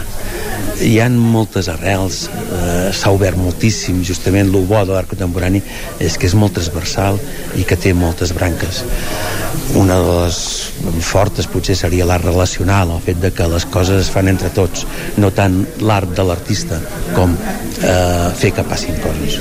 hi 0.84 0.98
han 1.00 1.16
moltes 1.18 1.70
arrels 1.72 2.26
eh, 2.28 2.92
s'ha 2.94 3.14
obert 3.16 3.40
moltíssim. 3.40 4.02
Justament 4.06 4.52
el 4.52 4.68
bo 4.68 4.82
de 4.86 4.94
l'art 4.94 5.10
contemporani 5.12 5.62
és 6.04 6.18
que 6.20 6.30
és 6.30 6.36
molt 6.38 6.56
transversal 6.58 7.20
i 7.60 7.66
que 7.68 7.78
té 7.80 7.94
moltes 7.96 8.34
branques. 8.36 8.84
Una 9.80 9.98
de 10.04 10.16
les 10.22 10.40
fortes 11.08 11.48
potser 11.52 11.78
seria 11.80 12.06
l'art 12.08 12.28
relacional 12.28 12.92
el 12.96 13.04
fet 13.04 13.22
de 13.24 13.32
que 13.34 13.50
les 13.50 13.66
coses 13.66 14.06
es 14.06 14.14
fan 14.14 14.30
entre 14.32 14.52
tots 14.54 14.86
no 15.18 15.32
tant 15.36 15.62
l'art 15.82 16.16
de 16.16 16.28
l'artista 16.28 16.80
com 17.16 17.36
eh, 17.36 18.32
fer 18.36 18.54
que 18.56 18.68
passin 18.68 19.00
coses. 19.04 19.40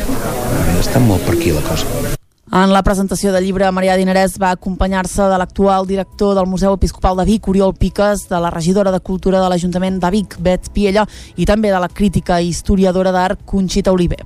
Està 0.80 1.02
molt 1.02 1.26
per 1.26 1.38
aquí 1.38 1.54
la 1.54 1.64
cosa 1.66 2.14
en 2.54 2.70
la 2.70 2.84
presentació 2.86 3.32
del 3.34 3.48
llibre, 3.48 3.66
Maria 3.74 3.96
Dinarès 3.98 4.36
va 4.38 4.52
acompanyar-se 4.54 5.24
de 5.26 5.38
l'actual 5.40 5.88
director 5.88 6.36
del 6.38 6.46
Museu 6.46 6.76
Episcopal 6.76 7.18
de 7.18 7.24
Vic, 7.26 7.48
Oriol 7.50 7.74
Piques, 7.74 8.28
de 8.30 8.38
la 8.38 8.52
regidora 8.54 8.92
de 8.94 9.00
Cultura 9.02 9.40
de 9.42 9.48
l'Ajuntament 9.50 9.98
de 9.98 10.10
Vic, 10.14 10.36
Bet 10.38 10.70
Piella, 10.70 11.02
i 11.34 11.48
també 11.50 11.72
de 11.74 11.82
la 11.82 11.90
crítica 11.90 12.38
i 12.38 12.52
historiadora 12.52 13.10
d'art, 13.10 13.42
Conxita 13.44 13.90
Oliver. 13.90 14.22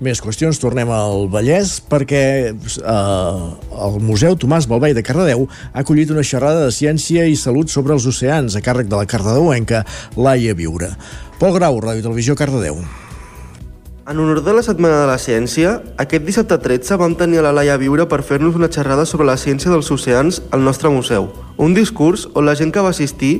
Més 0.00 0.24
qüestions, 0.24 0.56
tornem 0.60 0.88
al 0.88 1.28
Vallès 1.28 1.76
perquè 1.84 2.24
eh, 2.48 3.46
el 3.84 4.00
Museu 4.00 4.40
Tomàs 4.40 4.68
Balvei 4.68 4.96
de 4.96 5.04
Cardedeu 5.04 5.44
ha 5.46 5.80
acollit 5.84 6.12
una 6.16 6.24
xerrada 6.24 6.64
de 6.64 6.72
ciència 6.72 7.28
i 7.28 7.36
salut 7.36 7.68
sobre 7.68 7.92
els 7.92 8.08
oceans 8.08 8.56
a 8.56 8.64
càrrec 8.64 8.88
de 8.88 8.96
la 8.96 9.08
cardedeuenca 9.08 9.84
Laia 10.16 10.56
Viure. 10.56 10.94
Pol 11.36 11.52
Grau, 11.60 11.76
Ràdio 11.84 12.08
Televisió 12.08 12.36
Cardedeu. 12.36 12.80
En 14.08 14.20
honor 14.20 14.44
de 14.44 14.52
la 14.52 14.62
Setmana 14.62 15.00
de 15.00 15.06
la 15.10 15.18
Ciència, 15.18 15.70
aquest 15.98 16.22
dissabte 16.22 16.54
13 16.62 16.94
vam 17.00 17.16
tenir 17.18 17.40
a 17.40 17.42
la 17.42 17.50
Laia 17.56 17.74
viure 17.74 18.04
per 18.06 18.20
fer-nos 18.22 18.54
una 18.54 18.68
xerrada 18.70 19.02
sobre 19.02 19.26
la 19.26 19.34
ciència 19.34 19.72
dels 19.72 19.90
oceans 19.90 20.38
al 20.54 20.62
nostre 20.62 20.92
museu. 20.94 21.26
Un 21.58 21.74
discurs 21.74 22.28
on 22.38 22.46
la 22.46 22.54
gent 22.54 22.70
que 22.70 22.84
va 22.86 22.92
assistir 22.94 23.32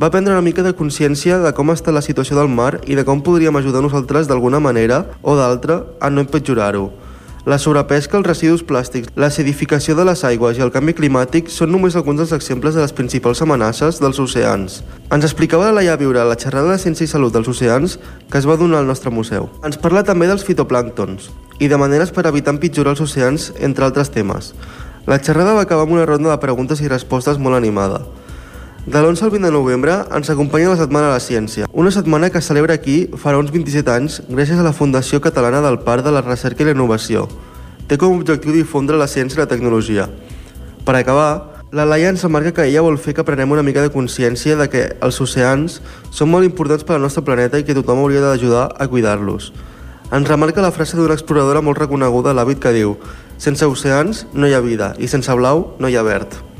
va 0.00 0.08
prendre 0.08 0.32
una 0.32 0.40
mica 0.40 0.64
de 0.64 0.72
consciència 0.72 1.36
de 1.44 1.52
com 1.52 1.74
està 1.76 1.92
la 1.92 2.00
situació 2.00 2.40
del 2.40 2.48
mar 2.48 2.80
i 2.88 2.96
de 2.96 3.04
com 3.04 3.20
podríem 3.20 3.60
ajudar 3.60 3.84
nosaltres 3.84 4.24
d'alguna 4.24 4.64
manera 4.64 5.02
o 5.20 5.36
d'altra 5.36 5.82
a 6.00 6.08
no 6.08 6.24
empitjorar-ho. 6.24 6.88
La 7.44 7.58
sobrepesca, 7.60 8.16
els 8.16 8.24
residus 8.24 8.62
plàstics, 8.64 9.10
l'acidificació 9.20 9.92
de 9.98 10.06
les 10.08 10.22
aigües 10.24 10.56
i 10.56 10.62
el 10.64 10.70
canvi 10.72 10.94
climàtic 10.96 11.50
són 11.52 11.74
només 11.74 11.92
alguns 11.92 12.22
dels 12.22 12.32
exemples 12.32 12.72
de 12.72 12.80
les 12.80 12.94
principals 12.96 13.42
amenaces 13.44 13.98
dels 14.00 14.20
oceans. 14.22 14.78
Ens 15.12 15.26
explicava 15.28 15.66
la 15.68 15.82
Laia 15.82 15.98
Viure 16.00 16.22
a 16.22 16.24
la 16.24 16.38
xerrada 16.40 16.72
de 16.72 16.80
Ciència 16.80 17.04
i 17.04 17.12
Salut 17.12 17.36
dels 17.36 17.50
Oceans 17.52 17.98
que 18.32 18.40
es 18.40 18.48
va 18.48 18.56
donar 18.56 18.80
al 18.80 18.88
nostre 18.88 19.12
museu. 19.12 19.50
Ens 19.60 19.76
parla 19.76 20.06
també 20.08 20.24
dels 20.30 20.46
fitoplànctons 20.48 21.28
i 21.60 21.68
de 21.68 21.76
maneres 21.76 22.16
per 22.16 22.24
evitar 22.30 22.56
empitjorar 22.56 22.96
els 22.96 23.04
oceans, 23.04 23.50
entre 23.60 23.84
altres 23.84 24.08
temes. 24.08 24.54
La 25.04 25.20
xerrada 25.20 25.52
va 25.52 25.68
acabar 25.68 25.84
amb 25.84 25.98
una 25.98 26.08
ronda 26.08 26.32
de 26.32 26.40
preguntes 26.40 26.80
i 26.80 26.88
respostes 26.88 27.36
molt 27.36 27.60
animada. 27.60 28.06
De 28.86 29.00
l'11 29.00 29.22
al 29.22 29.30
20 29.30 29.46
de 29.46 29.50
novembre 29.50 29.92
ens 30.12 30.28
acompanya 30.28 30.68
la 30.68 30.76
Setmana 30.76 31.06
de 31.06 31.12
la 31.14 31.20
Ciència, 31.24 31.66
una 31.72 31.88
setmana 31.88 32.28
que 32.28 32.42
celebra 32.44 32.74
aquí 32.76 33.06
farà 33.16 33.38
uns 33.40 33.48
27 33.48 33.88
anys 33.88 34.18
gràcies 34.28 34.60
a 34.60 34.66
la 34.66 34.74
Fundació 34.76 35.22
Catalana 35.24 35.62
del 35.64 35.78
Parc 35.86 36.04
de 36.04 36.12
la 36.12 36.20
Recerca 36.20 36.60
i 36.60 36.66
la 36.68 36.74
Innovació. 36.76 37.24
Té 37.88 37.96
com 37.96 38.12
a 38.12 38.20
objectiu 38.20 38.52
difondre 38.52 39.00
la 39.00 39.08
ciència 39.08 39.40
i 39.40 39.40
la 39.40 39.48
tecnologia. 39.48 40.04
Per 40.84 40.98
acabar, 41.00 41.64
la 41.72 41.88
Laia 41.88 42.12
ens 42.12 42.28
remarca 42.28 42.52
que 42.52 42.68
ella 42.68 42.84
vol 42.84 43.00
fer 43.00 43.16
que 43.16 43.24
prenem 43.24 43.56
una 43.56 43.64
mica 43.64 43.80
de 43.80 43.88
consciència 43.88 44.60
de 44.60 44.68
que 44.68 44.86
els 45.00 45.24
oceans 45.24 45.80
són 46.12 46.34
molt 46.36 46.44
importants 46.44 46.84
per 46.84 46.98
al 46.98 47.08
nostre 47.08 47.24
planeta 47.24 47.56
i 47.56 47.64
que 47.64 47.80
tothom 47.80 48.04
hauria 48.04 48.20
d'ajudar 48.20 48.68
a 48.76 48.84
cuidar-los. 48.92 49.54
Ens 50.12 50.28
remarca 50.28 50.60
la 50.60 50.76
frase 50.76 51.00
d'una 51.00 51.16
exploradora 51.16 51.64
molt 51.64 51.80
reconeguda 51.80 52.36
a 52.36 52.36
l'hàbit 52.36 52.60
que 52.60 52.76
diu 52.76 52.98
«Sense 53.40 53.64
oceans 53.64 54.26
no 54.34 54.44
hi 54.44 54.52
ha 54.52 54.60
vida 54.60 54.92
i 55.00 55.08
sense 55.08 55.32
blau 55.32 55.70
no 55.80 55.88
hi 55.88 55.96
ha 55.96 56.04
verd». 56.04 56.53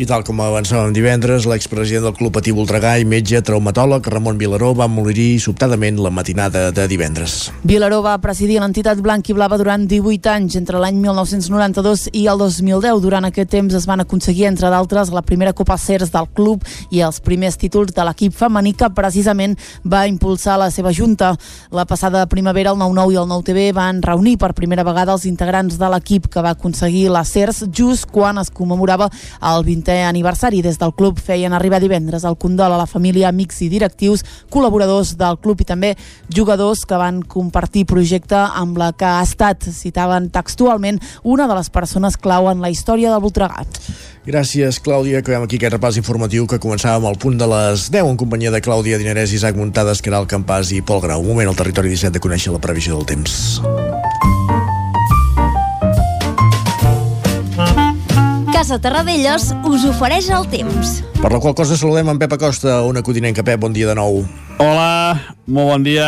I 0.00 0.06
tal 0.08 0.22
com 0.24 0.38
avançàvem 0.40 0.94
divendres, 0.96 1.44
l'expresident 1.44 2.06
del 2.06 2.14
Club 2.16 2.32
Patí 2.32 2.52
Voltregà 2.56 2.94
i 2.96 3.04
metge 3.04 3.42
traumatòleg 3.44 4.06
Ramon 4.08 4.38
Vilaró 4.40 4.70
va 4.72 4.86
morir 4.88 5.36
sobtadament 5.36 5.98
la 6.00 6.08
matinada 6.08 6.70
de 6.72 6.86
divendres. 6.88 7.50
Vilaró 7.68 7.98
va 8.00 8.14
presidir 8.22 8.56
l'entitat 8.62 9.02
blanc 9.04 9.28
i 9.28 9.36
blava 9.36 9.58
durant 9.60 9.84
18 9.90 10.30
anys, 10.32 10.56
entre 10.56 10.80
l'any 10.80 10.96
1992 11.02 12.06
i 12.16 12.22
el 12.32 12.40
2010. 12.40 13.02
Durant 13.04 13.28
aquest 13.28 13.50
temps 13.52 13.76
es 13.76 13.84
van 13.90 14.00
aconseguir, 14.00 14.46
entre 14.48 14.70
d'altres, 14.72 15.10
la 15.12 15.20
primera 15.20 15.52
Copa 15.52 15.76
Cers 15.76 16.08
del 16.14 16.30
club 16.32 16.64
i 16.88 17.04
els 17.04 17.20
primers 17.20 17.60
títols 17.60 17.92
de 17.92 18.08
l'equip 18.08 18.32
femení 18.32 18.72
que 18.72 18.88
precisament 18.96 19.58
va 19.84 20.06
impulsar 20.08 20.56
la 20.56 20.70
seva 20.72 20.94
junta. 20.96 21.34
La 21.68 21.84
passada 21.84 22.24
primavera 22.32 22.72
el 22.72 22.80
9-9 22.80 23.12
i 23.12 23.20
el 23.20 23.28
9-TV 23.28 23.68
van 23.76 24.00
reunir 24.00 24.38
per 24.40 24.54
primera 24.56 24.88
vegada 24.88 25.12
els 25.12 25.28
integrants 25.28 25.76
de 25.76 25.92
l'equip 25.92 26.32
que 26.32 26.40
va 26.40 26.56
aconseguir 26.56 27.10
la 27.12 27.26
Cers 27.28 27.66
just 27.68 28.08
quan 28.08 28.40
es 28.40 28.48
commemorava 28.48 29.12
el 29.52 29.68
20 29.68 29.81
20è 29.82 30.02
aniversari. 30.06 30.62
Des 30.62 30.78
del 30.78 30.94
club 30.94 31.18
feien 31.18 31.52
arribar 31.52 31.80
divendres 31.82 32.24
el 32.24 32.36
condol 32.38 32.72
a 32.72 32.78
la 32.78 32.86
família, 32.86 33.28
amics 33.28 33.60
i 33.62 33.68
directius, 33.68 34.22
col·laboradors 34.50 35.16
del 35.18 35.38
club 35.42 35.60
i 35.60 35.68
també 35.68 35.94
jugadors 36.32 36.86
que 36.86 36.98
van 36.98 37.22
compartir 37.22 37.84
projecte 37.86 38.38
amb 38.38 38.78
la 38.78 38.92
que 38.92 39.08
ha 39.08 39.22
estat, 39.22 39.64
citaven 39.64 40.30
textualment, 40.30 41.00
una 41.22 41.48
de 41.48 41.58
les 41.58 41.70
persones 41.70 42.16
clau 42.16 42.50
en 42.50 42.62
la 42.62 42.70
història 42.70 43.10
del 43.12 43.22
Voltregà. 43.22 43.66
Gràcies, 44.26 44.78
Clàudia. 44.82 45.18
Acabem 45.18 45.42
aquí 45.42 45.58
aquest 45.58 45.74
repàs 45.74 45.98
informatiu 45.98 46.46
que 46.46 46.60
començàvem 46.62 47.08
al 47.08 47.18
punt 47.18 47.40
de 47.40 47.48
les 47.50 47.88
10 47.90 48.12
en 48.12 48.20
companyia 48.20 48.54
de 48.54 48.62
Clàudia 48.62 49.00
Dinarès, 49.00 49.34
Isaac 49.34 49.58
Muntades, 49.58 50.02
Caral 50.02 50.30
Campàs 50.30 50.70
i 50.76 50.82
Pol 50.82 51.02
Grau. 51.02 51.24
Un 51.24 51.34
moment 51.34 51.50
al 51.50 51.58
territori 51.58 51.90
17 51.90 52.14
de 52.18 52.22
conèixer 52.22 52.54
la 52.54 52.62
previsió 52.62 52.94
del 52.96 53.08
temps. 53.08 54.31
Casa 58.62 58.76
Terradellos 58.78 59.48
us 59.66 59.82
ofereix 59.90 60.28
el 60.30 60.44
temps. 60.46 61.00
Per 61.18 61.30
la 61.32 61.40
qual 61.42 61.56
cosa 61.58 61.74
saludem 61.74 62.12
en 62.12 62.18
Pep 62.20 62.36
Acosta, 62.36 62.76
una 62.86 63.00
codinenca. 63.02 63.42
Pep, 63.42 63.58
bon 63.58 63.72
dia 63.74 63.88
de 63.88 63.96
nou. 63.98 64.20
Hola, 64.62 65.18
molt 65.50 65.72
bon 65.72 65.82
dia. 65.82 66.06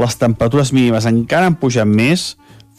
Les 0.00 0.16
temperatures 0.16 0.72
mínimes 0.72 1.04
encara 1.04 1.50
han 1.50 1.58
pujat 1.60 1.84
més, 1.84 2.24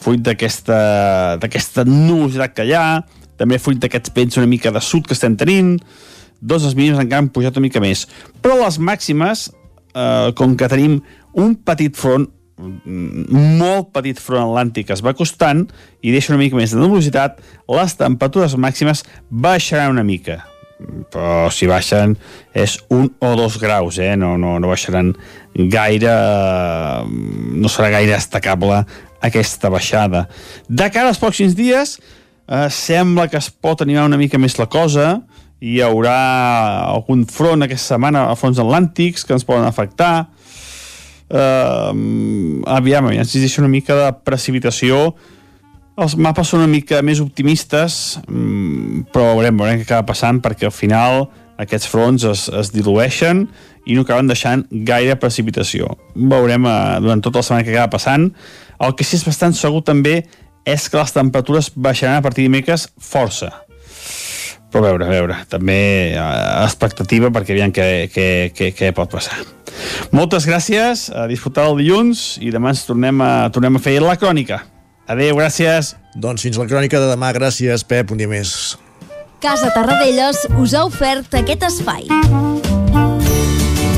fruit 0.02 0.18
d'aquesta 0.26 1.84
nubositat 1.86 2.56
que 2.56 2.66
hi 2.66 2.74
ha, 2.74 3.04
també 3.38 3.60
fruit 3.62 3.78
d'aquests 3.78 4.10
vents 4.18 4.40
una 4.42 4.50
mica 4.50 4.74
de 4.74 4.82
sud 4.82 5.06
que 5.06 5.14
estem 5.14 5.38
tenint, 5.38 5.76
dos 6.42 6.66
dels 6.66 6.74
mínims 6.74 6.98
encara 6.98 7.22
han 7.22 7.30
pujat 7.30 7.54
una 7.54 7.68
mica 7.68 7.78
més. 7.78 8.02
Però 8.42 8.58
les 8.64 8.82
màximes, 8.82 9.46
eh, 9.94 10.34
com 10.34 10.58
que 10.58 10.66
tenim 10.74 10.98
un 11.38 11.54
petit 11.54 11.94
front, 11.94 12.26
molt 12.58 13.92
petit 13.94 14.18
front 14.20 14.48
atlàntic 14.48 14.90
es 14.94 15.02
va 15.04 15.14
costant 15.16 15.66
i 16.02 16.12
deixa 16.14 16.32
una 16.32 16.42
mica 16.42 16.58
més 16.58 16.74
de 16.74 16.80
nubositat, 16.80 17.38
les 17.70 17.98
temperatures 17.98 18.56
màximes 18.58 19.04
baixaran 19.30 19.94
una 19.94 20.06
mica. 20.06 20.42
Però 21.10 21.48
si 21.50 21.66
baixen 21.66 22.14
és 22.54 22.76
un 22.94 23.08
o 23.18 23.32
dos 23.38 23.58
graus, 23.58 23.98
eh? 23.98 24.14
no, 24.18 24.36
no, 24.38 24.58
no 24.62 24.70
baixaran 24.70 25.10
gaire, 25.54 26.12
no 27.08 27.70
serà 27.70 27.90
gaire 27.96 28.14
destacable 28.14 28.84
aquesta 29.24 29.70
baixada. 29.74 30.26
De 30.68 30.86
cara 30.94 31.10
als 31.10 31.18
pròxims 31.18 31.56
dies, 31.58 31.96
eh, 32.46 32.68
sembla 32.70 33.26
que 33.30 33.40
es 33.40 33.50
pot 33.50 33.82
animar 33.82 34.06
una 34.06 34.20
mica 34.20 34.38
més 34.38 34.58
la 34.58 34.68
cosa, 34.70 35.16
hi 35.58 35.80
haurà 35.82 36.18
algun 36.86 37.24
front 37.26 37.66
aquesta 37.66 37.96
setmana 37.96 38.28
a 38.30 38.36
fronts 38.38 38.60
atlàntics 38.62 39.26
que 39.26 39.34
ens 39.34 39.46
poden 39.46 39.66
afectar, 39.66 40.28
eh, 41.30 41.90
aviam, 42.78 43.10
si 43.24 43.42
deixa 43.42 43.62
una 43.62 43.72
mica 43.72 43.96
de 43.98 44.12
precipitació 44.24 45.14
els 45.98 46.14
mapes 46.14 46.52
són 46.52 46.62
una 46.62 46.70
mica 46.70 47.02
més 47.02 47.20
optimistes 47.20 48.18
mm, 48.28 49.08
però 49.12 49.34
veurem, 49.34 49.58
veurem 49.58 49.80
què 49.80 49.88
acaba 49.88 50.12
passant 50.12 50.40
perquè 50.44 50.68
al 50.68 50.74
final 50.74 51.26
aquests 51.58 51.90
fronts 51.90 52.26
es, 52.28 52.46
es 52.54 52.70
dilueixen 52.70 53.46
i 53.88 53.96
no 53.96 54.04
acaben 54.04 54.28
deixant 54.30 54.66
gaire 54.70 55.16
precipitació. 55.18 55.90
Veurem 56.14 56.66
eh, 56.68 56.74
durant 57.02 57.24
tota 57.24 57.40
la 57.40 57.46
setmana 57.46 57.66
que 57.66 57.74
acaba 57.74 57.96
passant. 57.96 58.28
El 58.84 58.94
que 58.94 59.06
sí 59.06 59.16
és 59.18 59.26
bastant 59.26 59.56
segur 59.56 59.82
també 59.86 60.20
és 60.68 60.86
que 60.90 61.00
les 61.00 61.14
temperatures 61.16 61.72
baixaran 61.74 62.20
a 62.20 62.24
partir 62.24 62.44
de 62.44 62.52
dimecres 62.52 62.90
força. 63.00 63.50
Però 64.68 64.84
a 64.84 64.88
veure, 64.90 65.06
a 65.06 65.12
veure, 65.12 65.36
també 65.48 65.78
eh, 66.12 66.24
expectativa 66.64 67.30
perquè 67.32 67.54
aviam 67.54 67.72
què, 67.72 67.86
què, 68.12 68.26
què, 68.52 68.72
què 68.76 68.90
pot 68.96 69.10
passar. 69.12 69.38
Moltes 70.12 70.44
gràcies, 70.48 71.08
a 71.14 71.24
disfrutar 71.30 71.70
el 71.70 71.78
dilluns 71.80 72.36
i 72.44 72.52
demà 72.52 72.74
ens 72.74 72.84
tornem 72.88 73.22
a, 73.24 73.30
tornem 73.54 73.78
a 73.78 73.82
fer 73.82 73.96
la 74.04 74.18
crònica. 74.20 74.62
Adéu, 75.08 75.38
gràcies. 75.40 75.94
Doncs 76.18 76.44
fins 76.44 76.58
la 76.60 76.66
crònica 76.68 77.00
de 77.00 77.08
demà. 77.08 77.32
Gràcies, 77.32 77.84
Pep, 77.88 78.12
un 78.12 78.20
dia 78.20 78.28
més. 78.28 78.76
Casa 79.40 79.70
Tarradellas 79.72 80.44
us 80.58 80.74
ha 80.74 80.84
ofert 80.84 81.38
aquest 81.40 81.64
espai. 81.70 82.10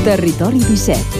Territori 0.05 0.63
17. 0.69 1.20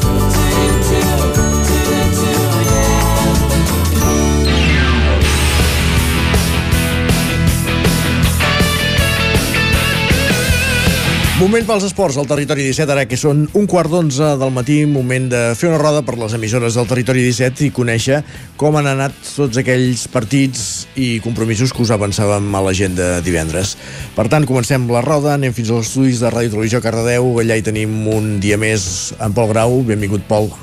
Moment 11.41 11.65
pels 11.65 11.87
esports 11.87 12.19
al 12.21 12.27
Territori 12.29 12.61
17, 12.67 12.91
ara 12.93 13.07
que 13.09 13.17
són 13.17 13.47
un 13.57 13.63
quart 13.65 13.89
d'onze 13.89 14.27
del 14.37 14.51
matí, 14.53 14.75
moment 14.85 15.23
de 15.31 15.39
fer 15.57 15.71
una 15.71 15.79
roda 15.81 16.03
per 16.05 16.13
les 16.21 16.35
emissores 16.37 16.77
del 16.77 16.85
Territori 16.85 17.23
17 17.25 17.65
i 17.65 17.69
conèixer 17.73 18.19
com 18.61 18.77
han 18.77 18.85
anat 18.91 19.17
tots 19.25 19.57
aquells 19.57 20.03
partits 20.13 20.85
i 20.93 21.15
compromisos 21.25 21.73
que 21.73 21.81
us 21.81 21.95
avançàvem 21.97 22.45
a 22.53 22.61
l'agenda 22.61 23.09
divendres. 23.25 23.73
Per 24.13 24.27
tant, 24.29 24.45
comencem 24.45 24.85
la 24.93 25.01
roda, 25.01 25.33
anem 25.33 25.57
fins 25.57 25.73
als 25.73 25.89
estudis 25.89 26.21
de 26.21 26.29
Ràdio 26.29 26.53
Televisió 26.53 26.85
Cardedeu, 26.85 27.33
allà 27.41 27.57
hi 27.57 27.65
tenim 27.65 27.97
un 28.13 28.35
dia 28.37 28.61
més 28.61 29.09
en 29.17 29.33
Pol 29.33 29.49
Grau. 29.49 29.81
Benvingut, 29.89 30.29
Pol. 30.29 30.53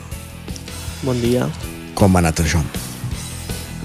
Bon 1.03 1.19
dia. 1.19 1.51
Com 1.99 2.15
ha 2.15 2.23
anat 2.23 2.47
això? 2.47 2.63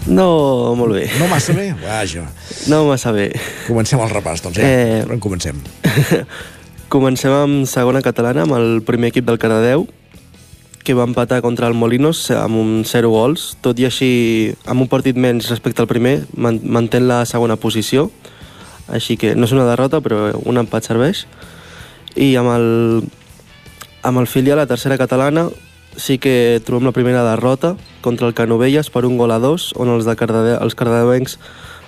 No, 0.05 0.75
molt 0.77 1.01
bé. 1.01 1.07
No 1.17 1.25
massa 1.31 1.57
bé? 1.57 1.71
Vaja. 1.81 2.29
No 2.69 2.85
massa 2.93 3.17
bé. 3.17 3.31
Comencem 3.65 3.97
el 3.97 4.13
repàs, 4.13 4.45
doncs, 4.45 4.61
ja. 4.61 4.67
Eh... 4.67 5.07
On 5.09 5.17
comencem? 5.17 5.57
Comencem 6.93 7.33
amb 7.33 7.63
segona 7.65 8.03
catalana, 8.05 8.43
amb 8.43 8.53
el 8.53 8.83
primer 8.85 9.09
equip 9.09 9.25
del 9.25 9.39
Cardedeu, 9.41 9.87
que 10.85 10.93
va 10.93 11.07
empatar 11.07 11.39
contra 11.41 11.65
el 11.65 11.73
Molinos 11.73 12.27
amb 12.37 12.59
un 12.61 12.83
0 12.85 13.09
gols, 13.09 13.45
tot 13.65 13.79
i 13.81 13.87
així, 13.87 14.09
amb 14.69 14.83
un 14.83 14.89
partit 14.91 15.17
menys 15.17 15.47
respecte 15.49 15.81
al 15.81 15.89
primer, 15.89 16.27
man 16.37 16.59
mantén 16.61 17.07
la 17.09 17.23
segona 17.25 17.55
posició, 17.57 18.11
així 18.85 19.17
que 19.17 19.33
no 19.33 19.49
és 19.49 19.55
una 19.57 19.65
derrota, 19.65 20.03
però 20.05 20.35
un 20.45 20.61
empat 20.61 20.85
serveix. 20.85 21.23
I 22.13 22.35
amb 22.37 22.53
el, 22.53 22.67
amb 24.05 24.21
el 24.21 24.29
filial, 24.29 24.61
la 24.61 24.69
tercera 24.69 24.99
catalana, 25.01 25.47
sí 25.97 26.19
que 26.21 26.61
trobem 26.61 26.85
la 26.85 26.93
primera 26.93 27.25
derrota 27.25 27.73
contra 28.05 28.29
el 28.29 28.37
Canovelles 28.37 28.93
per 28.93 29.07
un 29.09 29.17
gol 29.17 29.33
a 29.33 29.41
dos, 29.41 29.71
on 29.81 29.89
els, 29.95 30.05
de 30.05 30.13
Cardedeu, 30.13 30.59
els 30.61 30.77
cardevencs 30.77 31.39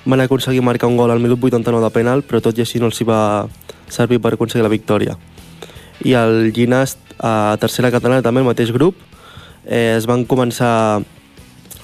van 0.09 0.25
aconseguir 0.25 0.65
marcar 0.65 0.89
un 0.89 0.97
gol 0.97 1.13
al 1.13 1.21
minut 1.21 1.37
89 1.37 1.85
de 1.85 1.93
penal, 1.93 2.25
però 2.25 2.41
tot 2.41 2.57
i 2.57 2.65
així 2.65 2.81
no 2.81 2.89
els 2.89 2.97
hi 2.97 3.05
va 3.05 3.21
servir 3.89 4.21
per 4.21 4.33
aconseguir 4.33 4.63
la 4.65 4.71
victòria. 4.73 5.17
I 6.03 6.15
el 6.19 6.51
Llinast, 6.55 6.99
a 7.19 7.55
tercera 7.59 7.91
catalana, 7.91 8.23
també 8.25 8.41
el 8.43 8.49
mateix 8.49 8.71
grup, 8.75 8.97
eh, 9.65 9.95
es 9.97 10.05
van 10.05 10.25
començar 10.25 11.03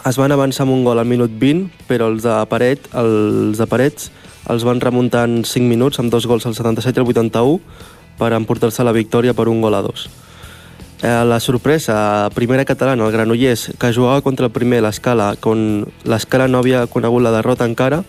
es 0.01 0.17
van 0.17 0.31
avançar 0.33 0.65
amb 0.65 0.73
un 0.73 0.83
gol 0.83 0.97
al 0.97 1.05
minut 1.05 1.29
20, 1.37 1.69
però 1.87 2.09
els 2.09 2.23
de, 2.25 2.33
Paret, 2.49 2.87
els 2.97 3.59
de 3.59 3.67
Parets 3.69 4.09
els 4.49 4.65
van 4.65 4.81
remuntar 4.81 5.27
en 5.29 5.43
5 5.45 5.67
minuts 5.69 5.99
amb 6.01 6.09
dos 6.11 6.25
gols 6.25 6.47
al 6.49 6.55
77 6.57 6.97
i 6.97 7.01
al 7.03 7.11
81 7.11 7.59
per 8.17 8.31
emportar-se 8.33 8.83
la 8.83 8.95
victòria 8.95 9.35
per 9.37 9.47
un 9.47 9.61
gol 9.61 9.77
a 9.77 9.81
dos. 9.85 10.07
Eh, 11.01 11.23
la 11.25 11.39
sorpresa, 11.39 12.29
primera 12.33 12.65
catalana, 12.65 13.05
el 13.05 13.13
Granollers, 13.13 13.71
que 13.77 13.93
jugava 13.93 14.21
contra 14.21 14.45
el 14.45 14.51
primer 14.53 14.81
l'Escala, 14.81 15.35
quan 15.41 15.85
l'Escala 16.05 16.47
no 16.47 16.59
havia 16.61 16.85
conegut 16.85 17.23
la 17.25 17.33
derrota 17.33 17.65
encara, 17.65 18.03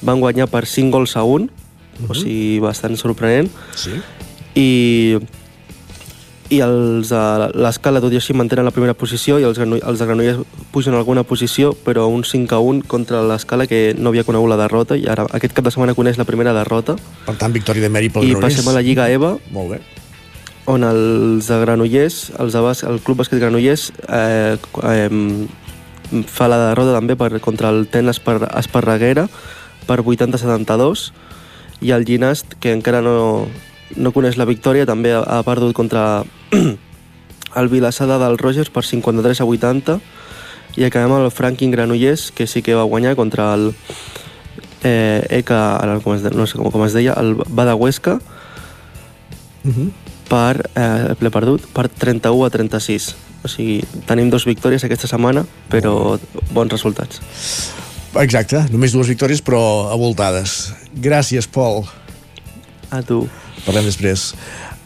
van 0.00 0.20
guanyar 0.20 0.48
per 0.48 0.64
5 0.64 0.92
gols 0.92 1.16
a 1.16 1.24
1, 1.24 1.48
uh 2.00 2.08
-huh. 2.08 2.10
o 2.10 2.14
sigui, 2.14 2.58
bastant 2.60 2.96
sorprenent. 2.96 3.50
Sí. 3.74 4.00
I, 4.54 5.18
i 6.50 6.58
els 6.60 7.08
de 7.08 7.50
l'Escala, 7.54 8.00
tot 8.00 8.12
i 8.12 8.16
així, 8.16 8.34
mantenen 8.34 8.64
la 8.64 8.72
primera 8.74 8.94
posició 8.94 9.38
i 9.38 9.44
els, 9.44 9.58
els 9.58 9.98
de 9.98 10.06
Granollers 10.06 10.40
pugen 10.72 10.94
alguna 10.94 11.22
posició, 11.22 11.76
però 11.84 12.08
un 12.10 12.24
5 12.24 12.54
a 12.54 12.58
1 12.58 12.82
contra 12.86 13.22
l'Escala 13.22 13.66
que 13.66 13.94
no 13.98 14.08
havia 14.08 14.24
conegut 14.24 14.48
la 14.48 14.56
derrota 14.56 14.96
i 14.96 15.06
ara 15.06 15.26
aquest 15.30 15.54
cap 15.54 15.64
de 15.64 15.70
setmana 15.70 15.94
coneix 15.94 16.18
la 16.18 16.24
primera 16.24 16.52
derrota. 16.52 16.96
Per 17.26 17.36
tant, 17.36 17.52
victòria 17.52 17.82
de 17.82 17.88
mèrit 17.88 18.12
pel 18.12 18.24
I 18.24 18.30
Granollers. 18.30 18.54
passem 18.54 18.68
a 18.68 18.74
la 18.74 18.82
Lliga 18.82 19.08
EVA. 19.08 19.38
Molt 19.52 19.70
bé 19.70 19.80
on 20.70 20.84
els 20.84 21.48
de 21.48 21.58
Granollers, 21.60 22.30
els 22.38 22.54
de 22.54 22.60
bas, 22.62 22.82
el 22.86 23.00
Club 23.02 23.20
Bàsquet 23.20 23.40
Granollers 23.40 23.90
eh, 24.06 24.56
eh, 24.84 26.26
fa 26.30 26.48
la 26.50 26.58
derrota 26.68 26.94
també 26.96 27.16
per, 27.18 27.32
contra 27.42 27.70
el 27.72 27.86
Ten 27.90 28.10
Espar, 28.12 28.38
Esparreguera 28.58 29.26
per 29.88 30.00
80-72 30.02 31.10
i 31.80 31.92
el 31.92 32.04
Ginast, 32.04 32.54
que 32.60 32.72
encara 32.72 33.00
no, 33.02 33.48
no 33.96 34.12
coneix 34.12 34.36
la 34.36 34.48
victòria, 34.48 34.86
també 34.86 35.12
ha, 35.12 35.22
ha 35.24 35.42
perdut 35.42 35.74
contra 35.76 36.24
el 37.60 37.68
Vilassada 37.68 38.18
del 38.18 38.38
Rogers 38.38 38.70
per 38.70 38.84
53 38.84 39.40
a 39.40 39.48
80 39.48 40.00
i 40.78 40.84
acabem 40.86 41.12
amb 41.12 41.24
el 41.24 41.32
Franklin 41.34 41.72
Granollers, 41.72 42.30
que 42.30 42.46
sí 42.46 42.62
que 42.62 42.76
va 42.78 42.86
guanyar 42.86 43.16
contra 43.18 43.54
el 43.54 43.72
eh, 44.84 45.26
ECA, 45.40 45.76
ara 45.80 45.98
com 46.04 46.14
es, 46.14 46.22
de, 46.22 46.30
no 46.30 46.46
sé 46.46 46.60
com, 46.60 46.70
com 46.70 46.84
es 46.86 46.94
deia, 46.94 47.16
el 47.18 47.34
Badahuesca, 47.48 48.20
Uh 49.62 49.72
-huh. 49.76 49.90
per, 50.28 50.70
eh, 50.74 51.14
l'he 51.20 51.30
perdut, 51.30 51.66
per 51.66 51.88
31 51.88 52.46
a 52.46 52.50
36. 52.50 53.14
O 53.42 53.48
sigui, 53.48 53.84
tenim 54.06 54.30
dos 54.30 54.44
victòries 54.44 54.84
aquesta 54.84 55.06
setmana, 55.06 55.44
però 55.68 56.18
bons 56.50 56.72
resultats. 56.72 57.20
Exacte, 58.14 58.66
només 58.70 58.92
dues 58.92 59.08
victòries, 59.08 59.42
però 59.42 59.90
avoltades. 59.92 60.72
Gràcies, 60.90 61.46
Pol. 61.46 61.84
A 62.90 63.02
tu. 63.06 63.22
Parlem 63.62 63.86
després. 63.86 64.32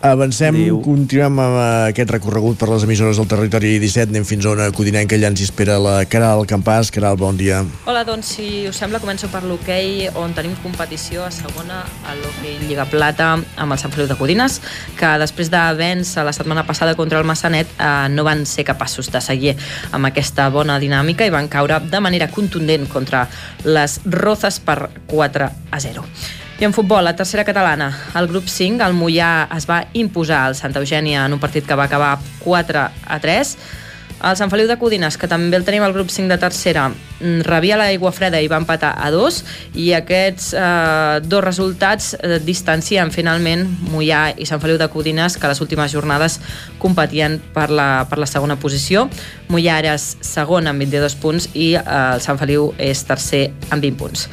Avancem, 0.05 0.53
Adéu. 0.53 0.83
continuem 0.85 1.39
amb 1.41 1.59
aquest 1.89 2.11
recorregut 2.13 2.59
per 2.61 2.67
les 2.69 2.83
emissores 2.85 3.17
del 3.17 3.25
territori 3.25 3.79
17, 3.81 4.13
anem 4.13 4.27
fins 4.29 4.45
a 4.45 4.51
una 4.53 4.67
codinenca, 4.77 5.17
allà 5.17 5.31
ens 5.33 5.41
hi 5.41 5.47
espera 5.49 5.79
la 5.81 5.95
Caral 6.05 6.45
Campàs. 6.45 6.91
Caral, 6.93 7.17
bon 7.17 7.39
dia. 7.41 7.63
Hola, 7.89 8.03
doncs 8.05 8.35
si 8.37 8.67
us 8.69 8.77
sembla 8.77 9.01
començo 9.01 9.31
per 9.33 9.41
l'hoquei 9.49 10.11
on 10.21 10.37
tenim 10.37 10.53
competició 10.61 11.25
a 11.25 11.31
segona 11.33 11.81
a 12.05 12.19
l'hoquei 12.21 12.61
Lliga 12.67 12.85
Plata 12.85 13.31
amb 13.41 13.65
el 13.65 13.81
Sant 13.81 13.97
Feliu 13.97 14.13
de 14.13 14.19
Codines, 14.21 14.61
que 15.01 15.17
després 15.25 15.49
de 15.49 15.65
vèncer 15.81 16.29
la 16.29 16.37
setmana 16.37 16.69
passada 16.69 16.93
contra 17.01 17.25
el 17.25 17.25
Massanet 17.25 17.73
eh, 17.73 17.91
no 18.13 18.29
van 18.29 18.45
ser 18.45 18.69
capaços 18.69 19.09
de 19.09 19.25
seguir 19.25 19.57
amb 19.89 20.13
aquesta 20.13 20.51
bona 20.53 20.77
dinàmica 20.85 21.25
i 21.25 21.33
van 21.33 21.49
caure 21.49 21.81
de 21.81 22.05
manera 22.05 22.29
contundent 22.29 22.91
contra 22.93 23.25
les 23.65 24.03
Rozas 24.05 24.61
per 24.61 24.83
4 25.09 25.55
a 25.73 25.87
0. 25.89 26.44
I 26.61 26.65
en 26.65 26.73
futbol, 26.73 27.03
la 27.03 27.17
tercera 27.17 27.43
catalana, 27.45 27.89
el 28.15 28.29
grup 28.29 28.47
5, 28.47 28.79
el 28.87 28.95
Mollà 28.95 29.49
es 29.57 29.65
va 29.67 29.81
imposar 29.99 30.45
al 30.47 30.55
Santa 30.55 30.79
Eugènia 30.79 31.25
en 31.27 31.33
un 31.35 31.41
partit 31.43 31.67
que 31.67 31.75
va 31.75 31.89
acabar 31.91 32.13
4 32.45 32.79
a 32.79 33.19
3. 33.19 33.57
El 34.25 34.37
Sant 34.39 34.53
Feliu 34.53 34.69
de 34.71 34.77
Codines, 34.79 35.19
que 35.19 35.27
també 35.29 35.59
el 35.59 35.67
tenim 35.67 35.83
al 35.83 35.93
grup 35.93 36.13
5 36.15 36.31
de 36.31 36.39
tercera, 36.39 36.87
mm, 36.89 37.43
rebia 37.45 37.77
l'aigua 37.77 38.13
freda 38.15 38.39
i 38.41 38.47
va 38.49 38.61
empatar 38.63 38.95
a 38.97 39.11
2 39.11 39.41
i 39.75 39.91
aquests 39.99 40.53
eh, 40.55 41.21
dos 41.27 41.43
resultats 41.45 42.15
eh, 42.15 42.39
distancien 42.39 43.11
finalment 43.11 43.67
Mollà 43.91 44.31
i 44.39 44.47
Sant 44.47 44.63
Feliu 44.63 44.79
de 44.79 44.89
Codines 44.89 45.37
que 45.37 45.51
les 45.51 45.61
últimes 45.61 45.91
jornades 45.91 46.39
competien 46.79 47.41
per 47.53 47.69
la, 47.69 48.07
per 48.09 48.19
la 48.23 48.31
segona 48.31 48.57
posició. 48.57 49.09
Mollà 49.51 49.81
era 49.83 49.99
segon 49.99 50.71
amb 50.71 50.79
22 50.87 51.19
punts 51.19 51.51
i 51.53 51.75
eh, 51.75 51.83
el 52.15 52.23
Sant 52.23 52.39
Feliu 52.39 52.71
és 52.79 53.03
tercer 53.03 53.49
amb 53.71 53.83
20 53.83 53.99
punts. 53.99 54.29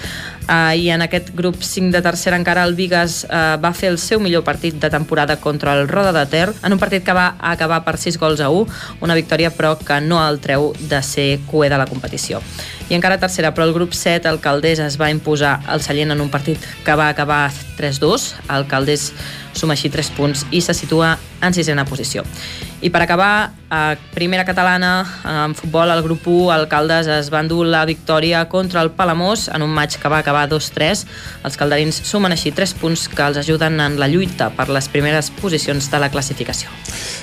Uh, 0.49 0.73
I 0.75 0.89
en 0.89 1.03
aquest 1.05 1.29
grup 1.37 1.61
5 1.61 1.91
de 1.93 2.01
tercera 2.01 2.35
encara 2.35 2.63
el 2.65 2.73
Vigas 2.75 3.21
uh, 3.29 3.55
va 3.61 3.71
fer 3.77 3.91
el 3.93 3.99
seu 4.01 4.19
millor 4.19 4.43
partit 4.43 4.75
de 4.81 4.89
temporada 4.89 5.37
contra 5.39 5.75
el 5.77 5.87
Roda 5.87 6.11
de 6.11 6.25
Ter 6.25 6.49
en 6.63 6.73
un 6.73 6.81
partit 6.81 7.05
que 7.05 7.15
va 7.15 7.35
acabar 7.39 7.83
per 7.85 7.97
6 8.01 8.17
gols 8.19 8.41
a 8.41 8.49
1, 8.49 8.65
una 9.05 9.15
victòria 9.15 9.53
però 9.53 9.77
que 9.79 10.01
no 10.01 10.19
el 10.25 10.41
treu 10.41 10.73
de 10.81 11.01
ser 11.05 11.29
cué 11.45 11.69
de 11.69 11.77
la 11.77 11.87
competició. 11.87 12.41
I 12.91 12.95
encara 12.97 13.15
tercera, 13.15 13.53
però 13.55 13.63
el 13.63 13.71
grup 13.71 13.93
7, 13.95 14.27
el 14.27 14.41
Caldés 14.43 14.81
es 14.83 14.97
va 14.99 15.07
imposar 15.07 15.61
al 15.71 15.79
Sallent 15.79 16.11
en 16.11 16.19
un 16.19 16.27
partit 16.27 16.59
que 16.83 16.95
va 16.99 17.07
acabar 17.07 17.45
3-2. 17.77 18.25
El 18.51 18.65
Caldés 18.67 19.13
suma 19.55 19.77
així 19.77 19.87
3 19.87 20.09
punts 20.17 20.41
i 20.51 20.59
se 20.59 20.75
situa 20.75 21.13
en 21.39 21.55
sisena 21.55 21.85
posició. 21.87 22.25
I 22.83 22.89
per 22.91 23.03
acabar, 23.05 23.53
a 23.71 23.95
primera 24.11 24.43
catalana, 24.43 25.05
en 25.23 25.55
futbol, 25.55 25.87
el 25.93 26.03
grup 26.03 26.27
1, 26.27 26.51
el 26.57 26.67
Caldes 26.67 27.07
es 27.07 27.31
va 27.31 27.39
endur 27.39 27.63
la 27.69 27.85
victòria 27.87 28.43
contra 28.51 28.83
el 28.83 28.91
Palamós 28.91 29.47
en 29.47 29.63
un 29.63 29.71
maig 29.71 29.95
que 29.95 30.11
va 30.11 30.19
acabar 30.19 30.49
2-3. 30.51 31.05
Els 31.47 31.57
calderins 31.61 32.01
sumen 32.09 32.35
així 32.35 32.51
3 32.51 32.75
punts 32.81 33.07
que 33.07 33.23
els 33.23 33.39
ajuden 33.39 33.79
en 33.79 33.99
la 34.01 34.11
lluita 34.11 34.49
per 34.57 34.67
les 34.67 34.91
primeres 34.91 35.31
posicions 35.39 35.87
de 35.87 36.03
la 36.03 36.11
classificació. 36.11 36.67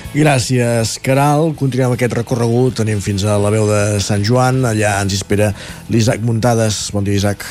Gràcies, 0.09 0.95
Caral. 1.05 1.51
Continuem 1.53 1.93
aquest 1.93 2.15
recorregut. 2.17 2.79
Anem 2.81 2.97
fins 2.97 3.21
a 3.29 3.35
la 3.37 3.51
veu 3.53 3.67
de 3.69 3.99
Sant 4.01 4.23
Joan. 4.25 4.63
Allà 4.65 4.95
ens 5.03 5.13
espera 5.13 5.51
l'Isaac 5.93 6.25
Muntades. 6.25 6.87
Bon 6.95 7.05
dia, 7.05 7.19
Isaac. 7.19 7.45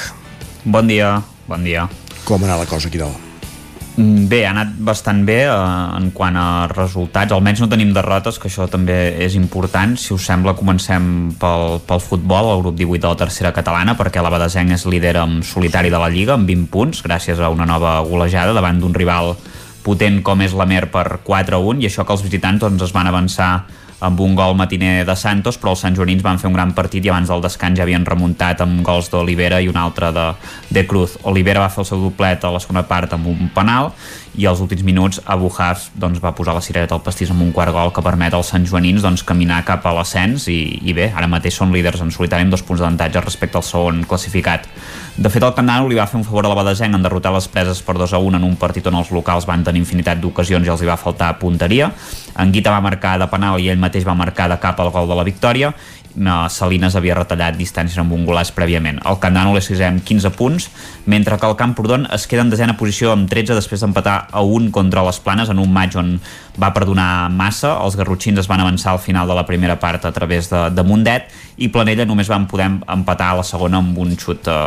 Bon 0.67 0.91
dia, 0.91 1.21
bon 1.47 1.63
dia. 1.63 1.87
Com 2.27 2.43
ha 2.43 2.49
anat 2.49 2.65
la 2.65 2.67
cosa 2.67 2.91
aquí 2.91 2.99
dalt? 2.99 3.15
Mm, 3.95 4.27
bé, 4.31 4.41
ha 4.47 4.51
anat 4.51 4.73
bastant 4.89 5.23
bé 5.27 5.37
eh, 5.45 5.55
en 5.99 6.11
quant 6.15 6.35
a 6.39 6.67
resultats, 6.73 7.35
almenys 7.35 7.63
no 7.63 7.71
tenim 7.71 7.93
derrotes, 7.95 8.41
que 8.43 8.51
això 8.51 8.67
també 8.71 8.97
és 9.23 9.39
important. 9.39 9.95
Si 9.99 10.11
us 10.15 10.27
sembla, 10.27 10.57
comencem 10.59 11.31
pel, 11.39 11.79
pel 11.87 12.03
futbol, 12.03 12.51
el 12.57 12.65
grup 12.67 12.79
18 12.79 13.07
de 13.07 13.13
la 13.13 13.21
tercera 13.23 13.55
catalana, 13.55 13.95
perquè 13.99 14.23
la 14.23 14.35
Badesenc 14.35 14.75
és 14.75 14.87
líder 14.91 15.15
en 15.23 15.41
solitari 15.47 15.95
de 15.95 16.03
la 16.03 16.11
Lliga, 16.11 16.35
amb 16.35 16.51
20 16.51 16.71
punts, 16.75 17.07
gràcies 17.07 17.39
a 17.39 17.55
una 17.55 17.67
nova 17.71 18.01
golejada 18.07 18.55
davant 18.55 18.83
d'un 18.83 18.99
rival 18.99 19.37
potent 19.89 20.23
com 20.25 20.45
és 20.45 20.55
la 20.57 20.69
Mer 20.69 20.87
per 20.93 21.23
4-1, 21.25 21.81
i 21.83 21.89
això 21.89 22.05
que 22.05 22.13
els 22.13 22.25
visitants 22.27 22.61
doncs, 22.61 22.85
es 22.85 22.93
van 22.93 23.09
avançar 23.09 23.53
amb 24.01 24.21
un 24.23 24.37
gol 24.39 24.55
matiner 24.55 25.03
de 25.07 25.15
Santos, 25.19 25.57
però 25.59 25.73
els 25.75 25.81
Sant 25.83 25.97
Joanins 25.97 26.23
van 26.23 26.39
fer 26.39 26.47
un 26.51 26.55
gran 26.55 26.71
partit 26.75 27.05
i 27.05 27.11
abans 27.11 27.31
del 27.33 27.43
descans 27.43 27.79
ja 27.79 27.83
havien 27.83 28.07
remuntat 28.07 28.63
amb 28.63 28.83
gols 28.87 29.11
d'Olivera 29.11 29.59
i 29.61 29.69
un 29.71 29.79
altre 29.81 30.13
de, 30.15 30.29
de 30.71 30.85
Cruz. 30.87 31.17
Olivera 31.27 31.65
va 31.65 31.73
fer 31.73 31.83
el 31.83 31.89
seu 31.89 32.05
doblet 32.05 32.45
a 32.45 32.53
la 32.55 32.63
segona 32.63 32.85
part 32.87 33.17
amb 33.17 33.27
un 33.33 33.51
penal 33.55 33.91
i 34.39 34.47
als 34.47 34.61
últims 34.63 34.85
minuts 34.87 35.19
Abu 35.27 35.51
Hafs 35.51 35.89
doncs, 35.99 36.21
va 36.23 36.31
posar 36.39 36.55
la 36.55 36.63
cirereta 36.63 36.95
al 36.95 37.03
pastís 37.03 37.33
amb 37.35 37.43
un 37.43 37.51
quart 37.53 37.75
gol 37.75 37.91
que 37.93 38.05
permet 38.07 38.35
als 38.39 38.53
Sant 38.55 38.67
Joanins 38.71 39.03
doncs, 39.03 39.25
caminar 39.27 39.65
cap 39.67 39.87
a 39.87 39.93
l'ascens 39.97 40.47
i, 40.49 40.79
i 40.87 40.95
bé, 40.95 41.11
ara 41.11 41.27
mateix 41.27 41.59
són 41.59 41.75
líders 41.75 42.05
en 42.05 42.15
solitari 42.15 42.47
amb 42.47 42.55
dos 42.55 42.63
punts 42.63 42.81
d'avantatge 42.81 43.25
respecte 43.25 43.59
al 43.59 43.67
segon 43.67 44.05
classificat. 44.07 44.71
De 45.19 45.27
fet, 45.35 45.43
el 45.43 45.55
Canal 45.57 45.89
li 45.91 45.99
va 45.99 46.07
fer 46.07 46.21
un 46.21 46.23
favor 46.23 46.47
a 46.47 46.53
la 46.53 46.55
Badesenc 46.55 46.95
en 46.95 47.03
derrotar 47.03 47.33
les 47.35 47.49
preses 47.51 47.81
per 47.83 47.97
2 47.99 48.15
a 48.15 48.21
1 48.23 48.39
en 48.39 48.45
un 48.47 48.55
partit 48.57 48.87
on 48.87 49.01
els 49.01 49.11
locals 49.11 49.49
van 49.51 49.65
tenir 49.67 49.83
infinitat 49.83 50.21
d'ocasions 50.23 50.63
i 50.63 50.71
els 50.71 50.85
hi 50.85 50.87
va 50.87 50.97
faltar 51.01 51.33
punteria. 51.43 51.91
En 52.39 52.53
Guita 52.55 52.71
va 52.71 52.85
marcar 52.85 53.17
de 53.19 53.27
penal 53.27 53.59
i 53.59 53.67
ell 53.73 53.83
mateix 53.83 54.07
va 54.07 54.15
marcar 54.15 54.47
de 54.53 54.61
cap 54.63 54.79
el 54.79 54.93
gol 54.95 55.11
de 55.11 55.19
la 55.19 55.27
victòria 55.27 55.73
Salines 56.51 56.97
havia 56.99 57.17
retallat 57.17 57.57
distàncies 57.59 57.99
amb 58.01 58.13
un 58.17 58.25
golaç 58.27 58.51
prèviament. 58.57 58.99
El 59.07 59.19
Candànol 59.23 59.59
és 59.61 59.69
6 59.71 59.83
amb 59.87 60.05
15 60.05 60.33
punts, 60.37 60.69
mentre 61.07 61.39
que 61.39 61.47
el 61.47 61.57
Camprodon 61.57 62.09
es 62.15 62.27
queda 62.27 62.45
en 62.45 62.51
desena 62.51 62.77
posició 62.77 63.13
amb 63.13 63.29
13 63.31 63.57
després 63.57 63.85
d'empatar 63.85 64.19
a 64.33 64.43
un 64.43 64.71
contra 64.75 65.05
les 65.07 65.21
Planes 65.23 65.51
en 65.53 65.63
un 65.63 65.73
maig 65.73 65.97
on 65.97 66.17
va 66.59 66.73
perdonar 66.75 67.29
massa. 67.31 67.77
Els 67.85 67.97
garrotxins 67.99 68.39
es 68.43 68.51
van 68.51 68.61
avançar 68.65 68.93
al 68.93 69.03
final 69.03 69.29
de 69.29 69.37
la 69.39 69.47
primera 69.47 69.79
part 69.79 70.05
a 70.05 70.13
través 70.13 70.51
de, 70.51 70.69
de 70.75 70.85
Mundet 70.85 71.31
i 71.59 71.71
Planella 71.75 72.07
només 72.07 72.31
van 72.31 72.47
poder 72.51 72.69
empatar 72.69 73.33
a 73.33 73.41
la 73.41 73.47
segona 73.47 73.81
amb 73.83 73.99
un 73.99 74.15
xut 74.19 74.49
eh, 74.51 74.61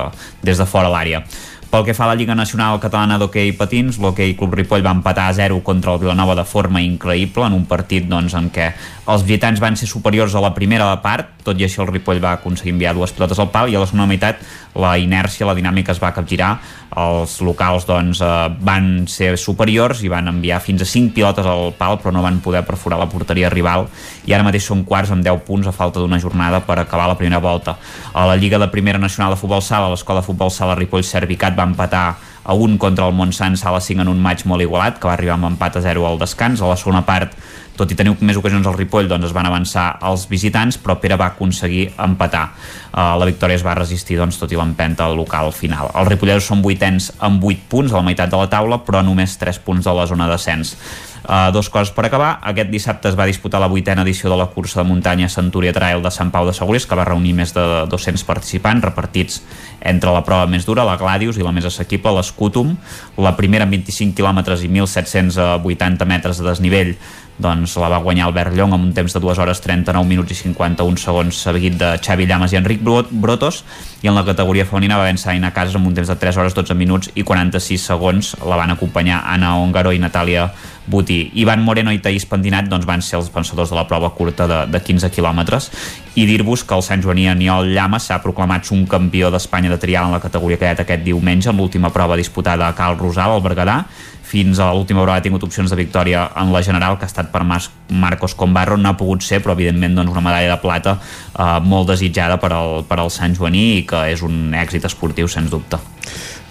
des 0.44 0.60
de 0.60 0.68
fora 0.68 0.92
l'àrea. 0.92 1.24
Pel 1.72 1.86
que 1.88 1.94
fa 1.96 2.04
a 2.04 2.10
la 2.10 2.18
Lliga 2.20 2.36
Nacional 2.36 2.82
Catalana 2.84 3.16
d'Hockey 3.16 3.54
Patins, 3.56 3.96
l'Hockey 4.04 4.34
Club 4.36 4.58
Ripoll 4.58 4.82
va 4.84 4.92
empatar 4.92 5.30
a 5.30 5.36
0 5.38 5.62
contra 5.64 5.94
el 5.94 6.02
Vilanova 6.02 6.34
de 6.36 6.44
forma 6.44 6.82
increïble 6.84 7.46
en 7.48 7.56
un 7.56 7.64
partit 7.70 8.10
doncs, 8.12 8.36
en 8.36 8.50
què 8.52 8.66
els 9.08 9.24
visitants 9.24 9.62
van 9.64 9.80
ser 9.80 9.88
superiors 9.88 10.36
a 10.36 10.42
la 10.44 10.52
primera 10.52 10.90
part, 11.00 11.30
tot 11.48 11.56
i 11.56 11.64
així 11.64 11.80
el 11.80 11.88
Ripoll 11.88 12.20
va 12.20 12.34
aconseguir 12.36 12.74
enviar 12.76 12.92
dues 12.98 13.16
pilotes 13.16 13.40
al 13.40 13.54
pal 13.56 13.72
i 13.72 13.80
a 13.80 13.86
la 13.86 13.88
segona 13.88 14.10
meitat 14.12 14.44
la 14.76 14.98
inèrcia, 15.00 15.48
la 15.48 15.56
dinàmica 15.56 15.96
es 15.96 16.04
va 16.04 16.12
capgirar 16.12 16.58
els 16.92 17.38
locals 17.42 17.86
doncs, 17.88 18.20
eh, 18.22 18.50
van 18.60 19.08
ser 19.08 19.38
superiors 19.40 20.02
i 20.04 20.10
van 20.12 20.28
enviar 20.28 20.60
fins 20.60 20.82
a 20.84 20.86
5 20.86 21.14
pilotes 21.16 21.46
al 21.48 21.72
pal 21.78 22.00
però 22.02 22.12
no 22.12 22.24
van 22.24 22.42
poder 22.44 22.66
perforar 22.68 23.00
la 23.00 23.08
porteria 23.08 23.50
rival 23.50 23.88
i 24.28 24.34
ara 24.34 24.44
mateix 24.44 24.66
són 24.68 24.84
quarts 24.84 25.12
amb 25.12 25.24
10 25.24 25.46
punts 25.48 25.68
a 25.68 25.76
falta 25.76 26.00
d'una 26.00 26.20
jornada 26.20 26.60
per 26.66 26.80
acabar 26.80 27.08
la 27.08 27.18
primera 27.18 27.40
volta. 27.40 27.78
A 28.14 28.26
la 28.28 28.36
Lliga 28.36 28.60
de 28.60 28.68
Primera 28.68 29.00
Nacional 29.00 29.32
de 29.32 29.40
Futbol 29.40 29.62
Sala, 29.62 29.90
l'Escola 29.90 30.20
de 30.20 30.28
Futbol 30.28 30.52
Sala 30.52 30.76
Ripoll 30.76 31.04
Servicat 31.04 31.56
va 31.56 31.70
empatar 31.70 32.18
a 32.44 32.54
un 32.54 32.78
contra 32.78 33.08
el 33.08 33.14
Montsant 33.14 33.56
Sala 33.58 33.80
5 33.82 34.02
en 34.02 34.10
un 34.10 34.20
maig 34.22 34.44
molt 34.50 34.64
igualat, 34.64 34.98
que 35.00 35.08
va 35.08 35.14
arribar 35.14 35.38
amb 35.38 35.52
empat 35.52 35.78
a 35.78 35.84
0 35.86 36.06
al 36.08 36.20
descans. 36.20 36.62
A 36.62 36.70
la 36.72 36.78
segona 36.78 37.04
part, 37.06 37.36
tot 37.82 37.92
i 37.92 37.98
tenir 37.98 38.14
més 38.22 38.38
ocasions 38.38 38.68
al 38.70 38.78
Ripoll, 38.78 39.10
doncs 39.10 39.32
es 39.32 39.36
van 39.36 39.50
avançar 39.50 39.88
els 40.06 40.28
visitants, 40.30 40.78
però 40.78 41.00
Pere 41.02 41.18
va 41.18 41.32
aconseguir 41.34 41.88
empatar. 41.98 42.46
Uh, 42.92 43.16
la 43.18 43.28
victòria 43.30 43.58
es 43.58 43.66
va 43.66 43.76
resistir, 43.78 44.20
doncs, 44.20 44.38
tot 44.38 44.52
i 44.54 44.60
l'empenta 44.60 45.08
al 45.08 45.18
local 45.18 45.50
final. 45.56 45.90
Els 45.98 46.12
ripolleros 46.12 46.50
són 46.52 46.62
vuitens 46.62 47.10
amb 47.24 47.44
8 47.44 47.70
punts 47.72 47.94
a 47.94 48.02
la 48.02 48.06
meitat 48.06 48.30
de 48.30 48.38
la 48.38 48.50
taula, 48.52 48.84
però 48.86 49.02
només 49.06 49.40
3 49.42 49.64
punts 49.66 49.88
de 49.88 49.96
la 49.98 50.06
zona 50.10 50.30
d'ascens. 50.30 50.76
Uh, 51.22 51.52
dos 51.54 51.70
coses 51.70 51.92
per 51.94 52.08
acabar. 52.08 52.40
Aquest 52.50 52.72
dissabte 52.74 53.12
es 53.12 53.18
va 53.18 53.28
disputar 53.30 53.60
la 53.62 53.70
vuitena 53.70 54.02
edició 54.02 54.30
de 54.32 54.38
la 54.40 54.48
cursa 54.50 54.82
de 54.82 54.88
muntanya 54.90 55.30
Centúria 55.30 55.74
Trail 55.74 56.02
de 56.02 56.10
Sant 56.10 56.32
Pau 56.34 56.48
de 56.48 56.54
Segures, 56.58 56.88
que 56.90 56.98
va 56.98 57.06
reunir 57.06 57.36
més 57.38 57.54
de 57.54 57.66
200 57.90 58.26
participants 58.26 58.84
repartits 58.84 59.42
entre 59.86 60.14
la 60.14 60.24
prova 60.26 60.50
més 60.50 60.66
dura, 60.66 60.86
la 60.86 60.98
Gladius, 60.98 61.38
i 61.38 61.46
la 61.46 61.54
més 61.54 61.70
assequible, 61.70 62.14
l'Escutum. 62.18 62.74
La 63.22 63.36
primera 63.38 63.70
amb 63.70 63.78
25 63.78 64.18
quilòmetres 64.18 64.66
i 64.66 64.72
1.780 64.74 66.10
metres 66.10 66.42
de 66.42 66.50
desnivell 66.50 66.96
doncs 67.42 67.74
la 67.82 67.90
va 67.90 68.00
guanyar 68.04 68.28
Albert 68.30 68.54
Llong 68.56 68.76
amb 68.76 68.86
un 68.86 68.94
temps 68.94 69.14
de 69.14 69.20
2 69.20 69.40
hores 69.42 69.62
39 69.64 70.08
minuts 70.08 70.32
i 70.32 70.38
51 70.38 71.00
segons. 71.02 71.40
Seguit 71.44 71.78
de 71.80 71.96
Xavi 71.98 72.28
Llamas 72.30 72.54
i 72.54 72.60
Enric 72.60 72.84
Brotos. 72.84 73.64
I 74.02 74.10
en 74.10 74.16
la 74.16 74.26
categoria 74.26 74.66
femenina 74.66 75.00
va 75.02 75.08
vèncer 75.10 75.32
Aina 75.34 75.52
Casas 75.54 75.76
amb 75.80 75.90
un 75.90 75.96
temps 75.98 76.08
de 76.08 76.16
3 76.16 76.38
hores 76.38 76.56
12 76.58 76.78
minuts 76.78 77.12
i 77.16 77.26
46 77.26 77.88
segons. 77.92 78.36
La 78.46 78.60
van 78.62 78.72
acompanyar 78.72 79.24
Anna 79.26 79.56
Ongaro 79.60 79.92
i 79.92 80.00
Natàlia 80.00 80.52
Buti. 80.86 81.32
Ivan 81.38 81.62
Moreno 81.66 81.92
i 81.94 82.00
Taís 82.02 82.26
Pendinat 82.26 82.70
doncs, 82.70 82.88
van 82.90 83.02
ser 83.06 83.20
els 83.20 83.30
pensadors 83.34 83.70
de 83.70 83.78
la 83.78 83.88
prova 83.90 84.10
curta 84.18 84.48
de, 84.50 84.62
de 84.72 84.82
15 84.82 85.12
quilòmetres. 85.14 85.70
I 86.16 86.26
dir-vos 86.30 86.64
que 86.64 86.78
el 86.78 86.86
Sant 86.86 87.04
Joaní 87.04 87.28
Aniol 87.32 87.74
Llamas 87.74 88.10
s'ha 88.10 88.22
proclamat 88.24 88.72
un 88.72 88.88
campió 88.90 89.30
d'Espanya 89.32 89.70
de 89.74 89.82
trial 89.82 90.10
en 90.10 90.18
la 90.18 90.24
categoria 90.24 90.60
cadet 90.62 90.86
aquest 90.86 91.06
diumenge 91.06 91.50
en 91.50 91.58
l'última 91.58 91.94
prova 91.94 92.18
disputada 92.20 92.68
a 92.68 92.76
Cal 92.76 92.98
Rosal, 93.00 93.36
al 93.36 93.46
Berguedà 93.46 93.84
fins 94.24 94.60
a 94.60 94.70
l'última 94.72 95.02
hora 95.02 95.18
ha 95.18 95.24
tingut 95.24 95.44
opcions 95.44 95.72
de 95.72 95.78
victòria 95.80 96.28
en 96.40 96.54
la 96.54 96.62
general, 96.64 96.98
que 96.98 97.08
ha 97.08 97.12
estat 97.12 97.32
per 97.34 97.44
Mas 97.44 97.70
Marcos 97.90 98.36
Combarro, 98.36 98.78
no 98.78 98.90
ha 98.90 98.98
pogut 98.98 99.26
ser, 99.26 99.42
però 99.44 99.56
evidentment 99.58 99.98
doncs, 99.98 100.12
una 100.14 100.24
medalla 100.24 100.56
de 100.56 100.62
plata 100.62 100.98
eh, 100.98 101.60
molt 101.64 101.92
desitjada 101.92 102.40
per 102.40 102.54
al, 102.56 102.84
per 102.88 103.00
al 103.02 103.12
Sant 103.12 103.36
Joaní 103.36 103.66
i 103.80 103.86
que 103.88 104.06
és 104.14 104.24
un 104.26 104.56
èxit 104.56 104.88
esportiu, 104.88 105.28
sens 105.32 105.52
dubte. 105.52 105.82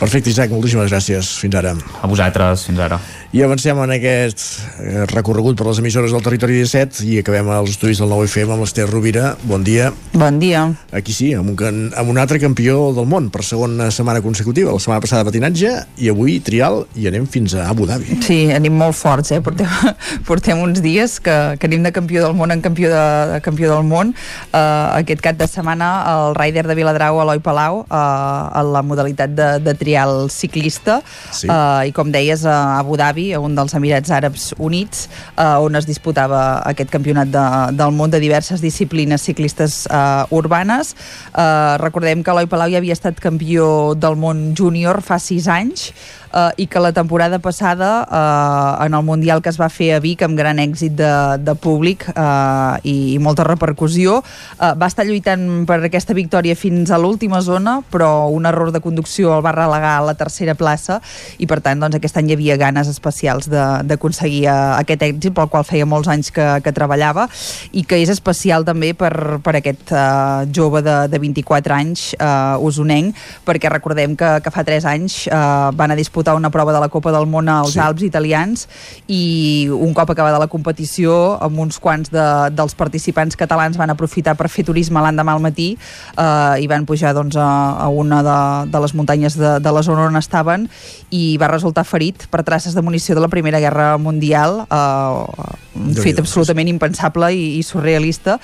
Perfecte, 0.00 0.30
Isaac, 0.32 0.48
moltíssimes 0.48 0.88
gràcies. 0.88 1.28
Fins 1.36 1.56
ara. 1.60 1.74
A 2.00 2.08
vosaltres, 2.08 2.62
fins 2.64 2.80
ara. 2.80 2.96
I 3.36 3.42
avancem 3.44 3.76
en 3.84 3.90
aquest 3.92 4.40
eh, 4.80 5.02
recorregut 5.12 5.58
per 5.58 5.66
les 5.68 5.78
emissores 5.82 6.14
del 6.14 6.22
territori 6.24 6.56
17 6.56 7.04
i 7.04 7.18
acabem 7.20 7.50
als 7.52 7.74
estudis 7.74 8.00
del 8.00 8.08
9FM 8.08 8.54
amb 8.54 8.64
l'Ester 8.64 8.86
Rovira. 8.88 9.34
Bon 9.44 9.60
dia. 9.62 9.90
Bon 10.14 10.38
dia. 10.40 10.62
Aquí 10.96 11.12
sí, 11.12 11.28
amb 11.36 11.52
un, 11.52 11.82
amb 11.92 12.14
un 12.14 12.18
altre 12.18 12.40
campió 12.40 12.88
del 12.96 13.04
món 13.10 13.28
per 13.30 13.44
segona 13.44 13.90
setmana 13.92 14.22
consecutiva. 14.24 14.72
La 14.72 14.80
setmana 14.80 15.04
passada 15.04 15.26
patinatge 15.28 15.74
i 16.00 16.08
avui 16.08 16.38
trial 16.40 16.86
i 16.96 17.04
anem 17.12 17.28
fins 17.28 17.52
a 17.54 17.68
Abu 17.68 17.84
Dhabi. 17.90 18.22
Sí, 18.24 18.40
anem 18.56 18.80
molt 18.80 18.96
forts, 18.96 19.34
eh? 19.36 19.42
Portem, 19.44 19.68
portem 20.30 20.64
uns 20.64 20.80
dies 20.80 21.18
que, 21.20 21.36
que 21.60 21.68
anem 21.68 21.84
de 21.84 21.92
campió 21.92 22.24
del 22.24 22.38
món 22.40 22.56
en 22.56 22.64
campió, 22.64 22.88
de, 22.88 23.04
de 23.34 23.44
campió 23.44 23.74
del 23.76 23.84
món. 23.84 24.16
Uh, 24.48 24.96
aquest 24.96 25.20
cap 25.28 25.36
de 25.36 25.50
setmana 25.50 25.92
el 26.16 26.34
rider 26.40 26.64
de 26.72 26.80
Viladrau, 26.80 27.20
Eloi 27.20 27.44
Palau, 27.44 27.84
uh, 27.84 28.00
a 28.00 28.64
la 28.64 28.80
modalitat 28.80 29.36
de, 29.36 29.52
de 29.60 29.76
trial 29.76 29.89
ciclista. 30.30 31.00
Sí. 31.32 31.48
Uh, 31.48 31.86
I 31.88 31.92
com 31.96 32.10
deies, 32.12 32.44
a 32.44 32.78
Abu 32.78 32.96
Dhabi, 33.00 33.32
a 33.34 33.40
un 33.40 33.54
dels 33.54 33.74
Emirats 33.74 34.10
Àrabs 34.10 34.50
Units, 34.58 35.08
uh, 35.36 35.60
on 35.64 35.76
es 35.76 35.86
disputava 35.88 36.60
aquest 36.68 36.90
campionat 36.90 37.30
de, 37.32 37.44
del 37.78 37.92
món 37.96 38.10
de 38.10 38.20
diverses 38.22 38.60
disciplines 38.60 39.22
ciclistes 39.22 39.86
uh, 39.90 40.26
urbanes. 40.30 40.94
Uh, 41.34 41.76
recordem 41.82 42.22
que 42.22 42.30
Eloi 42.30 42.48
Palau 42.50 42.70
ja 42.70 42.80
havia 42.80 42.96
estat 42.96 43.20
campió 43.20 43.94
del 43.94 44.16
món 44.20 44.50
júnior 44.58 45.02
fa 45.02 45.20
sis 45.22 45.48
anys, 45.50 45.90
eh, 46.32 46.62
i 46.62 46.66
que 46.66 46.80
la 46.80 46.92
temporada 46.92 47.38
passada 47.38 48.06
eh, 48.10 48.86
en 48.86 48.94
el 48.94 49.02
Mundial 49.02 49.42
que 49.42 49.50
es 49.50 49.58
va 49.60 49.68
fer 49.68 49.92
a 49.94 50.00
Vic 50.00 50.22
amb 50.22 50.38
gran 50.38 50.58
èxit 50.62 50.94
de, 50.98 51.12
de 51.42 51.54
públic 51.54 52.06
eh, 52.10 52.74
i, 52.84 53.14
i 53.14 53.18
molta 53.22 53.44
repercussió 53.46 54.20
eh, 54.20 54.72
va 54.78 54.88
estar 54.90 55.06
lluitant 55.08 55.66
per 55.68 55.80
aquesta 55.84 56.14
victòria 56.16 56.56
fins 56.58 56.90
a 56.90 56.98
l'última 57.00 57.40
zona 57.44 57.80
però 57.90 58.28
un 58.30 58.46
error 58.46 58.72
de 58.72 58.82
conducció 58.84 59.34
el 59.36 59.44
va 59.44 59.54
relegar 59.56 59.96
a 59.98 60.06
la 60.06 60.16
tercera 60.18 60.54
plaça 60.54 61.00
i 61.38 61.48
per 61.50 61.60
tant 61.64 61.80
doncs, 61.82 61.98
aquest 61.98 62.20
any 62.20 62.30
hi 62.30 62.38
havia 62.38 62.58
ganes 62.60 62.88
especials 62.90 63.50
d'aconseguir 63.50 64.44
eh, 64.46 64.56
aquest 64.80 65.06
èxit 65.10 65.34
pel 65.36 65.50
qual 65.50 65.66
feia 65.66 65.88
molts 65.88 66.10
anys 66.12 66.30
que, 66.34 66.46
que 66.64 66.74
treballava 66.76 67.28
i 67.72 67.84
que 67.84 68.00
és 68.00 68.12
especial 68.12 68.66
també 68.66 68.92
per, 68.94 69.40
per 69.44 69.56
aquest 69.58 69.92
eh, 69.92 70.46
jove 70.54 70.84
de, 70.86 70.96
de 71.10 71.22
24 71.22 71.76
anys 71.76 72.06
eh, 72.14 72.56
usonenc 72.70 73.16
perquè 73.46 73.70
recordem 73.72 74.16
que, 74.18 74.36
que 74.44 74.54
fa 74.54 74.64
3 74.66 74.86
anys 74.90 75.24
eh, 75.28 75.36
van 75.76 75.90
a 75.90 75.98
disputar 75.98 76.19
una 76.36 76.50
prova 76.50 76.72
de 76.72 76.80
la 76.80 76.88
Copa 76.88 77.12
del 77.12 77.26
Món 77.26 77.48
als 77.48 77.72
Sí. 77.72 77.80
Alps 77.80 78.02
italians 78.02 78.66
i 79.08 79.68
un 79.70 79.94
cop 79.94 80.10
acabada 80.10 80.38
la 80.38 80.48
competició 80.48 81.38
amb 81.40 81.58
uns 81.58 81.78
quants 81.78 82.10
de, 82.10 82.26
dels 82.52 82.74
participants 82.74 83.36
catalans 83.36 83.76
van 83.76 83.90
aprofitar 83.90 84.36
per 84.36 84.48
fer 84.48 84.64
turisme 84.64 85.00
l'endemà 85.00 85.32
al 85.32 85.40
matí 85.40 85.76
eh, 86.16 86.62
i 86.62 86.66
van 86.70 86.86
pujar 86.86 87.14
doncs, 87.14 87.36
a, 87.36 87.48
a 87.80 87.88
una 87.88 88.22
de, 88.22 88.38
de 88.70 88.80
les 88.80 88.94
muntanyes 88.94 89.38
de, 89.38 89.58
de 89.60 89.72
la 89.72 89.82
zona 89.82 90.06
on 90.08 90.16
estaven 90.16 90.68
i 91.10 91.36
va 91.40 91.48
resultar 91.48 91.84
ferit 91.84 92.26
per 92.30 92.44
traces 92.44 92.74
de 92.74 92.82
munició 92.82 93.14
de 93.14 93.24
la 93.24 93.28
Primera 93.28 93.60
Guerra 93.60 93.96
Mundial 93.98 94.64
eh, 94.70 95.58
un 95.80 95.94
fet 95.94 96.18
absolutament 96.18 96.68
impensable 96.68 97.30
i, 97.32 97.58
i 97.58 97.62
surrealista 97.66 98.36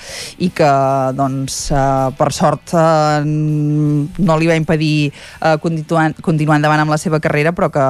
i 0.43 0.49
que 0.55 0.69
doncs 1.17 1.67
eh, 1.75 2.09
per 2.17 2.29
sort 2.35 2.73
eh, 2.73 3.21
no 3.27 4.37
li 4.39 4.47
va 4.49 4.55
impedir 4.57 5.09
eh, 5.09 5.55
continuar, 5.61 6.13
continuar 6.23 6.59
endavant 6.61 6.85
amb 6.85 6.95
la 6.95 6.99
seva 7.01 7.19
carrera 7.23 7.53
però 7.55 7.66
que 7.73 7.85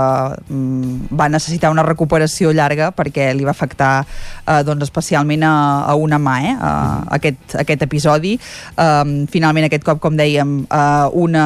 mm, 0.54 1.16
va 1.18 1.30
necessitar 1.30 1.72
una 1.74 1.86
recuperació 1.86 2.52
llarga 2.56 2.92
perquè 2.96 3.30
li 3.36 3.46
va 3.48 3.54
afectar 3.56 3.92
eh, 4.04 4.62
doncs 4.68 4.88
especialment 4.88 5.44
a, 5.48 5.54
a 5.88 5.96
una 6.00 6.20
mà 6.22 6.38
eh, 6.44 6.56
a, 6.56 6.72
aquest, 7.18 7.58
aquest 7.64 7.86
episodi. 7.88 8.36
Um, 8.78 9.26
finalment 9.32 9.68
aquest 9.68 9.86
cop 9.86 10.02
com 10.04 10.18
dèiem 10.18 10.60
uh, 10.66 11.08
una 11.18 11.46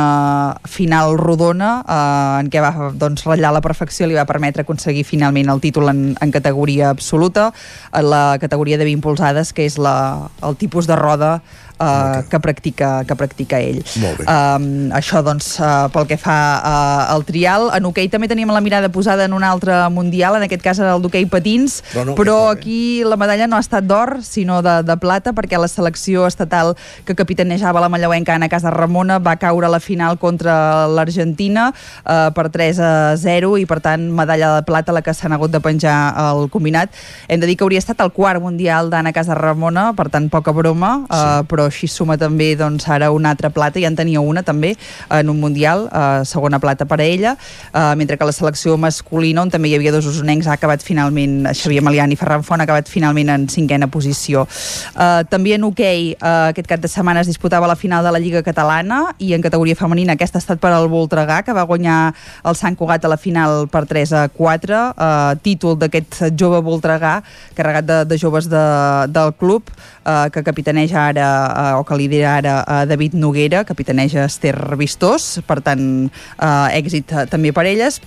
final 0.67 1.15
rodona 1.19 1.71
uh, 1.81 2.41
en 2.41 2.51
què 2.51 2.61
va 2.63 2.91
doncs, 2.97 3.25
ratllar 3.27 3.53
la 3.55 3.63
perfecció 3.63 4.07
li 4.07 4.17
va 4.17 4.27
permetre 4.29 4.65
aconseguir 4.65 5.05
finalment 5.07 5.51
el 5.53 5.61
títol 5.63 5.91
en, 5.91 6.03
en 6.19 6.31
categoria 6.33 6.89
absoluta 6.89 7.51
en 7.93 8.09
la 8.09 8.37
categoria 8.41 8.77
de 8.77 8.87
20 8.87 9.03
polzades 9.05 9.53
que 9.53 9.65
és 9.69 9.77
la, 9.81 10.29
el 10.43 10.57
tipus 10.59 10.89
de 10.89 10.97
roda 10.99 11.39
uh, 11.81 12.21
que, 12.29 12.39
practica, 12.39 12.91
que 13.07 13.17
practica 13.17 13.59
ell. 13.61 13.81
Um, 14.23 14.91
això, 14.95 15.23
doncs, 15.25 15.55
uh, 15.59 15.89
pel 15.93 16.07
que 16.09 16.17
fa 16.21 16.37
uh, 16.61 17.13
al 17.13 17.25
trial. 17.27 17.69
En 17.75 17.89
hoquei 17.89 18.09
també 18.11 18.29
teníem 18.31 18.51
la 18.53 18.61
mirada 18.63 18.91
posada 18.93 19.25
en 19.25 19.33
un 19.33 19.43
altre 19.43 19.77
mundial, 19.93 20.37
en 20.37 20.45
aquest 20.47 20.63
cas 20.63 20.79
era 20.81 20.93
el 20.95 21.03
d'hoquei 21.03 21.25
patins, 21.31 21.81
Però 21.91 22.05
no, 22.05 22.15
però 22.17 22.37
aquí 22.51 23.03
la 23.07 23.17
medalla 23.19 23.47
no 23.49 23.57
ha 23.57 23.63
estat 23.63 23.87
d'or, 23.87 24.19
sinó 24.25 24.61
de, 24.65 24.81
de 24.85 24.97
plata, 25.01 25.33
perquè 25.37 25.59
la 25.59 25.69
selecció 25.71 26.27
estatal 26.29 26.75
que 27.07 27.15
capitanejava 27.17 27.81
la 27.81 27.89
Manlleuenca, 27.91 28.35
Anna 28.35 28.49
Casa 28.51 28.71
Ramona, 28.73 29.19
va 29.19 29.37
caure 29.41 29.67
a 29.67 29.73
la 29.73 29.81
final 29.81 30.19
contra 30.21 30.87
l'Argentina 30.87 31.69
uh, 31.71 32.29
per 32.35 32.49
3 32.53 32.81
a 32.81 32.91
0 33.17 33.55
i, 33.61 33.65
per 33.69 33.79
tant, 33.83 34.07
medalla 34.13 34.55
de 34.57 34.65
plata 34.67 34.93
la 34.95 35.03
que 35.05 35.15
s'han 35.15 35.33
hagut 35.35 35.51
de 35.53 35.61
penjar 35.63 35.97
al 36.17 36.47
combinat. 36.53 36.93
Hem 37.27 37.41
de 37.41 37.49
dir 37.49 37.57
que 37.57 37.65
hauria 37.65 37.81
estat 37.81 38.01
el 38.03 38.13
quart 38.13 38.41
mundial 38.43 38.91
d'Anna 38.91 39.13
Casa 39.15 39.37
Ramona, 39.37 39.91
per 39.97 40.09
tant, 40.13 40.29
poca 40.31 40.53
broma, 40.55 40.93
uh, 41.07 41.41
però 41.49 41.70
així 41.71 41.89
suma 41.89 42.17
també 42.19 42.51
doncs, 42.59 42.87
ara 42.91 43.11
una 43.15 43.31
altra 43.33 43.49
plata, 43.49 43.79
ja 43.81 43.89
en 43.89 43.97
tenia 43.97 44.21
una 44.21 44.43
també 44.43 44.75
en 45.09 45.31
un 45.31 45.39
mundial, 45.41 45.87
uh, 45.89 46.21
segona 46.27 46.59
plata 46.59 46.85
per 46.85 46.99
a 47.01 47.07
ella, 47.07 47.35
uh, 47.71 47.93
mentre 47.97 48.17
que 48.17 48.27
la 48.27 48.35
selecció 48.35 48.77
masculina, 48.77 49.41
on 49.41 49.51
també 49.51 49.71
hi 49.71 49.75
havia 49.79 49.93
dos 49.95 50.07
usonencs, 50.09 50.47
ha 50.47 50.57
acabat 50.59 50.83
finalment, 50.85 51.47
Xavier 51.55 51.83
Malian 51.85 52.13
i 52.13 52.19
Ferran 52.19 52.45
Font, 52.45 52.61
ha 52.61 52.67
acabat 52.67 52.91
finalment 52.91 53.31
en 53.33 53.47
cinquena 53.51 53.89
posició. 53.91 54.45
Uh, 54.93 55.23
també 55.31 55.55
en 55.55 55.65
hoquei, 55.67 56.11
uh, 56.19 56.51
aquest 56.51 56.69
cap 56.69 56.83
de 56.83 56.91
setmana 56.91 57.23
es 57.23 57.31
disputava 57.31 57.69
la 57.69 57.77
final 57.79 58.05
de 58.05 58.13
la 58.13 58.21
Lliga 58.21 58.43
Catalana 58.43 59.01
i 59.19 59.33
en 59.33 59.43
categoria 59.43 59.79
femenina 59.79 60.17
aquesta 60.17 60.39
ha 60.39 60.43
estat 60.43 60.61
per 60.61 60.73
al 60.75 60.89
Voltregà, 60.91 61.41
que 61.45 61.55
va 61.55 61.67
guanyar 61.69 61.99
el 62.47 62.57
Sant 62.59 62.77
Cugat 62.77 63.05
a 63.05 63.11
la 63.11 63.19
final 63.21 63.67
per 63.71 63.85
3 63.89 64.15
a 64.17 64.25
4, 64.35 64.81
uh, 64.91 65.39
títol 65.43 65.77
d'aquest 65.79 66.21
jove 66.37 66.61
Voltregà, 66.65 67.19
carregat 67.57 67.87
de, 67.87 67.99
de 68.09 68.19
joves 68.21 68.49
de, 68.51 68.65
del 69.11 69.33
club, 69.39 69.71
uh, 70.05 70.29
que 70.33 70.43
capitaneja 70.43 71.07
ara, 71.09 71.27
uh, 71.75 71.81
o 71.81 71.85
que 71.85 71.97
lidera 71.97 72.37
ara 72.37 72.55
uh, 72.63 72.85
David 72.89 73.13
Noguera, 73.13 73.65
capitaneja 73.65 74.25
Esther 74.25 74.57
Vistós, 74.77 75.39
per 75.47 75.61
tant, 75.65 76.09
uh, 76.39 76.67
èxit 76.73 77.13
uh, 77.13 77.27
també 77.29 77.53
per 77.55 77.67
elles 77.69 78.01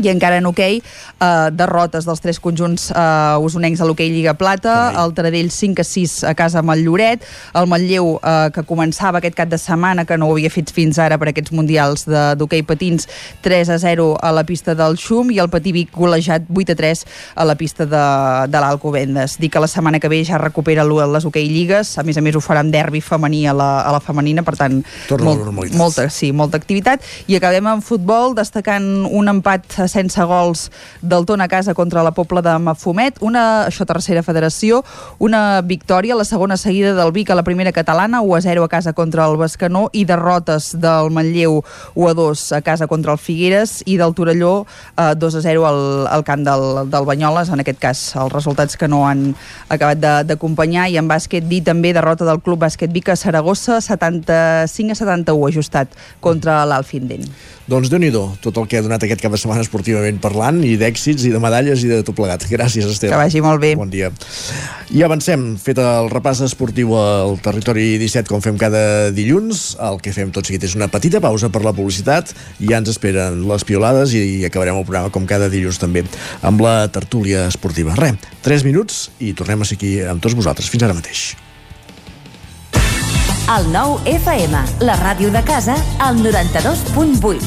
i 0.00 0.08
encara 0.08 0.38
en 0.40 0.46
hoquei, 0.48 0.80
eh, 0.80 1.48
derrotes 1.52 2.06
dels 2.08 2.22
tres 2.24 2.40
conjunts 2.40 2.88
eh, 2.90 3.36
usonencs 3.44 3.82
a 3.82 3.88
l'hoquei 3.88 4.08
Lliga 4.12 4.34
Plata, 4.38 4.92
el 5.02 5.12
Taradell 5.16 5.50
5 5.52 5.82
a 5.82 5.84
6 5.84 6.14
a 6.30 6.34
casa 6.38 6.62
amb 6.62 6.72
el 6.72 6.84
Lloret, 6.86 7.26
el 7.58 7.68
Manlleu 7.68 8.14
eh, 8.16 8.48
que 8.54 8.64
començava 8.68 9.20
aquest 9.20 9.36
cap 9.36 9.50
de 9.52 9.58
setmana, 9.60 10.06
que 10.08 10.16
no 10.16 10.30
ho 10.30 10.36
havia 10.36 10.50
fet 10.52 10.72
fins 10.72 10.98
ara 11.02 11.18
per 11.20 11.28
aquests 11.32 11.52
mundials 11.52 12.06
d'hoquei 12.08 12.64
patins, 12.64 13.08
3 13.44 13.74
a 13.74 13.78
0 13.82 14.08
a 14.22 14.32
la 14.32 14.46
pista 14.48 14.74
del 14.78 14.96
Xum 14.96 15.30
i 15.34 15.40
el 15.42 15.50
Patí 15.52 15.74
Vic 15.76 15.92
golejat 15.92 16.48
8 16.48 16.72
a 16.72 16.78
3 16.78 17.04
a 17.36 17.46
la 17.48 17.56
pista 17.60 17.84
de, 17.86 18.04
de 18.48 18.64
l'Alcobendes. 18.64 19.36
Dic 19.42 19.52
que 19.52 19.60
la 19.60 19.68
setmana 19.68 20.00
que 20.00 20.08
ve 20.08 20.22
ja 20.24 20.40
recupera 20.40 20.84
les 20.84 21.24
hoquei 21.28 21.48
lligues, 21.50 21.96
a 21.98 22.06
més 22.06 22.16
a 22.16 22.24
més 22.24 22.36
ho 22.36 22.40
farà 22.40 22.62
amb 22.64 22.72
derbi 22.72 23.02
femení 23.04 23.44
a 23.46 23.54
la, 23.56 23.70
a 23.84 23.92
la 23.92 24.00
femenina, 24.00 24.44
per 24.46 24.56
tant, 24.56 24.80
normalitat. 25.10 25.78
molta, 25.78 26.08
sí, 26.08 26.32
molta 26.32 26.56
activitat. 26.60 27.04
I 27.28 27.36
acabem 27.36 27.68
amb 27.68 27.84
futbol, 27.84 28.36
destacant 28.38 28.86
un 29.10 29.28
empat 29.28 29.81
sense 29.88 30.22
gols 30.28 30.70
del 31.00 31.26
Tona 31.26 31.48
casa 31.48 31.74
contra 31.74 32.02
la 32.02 32.12
Pobla 32.12 32.42
de 32.42 32.54
Mafumet, 32.58 33.18
una, 33.20 33.66
això 33.66 33.86
tercera 33.88 34.22
federació, 34.22 34.82
una 35.18 35.60
victòria, 35.62 36.16
la 36.18 36.26
segona 36.28 36.56
seguida 36.56 36.94
del 36.94 37.12
Vic 37.12 37.30
a 37.30 37.38
la 37.38 37.44
primera 37.46 37.72
catalana, 37.72 38.20
1 38.22 38.36
a 38.36 38.40
0 38.42 38.64
a 38.64 38.68
casa 38.68 38.92
contra 38.92 39.26
el 39.26 39.36
Bescanó, 39.36 39.88
i 39.92 40.04
derrotes 40.04 40.72
del 40.80 41.10
Manlleu 41.10 41.62
1 41.94 42.08
a 42.08 42.14
2 42.14 42.44
a 42.58 42.62
casa 42.62 42.86
contra 42.86 43.12
el 43.12 43.18
Figueres, 43.18 43.82
i 43.86 43.96
del 43.96 44.14
Torelló 44.14 44.66
eh, 44.96 45.14
2 45.16 45.38
a 45.38 45.42
0 45.42 45.66
al, 45.66 45.82
al 46.06 46.24
camp 46.24 46.44
del, 46.46 46.90
del 46.90 47.08
Banyoles, 47.08 47.52
en 47.52 47.62
aquest 47.64 47.80
cas 47.82 48.04
els 48.16 48.32
resultats 48.32 48.76
que 48.76 48.88
no 48.88 49.04
han 49.08 49.32
acabat 49.68 50.26
d'acompanyar, 50.28 50.88
i 50.90 50.98
en 51.00 51.08
bàsquet 51.10 51.46
dir 51.48 51.62
també 51.66 51.92
derrota 51.92 52.26
del 52.28 52.42
Club 52.42 52.62
Bàsquet 52.62 52.92
Vic 52.92 53.12
a 53.12 53.16
Saragossa, 53.16 53.80
75 53.80 54.92
a 54.92 55.00
71 55.02 55.48
ajustat 55.52 55.96
contra 56.20 56.62
l'Alfinden. 56.68 57.26
Doncs 57.72 57.88
déu 57.88 58.02
nhi 58.02 58.10
tot 58.12 58.58
el 58.60 58.66
que 58.68 58.76
ha 58.76 58.84
donat 58.84 59.00
aquest 59.06 59.22
cap 59.24 59.32
de 59.32 59.38
setmana 59.40 59.62
esportivament 59.64 60.18
parlant, 60.20 60.58
i 60.60 60.74
d'èxits, 60.76 61.24
i 61.24 61.30
de 61.32 61.38
medalles, 61.40 61.80
i 61.80 61.88
de 61.88 62.02
tot 62.04 62.12
plegat. 62.18 62.44
Gràcies, 62.50 62.84
Esther. 62.84 63.08
Que 63.08 63.16
vagi 63.16 63.40
molt 63.40 63.62
bé. 63.62 63.70
Bon 63.80 63.88
dia. 63.88 64.10
I 64.92 65.00
avancem, 65.06 65.54
fet 65.56 65.80
el 65.80 66.10
repàs 66.12 66.42
esportiu 66.44 66.92
al 67.00 67.38
territori 67.40 67.94
17, 68.02 68.28
com 68.28 68.44
fem 68.44 68.58
cada 68.60 69.08
dilluns. 69.16 69.78
El 69.80 69.96
que 70.04 70.12
fem 70.12 70.34
tot 70.36 70.44
seguit 70.44 70.66
és 70.68 70.76
una 70.76 70.90
petita 70.92 71.22
pausa 71.24 71.48
per 71.54 71.62
la 71.64 71.72
publicitat, 71.72 72.34
i 72.60 72.68
ja 72.68 72.82
ens 72.82 72.92
esperen 72.92 73.40
les 73.48 73.64
piolades, 73.64 74.12
i 74.12 74.42
acabarem 74.50 74.76
el 74.76 74.84
programa 74.84 75.14
com 75.14 75.24
cada 75.30 75.48
dilluns 75.48 75.80
també, 75.80 76.04
amb 76.44 76.60
la 76.60 76.90
tertúlia 76.92 77.46
esportiva. 77.48 77.96
Re, 77.96 78.12
3 78.44 78.68
minuts, 78.68 79.06
i 79.24 79.32
tornem 79.32 79.64
a 79.64 79.70
ser 79.70 79.80
aquí 79.80 79.94
amb 80.04 80.20
tots 80.20 80.36
vosaltres. 80.36 80.68
Fins 80.68 80.84
ara 80.84 80.98
mateix. 80.98 81.30
El 83.50 83.66
nou 83.74 83.96
FM, 84.06 84.54
la 84.86 84.94
ràdio 85.00 85.26
de 85.34 85.40
casa, 85.42 85.74
al 85.98 86.20
92.8. 86.22 87.42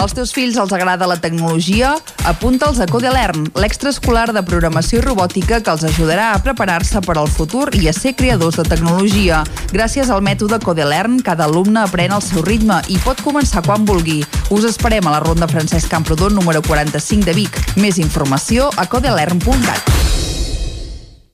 Als 0.00 0.14
teus 0.16 0.32
fills 0.34 0.56
els 0.58 0.72
agrada 0.74 1.06
la 1.06 1.18
tecnologia? 1.22 1.92
Apunta'ls 2.26 2.80
a 2.82 2.88
Codelern, 2.90 3.46
l'extraescolar 3.54 4.32
de 4.34 4.42
programació 4.42 4.98
i 4.98 5.04
robòtica 5.04 5.60
que 5.62 5.70
els 5.70 5.86
ajudarà 5.86 6.32
a 6.34 6.42
preparar-se 6.42 7.02
per 7.06 7.16
al 7.20 7.30
futur 7.30 7.68
i 7.78 7.86
a 7.86 7.94
ser 7.94 8.16
creadors 8.18 8.58
de 8.58 8.66
tecnologia. 8.66 9.44
Gràcies 9.70 10.10
al 10.10 10.26
mètode 10.26 10.58
Codelern, 10.64 11.20
cada 11.22 11.46
alumne 11.46 11.84
aprèn 11.84 12.16
al 12.16 12.26
seu 12.26 12.42
ritme 12.42 12.82
i 12.90 12.98
pot 13.04 13.22
començar 13.22 13.62
quan 13.66 13.86
vulgui. 13.86 14.24
Us 14.50 14.66
esperem 14.66 15.06
a 15.06 15.14
la 15.14 15.22
Ronda 15.22 15.48
Francesc 15.48 15.86
Camprodon 15.92 16.34
número 16.34 16.66
45 16.66 17.30
de 17.30 17.36
Vic. 17.44 17.62
Més 17.78 18.02
informació 18.02 18.72
a 18.76 18.90
codelern.cat. 18.90 20.09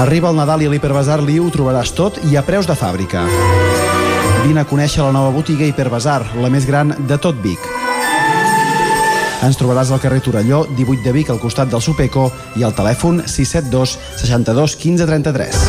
Arriba 0.00 0.30
el 0.30 0.36
Nadal 0.38 0.62
i 0.64 0.66
a 0.66 0.70
l'Hiperbasar 0.72 1.18
Liu 1.20 1.44
ho 1.44 1.50
trobaràs 1.52 1.90
tot 1.92 2.16
i 2.30 2.36
a 2.38 2.40
preus 2.40 2.64
de 2.64 2.72
fàbrica. 2.72 3.26
Vine 4.46 4.62
a 4.62 4.64
conèixer 4.64 5.02
la 5.04 5.12
nova 5.12 5.28
botiga 5.34 5.66
Hiperbasar, 5.68 6.22
la 6.40 6.48
més 6.48 6.64
gran 6.64 6.94
de 7.04 7.18
tot 7.20 7.36
Vic. 7.44 7.66
Ens 9.44 9.60
trobaràs 9.60 9.92
al 9.92 10.00
carrer 10.00 10.22
Torelló, 10.24 10.62
18 10.78 11.04
de 11.04 11.12
Vic, 11.12 11.28
al 11.28 11.40
costat 11.42 11.68
del 11.68 11.84
Supeco, 11.84 12.30
i 12.56 12.64
al 12.64 12.72
telèfon 12.72 13.20
672 13.26 13.98
62 14.22 14.78
15 14.80 15.08
33. 15.10 15.60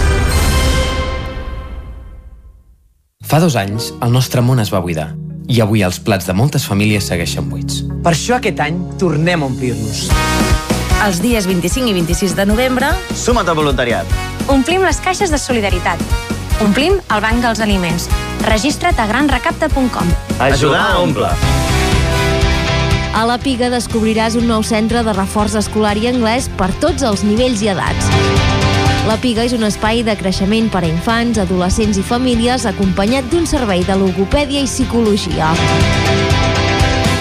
Fa 3.27 3.43
dos 3.43 3.59
anys, 3.59 3.91
el 3.99 4.15
nostre 4.15 4.39
món 4.39 4.63
es 4.63 4.71
va 4.71 4.79
buidar 4.79 5.09
i 5.51 5.59
avui 5.59 5.83
els 5.83 5.99
plats 5.99 6.23
de 6.29 6.37
moltes 6.37 6.63
famílies 6.63 7.11
segueixen 7.11 7.51
buits. 7.51 7.83
Per 8.05 8.15
això 8.15 8.39
aquest 8.39 8.63
any 8.63 8.79
tornem 9.01 9.43
a 9.43 9.51
omplir-nos. 9.51 10.07
Els 11.01 11.21
dies 11.21 11.47
25 11.49 11.89
i 11.89 11.93
26 11.97 12.35
de 12.37 12.45
novembre 12.45 12.91
Suma't 13.17 13.49
al 13.49 13.55
voluntariat. 13.57 14.05
omplim 14.47 14.83
les 14.83 14.99
caixes 15.01 15.31
de 15.31 15.37
solidaritat. 15.37 15.99
Omplim 16.61 16.99
el 17.09 17.21
banc 17.21 17.41
dels 17.41 17.59
aliments. 17.59 18.07
Registra't 18.45 18.99
a 18.99 19.07
granrecapta.com. 19.07 20.07
Ajudar 20.39 20.91
a 20.91 20.99
omple. 20.99 21.29
A 23.13 23.25
la 23.25 23.37
Piga 23.37 23.69
descobriràs 23.69 24.35
un 24.35 24.47
nou 24.47 24.63
centre 24.63 25.03
de 25.03 25.13
reforç 25.13 25.55
escolar 25.55 25.97
i 25.97 26.07
anglès 26.07 26.49
per 26.57 26.69
tots 26.79 27.03
els 27.03 27.23
nivells 27.23 27.61
i 27.61 27.71
edats. 27.73 28.07
La 29.07 29.17
Piga 29.17 29.43
és 29.43 29.53
un 29.57 29.63
espai 29.65 30.03
de 30.03 30.15
creixement 30.15 30.69
per 30.69 30.83
a 30.83 30.87
infants, 30.87 31.39
adolescents 31.41 31.97
i 31.97 32.05
famílies 32.05 32.65
acompanyat 32.69 33.25
d'un 33.31 33.47
servei 33.49 33.83
de 33.83 33.97
logopèdia 33.97 34.61
i 34.61 34.69
psicologia. 34.69 35.49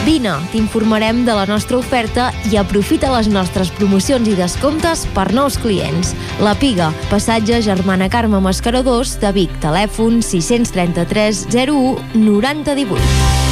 Vine, 0.05 0.33
t'informarem 0.49 1.25
de 1.27 1.35
la 1.37 1.45
nostra 1.45 1.77
oferta 1.77 2.31
i 2.49 2.57
aprofita 2.57 3.11
les 3.13 3.29
nostres 3.29 3.69
promocions 3.77 4.29
i 4.29 4.37
descomptes 4.39 5.03
per 5.13 5.27
nous 5.37 5.59
clients. 5.61 6.15
La 6.41 6.55
Piga, 6.57 6.89
passatge 7.11 7.61
Germana 7.61 8.09
Carme 8.09 8.41
Mascaró 8.41 8.81
2 8.87 9.19
de 9.21 9.33
Vic, 9.37 9.53
telèfon 9.61 10.23
633 10.25 11.45
01 11.53 11.99
90 12.15 12.75
18. 12.81 13.51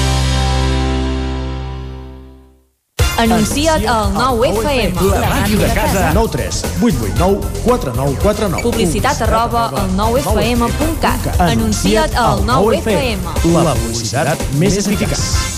Anuncia't 3.19 3.85
al 3.91 4.13
9FM. 4.15 5.05
La 5.11 5.29
màquina 5.29 5.67
de 5.67 5.75
casa. 5.75 6.13
9 6.15 6.33
3 6.33 6.65
8 6.81 7.05
8 7.11 7.19
9 7.19 7.53
4 7.67 7.95
9 7.99 8.17
4 8.23 8.49
9. 8.49 8.63
Publicitat 8.63 9.23
arroba 9.27 9.69
al 9.75 9.91
9FM.cat. 9.99 11.29
Anuncia't 11.51 12.17
al 12.17 12.47
9FM. 12.47 13.31
La 13.59 13.75
publicitat 13.75 14.51
més 14.57 14.79
eficaç. 14.79 15.58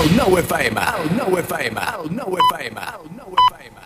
El 0.00 0.16
9 0.16 0.40
FM, 0.40 0.80
el 0.80 1.16
9 1.16 1.40
FM, 1.40 1.80
el 1.80 2.16
9 2.16 2.38
FM, 2.54 2.80
el 2.80 3.10
9 3.16 3.36
FM. 3.50 3.80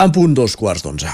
En 0.00 0.12
punt 0.16 0.32
dos 0.38 0.56
quarts 0.56 0.80
d'onze. 0.86 1.12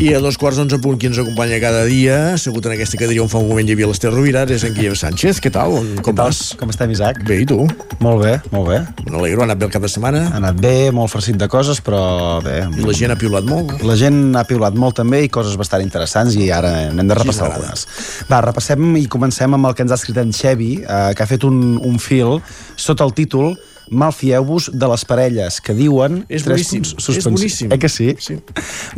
I 0.00 0.14
a 0.16 0.20
dos 0.24 0.38
quarts 0.40 0.56
d'onze 0.56 0.78
punt 0.80 0.96
qui 0.96 1.10
ens 1.10 1.18
acompanya 1.20 1.58
cada 1.60 1.82
dia, 1.84 2.14
assegut 2.32 2.64
en 2.64 2.72
aquesta 2.72 2.96
cadira 2.96 3.20
on 3.20 3.28
fa 3.28 3.36
un 3.36 3.50
moment 3.50 3.68
hi 3.68 3.74
havia 3.76 3.88
l'Ester 3.90 4.08
Rovira, 4.08 4.46
és 4.48 4.62
en 4.64 4.72
Guillem 4.72 4.94
Sánchez. 4.96 5.42
Què 5.44 5.50
tal? 5.52 5.74
On, 5.76 5.90
com 6.00 6.16
vas? 6.16 6.38
Com 6.56 6.72
estem, 6.72 6.94
Isaac? 6.94 7.20
Bé, 7.28 7.42
i 7.42 7.44
tu? 7.44 7.58
Molt 8.00 8.22
bé, 8.22 8.30
molt 8.48 8.70
bé. 8.70 8.78
Me 9.04 9.12
n'alegro, 9.12 9.44
ha 9.44 9.48
anat 9.50 9.60
bé 9.60 9.68
el 9.68 9.74
cap 9.74 9.84
de 9.84 9.90
setmana? 9.92 10.22
Ha 10.30 10.40
anat 10.40 10.56
bé, 10.56 10.72
molt 10.96 11.12
farcit 11.12 11.36
de 11.36 11.50
coses, 11.52 11.82
però 11.84 12.00
bé. 12.40 12.62
I 12.80 12.88
la 12.88 12.96
gent 12.96 13.12
ha 13.12 13.18
piulat 13.20 13.44
molt? 13.44 13.76
La 13.84 13.98
gent 14.00 14.22
ha 14.40 14.46
piulat 14.48 14.78
molt 14.80 14.96
també 15.02 15.20
i 15.26 15.28
coses 15.28 15.60
bastant 15.60 15.84
interessants 15.84 16.32
i 16.40 16.48
ara 16.48 16.72
n'hem 16.96 17.12
de 17.12 17.20
repassar 17.20 17.50
algunes. 17.50 17.84
Va, 18.30 18.40
repassem 18.48 18.96
i 18.96 19.04
comencem 19.04 19.52
amb 19.52 19.68
el 19.68 19.76
que 19.76 19.84
ens 19.84 19.92
ha 19.92 20.00
escrit 20.00 20.24
en 20.24 20.32
Xevi, 20.32 20.78
eh, 20.80 21.10
que 21.12 21.26
ha 21.26 21.28
fet 21.28 21.44
un, 21.44 21.76
un 21.76 22.00
fil 22.00 22.38
sota 22.72 23.04
el 23.04 23.12
títol 23.12 23.52
Malfieu-vos 23.90 24.70
de 24.72 24.90
les 24.92 25.04
parelles 25.08 25.60
que 25.64 25.74
diuen... 25.74 26.22
És 26.30 26.44
tres 26.46 26.62
boníssim, 26.62 26.84
és 27.10 27.26
boníssim. 27.26 27.72
Eh 27.74 27.78
que 27.80 27.90
sí? 27.90 28.12
sí. 28.22 28.36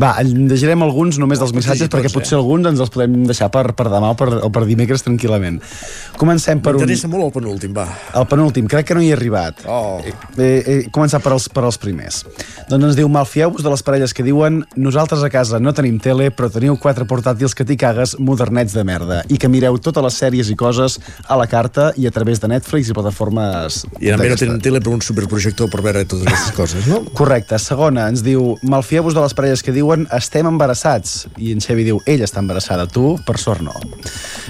Va, 0.01 0.14
en 0.20 0.48
llegirem 0.51 0.85
alguns 0.85 1.19
només 1.23 1.40
dels 1.40 1.55
missatges 1.56 1.86
llegir 1.86 1.93
perquè 1.94 2.10
tots, 2.10 2.19
potser 2.19 2.36
eh? 2.36 2.40
alguns 2.43 2.69
ens 2.69 2.82
els 2.82 2.93
podem 2.93 3.23
deixar 3.28 3.48
per, 3.55 3.64
per 3.78 3.89
demà 3.93 4.12
o 4.12 4.19
per, 4.19 4.28
o 4.44 4.51
per 4.52 4.64
dimecres 4.69 5.05
tranquil·lament. 5.06 5.60
Comencem 6.20 6.60
per 6.64 6.74
un... 6.77 6.82
M'interessa 6.82 7.10
molt 7.12 7.28
el 7.31 7.35
penúltim, 7.39 7.73
va. 7.77 7.86
El 8.19 8.28
penúltim, 8.31 8.69
crec 8.70 8.90
que 8.90 8.98
no 8.98 9.05
hi 9.05 9.10
he 9.12 9.16
arribat. 9.16 9.64
Oh. 9.64 10.02
He, 10.36 10.51
he 10.60 10.77
començat 10.93 11.24
per 11.24 11.32
als, 11.36 11.48
per 11.52 11.64
als 11.64 11.81
primers. 11.81 12.23
Doncs 12.69 12.90
ens 12.90 12.98
diu, 12.98 13.09
malfieu-vos 13.12 13.64
de 13.64 13.73
les 13.73 13.85
parelles 13.86 14.12
que 14.12 14.27
diuen 14.27 14.62
nosaltres 14.77 15.24
a 15.24 15.31
casa 15.32 15.60
no 15.62 15.73
tenim 15.77 15.97
tele, 16.02 16.28
però 16.35 16.51
teniu 16.52 16.77
quatre 16.82 17.06
portàtils 17.09 17.56
que 17.56 17.66
t'hi 17.69 17.78
cagues 17.81 18.16
modernets 18.20 18.77
de 18.77 18.85
merda 18.86 19.23
i 19.32 19.40
que 19.40 19.51
mireu 19.52 19.78
totes 19.82 20.05
les 20.05 20.20
sèries 20.24 20.52
i 20.52 20.59
coses 20.59 20.98
a 21.24 21.39
la 21.40 21.48
carta 21.51 21.90
i 21.97 22.06
a 22.09 22.14
través 22.14 22.43
de 22.43 22.51
Netflix 22.52 22.90
i 22.93 22.97
plataformes... 22.97 23.82
I 24.02 24.12
també 24.12 24.32
no 24.32 24.39
tenen 24.40 24.60
tele 24.62 24.82
per 24.83 24.93
un 24.93 25.03
superprojector 25.05 25.71
per 25.73 25.83
veure 25.85 26.05
totes 26.05 26.27
aquestes 26.27 26.55
coses, 26.59 26.87
no? 26.91 27.03
Correcte. 27.17 27.59
Segona, 27.63 28.09
ens 28.13 28.25
diu, 28.27 28.57
malfieu-vos 28.67 29.15
de 29.17 29.23
les 29.25 29.35
parelles 29.39 29.63
que 29.65 29.75
diuen 29.75 30.07
estem 30.15 30.49
embarassats. 30.51 31.27
I 31.39 31.55
en 31.57 31.63
Xevi 31.65 31.87
diu, 31.87 32.01
ella 32.11 32.27
està 32.29 32.43
embarassada, 32.43 32.89
tu, 32.91 33.15
per 33.27 33.39
sort, 33.41 33.63
no. 33.65 33.75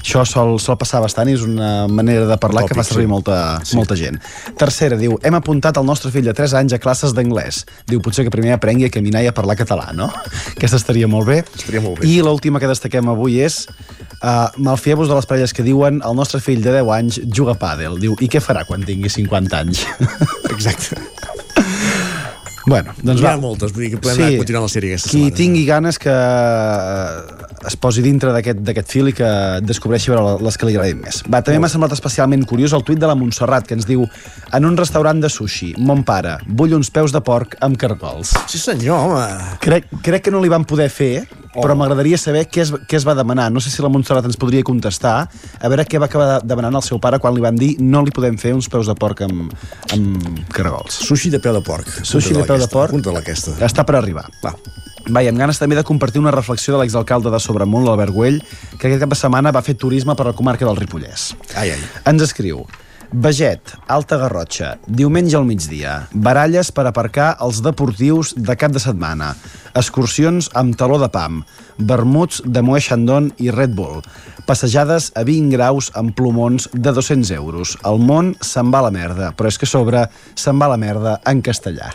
Això 0.01 0.25
sol, 0.29 0.57
sol 0.63 0.79
passar 0.81 1.03
bastant 1.05 1.31
i 1.31 1.37
és 1.37 1.45
una 1.47 1.87
manera 1.89 2.27
de 2.29 2.39
parlar 2.41 2.65
que 2.67 2.73
Tòpic, 2.75 2.83
fa 2.83 2.89
servir 2.89 3.07
sí. 3.07 3.13
molta, 3.13 3.39
sí. 3.67 3.79
molta 3.79 3.99
gent. 3.99 4.19
Tercera, 4.59 4.99
diu, 5.01 5.19
hem 5.23 5.39
apuntat 5.39 5.79
el 5.81 5.87
nostre 5.89 6.13
fill 6.15 6.27
de 6.27 6.35
3 6.37 6.57
anys 6.63 6.77
a 6.77 6.81
classes 6.83 7.15
d'anglès. 7.17 7.63
Diu, 7.91 8.03
potser 8.05 8.27
que 8.27 8.35
primer 8.35 8.57
aprengui 8.57 8.89
a 8.89 8.95
caminar 8.95 9.25
i 9.25 9.31
a 9.31 9.37
parlar 9.37 9.59
català, 9.61 9.91
no? 9.97 10.11
Aquesta 10.57 10.81
estaria 10.81 11.11
molt 11.11 11.29
bé. 11.31 11.43
Estaria 11.55 11.85
molt 11.85 12.01
bé. 12.01 12.09
I 12.11 12.21
l'última 12.25 12.63
que 12.63 12.71
destaquem 12.71 13.13
avui 13.13 13.41
és 13.45 13.67
uh, 14.23 14.49
malfieu-vos 14.57 15.11
de 15.11 15.19
les 15.19 15.29
parelles 15.29 15.53
que 15.55 15.65
diuen 15.67 16.01
el 16.07 16.17
nostre 16.17 16.41
fill 16.43 16.63
de 16.65 16.73
10 16.79 16.93
anys 16.97 17.21
juga 17.27 17.57
a 17.57 17.61
pàdel. 17.61 17.99
Diu, 18.03 18.17
i 18.23 18.31
què 18.33 18.43
farà 18.43 18.65
quan 18.69 18.85
tingui 18.87 19.11
50 19.13 19.61
anys? 19.61 19.85
Exacte. 20.51 20.95
Bueno, 22.67 22.95
doncs 23.03 23.23
va. 23.23 23.35
ha 23.35 23.41
moltes, 23.43 23.73
vull 23.75 23.87
dir 23.87 23.95
que 23.97 24.03
podem 24.03 24.21
anar 24.23 24.39
continuant 24.43 24.67
la 24.69 24.73
sèrie 24.73 24.95
aquesta 24.95 25.11
qui 25.11 25.25
setmana. 25.25 25.37
tingui 25.39 25.65
ganes 25.67 25.99
que 25.99 26.13
eh, 26.13 27.67
es 27.67 27.77
posi 27.77 28.05
dintre 28.05 28.33
d'aquest 28.35 28.63
d'aquest 28.63 28.95
fil 28.95 29.11
i 29.11 29.15
que 29.17 29.29
descobreixi 29.67 30.13
veure 30.13 30.37
les 30.43 30.59
que 30.59 30.69
li 30.69 30.77
agradin 30.77 31.03
més. 31.03 31.23
Va, 31.27 31.43
també 31.43 31.59
m'ha 31.63 31.71
semblat 31.73 31.95
especialment 31.97 32.47
curiós 32.49 32.75
el 32.77 32.87
tuit 32.87 33.01
de 33.03 33.11
la 33.11 33.17
Montserrat, 33.19 33.67
que 33.67 33.75
ens 33.79 33.87
diu 33.89 34.07
en 34.07 34.69
un 34.69 34.79
restaurant 34.79 35.21
de 35.23 35.31
sushi, 35.33 35.73
mon 35.79 36.05
pare, 36.07 36.39
vull 36.47 36.75
uns 36.79 36.91
peus 36.95 37.15
de 37.15 37.23
porc 37.25 37.57
amb 37.61 37.79
cargols. 37.81 38.35
Sí 38.51 38.63
senyor, 38.63 39.07
home. 39.09 39.57
Crec, 39.63 39.91
crec 40.03 40.29
que 40.29 40.35
no 40.35 40.43
li 40.43 40.51
van 40.53 40.67
poder 40.69 40.89
fer, 40.93 41.27
oh. 41.53 41.61
però 41.61 41.77
m'agradaria 41.79 42.19
saber 42.21 42.45
què 42.51 42.65
es, 42.65 42.73
què 42.89 42.99
es 42.99 43.07
va 43.07 43.15
demanar. 43.19 43.49
No 43.53 43.63
sé 43.63 43.73
si 43.73 43.83
la 43.85 43.91
Montserrat 43.93 44.27
ens 44.29 44.39
podria 44.41 44.65
contestar, 44.67 45.17
a 45.59 45.73
veure 45.73 45.87
què 45.89 46.01
va 46.03 46.09
acabar 46.11 46.41
demanant 46.47 46.79
el 46.79 46.87
seu 46.87 47.01
pare 47.03 47.21
quan 47.23 47.35
li 47.37 47.45
van 47.45 47.59
dir 47.59 47.75
no 47.83 48.05
li 48.05 48.15
podem 48.15 48.39
fer 48.41 48.55
uns 48.57 48.71
peus 48.73 48.91
de 48.91 48.97
porc 48.99 49.25
amb, 49.27 49.55
amb 49.95 50.43
cargols. 50.55 51.03
Sushi 51.07 51.33
de 51.33 51.43
peu 51.43 51.55
de 51.57 51.63
porc. 51.67 51.89
Sushi 52.03 52.37
de 52.37 52.47
peu 52.53 52.63
de 52.63 52.71
porc. 52.71 52.95
Punta 52.95 53.17
aquesta. 53.23 53.57
Està 53.65 53.87
per 53.89 53.99
arribar. 53.99 54.29
Va. 54.45 54.55
Va, 55.11 55.25
i 55.25 55.27
amb 55.27 55.41
ganes 55.41 55.59
també 55.59 55.75
de 55.75 55.83
compartir 55.83 56.21
una 56.23 56.31
reflexió 56.31 56.77
de 56.77 56.85
l'exalcalde 56.85 57.33
de 57.33 57.41
Sobremunt, 57.43 57.83
l'Albert 57.89 58.15
Güell, 58.15 58.39
que 58.79 58.87
aquest 58.87 59.03
cap 59.03 59.11
de 59.11 59.19
setmana 59.19 59.51
va 59.55 59.65
fer 59.67 59.75
turisme 59.75 60.15
per 60.15 60.29
la 60.29 60.37
comarca 60.39 60.69
del 60.69 60.79
Ripollès. 60.79 61.33
Ai, 61.59 61.73
ai. 61.75 61.91
Ens 62.07 62.23
escriu 62.23 62.63
Veget, 63.13 63.75
Alta 63.93 64.17
Garrotxa, 64.17 64.79
diumenge 64.89 65.37
al 65.37 65.45
migdia, 65.45 66.07
baralles 66.15 66.71
per 66.73 66.87
aparcar 66.89 67.35
els 67.45 67.61
deportius 67.61 68.33
de 68.39 68.57
cap 68.57 68.73
de 68.73 68.81
setmana, 68.81 69.35
excursions 69.77 70.49
amb 70.57 70.79
taló 70.81 70.97
de 71.03 71.11
pam, 71.13 71.43
vermuts 71.77 72.41
de 72.47 72.65
Moe 72.65 72.81
Chandon 72.81 73.29
i 73.37 73.53
Red 73.53 73.77
Bull, 73.77 74.01
passejades 74.49 75.11
a 75.13 75.27
20 75.29 75.53
graus 75.53 75.93
amb 75.93 76.17
plomons 76.17 76.71
de 76.73 76.89
200 76.89 77.37
euros. 77.37 77.77
El 77.85 78.01
món 78.01 78.33
se'n 78.41 78.73
va 78.73 78.81
a 78.81 78.89
la 78.89 78.97
merda, 78.97 79.35
però 79.37 79.53
és 79.53 79.61
que 79.61 79.69
a 79.69 79.75
sobre 79.77 80.07
se'n 80.33 80.57
va 80.57 80.71
a 80.71 80.73
la 80.73 80.81
merda 80.81 81.19
en 81.29 81.45
castellà. 81.45 81.93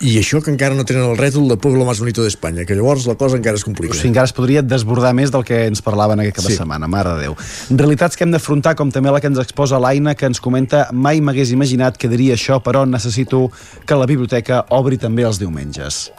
I 0.00 0.12
això 0.20 0.38
que 0.38 0.52
encara 0.52 0.76
no 0.78 0.84
tenen 0.86 1.02
el 1.10 1.16
rètol 1.18 1.48
de 1.50 1.56
Pueblo 1.58 1.82
más 1.84 1.98
bonito 1.98 2.22
d'Espanya, 2.22 2.62
que 2.64 2.76
llavors 2.78 3.06
la 3.10 3.16
cosa 3.18 3.34
encara 3.36 3.56
es 3.58 3.64
complica. 3.66 3.90
O 3.94 3.96
sigui, 3.98 4.12
encara 4.12 4.28
es 4.30 4.32
podria 4.36 4.62
desbordar 4.62 5.10
més 5.18 5.32
del 5.34 5.42
que 5.42 5.64
ens 5.66 5.82
parlaven 5.82 6.20
aquest 6.22 6.36
cap 6.36 6.44
Sí. 6.46 6.54
setmana, 6.56 6.86
mare 6.86 7.16
de 7.16 7.20
Déu. 7.26 7.34
Realitats 7.70 8.14
que 8.16 8.22
hem 8.22 8.30
d'afrontar, 8.30 8.76
com 8.78 8.92
també 8.94 9.10
la 9.10 9.18
que 9.20 9.26
ens 9.26 9.38
exposa 9.42 9.80
l'Aina, 9.82 10.14
que 10.14 10.26
ens 10.26 10.38
comenta 10.40 10.88
mai 10.92 11.20
m'hagués 11.20 11.50
imaginat 11.50 11.96
que 11.98 12.06
diria 12.08 12.34
això, 12.38 12.62
però 12.62 12.86
necessito 12.88 13.50
que 13.84 13.94
la 13.98 14.06
biblioteca 14.06 14.66
obri 14.70 14.98
també 14.98 15.24
els 15.26 15.40
diumenges. 15.40 16.12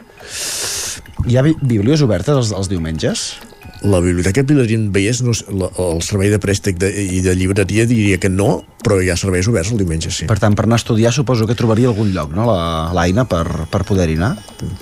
Hi 1.25 1.37
ha 1.37 1.41
bi- 1.41 1.55
obertes 2.03 2.35
els, 2.35 2.51
els 2.51 2.67
diumenges? 2.67 3.37
La 3.81 4.01
biblioteca 4.03 4.43
Pilarín 4.43 4.89
Vallès, 4.91 5.21
no, 5.23 5.31
la, 5.55 5.69
el 5.79 6.01
servei 6.03 6.27
de 6.33 6.39
préstec 6.43 6.75
de, 6.81 6.89
i 6.91 7.21
de 7.23 7.31
llibreria 7.37 7.85
diria 7.87 8.17
que 8.19 8.27
no, 8.27 8.65
però 8.83 8.97
hi 9.03 9.07
ha 9.11 9.15
serveis 9.19 9.47
oberts 9.47 9.71
el 9.71 9.79
diumenge, 9.79 10.11
sí. 10.11 10.25
Per 10.27 10.35
tant, 10.39 10.55
per 10.55 10.65
anar 10.67 10.75
a 10.77 10.81
estudiar 10.81 11.13
suposo 11.15 11.47
que 11.47 11.55
trobaria 11.55 11.87
algun 11.87 12.11
lloc, 12.15 12.33
no?, 12.35 12.43
la- 12.47 12.91
l'Aina, 12.95 13.23
per, 13.27 13.45
per 13.71 13.81
poder-hi 13.87 14.17
anar. 14.19 14.33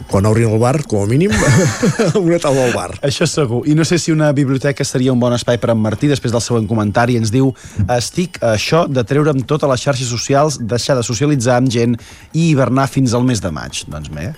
Quan 0.10 0.26
obrin 0.30 0.50
el 0.50 0.58
bar, 0.62 0.80
com 0.90 1.04
a 1.04 1.10
mínim, 1.10 1.30
una 2.22 2.40
taula 2.42 2.66
al 2.68 2.74
bar. 2.74 2.88
Això 3.06 3.28
segur. 3.30 3.64
I 3.70 3.76
no 3.78 3.86
sé 3.86 4.00
si 4.02 4.12
una 4.14 4.32
biblioteca 4.38 4.86
seria 4.86 5.14
un 5.14 5.22
bon 5.22 5.34
espai 5.38 5.60
per 5.62 5.72
en 5.74 5.82
Martí, 5.82 6.10
després 6.10 6.34
del 6.34 6.42
següent 6.46 6.66
comentari, 6.70 7.18
ens 7.22 7.30
diu 7.34 7.52
estic 7.98 8.42
a 8.42 8.56
això 8.58 8.86
de 8.90 9.06
treure'm 9.06 9.44
totes 9.50 9.70
les 9.70 9.86
xarxes 9.88 10.10
socials, 10.10 10.58
deixar 10.62 10.98
de 10.98 11.06
socialitzar 11.06 11.58
amb 11.62 11.70
gent 11.74 11.98
i 12.34 12.50
hivernar 12.52 12.88
fins 12.90 13.14
al 13.18 13.26
mes 13.30 13.42
de 13.46 13.54
maig. 13.54 13.84
Doncs 13.94 14.10
bé, 14.14 14.32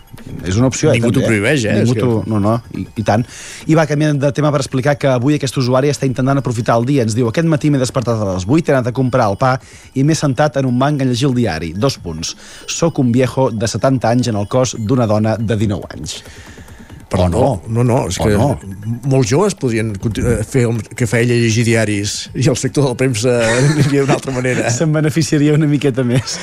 és 0.47 0.59
una 0.59 0.67
opció, 0.71 0.91
eh, 0.91 0.99
Ningú 0.99 1.11
també. 1.13 1.19
t'ho 1.23 1.31
prohibeix, 1.31 1.63
eh? 1.67 1.77
Ningú 1.79 1.95
t'ho... 1.99 2.11
No, 2.27 2.39
no, 2.43 2.57
i, 2.75 2.87
i 2.99 3.07
tant. 3.07 3.23
I 3.71 3.75
va 3.79 3.87
canviant 3.89 4.19
de 4.19 4.31
tema 4.35 4.48
per 4.51 4.61
explicar 4.63 4.95
que 4.99 5.09
avui 5.11 5.37
aquest 5.37 5.57
usuari 5.61 5.91
està 5.91 6.07
intentant 6.09 6.41
aprofitar 6.41 6.77
el 6.79 6.87
dia. 6.89 7.05
Ens 7.07 7.17
diu, 7.17 7.29
aquest 7.29 7.49
matí 7.49 7.71
m'he 7.71 7.81
despertat 7.81 8.19
a 8.19 8.29
les 8.33 8.47
8, 8.47 8.69
he 8.69 8.75
anat 8.75 8.91
a 8.91 8.95
comprar 8.95 9.29
el 9.31 9.37
pa 9.41 9.55
i 9.95 10.03
m'he 10.03 10.17
sentat 10.17 10.59
en 10.61 10.69
un 10.69 10.79
banc 10.79 11.01
a 11.01 11.09
llegir 11.09 11.29
el 11.29 11.35
diari. 11.37 11.73
Dos 11.73 11.99
punts. 12.03 12.35
Soc 12.67 12.99
un 12.99 13.11
viejo 13.15 13.49
de 13.51 13.67
70 13.67 14.09
anys 14.09 14.31
en 14.33 14.39
el 14.39 14.47
cos 14.47 14.75
d'una 14.79 15.07
dona 15.09 15.37
de 15.37 15.55
19 15.55 15.93
anys. 15.95 16.21
Però 17.09 17.25
no, 17.31 17.61
no, 17.67 17.83
no, 17.83 18.03
és 18.07 18.19
O 18.21 18.25
que 18.27 18.35
no. 18.37 18.51
molts 19.09 19.29
joves 19.31 19.55
podrien 19.57 19.95
eh, 19.97 20.43
fer 20.45 20.67
el 20.69 20.77
que 20.95 21.07
feia 21.09 21.23
ella 21.25 21.39
llegir 21.41 21.63
diaris 21.65 22.29
i 22.37 22.45
el 22.51 22.57
sector 22.59 22.83
de 22.85 22.91
la 22.91 22.97
premsa 22.99 23.33
aniria 23.57 24.03
d'una 24.03 24.13
altra 24.19 24.33
manera. 24.35 24.69
Se'n 24.69 24.93
beneficiaria 24.93 25.55
una 25.57 25.65
miqueta 25.65 26.03
més. 26.05 26.37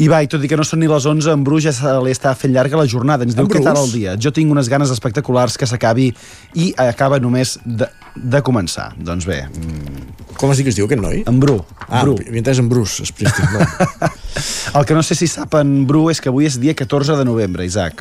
I 0.00 0.08
va, 0.08 0.22
i 0.24 0.30
tot 0.32 0.40
i 0.40 0.48
que 0.48 0.56
no 0.56 0.64
són 0.64 0.80
ni 0.80 0.88
les 0.88 1.04
11, 1.04 1.28
en 1.36 1.42
Bru 1.44 1.58
ja 1.60 1.74
se 1.76 1.92
li 2.00 2.14
està 2.16 2.32
fent 2.38 2.54
llarga 2.54 2.78
la 2.80 2.86
jornada. 2.88 3.26
Ens 3.28 3.36
diu 3.36 3.44
En 3.44 3.50
què 3.52 3.60
tal 3.60 3.76
Bruce? 3.76 3.90
el 3.90 3.98
dia. 3.98 4.14
Jo 4.16 4.32
tinc 4.32 4.48
unes 4.50 4.70
ganes 4.72 4.88
espectaculars 4.94 5.58
que 5.60 5.68
s'acabi 5.68 6.08
i 6.56 6.70
acaba 6.80 7.18
només 7.20 7.58
de, 7.66 7.90
de 8.16 8.40
començar. 8.46 8.94
Doncs 8.96 9.28
bé, 9.28 9.42
mm, 9.52 10.06
Com 10.40 10.54
es 10.54 10.56
diu 10.56 10.64
que 10.64 10.72
es 10.72 10.76
diu 10.78 10.86
aquest 10.88 11.02
noi? 11.02 11.20
en 11.28 11.40
Bru. 11.42 11.58
Ah, 11.90 12.00
Bru. 12.06 12.14
havia 12.16 12.40
entès 12.40 12.58
en 12.62 12.70
Bruce, 12.72 13.04
Springsteen. 13.04 13.52
No. 13.52 14.10
El 14.80 14.86
que 14.88 14.94
no 14.96 15.02
sé 15.04 15.14
si 15.18 15.28
sap 15.28 15.52
en 15.60 15.84
Bru 15.86 16.06
és 16.08 16.20
que 16.24 16.30
avui 16.32 16.46
és 16.48 16.56
dia 16.62 16.72
14 16.72 17.18
de 17.20 17.26
novembre, 17.28 17.66
Isaac. 17.68 18.00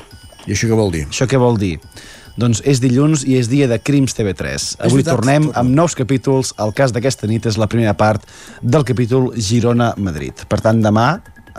I 0.49 0.55
això 0.57 0.67
què 0.71 0.77
vol 0.79 0.89
dir? 0.95 1.05
Això 1.11 1.27
què 1.29 1.37
vol 1.41 1.59
dir? 1.61 1.75
Doncs 2.39 2.61
és 2.71 2.79
dilluns 2.79 3.25
i 3.27 3.35
és 3.37 3.49
dia 3.51 3.67
de 3.67 3.77
Crims 3.83 4.15
TV3. 4.15 4.69
Avui 4.79 5.01
veritat, 5.01 5.17
tornem 5.17 5.49
amb 5.59 5.73
nous 5.75 5.95
capítols. 5.97 6.53
El 6.63 6.71
cas 6.77 6.93
d'aquesta 6.95 7.27
nit 7.27 7.45
és 7.49 7.57
la 7.59 7.67
primera 7.67 7.93
part 7.99 8.23
del 8.63 8.85
capítol 8.87 9.33
Girona-Madrid. 9.35 10.45
Per 10.49 10.61
tant, 10.63 10.79
demà 10.81 11.09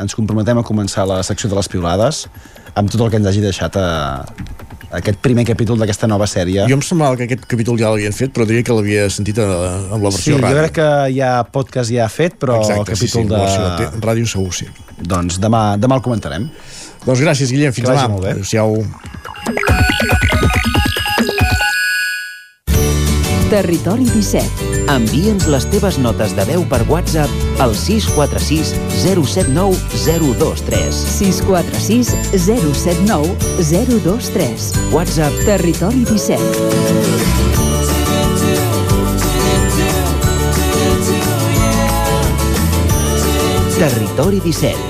ens 0.00 0.14
comprometem 0.16 0.56
a 0.58 0.64
començar 0.64 1.04
la 1.06 1.20
secció 1.26 1.50
de 1.52 1.58
les 1.58 1.68
piulades 1.68 2.24
amb 2.78 2.88
tot 2.90 3.02
el 3.04 3.10
que 3.12 3.18
ens 3.20 3.28
hagi 3.28 3.42
deixat 3.44 3.76
a, 3.76 3.86
aquest 4.96 5.18
primer 5.22 5.44
capítol 5.46 5.76
d'aquesta 5.78 6.08
nova 6.08 6.26
sèrie. 6.30 6.64
Jo 6.70 6.78
em 6.78 6.82
semblava 6.86 7.18
que 7.18 7.26
aquest 7.28 7.44
capítol 7.50 7.76
ja 7.78 7.90
l'havien 7.92 8.14
fet, 8.16 8.32
però 8.34 8.46
diria 8.48 8.64
que 8.64 8.74
l'havia 8.74 9.08
sentit 9.12 9.38
a, 9.42 9.46
amb 9.92 10.02
la 10.06 10.10
Sí, 10.14 10.16
versió 10.16 10.36
jo 10.38 10.42
ràdio. 10.46 10.62
crec 10.62 10.76
que 10.78 10.88
hi 11.14 11.20
ha 11.26 11.32
podcast 11.52 11.92
ja 11.92 12.08
fet, 12.08 12.38
però 12.40 12.56
Exacte, 12.62 12.94
el 12.94 12.96
sí, 12.96 13.06
sí, 13.10 13.18
capítol 13.20 13.36
versió 13.36 13.66
de... 13.66 13.90
de... 13.98 14.04
ràdio 14.06 14.30
segur, 14.30 14.54
sí. 14.56 14.70
Doncs 15.00 15.38
demà, 15.42 15.64
demà 15.82 15.98
el 16.00 16.06
comentarem. 16.06 16.48
Doncs 17.06 17.20
gràcies, 17.20 17.50
Guillem. 17.52 17.72
Fins 17.72 17.88
demà. 17.88 18.08
molt 18.08 18.24
bé. 18.24 18.30
Adéu-siau. 18.36 18.84
Territori 23.50 24.04
17. 24.06 24.68
Envia'ns 24.90 25.46
les 25.50 25.64
teves 25.72 25.96
notes 25.98 26.34
de 26.38 26.44
veu 26.46 26.62
per 26.70 26.84
WhatsApp 26.86 27.30
al 27.58 27.74
646 27.74 28.70
079 29.02 29.74
023. 30.04 30.94
646 31.18 32.14
079 32.46 33.34
023. 33.58 34.70
WhatsApp 34.94 35.34
Territori 35.48 36.04
17. 36.06 36.38
Territori 43.80 44.40
17. 44.44 44.89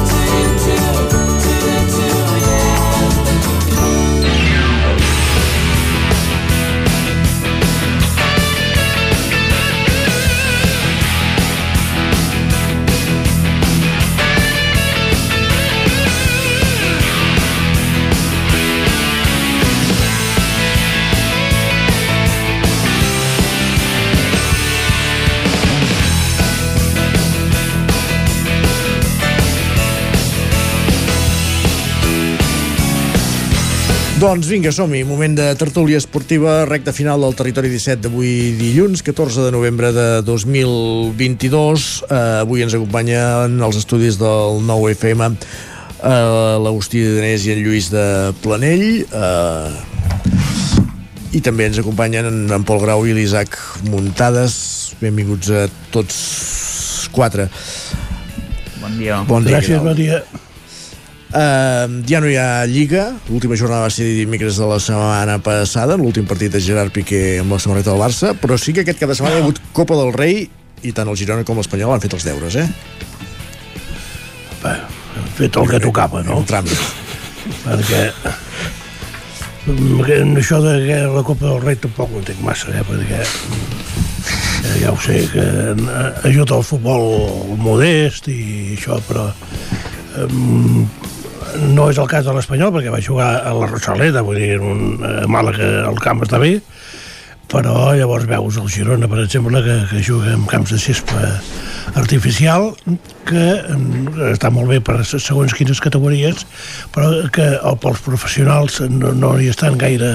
Doncs 34.21 34.45
vinga, 34.45 34.69
som-hi. 34.69 34.99
Moment 35.01 35.33
de 35.33 35.47
tertúlia 35.57 35.97
esportiva, 35.97 36.59
recta 36.69 36.91
final 36.93 37.23
del 37.25 37.33
Territori 37.33 37.71
17 37.73 38.03
d'avui 38.03 38.51
dilluns, 38.53 39.01
14 39.01 39.47
de 39.47 39.53
novembre 39.55 39.89
de 39.95 40.03
2022. 40.21 41.85
Uh, 42.05 42.43
avui 42.43 42.61
ens 42.61 42.75
acompanyen 42.77 43.55
els 43.65 43.79
estudis 43.79 44.19
del 44.21 44.61
nou 44.67 44.85
FM 44.91 45.25
uh, 45.25 46.61
l'Agustí 46.61 47.01
Danés 47.15 47.47
i 47.49 47.55
en 47.55 47.63
Lluís 47.65 47.89
de 47.89 48.05
Planell. 48.43 48.85
Uh, 49.09 49.73
I 51.33 51.41
també 51.41 51.71
ens 51.71 51.81
acompanyen 51.81 52.29
en, 52.29 52.39
en 52.59 52.67
Pol 52.69 52.77
Grau 52.85 53.09
i 53.09 53.17
l'Isaac 53.17 53.57
Muntades. 53.89 54.53
Benvinguts 55.01 55.49
a 55.49 55.65
tots 55.89 57.09
quatre. 57.09 57.49
Bon 58.85 59.01
dia. 59.01 59.23
Bon 59.25 59.41
dia. 59.41 59.57
Gràcies, 59.57 59.81
bon 59.81 59.97
dia. 59.97 60.21
Uh, 61.31 62.01
ja 62.09 62.19
no 62.19 62.27
hi 62.27 62.35
ha 62.35 62.65
Lliga, 62.67 63.05
l'última 63.29 63.55
jornada 63.55 63.85
va 63.85 63.91
ser 63.93 64.03
dimecres 64.17 64.57
de 64.59 64.65
la 64.67 64.81
setmana 64.83 65.37
passada, 65.39 65.95
l'últim 65.95 66.25
partit 66.27 66.51
de 66.51 66.59
Gerard 66.59 66.91
Piqué 66.91 67.39
amb 67.39 67.55
la 67.55 67.59
samarreta 67.63 67.93
del 67.93 68.01
Barça, 68.03 68.33
però 68.35 68.57
sí 68.59 68.73
que 68.75 68.83
aquest 68.83 68.99
cada 68.99 69.15
setmana 69.15 69.37
hi 69.37 69.39
ha 69.39 69.45
hagut 69.45 69.61
Copa 69.71 69.95
del 69.95 70.11
Rei 70.11 70.41
i 70.83 70.91
tant 70.91 71.07
el 71.07 71.15
Girona 71.15 71.45
com 71.47 71.55
l'Espanyol 71.61 71.93
han 71.95 72.03
fet 72.03 72.17
els 72.17 72.25
deures, 72.27 72.57
eh? 72.59 72.67
Bé, 74.59 74.73
hem 75.21 75.29
fet 75.37 75.59
el 75.61 75.69
que 75.71 75.79
tocava, 75.85 76.19
no? 76.27 76.41
Un 76.41 76.49
tràmit. 76.49 76.83
Perquè 77.63 78.01
això 80.41 80.59
de 80.65 80.73
que 80.83 80.99
la 81.15 81.23
Copa 81.23 81.47
del 81.47 81.63
Rei 81.63 81.79
tampoc 81.79 82.11
ho 82.11 82.19
entenc 82.19 82.43
massa, 82.43 82.75
eh? 82.75 82.83
Perquè 82.89 83.21
eh, 83.21 84.75
ja 84.83 84.91
ho 84.91 84.99
sé, 84.99 85.21
que 85.31 85.47
eh, 85.47 86.11
ajuda 86.27 86.59
al 86.59 86.67
futbol 86.67 87.55
modest 87.61 88.27
i 88.27 88.75
això, 88.75 88.99
però 89.07 89.29
no 91.73 91.89
és 91.91 91.99
el 92.01 92.09
cas 92.11 92.25
de 92.27 92.35
l'Espanyol, 92.35 92.73
perquè 92.75 92.93
va 92.93 93.01
jugar 93.03 93.29
a 93.47 93.53
la 93.57 93.69
Rosaleda, 93.69 94.23
vull 94.25 94.39
dir, 94.39 94.57
un, 94.59 95.01
a 95.03 95.27
Màlaga 95.31 95.71
el 95.89 95.99
camp 96.03 96.23
està 96.25 96.39
bé, 96.41 96.55
però 97.51 97.91
llavors 97.97 98.27
veus 98.29 98.59
el 98.61 98.69
Girona, 98.71 99.09
per 99.11 99.23
exemple, 99.25 99.63
que, 99.65 99.77
que 99.91 100.03
juga 100.05 100.35
en 100.35 100.47
camps 100.49 100.71
de 100.75 100.79
gespa 100.81 101.31
artificial, 101.95 102.71
que 103.27 103.45
està 104.31 104.51
molt 104.53 104.71
bé 104.71 104.79
per 104.83 105.01
segons 105.07 105.53
quines 105.57 105.81
categories, 105.83 106.45
però 106.93 107.11
que 107.33 107.53
pels 107.81 108.01
professionals 108.05 108.81
no, 108.89 109.13
no 109.17 109.35
hi 109.39 109.49
estan 109.51 109.77
gaire 109.81 110.11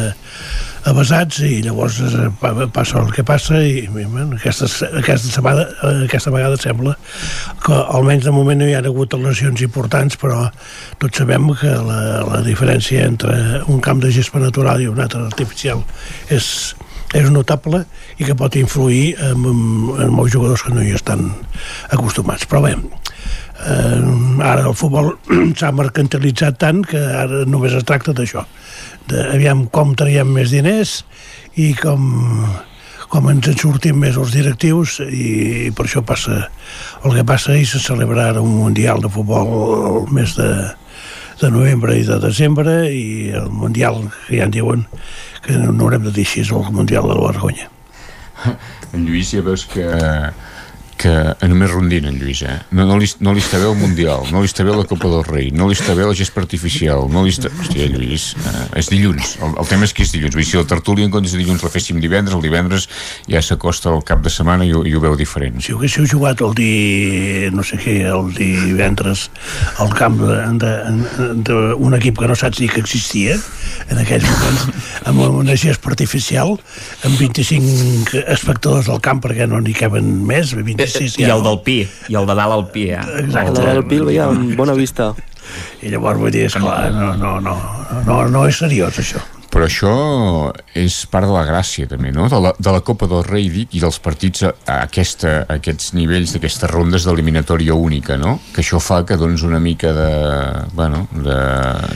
avasats 0.86 1.40
i 1.42 1.56
llavors 1.64 1.96
eh, 2.06 2.28
pa- 2.38 2.68
passa 2.70 3.00
el 3.00 3.08
que 3.10 3.24
passa 3.26 3.58
i 3.58 3.88
bueno, 3.90 4.36
aquesta, 4.36 4.68
aquesta, 5.00 5.32
setmana, 5.34 5.64
aquesta 6.04 6.30
vegada 6.30 6.58
sembla 6.62 6.92
que 7.64 7.74
almenys 7.74 8.28
de 8.28 8.34
moment 8.34 8.62
no 8.62 8.68
hi 8.70 8.76
ha 8.78 8.84
hagut 8.86 9.16
lesions 9.18 9.64
importants 9.66 10.14
però 10.20 10.44
tots 11.02 11.18
sabem 11.18 11.50
que 11.58 11.72
la, 11.74 11.98
la 12.28 12.42
diferència 12.46 13.02
entre 13.02 13.34
un 13.66 13.82
camp 13.82 13.98
de 14.04 14.12
gespa 14.14 14.38
natural 14.38 14.84
i 14.84 14.86
un 14.86 15.02
altre 15.02 15.24
artificial 15.26 15.82
és, 16.30 16.76
és 17.14 17.30
notable 17.30 17.84
i 18.18 18.26
que 18.26 18.34
pot 18.38 18.56
influir 18.58 19.14
en, 19.22 19.46
en 19.46 20.14
molts 20.14 20.34
jugadors 20.34 20.64
que 20.66 20.74
no 20.74 20.82
hi 20.82 20.94
estan 20.96 21.28
acostumats. 21.94 22.48
Però 22.50 22.64
bé 22.64 22.74
eh, 23.64 24.42
ara 24.42 24.66
el 24.66 24.76
futbol 24.76 25.14
s'ha 25.58 25.72
mercantilitzat 25.74 26.58
tant 26.62 26.82
que 26.86 27.00
ara 27.00 27.44
només 27.48 27.76
es 27.76 27.86
tracta 27.86 28.14
d'això 28.16 28.44
aviam 29.14 29.66
com 29.72 29.94
traiem 29.98 30.32
més 30.34 30.50
diners 30.50 30.98
i 31.62 31.72
com, 31.78 32.02
com 33.12 33.28
ens 33.30 33.50
en 33.52 33.58
sortim 33.60 34.00
més 34.02 34.18
els 34.18 34.34
directius 34.34 34.98
i, 35.06 35.70
per 35.76 35.86
això 35.86 36.02
passa 36.06 36.46
el 37.04 37.14
que 37.14 37.26
passa 37.28 37.56
i 37.56 37.66
se 37.68 37.80
celebra 37.82 38.32
ara 38.32 38.42
un 38.42 38.56
Mundial 38.58 39.04
de 39.04 39.12
Futbol 39.12 39.54
el 39.92 40.10
mes 40.14 40.34
de, 40.38 40.50
de 41.40 41.52
novembre 41.54 41.96
i 41.98 42.04
de 42.08 42.18
desembre 42.22 42.80
i 42.90 43.30
el 43.30 43.48
Mundial 43.52 44.02
que 44.26 44.40
ja 44.40 44.50
en 44.50 44.54
diuen 44.54 44.86
que 45.46 45.56
no 45.56 45.86
haurem 45.86 46.04
de 46.06 46.12
dir 46.12 46.26
així, 46.26 46.42
el 46.42 46.72
Mundial 46.74 47.06
de 47.08 47.14
la 47.14 47.26
vergonya. 47.28 47.70
En 48.94 49.06
Lluís 49.06 49.30
ja 49.32 49.42
veus 49.46 49.64
que 49.70 49.86
que 50.96 51.12
només 51.48 51.70
rondina 51.70 52.08
en 52.08 52.16
Lluís, 52.20 52.40
eh? 52.48 52.54
No, 52.72 52.86
no, 52.88 52.96
li, 53.00 53.08
no 53.20 53.34
li 53.36 53.42
està 53.42 53.58
bé 53.60 53.66
el 53.68 53.76
Mundial, 53.76 54.24
no 54.32 54.40
li 54.40 54.48
està 54.48 54.64
bé 54.64 54.72
la 54.74 54.86
Copa 54.88 55.10
del 55.12 55.24
Rei, 55.28 55.50
no 55.52 55.66
li 55.68 55.76
està 55.76 55.92
bé 55.98 56.06
la 56.08 56.14
gespa 56.16 56.40
artificial, 56.40 57.04
no 57.12 57.24
li 57.26 57.34
està... 57.34 57.50
Hòstia, 57.52 57.86
Lluís, 57.92 58.30
eh, 58.40 58.62
és 58.80 58.88
dilluns, 58.92 59.34
el, 59.44 59.52
el 59.60 59.68
tema 59.68 59.84
és 59.84 59.92
que 59.96 60.02
és 60.06 60.12
dilluns. 60.14 60.34
Vull 60.36 60.44
dir, 60.44 60.50
si 60.50 60.56
la 60.60 60.64
tertúlia 60.70 61.04
en 61.04 61.12
comptes 61.12 61.34
de 61.36 61.40
dilluns 61.42 61.62
la 61.66 61.70
féssim 61.74 62.00
divendres, 62.00 62.34
el 62.38 62.42
divendres 62.44 62.88
ja 63.28 63.42
s'acosta 63.44 63.92
el 63.92 64.00
cap 64.08 64.24
de 64.24 64.32
setmana 64.32 64.64
i, 64.64 64.72
ho- 64.72 64.84
i 64.88 64.94
ho 64.96 65.02
veu 65.04 65.16
diferent. 65.20 65.60
Si 65.64 65.74
haguéssiu 65.76 66.06
jugat 66.08 66.40
el 66.46 66.54
dia, 66.56 67.50
no 67.52 67.64
sé 67.66 67.76
què, 67.82 67.98
el 68.08 68.32
divendres 68.36 69.28
al 69.82 69.92
camp 69.96 70.16
d'un 70.20 71.94
equip 71.98 72.18
que 72.18 72.28
no 72.30 72.36
saps 72.38 72.60
ni 72.60 72.68
que 72.72 72.80
existia, 72.80 73.36
en 73.90 74.00
aquells 74.02 74.24
moments, 74.26 74.66
amb 75.08 75.22
una 75.42 75.56
gespa 75.58 75.90
artificial, 75.92 76.56
amb 77.06 77.18
25 77.20 78.22
espectadors 78.32 78.88
al 78.92 79.00
camp 79.04 79.20
perquè 79.24 79.46
no 79.50 79.60
n'hi 79.62 79.74
caben 79.76 80.08
més, 80.26 80.54
26 80.86 81.18
I 81.22 81.30
el 81.36 81.46
del 81.46 81.60
Pi, 81.66 81.78
i 82.08 82.18
el 82.18 82.28
de 82.28 82.36
dalt 82.38 82.56
al 82.56 82.66
Pi, 82.72 82.88
eh? 82.96 83.04
Exacte. 83.22 83.60
El 83.62 83.80
del 83.80 83.86
Pi 83.90 84.02
el 84.02 84.10
veia 84.10 84.28
amb 84.30 84.54
bona 84.58 84.76
vista. 84.78 85.12
I 85.82 85.92
llavors 85.92 86.18
vull 86.20 86.34
dir, 86.34 86.46
esclar, 86.48 86.90
no, 86.94 87.12
no, 87.20 87.38
no, 87.40 87.56
no, 88.06 88.20
no 88.32 88.46
és 88.50 88.58
seriós 88.64 88.98
això. 89.02 89.22
Però 89.56 89.64
això 89.64 89.90
és 90.76 90.94
part 91.08 91.24
de 91.24 91.32
la 91.32 91.46
gràcia 91.48 91.88
també, 91.88 92.10
no? 92.12 92.26
De 92.28 92.36
la, 92.44 92.50
de 92.60 92.72
la 92.74 92.82
Copa 92.84 93.06
del 93.08 93.22
Rei 93.24 93.46
dic, 93.48 93.72
i 93.72 93.80
dels 93.80 93.96
partits 94.04 94.44
a, 94.44 94.50
a, 94.66 94.74
aquesta, 94.84 95.30
a 95.46 95.56
aquests 95.56 95.94
nivells 95.96 96.34
d'aquestes 96.34 96.68
rondes 96.68 97.06
d'eliminatòria 97.08 97.72
única, 97.72 98.18
no? 98.20 98.34
Que 98.52 98.60
això 98.60 98.76
fa 98.84 98.98
que 99.08 99.16
dones 99.16 99.46
una 99.48 99.56
mica 99.62 99.94
de, 99.96 100.10
bueno, 100.76 101.06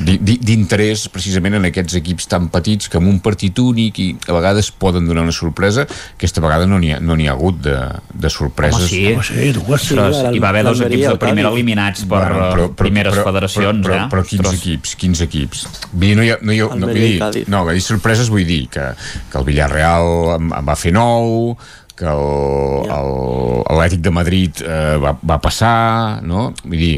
d'interès 0.09 1.05
precisament 1.13 1.59
en 1.59 1.69
aquests 1.69 1.99
equips 2.01 2.31
tan 2.33 2.49
petits 2.49 2.89
que 2.89 2.97
amb 2.97 3.13
un 3.13 3.21
partit 3.21 3.61
únic 3.61 4.01
i 4.01 4.09
a 4.25 4.39
vegades 4.39 4.73
poden 4.73 5.05
donar 5.11 5.27
una 5.29 5.37
sorpresa, 5.37 5.85
aquesta 6.17 6.41
vegada 6.41 6.65
no 6.71 6.81
n'hi 6.81 6.95
ha, 6.97 7.03
no 7.05 7.19
ha 7.21 7.35
hagut 7.35 7.61
de, 7.69 7.77
de 8.15 8.33
sorpreses. 8.33 8.89
Home, 8.89 8.89
sí. 8.89 9.05
Home, 9.13 9.29
sí, 9.29 9.53
dues, 9.59 9.85
sí. 9.85 9.99
Ostres, 10.01 10.23
hi 10.33 10.41
va 10.41 10.55
haver 10.55 10.65
dos 10.65 10.81
equips 10.89 11.11
de 11.11 11.21
primera 11.27 11.51
Cádiz. 11.51 11.61
eliminats 11.61 12.09
per 12.09 12.25
bueno, 12.25 12.73
primeres 12.81 13.21
federacions, 13.21 13.85
però, 13.85 14.01
eh? 14.01 14.03
però, 14.07 14.11
però 14.17 14.27
quins 14.33 14.47
Ostres. 14.49 14.65
equips, 14.65 14.97
quins 15.05 15.25
equips 15.29 15.69
vull 15.93 16.09
dir, 16.09 16.17
no 16.17 16.25
hi 16.25 16.31
ha, 16.33 16.39
no 16.41 16.55
hi 16.57 16.61
ha, 16.65 16.69
no, 16.75 16.89
vull 16.89 17.01
dir. 17.05 17.47
No, 17.51 17.65
vull 17.67 17.77
dir 17.79 17.85
sorpreses 17.85 18.31
vull 18.33 18.47
dir 18.49 18.63
que, 18.73 18.89
que 19.31 19.39
el 19.43 19.45
Villarreal 19.49 20.37
en, 20.39 20.51
en 20.57 20.65
va 20.71 20.79
fer 20.79 20.95
nou 20.97 21.53
que 22.01 22.09
l'Atlètic 22.09 24.01
de 24.05 24.11
Madrid 24.15 24.63
eh, 24.65 24.97
va, 25.03 25.15
va 25.21 25.37
passar 25.43 26.23
no? 26.25 26.51
vull 26.65 26.79
dir 26.81 26.97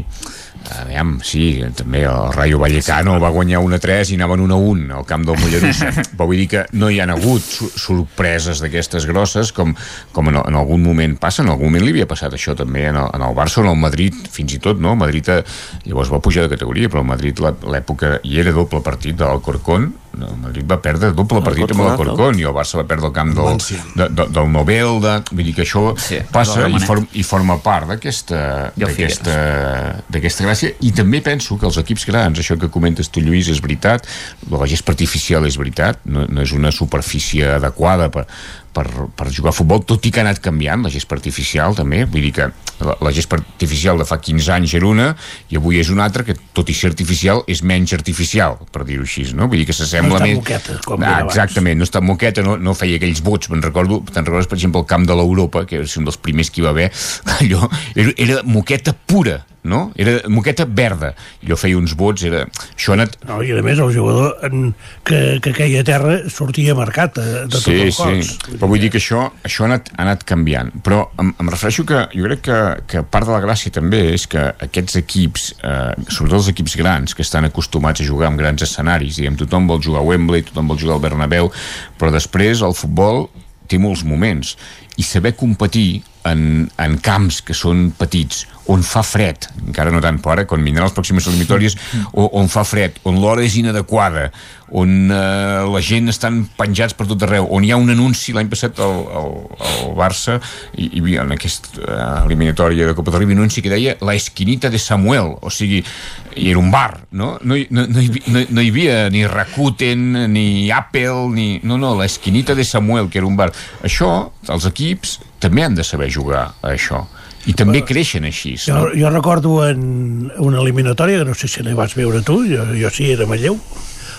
Aviam, 0.79 1.17
sí, 1.27 1.59
també 1.75 2.05
el 2.07 2.29
Rayo 2.31 2.55
Vallecano 2.61 3.17
va 3.19 3.33
guanyar 3.35 3.59
1-3 3.59 4.13
i 4.13 4.15
anaven 4.15 4.45
1-1 4.45 4.93
al 4.95 5.03
camp 5.05 5.25
del 5.27 5.35
Mollerussa 5.41 5.89
però 6.15 6.27
vull 6.29 6.39
dir 6.39 6.45
que 6.53 6.61
no 6.79 6.87
hi 6.89 7.01
han 7.03 7.11
hagut 7.11 7.43
sorpreses 7.43 8.61
d'aquestes 8.63 9.03
grosses 9.09 9.51
com, 9.53 9.73
com 10.15 10.31
en, 10.31 10.39
en 10.39 10.55
algun 10.61 10.79
moment 10.87 11.17
passa, 11.19 11.43
en 11.43 11.51
algun 11.51 11.67
moment 11.67 11.83
li 11.83 11.91
havia 11.91 12.07
passat 12.07 12.31
això 12.39 12.55
també 12.55 12.85
en 12.93 12.95
el, 13.01 13.09
en 13.11 13.25
el 13.27 13.35
Barça 13.35 13.59
o 13.59 13.65
en 13.67 13.73
el 13.73 13.81
Madrid 13.83 14.15
fins 14.31 14.55
i 14.55 14.61
tot, 14.63 14.79
no? 14.79 14.95
El 14.95 15.01
Madrid 15.03 15.27
eh, 15.35 15.41
llavors 15.83 16.13
va 16.15 16.23
pujar 16.23 16.47
de 16.47 16.53
categoria, 16.55 16.87
però 16.87 17.03
el 17.03 17.11
Madrid 17.11 17.43
la- 17.43 17.51
l'època 17.75 18.15
i 18.23 18.39
era 18.39 18.55
doble 18.55 18.79
partit 18.87 19.19
de 19.19 19.27
l'Alcorcón 19.27 19.91
no, 20.17 20.29
el 20.29 20.37
Madrid 20.41 20.67
va 20.69 20.77
perdre 20.83 21.11
doble 21.15 21.41
partit 21.45 21.71
amb 21.73 21.83
l'Alcorcón 21.83 22.39
i 22.39 22.45
el 22.45 22.53
Barça 22.55 22.77
va 22.79 22.85
perdre 22.89 23.09
el 23.09 23.15
camp 23.15 23.33
del, 23.37 23.57
de, 23.97 24.07
de, 24.07 24.27
del 24.35 24.51
Nobel 24.53 24.99
de, 25.03 25.15
vull 25.31 25.47
dir 25.49 25.55
que 25.57 25.65
això 25.65 25.85
Sí, 25.97 26.19
passa 26.33 26.67
i, 26.69 26.79
form, 26.83 27.07
i 27.17 27.23
forma 27.25 27.57
part 27.63 27.89
d'aquesta 27.89 28.71
d'aquesta 28.77 30.45
gràcia. 30.45 30.73
I 30.85 30.93
també 30.95 31.23
penso 31.25 31.57
que 31.59 31.67
els 31.69 31.79
equips 31.81 32.05
grans, 32.09 32.39
això 32.39 32.57
que 32.59 32.69
comentes 32.73 33.09
tu 33.13 33.23
Lluís 33.23 33.49
és 33.51 33.61
veritat, 33.63 34.07
la 34.51 34.69
gespa 34.69 34.93
artificial 34.93 35.47
és 35.49 35.57
veritat, 35.59 36.03
no, 36.05 36.27
no 36.29 36.43
és 36.45 36.53
una 36.55 36.71
superfície 36.75 37.47
adequada 37.57 38.09
per, 38.13 38.27
per, 38.73 38.87
per 39.15 39.29
jugar 39.31 39.53
a 39.53 39.55
futbol, 39.55 39.83
tot 39.87 40.05
i 40.05 40.11
que 40.11 40.21
ha 40.21 40.25
anat 40.25 40.41
canviant 40.43 40.83
la 40.85 40.91
gespa 40.93 41.17
artificial 41.17 41.75
també, 41.77 42.03
vull 42.09 42.25
dir 42.25 42.33
que 42.35 42.49
la, 42.83 42.95
la 43.05 43.13
gespa 43.15 43.37
artificial 43.39 44.01
de 44.01 44.07
fa 44.09 44.17
15 44.21 44.51
anys 44.55 44.73
era 44.79 44.89
una 44.89 45.07
i 45.53 45.59
avui 45.59 45.79
és 45.81 45.91
una 45.93 46.07
altra 46.07 46.25
que 46.27 46.35
tot 46.57 46.69
i 46.69 46.75
ser 46.77 46.91
artificial 46.91 47.43
és 47.47 47.63
menys 47.63 47.95
artificial, 47.95 48.57
per 48.73 48.85
dir-ho 48.89 49.05
així 49.07 49.27
no? 49.37 49.47
vull 49.47 49.61
dir 49.61 49.69
que 49.69 49.77
s'assembla 49.77 50.19
No 50.19 50.27
més 50.27 50.41
moqueta, 50.41 50.79
com 50.85 51.05
ah, 51.05 51.21
exactament, 51.27 51.79
no 51.79 51.87
està 51.87 52.03
moqueta 52.03 52.45
no, 52.45 52.57
no 52.57 52.75
feia 52.77 52.99
aquells 52.99 53.23
vots, 53.25 53.51
me'n 53.53 53.63
recordo 53.63 54.01
te'n 54.11 54.25
recordes 54.25 54.49
per 54.51 54.59
exemple 54.59 54.83
el 54.83 54.89
camp 54.89 55.07
de 55.09 55.17
l'Europa 55.17 55.65
que 55.69 55.83
és 55.85 55.97
un 56.01 56.09
dels 56.09 56.19
primers 56.19 56.51
que 56.51 56.61
hi 56.61 56.67
va 56.67 56.75
haver 56.75 56.89
allò, 57.39 57.69
era, 57.95 58.15
era 58.17 58.43
moqueta 58.43 58.93
pura 58.93 59.43
no? 59.63 59.91
Era 59.95 60.21
moqueta 60.29 60.65
verda. 60.67 61.13
Allò 61.43 61.57
feia 61.59 61.79
uns 61.79 61.95
vots, 61.97 62.25
era... 62.27 62.43
Això 62.75 62.93
ha 62.93 62.97
anat... 62.99 63.15
No, 63.27 63.39
I 63.43 63.53
a 63.55 63.63
més 63.65 63.79
el 63.81 63.93
jugador 63.95 64.43
en, 64.45 64.73
que, 65.07 65.39
que 65.43 65.53
queia 65.55 65.83
a 65.83 65.87
terra 65.87 66.17
sortia 66.31 66.75
marcat 66.77 67.17
de, 67.17 67.27
de 67.47 67.55
tot 67.55 67.65
sí, 67.65 67.77
el 67.87 67.93
cos. 67.95 68.33
sí, 68.33 68.57
però 68.57 68.62
vull 68.69 68.81
dir 68.83 68.89
que 68.93 68.99
això, 69.01 69.25
això 69.45 69.65
ha, 69.65 69.69
anat, 69.71 69.89
ha 69.95 70.01
anat 70.05 70.23
canviant. 70.27 70.71
Però 70.85 71.01
em, 71.21 71.31
em 71.41 71.51
refereixo 71.51 71.85
que 71.89 72.03
jo 72.13 72.27
crec 72.27 72.43
que, 72.47 72.59
que 72.89 73.03
part 73.03 73.27
de 73.29 73.35
la 73.35 73.41
gràcia 73.43 73.73
també 73.73 74.03
és 74.13 74.27
que 74.29 74.45
aquests 74.67 74.99
equips, 75.01 75.47
eh, 75.63 75.91
sobretot 76.07 76.39
els 76.41 76.51
equips 76.53 76.77
grans 76.79 77.17
que 77.17 77.25
estan 77.25 77.49
acostumats 77.49 78.03
a 78.03 78.07
jugar 78.07 78.31
en 78.31 78.39
grans 78.39 78.65
escenaris 78.65 79.19
diguem, 79.19 79.39
tothom 79.39 79.67
vol 79.69 79.83
jugar 79.83 80.03
a 80.03 80.07
Wembley, 80.07 80.45
tothom 80.47 80.71
vol 80.71 80.81
jugar 80.81 80.97
al 80.97 81.05
Bernabéu 81.05 81.51
però 81.99 82.11
després 82.13 82.63
el 82.65 82.75
futbol 82.77 83.27
té 83.69 83.79
molts 83.81 84.03
moments. 84.07 84.57
I 84.99 85.05
saber 85.07 85.33
competir 85.39 86.03
en, 86.29 86.69
en 86.79 86.97
camps 87.03 87.41
que 87.45 87.55
són 87.57 87.89
petits 87.97 88.45
on 88.71 88.83
fa 88.87 89.01
fred, 89.03 89.49
encara 89.67 89.91
no 89.91 89.99
tant, 90.03 90.21
però 90.23 90.37
ara 90.37 90.45
quan 90.47 90.63
vindran 90.63 90.87
les 90.87 90.95
pròximes 90.95 91.25
eliminatòries 91.27 91.75
o, 92.13 92.29
on 92.39 92.47
fa 92.51 92.63
fred, 92.67 93.01
on 93.09 93.19
l'hora 93.19 93.43
és 93.43 93.57
inadequada 93.59 94.29
on 94.73 95.11
eh, 95.11 95.63
la 95.69 95.81
gent 95.85 96.09
estan 96.09 96.39
penjats 96.57 96.95
per 96.97 97.05
tot 97.09 97.25
arreu, 97.27 97.45
on 97.53 97.65
hi 97.65 97.73
ha 97.73 97.77
un 97.77 97.91
anunci 97.93 98.33
l'any 98.33 98.49
passat 98.49 98.79
al, 98.81 98.95
al, 99.19 99.35
al 99.67 99.91
Barça 99.99 100.39
i, 100.73 100.87
i 100.97 101.17
en 101.21 101.35
aquesta 101.35 101.75
eh, 101.83 101.97
eliminatòria 102.23 102.87
de 102.87 102.95
Copa 102.97 103.11
del 103.11 103.21
Rei 103.21 103.29
un 103.29 103.43
anunci 103.43 103.61
que 103.61 103.73
deia 103.73 103.97
la 104.01 104.15
esquinita 104.17 104.71
de 104.73 104.81
Samuel, 104.81 105.35
o 105.41 105.51
sigui 105.53 105.83
i 105.83 106.47
era 106.49 106.61
un 106.61 106.71
bar, 106.73 107.03
no? 107.11 107.35
No, 107.43 107.59
no, 107.69 107.85
no, 107.85 108.01
hi, 108.01 108.23
no, 108.31 108.41
no 108.49 108.63
hi 108.63 108.71
havia 108.71 108.97
ni 109.13 109.27
Rakuten 109.29 110.23
ni 110.33 110.71
Apple, 110.73 111.27
ni... 111.35 111.59
no, 111.63 111.77
no, 111.77 111.93
la 111.99 112.07
esquinita 112.09 112.55
de 112.55 112.65
Samuel 112.65 113.11
que 113.11 113.21
era 113.21 113.29
un 113.29 113.37
bar, 113.37 113.51
això 113.83 114.31
els 114.49 114.65
equips 114.71 115.19
també 115.43 115.65
han 115.67 115.75
de 115.75 115.85
saber 115.87 116.09
jugar 116.11 116.45
a 116.61 116.73
això 116.73 117.03
i 117.49 117.53
també 117.59 117.81
creixen 117.83 118.23
així 118.29 118.55
Jo, 118.61 118.77
no? 118.77 118.91
jo 118.95 119.09
recordo 119.11 119.57
en 119.67 120.31
una 120.39 120.61
eliminatòria, 120.61 121.19
que 121.21 121.31
no 121.31 121.35
sé 121.35 121.49
si 121.51 121.63
la 121.65 121.75
vas 121.75 121.95
veure 121.99 122.23
tu, 122.23 122.39
jo, 122.47 122.65
jo 122.79 122.91
sí, 122.93 123.11
era 123.11 123.27
a 123.27 123.29
Manlleu, 123.29 123.57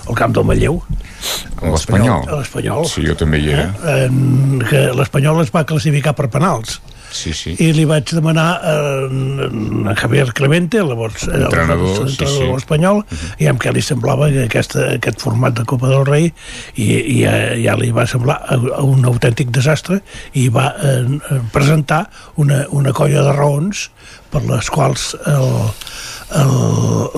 al 0.04 0.18
camp 0.18 0.34
del 0.36 0.44
Manlleu. 0.44 0.82
l'Espanyol 1.64 2.84
sí, 2.90 3.06
jo 3.06 3.14
també 3.16 3.40
hi 3.40 3.54
era 3.54 3.70
En, 3.94 4.60
que 4.68 4.90
l'Espanyol 4.92 5.40
es 5.44 5.52
va 5.54 5.64
classificar 5.64 6.12
per 6.18 6.28
penals. 6.32 6.80
Sí, 7.14 7.30
sí. 7.32 7.52
i 7.62 7.68
li 7.76 7.84
vaig 7.86 8.10
demanar 8.10 8.48
eh, 8.66 9.90
a 9.90 9.94
Javier 10.00 10.32
Clemente, 10.34 10.80
llavors 10.82 11.28
eh, 11.28 11.36
Entrenador, 11.44 11.92
el, 12.02 12.08
sí, 12.08 12.16
entrenador 12.16 12.48
sí. 12.48 12.56
espanyol, 12.64 12.96
uh 12.98 13.04
-huh. 13.06 13.34
i 13.38 13.46
amb 13.52 13.62
què 13.62 13.72
li 13.72 13.82
semblava 13.86 14.28
que 14.34 14.44
aquesta, 14.48 14.88
aquest 14.96 15.20
format 15.22 15.54
de 15.54 15.64
Copa 15.64 15.88
del 15.88 16.04
Rei 16.06 16.32
i, 16.74 16.88
i 16.90 17.20
ja, 17.22 17.54
ja 17.54 17.76
li 17.78 17.92
va 17.94 18.06
semblar 18.06 18.40
un 18.82 19.04
autèntic 19.04 19.50
desastre 19.54 20.00
i 20.32 20.48
va 20.48 20.74
eh, 20.82 21.06
presentar 21.52 22.08
una, 22.36 22.64
una 22.70 22.92
colla 22.92 23.22
de 23.22 23.32
raons 23.32 23.90
per 24.30 24.42
les 24.50 24.68
quals 24.70 25.14
el, 25.26 25.50
el, 26.34 26.54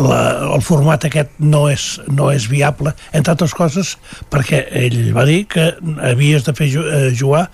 la, 0.08 0.20
el 0.54 0.62
format 0.62 1.04
aquest 1.08 1.30
no 1.38 1.66
és, 1.72 2.00
no 2.12 2.30
és 2.34 2.48
viable, 2.50 2.92
entre 3.16 3.32
altres 3.32 3.54
coses 3.56 3.94
perquè 4.30 4.66
ell 4.70 5.12
va 5.16 5.24
dir 5.24 5.46
que 5.48 5.70
havies 6.02 6.44
de 6.44 6.52
fer 6.52 6.68
ju- 6.68 6.84
eh, 6.84 7.14
jugar 7.16 7.46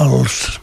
els 0.00 0.60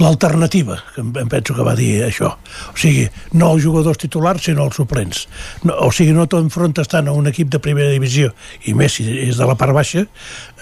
l'alternativa, 0.00 0.78
que 0.94 1.02
em 1.04 1.28
penso 1.30 1.54
que 1.54 1.64
va 1.66 1.74
dir 1.76 2.00
això. 2.06 2.32
O 2.72 2.76
sigui, 2.80 3.04
no 3.36 3.52
els 3.54 3.64
jugadors 3.64 4.00
titulars, 4.00 4.46
sinó 4.48 4.64
els 4.68 4.78
suplents. 4.80 5.26
No, 5.66 5.76
o 5.86 5.90
sigui, 5.94 6.14
no 6.16 6.26
t'enfrontes 6.30 6.88
tant 6.90 7.10
a 7.10 7.14
un 7.16 7.28
equip 7.30 7.50
de 7.52 7.60
primera 7.62 7.92
divisió, 7.92 8.32
i 8.64 8.74
més 8.76 8.96
si 8.96 9.06
és 9.28 9.40
de 9.40 9.48
la 9.48 9.56
part 9.60 9.76
baixa, 9.76 10.06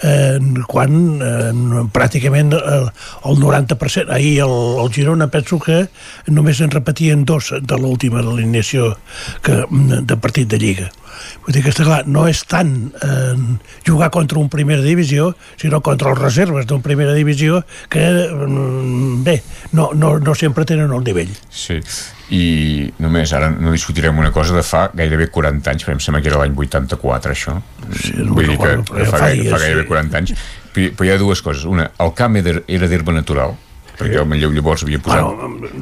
eh, 0.03 0.39
quan 0.69 0.99
eh, 1.23 1.85
pràcticament 1.95 2.55
el, 2.59 2.89
el 3.31 3.43
90%, 3.45 4.11
ahir 4.15 4.39
el, 4.47 4.57
el 4.83 4.93
Girona 4.95 5.31
penso 5.33 5.61
que 5.63 5.85
només 6.27 6.61
en 6.65 6.75
repetien 6.75 7.25
dos 7.29 7.53
de 7.55 7.79
l'última 7.79 8.25
alineació 8.25 8.97
que, 9.43 9.63
de 9.71 10.19
partit 10.19 10.51
de 10.51 10.59
Lliga. 10.59 10.91
Vull 11.47 11.55
dir 11.57 11.63
que, 11.65 11.71
està 11.73 11.85
clar, 11.87 12.03
no 12.07 12.27
és 12.29 12.43
tant 12.49 12.73
eh, 13.05 13.35
jugar 13.87 14.11
contra 14.15 14.39
un 14.39 14.49
primera 14.53 14.83
divisió, 14.85 15.33
sinó 15.61 15.81
contra 15.85 16.11
els 16.13 16.21
reserves 16.21 16.67
d'un 16.69 16.83
primera 16.85 17.15
divisió 17.17 17.63
que, 17.89 18.05
mm, 18.33 19.23
bé, 19.25 19.39
no, 19.73 19.91
no, 19.95 20.19
no 20.19 20.35
sempre 20.35 20.65
tenen 20.69 20.93
el 20.93 21.05
nivell. 21.05 21.33
Sí, 21.51 21.81
i 22.35 22.93
només 23.01 23.33
ara 23.33 23.49
no 23.51 23.73
discutirem 23.73 24.19
una 24.21 24.31
cosa 24.33 24.55
de 24.57 24.63
fa 24.67 24.91
gairebé 24.95 25.31
40 25.33 25.71
anys, 25.73 25.85
perquè 25.87 25.97
em 25.97 26.03
sembla 26.05 26.21
que 26.23 26.29
era 26.29 26.41
l'any 26.43 26.53
84 26.57 27.33
això, 27.33 27.55
sí, 27.97 28.13
no 28.19 28.35
vull 28.37 28.51
dir 28.51 28.59
que, 28.61 28.75
però 28.83 28.99
que 28.99 29.07
fa, 29.09 29.17
fa 29.17 29.23
gai- 29.29 29.41
dies, 29.41 29.53
fa 29.55 29.61
gairebé 29.63 29.87
sí. 29.87 29.89
40 29.89 30.19
anys 30.21 30.35
però, 30.75 30.91
però 30.99 31.07
hi 31.09 31.13
ha 31.15 31.19
dues 31.23 31.41
coses, 31.43 31.65
una, 31.65 31.89
el 32.05 32.13
camp 32.19 32.37
era, 32.43 32.61
era 32.69 32.89
d'herba 32.91 33.15
natural 33.17 33.57
perquè 33.99 34.21
el 34.23 34.29
Manlleu 34.31 34.53
llavors 34.55 34.85
havia 34.87 35.01
posat 35.03 35.25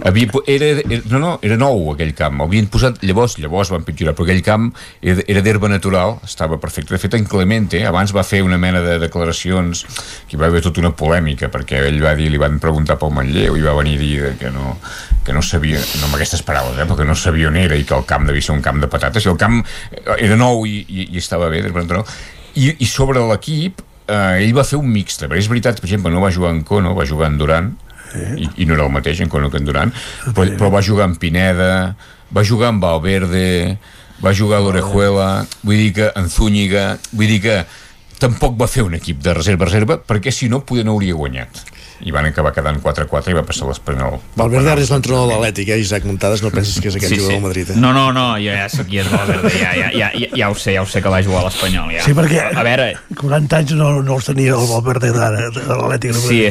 havia, 0.08 0.28
po- 0.32 0.42
era, 0.48 0.70
era, 0.80 1.00
no, 1.12 1.18
no, 1.22 1.32
era 1.44 1.56
nou 1.60 1.92
aquell 1.92 2.14
camp. 2.16 2.40
Havien 2.46 2.66
posat, 2.72 3.02
llavors, 3.04 3.36
llavors 3.42 3.70
van 3.74 3.84
pitjorar 3.84 4.14
però 4.16 4.26
aquell 4.26 4.42
camp 4.46 4.70
era, 5.02 5.20
era 5.28 5.42
d'herba 5.44 5.68
natural 5.68 6.16
estava 6.24 6.58
perfecte, 6.62 6.94
de 6.94 7.00
fet 7.02 7.14
en 7.18 7.26
Clemente 7.28 7.82
abans 7.86 8.14
va 8.16 8.24
fer 8.26 8.42
una 8.46 8.58
mena 8.58 8.80
de 8.84 8.98
declaracions 9.02 9.84
que 10.26 10.36
hi 10.36 10.40
va 10.40 10.48
haver 10.50 10.62
tota 10.64 10.80
una 10.80 10.94
polèmica 10.96 11.50
perquè 11.52 11.84
ell 11.90 12.00
va 12.02 12.14
dir, 12.18 12.30
li 12.32 12.40
van 12.40 12.58
preguntar 12.62 12.98
pel 13.00 13.12
Manlleu 13.14 13.56
i 13.56 13.64
va 13.64 13.76
venir 13.78 13.96
a 13.96 14.02
dir 14.02 14.14
que 14.40 14.50
no, 14.54 14.76
que 15.26 15.34
no 15.36 15.42
sabia 15.42 15.80
no 16.00 16.06
amb 16.08 16.16
aquestes 16.16 16.42
paraules, 16.46 16.78
eh, 16.78 16.86
però 16.86 17.00
que 17.00 17.08
no 17.08 17.14
sabia 17.18 17.48
on 17.50 17.56
era 17.60 17.76
i 17.76 17.84
que 17.84 17.96
el 17.96 18.06
camp 18.08 18.26
devia 18.28 18.42
ser 18.42 18.54
un 18.56 18.62
camp 18.64 18.80
de 18.80 18.88
patates. 18.88 19.26
I 19.26 19.32
el 19.32 19.38
camp 19.40 19.60
eh, 19.90 20.16
era 20.18 20.38
nou 20.38 20.64
i, 20.68 20.78
i, 20.86 21.08
i 21.12 21.20
estava 21.20 21.50
bé 21.52 21.62
d'herba 21.64 21.82
natural. 21.84 22.06
I, 22.56 22.70
i 22.80 22.86
sobre 22.88 23.20
l'equip 23.28 23.82
eh, 24.06 24.44
ell 24.44 24.54
va 24.56 24.64
fer 24.64 24.78
un 24.78 24.88
mixte, 24.88 25.26
perquè 25.26 25.42
és 25.42 25.50
veritat, 25.50 25.80
per 25.82 25.90
exemple, 25.90 26.12
no 26.14 26.22
va 26.22 26.30
jugar 26.34 26.54
en 26.54 26.62
Cono, 26.64 26.94
va 26.96 27.06
jugar 27.08 27.32
en 27.32 27.40
I, 28.14 28.48
i 28.62 28.66
no 28.68 28.76
era 28.76 28.86
el 28.86 28.92
mateix 28.94 29.20
en 29.24 29.32
Cono 29.32 29.50
que 29.50 29.60
en 29.60 29.66
Duran, 29.68 29.92
però, 30.32 30.46
però 30.56 30.70
va 30.72 30.84
jugar 30.84 31.08
en 31.10 31.16
Pineda, 31.20 31.96
va 32.34 32.44
jugar 32.46 32.72
en 32.74 32.80
Valverde, 32.80 33.78
va 34.24 34.34
jugar 34.34 34.60
a 34.60 34.64
l'Orejuela, 34.64 35.28
vull 35.62 35.82
dir 35.82 35.92
que 35.96 36.10
en 36.16 36.30
Zúñiga, 36.32 36.86
vull 37.12 37.34
dir 37.34 37.40
que 37.44 37.56
tampoc 38.22 38.56
va 38.60 38.68
fer 38.70 38.86
un 38.86 38.96
equip 38.96 39.20
de 39.24 39.34
reserva-reserva, 39.36 39.98
perquè 40.00 40.32
si 40.32 40.48
no, 40.48 40.62
poder 40.64 40.86
no 40.86 40.96
hauria 40.96 41.16
guanyat. 41.18 41.64
I 42.04 42.12
van 42.12 42.26
acabar 42.28 42.52
quedant 42.52 42.76
4-4 42.84 43.32
i 43.32 43.36
va 43.38 43.42
passar 43.46 43.68
l'Espanyol. 43.70 44.18
Valverde 44.36 44.72
ara 44.74 44.82
és 44.84 44.90
l'entrenador 44.92 45.30
de 45.30 45.36
l'Atlètic, 45.36 45.70
eh? 45.72 45.78
Isaac 45.80 46.04
Muntades, 46.04 46.42
no 46.44 46.50
penses 46.52 46.76
que 46.80 46.90
és 46.90 46.98
aquell 46.98 47.14
Sí, 47.14 47.20
jugador 47.20 47.32
sí. 47.32 47.36
del 47.38 47.46
Madrid, 47.46 47.70
eh? 47.72 47.78
No, 47.80 47.92
no, 47.96 48.10
no, 48.12 48.26
jo 48.42 48.52
ja 48.52 48.66
sé 48.72 48.84
qui 48.88 49.00
és 49.00 49.08
Valverde, 49.10 49.52
ja, 49.56 49.72
ja, 49.78 49.90
ja, 49.96 50.10
ja, 50.12 50.30
ja 50.42 50.50
ho 50.52 50.58
sé, 50.58 50.74
ja 50.76 50.82
ho 50.84 50.88
sé 50.90 51.00
que 51.02 51.12
va 51.12 51.22
jugar 51.24 51.44
a 51.44 51.48
l'Espanyol, 51.48 51.94
ja. 51.96 52.04
Sí, 52.04 52.12
perquè 52.16 52.50
A 52.56 52.66
veure, 52.66 52.90
40 53.16 53.62
anys 53.62 53.76
no, 53.78 53.94
no 54.04 54.18
els 54.18 54.28
tenia 54.28 54.58
el 54.58 54.68
Valverde 54.70 55.12
d'ara, 55.16 55.48
de 55.54 55.64
l'Atlètic 55.70 56.18
Sí, 56.20 56.42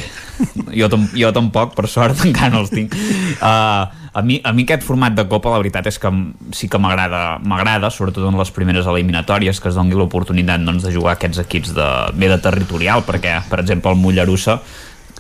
jo, 0.76 0.89
tam 0.91 1.05
jo 1.13 1.31
tampoc, 1.35 1.76
per 1.77 1.88
sort, 1.91 2.23
encara 2.27 2.51
no 2.55 2.65
els 2.65 2.73
tinc. 2.73 2.95
Uh, 3.38 3.85
a, 4.15 4.22
mi, 4.23 4.39
a 4.43 4.53
mi 4.55 4.63
aquest 4.63 4.84
format 4.88 5.15
de 5.15 5.26
Copa, 5.27 5.51
la 5.51 5.59
veritat 5.59 5.89
és 5.91 5.99
que 5.99 6.11
sí 6.55 6.69
que 6.72 6.80
m'agrada, 6.80 7.38
m'agrada, 7.43 7.91
sobretot 7.91 8.27
en 8.30 8.38
les 8.39 8.51
primeres 8.55 8.88
eliminatòries, 8.88 9.59
que 9.59 9.69
es 9.72 9.76
doni 9.76 9.95
l'oportunitat 9.95 10.63
doncs, 10.63 10.88
de 10.88 10.93
jugar 10.95 11.17
aquests 11.17 11.41
equips 11.43 11.73
de, 11.76 11.88
bé 12.15 12.31
de 12.31 12.39
territorial, 12.43 13.03
perquè, 13.07 13.41
per 13.51 13.59
exemple, 13.63 13.91
el 13.91 13.99
Mollerussa 13.99 14.61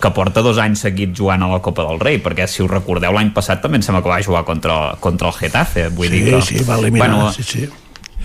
que 0.01 0.11
porta 0.11 0.41
dos 0.43 0.57
anys 0.59 0.81
seguits 0.83 1.15
jugant 1.17 1.43
a 1.45 1.47
la 1.47 1.61
Copa 1.63 1.85
del 1.87 1.99
Rei, 2.03 2.17
perquè 2.19 2.47
si 2.51 2.61
us 2.65 2.69
recordeu 2.71 3.13
l'any 3.15 3.31
passat 3.35 3.61
també 3.63 3.79
em 3.79 3.85
sembla 3.85 4.01
que 4.03 4.11
va 4.11 4.21
jugar 4.21 4.43
contra, 4.43 4.95
contra 4.99 5.29
el 5.31 5.37
Getafe 5.39 5.87
vull 5.89 6.09
Sí, 6.11 6.19
dir 6.19 6.33
que, 6.35 6.41
sí, 6.41 6.63
va 6.67 6.79
eliminar, 6.81 7.09
bueno, 7.09 7.31
sí, 7.33 7.43
sí. 7.43 7.69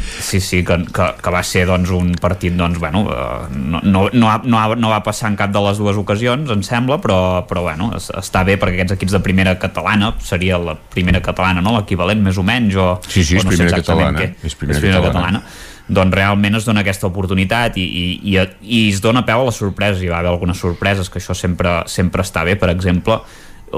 Sí, 0.01 0.41
sí, 0.41 0.63
que, 0.65 0.77
que, 0.93 1.07
que 1.23 1.33
va 1.33 1.43
ser 1.47 1.67
doncs, 1.69 1.91
un 1.95 2.13
partit 2.21 2.55
doncs, 2.59 2.79
bueno, 2.83 3.05
eh, 3.13 3.49
no, 3.57 3.81
no, 3.83 4.05
no, 4.13 4.31
ha, 4.31 4.41
no, 4.45 4.59
ha, 4.59 4.77
no 4.77 4.93
va 4.93 5.03
passar 5.07 5.31
en 5.31 5.39
cap 5.39 5.53
de 5.55 5.63
les 5.65 5.81
dues 5.81 5.99
ocasions, 6.01 6.51
em 6.51 6.63
sembla, 6.67 7.01
però, 7.03 7.21
però 7.49 7.65
bueno, 7.69 7.91
es, 7.97 8.11
està 8.11 8.45
bé 8.47 8.59
perquè 8.61 8.81
aquests 8.81 8.97
equips 8.99 9.17
de 9.19 9.23
primera 9.25 9.57
catalana 9.61 10.15
seria 10.25 10.59
la 10.61 10.77
primera 10.95 11.23
catalana, 11.25 11.63
no? 11.65 11.77
l'equivalent 11.79 12.23
més 12.25 12.39
o 12.41 12.47
menys 12.47 12.79
o, 12.79 12.93
Sí, 13.09 13.25
sí, 13.25 13.37
o 13.37 13.43
és 13.43 13.45
no 13.45 13.51
sé 13.51 13.57
primera 13.57 13.77
exactament 13.77 14.17
catalana, 14.17 14.39
què. 14.41 14.47
és 14.47 14.59
primera 14.61 15.05
catalana. 15.09 15.43
doncs 15.91 16.15
realment 16.15 16.55
es 16.55 16.67
dona 16.69 16.85
aquesta 16.85 17.09
oportunitat 17.09 17.77
i, 17.83 17.85
i, 17.85 18.03
i, 18.31 18.41
i 18.63 18.81
es 18.93 19.01
dona 19.03 19.25
peu 19.27 19.43
a 19.43 19.49
les 19.49 19.57
sorpreses 19.59 20.03
hi 20.05 20.11
va 20.11 20.21
haver 20.21 20.31
algunes 20.31 20.59
sorpreses 20.63 21.11
que 21.11 21.19
això 21.19 21.35
sempre, 21.35 21.81
sempre 21.91 22.23
està 22.23 22.45
bé, 22.47 22.55
per 22.61 22.71
exemple 22.71 23.19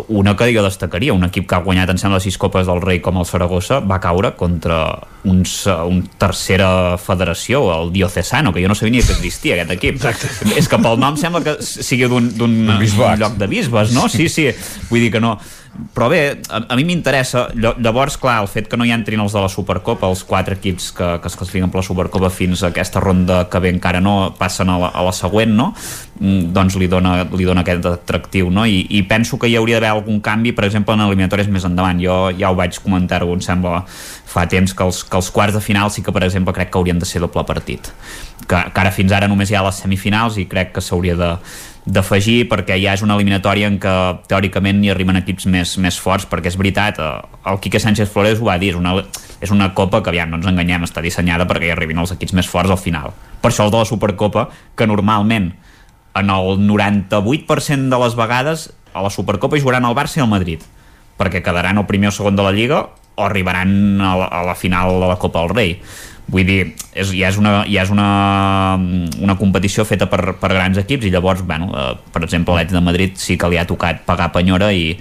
una 0.08 0.36
que 0.36 0.48
jo 0.54 0.62
destacaria, 0.64 1.12
un 1.12 1.24
equip 1.26 1.46
que 1.48 1.56
ha 1.56 1.62
guanyat 1.64 1.90
em 1.92 1.98
sembla 2.00 2.20
sis 2.22 2.38
copes 2.40 2.66
del 2.68 2.80
rei 2.80 3.00
com 3.04 3.18
el 3.20 3.26
Saragossa 3.28 3.80
va 3.84 3.98
caure 4.00 4.32
contra 4.38 4.78
uns, 5.28 5.66
uh, 5.68 5.82
un 5.88 6.00
tercera 6.18 6.96
federació, 6.98 7.64
el 7.74 7.92
Diocesano 7.92 8.54
que 8.54 8.62
jo 8.64 8.70
no 8.72 8.76
sabia 8.78 8.96
ni 8.96 9.02
que 9.04 9.12
existia 9.12 9.58
aquest 9.58 9.74
equip 9.76 10.00
Exacte. 10.00 10.30
és 10.56 10.68
que 10.68 10.80
pel 10.80 11.00
nom 11.00 11.18
sembla 11.20 11.42
que 11.44 11.56
sigui 11.60 12.08
d'un 12.08 12.62
lloc 13.20 13.36
de 13.36 13.50
bisbes, 13.50 13.92
no? 13.92 14.08
Sí, 14.08 14.30
sí, 14.32 14.48
vull 14.88 15.04
dir 15.04 15.12
que 15.12 15.20
no 15.20 15.36
però 15.96 16.10
bé, 16.12 16.20
a, 16.52 16.58
a 16.68 16.76
mi 16.76 16.84
m'interessa 16.84 17.46
lla- 17.56 17.74
llavors, 17.80 18.18
clar, 18.20 18.42
el 18.42 18.48
fet 18.52 18.66
que 18.68 18.76
no 18.76 18.84
hi 18.84 18.92
entrin 18.92 19.20
els 19.22 19.32
de 19.32 19.40
la 19.40 19.48
Supercopa 19.48 20.08
els 20.12 20.20
quatre 20.28 20.58
equips 20.58 20.90
que, 20.92 21.06
que 21.22 21.30
es 21.30 21.36
classifiquen 21.38 21.72
per 21.72 21.80
la 21.80 21.86
Supercopa 21.86 22.28
fins 22.32 22.60
a 22.62 22.68
aquesta 22.68 23.00
ronda 23.00 23.46
que 23.48 23.60
bé 23.64 23.70
encara 23.72 24.02
no 24.04 24.34
passen 24.38 24.68
a 24.68 24.76
la, 24.82 24.90
a 24.92 25.04
la 25.06 25.14
següent 25.16 25.54
no? 25.56 25.70
Mm, 26.20 26.52
doncs 26.52 26.76
li 26.76 26.90
dona, 26.92 27.22
li 27.24 27.48
dona 27.48 27.64
aquest 27.64 27.88
atractiu 27.88 28.50
no? 28.52 28.66
I, 28.68 28.82
i 28.98 29.00
penso 29.08 29.40
que 29.40 29.48
hi 29.48 29.56
hauria 29.56 29.80
d'haver 29.80 29.94
algun 29.96 30.20
canvi 30.20 30.52
per 30.52 30.68
exemple 30.68 30.92
en 30.92 31.06
eliminatòries 31.06 31.48
més 31.48 31.64
endavant 31.64 32.04
jo 32.04 32.18
ja 32.36 32.52
ho 32.52 32.58
vaig 32.58 32.76
comentar-ho, 32.84 33.32
em 33.32 33.40
sembla 33.40 33.80
fa 33.88 34.44
temps 34.48 34.76
que 34.76 34.84
els, 34.84 35.02
que 35.08 35.16
els 35.16 35.32
quarts 35.32 35.56
de 35.56 35.64
final 35.64 35.90
sí 35.90 36.04
que 36.04 36.12
per 36.12 36.26
exemple 36.28 36.52
crec 36.52 36.70
que 36.72 36.78
haurien 36.80 37.00
de 37.00 37.08
ser 37.08 37.24
doble 37.24 37.44
partit 37.48 37.88
que, 38.44 38.60
que 38.60 38.80
ara 38.80 38.92
fins 38.92 39.12
ara 39.16 39.28
només 39.30 39.50
hi 39.50 39.56
ha 39.56 39.64
les 39.64 39.80
semifinals 39.84 40.36
i 40.36 40.46
crec 40.50 40.76
que 40.76 40.84
s'hauria 40.84 41.16
de 41.16 41.32
d'afegir 41.84 42.46
perquè 42.50 42.76
ja 42.78 42.92
és 42.94 43.02
una 43.02 43.16
eliminatòria 43.18 43.66
en 43.66 43.78
què 43.82 43.94
teòricament 44.30 44.84
hi 44.84 44.92
arriben 44.92 45.18
equips 45.18 45.48
més, 45.50 45.74
més 45.82 45.98
forts 45.98 46.28
perquè 46.30 46.52
és 46.52 46.58
veritat, 46.58 47.00
eh, 47.02 47.40
el 47.50 47.58
Quique 47.62 47.80
Sánchez 47.82 48.12
Flores 48.12 48.38
ho 48.38 48.46
va 48.46 48.58
dir, 48.62 48.70
és 48.70 48.78
una, 48.78 48.94
és 49.42 49.50
una 49.50 49.72
copa 49.74 50.02
que 50.02 50.12
aviam, 50.12 50.30
no 50.30 50.38
ens 50.38 50.46
enganyem, 50.46 50.86
està 50.86 51.02
dissenyada 51.02 51.48
perquè 51.50 51.70
hi 51.70 51.74
arribin 51.74 51.98
els 51.98 52.14
equips 52.14 52.36
més 52.38 52.46
forts 52.46 52.70
al 52.70 52.78
final. 52.78 53.10
Per 53.42 53.50
això 53.50 53.66
el 53.66 53.74
de 53.74 53.82
la 53.82 53.88
Supercopa, 53.88 54.46
que 54.78 54.86
normalment 54.86 55.50
en 56.14 56.30
el 56.30 56.62
98% 56.68 57.90
de 57.90 57.98
les 58.04 58.14
vegades 58.14 58.70
a 58.92 59.02
la 59.02 59.10
Supercopa 59.10 59.56
hi 59.56 59.64
jugaran 59.64 59.88
el 59.88 59.96
Barça 59.96 60.20
i 60.20 60.24
el 60.24 60.30
Madrid 60.30 60.62
perquè 61.18 61.42
quedaran 61.44 61.78
el 61.78 61.86
primer 61.88 62.10
o 62.10 62.14
segon 62.14 62.36
de 62.36 62.44
la 62.44 62.52
Lliga 62.52 62.82
o 63.14 63.24
arribaran 63.24 64.00
a 64.00 64.14
la, 64.16 64.26
a 64.26 64.42
la 64.46 64.54
final 64.56 65.00
de 65.00 65.08
la 65.08 65.18
Copa 65.20 65.42
del 65.42 65.54
Rei 65.54 65.74
vull 66.32 66.46
dir, 66.48 66.60
és, 66.96 67.10
ja 67.12 67.28
és, 67.28 67.38
una, 67.40 67.62
ja 67.68 67.82
és 67.84 67.90
una, 67.92 68.08
una 69.20 69.36
competició 69.36 69.84
feta 69.84 70.08
per, 70.08 70.38
per 70.40 70.52
grans 70.54 70.80
equips 70.80 71.04
i 71.06 71.12
llavors, 71.12 71.44
bueno, 71.44 71.68
eh, 71.76 71.90
per 72.14 72.24
exemple 72.24 72.56
l'Atlètic 72.56 72.78
de 72.78 72.86
Madrid 72.86 73.20
sí 73.20 73.36
que 73.36 73.50
li 73.52 73.60
ha 73.60 73.68
tocat 73.68 74.00
pagar 74.08 74.30
penyora 74.32 74.70
i, 74.72 74.94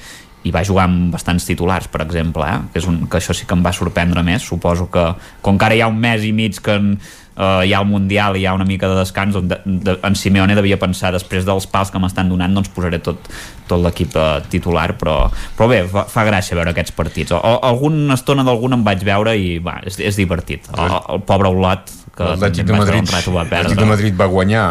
i 0.44 0.52
va 0.52 0.66
jugar 0.68 0.90
amb 0.90 1.16
bastants 1.16 1.45
titulars, 1.48 1.88
per 1.91 2.03
exemple, 2.03 2.48
eh? 2.48 2.60
que, 2.74 2.82
és 2.82 2.90
un, 2.90 3.03
que 3.08 3.20
això 3.22 3.36
sí 3.38 3.48
que 3.48 3.56
em 3.56 3.64
va 3.64 3.74
sorprendre 3.76 4.24
més. 4.28 4.44
Suposo 4.44 4.90
que, 4.91 5.06
com 5.45 5.60
que 5.60 5.68
ara 5.68 5.78
hi 5.78 5.84
ha 5.86 5.90
un 5.91 5.99
mes 6.02 6.26
i 6.28 6.34
mig 6.36 6.60
que 6.64 6.76
en, 6.82 6.95
eh, 7.42 7.68
hi 7.68 7.74
ha 7.74 7.82
el 7.82 7.90
Mundial 7.90 8.38
i 8.38 8.44
hi 8.44 8.48
ha 8.50 8.54
una 8.58 8.68
mica 8.68 8.90
de 8.92 9.00
descans, 9.00 9.38
on 9.40 9.50
de, 9.52 9.58
de, 9.66 9.98
en 10.08 10.18
Simeone 10.18 10.56
devia 10.58 10.80
pensar, 10.82 11.14
després 11.16 11.48
dels 11.48 11.68
pals 11.72 11.92
que 11.92 12.02
m'estan 12.02 12.30
donant, 12.32 12.54
doncs 12.58 12.72
posaré 12.76 13.02
tot, 13.04 13.32
tot 13.70 13.82
l'equip 13.84 14.16
eh, 14.20 14.28
titular, 14.54 14.92
però, 15.00 15.18
però 15.58 15.70
bé, 15.72 15.82
fa, 15.92 16.06
fa 16.12 16.26
gràcia 16.28 16.58
veure 16.60 16.76
aquests 16.76 16.96
partits. 16.98 17.36
O, 17.38 17.42
alguna 17.42 18.18
estona 18.20 18.46
d'algun 18.48 18.78
em 18.78 18.86
vaig 18.88 19.06
veure 19.08 19.36
i 19.38 19.58
va, 19.64 19.80
és, 19.88 20.00
és 20.00 20.20
divertit. 20.20 20.70
El, 20.78 20.98
el 21.16 21.26
pobre 21.28 21.52
Olot, 21.52 21.92
que 22.12 22.24
L'Atlètic 22.28 22.66
de 22.68 22.74
Madrid, 22.76 23.08
l'Atlètic 23.08 23.78
de 23.80 23.86
Madrid 23.88 24.16
va 24.20 24.26
guanyar, 24.28 24.64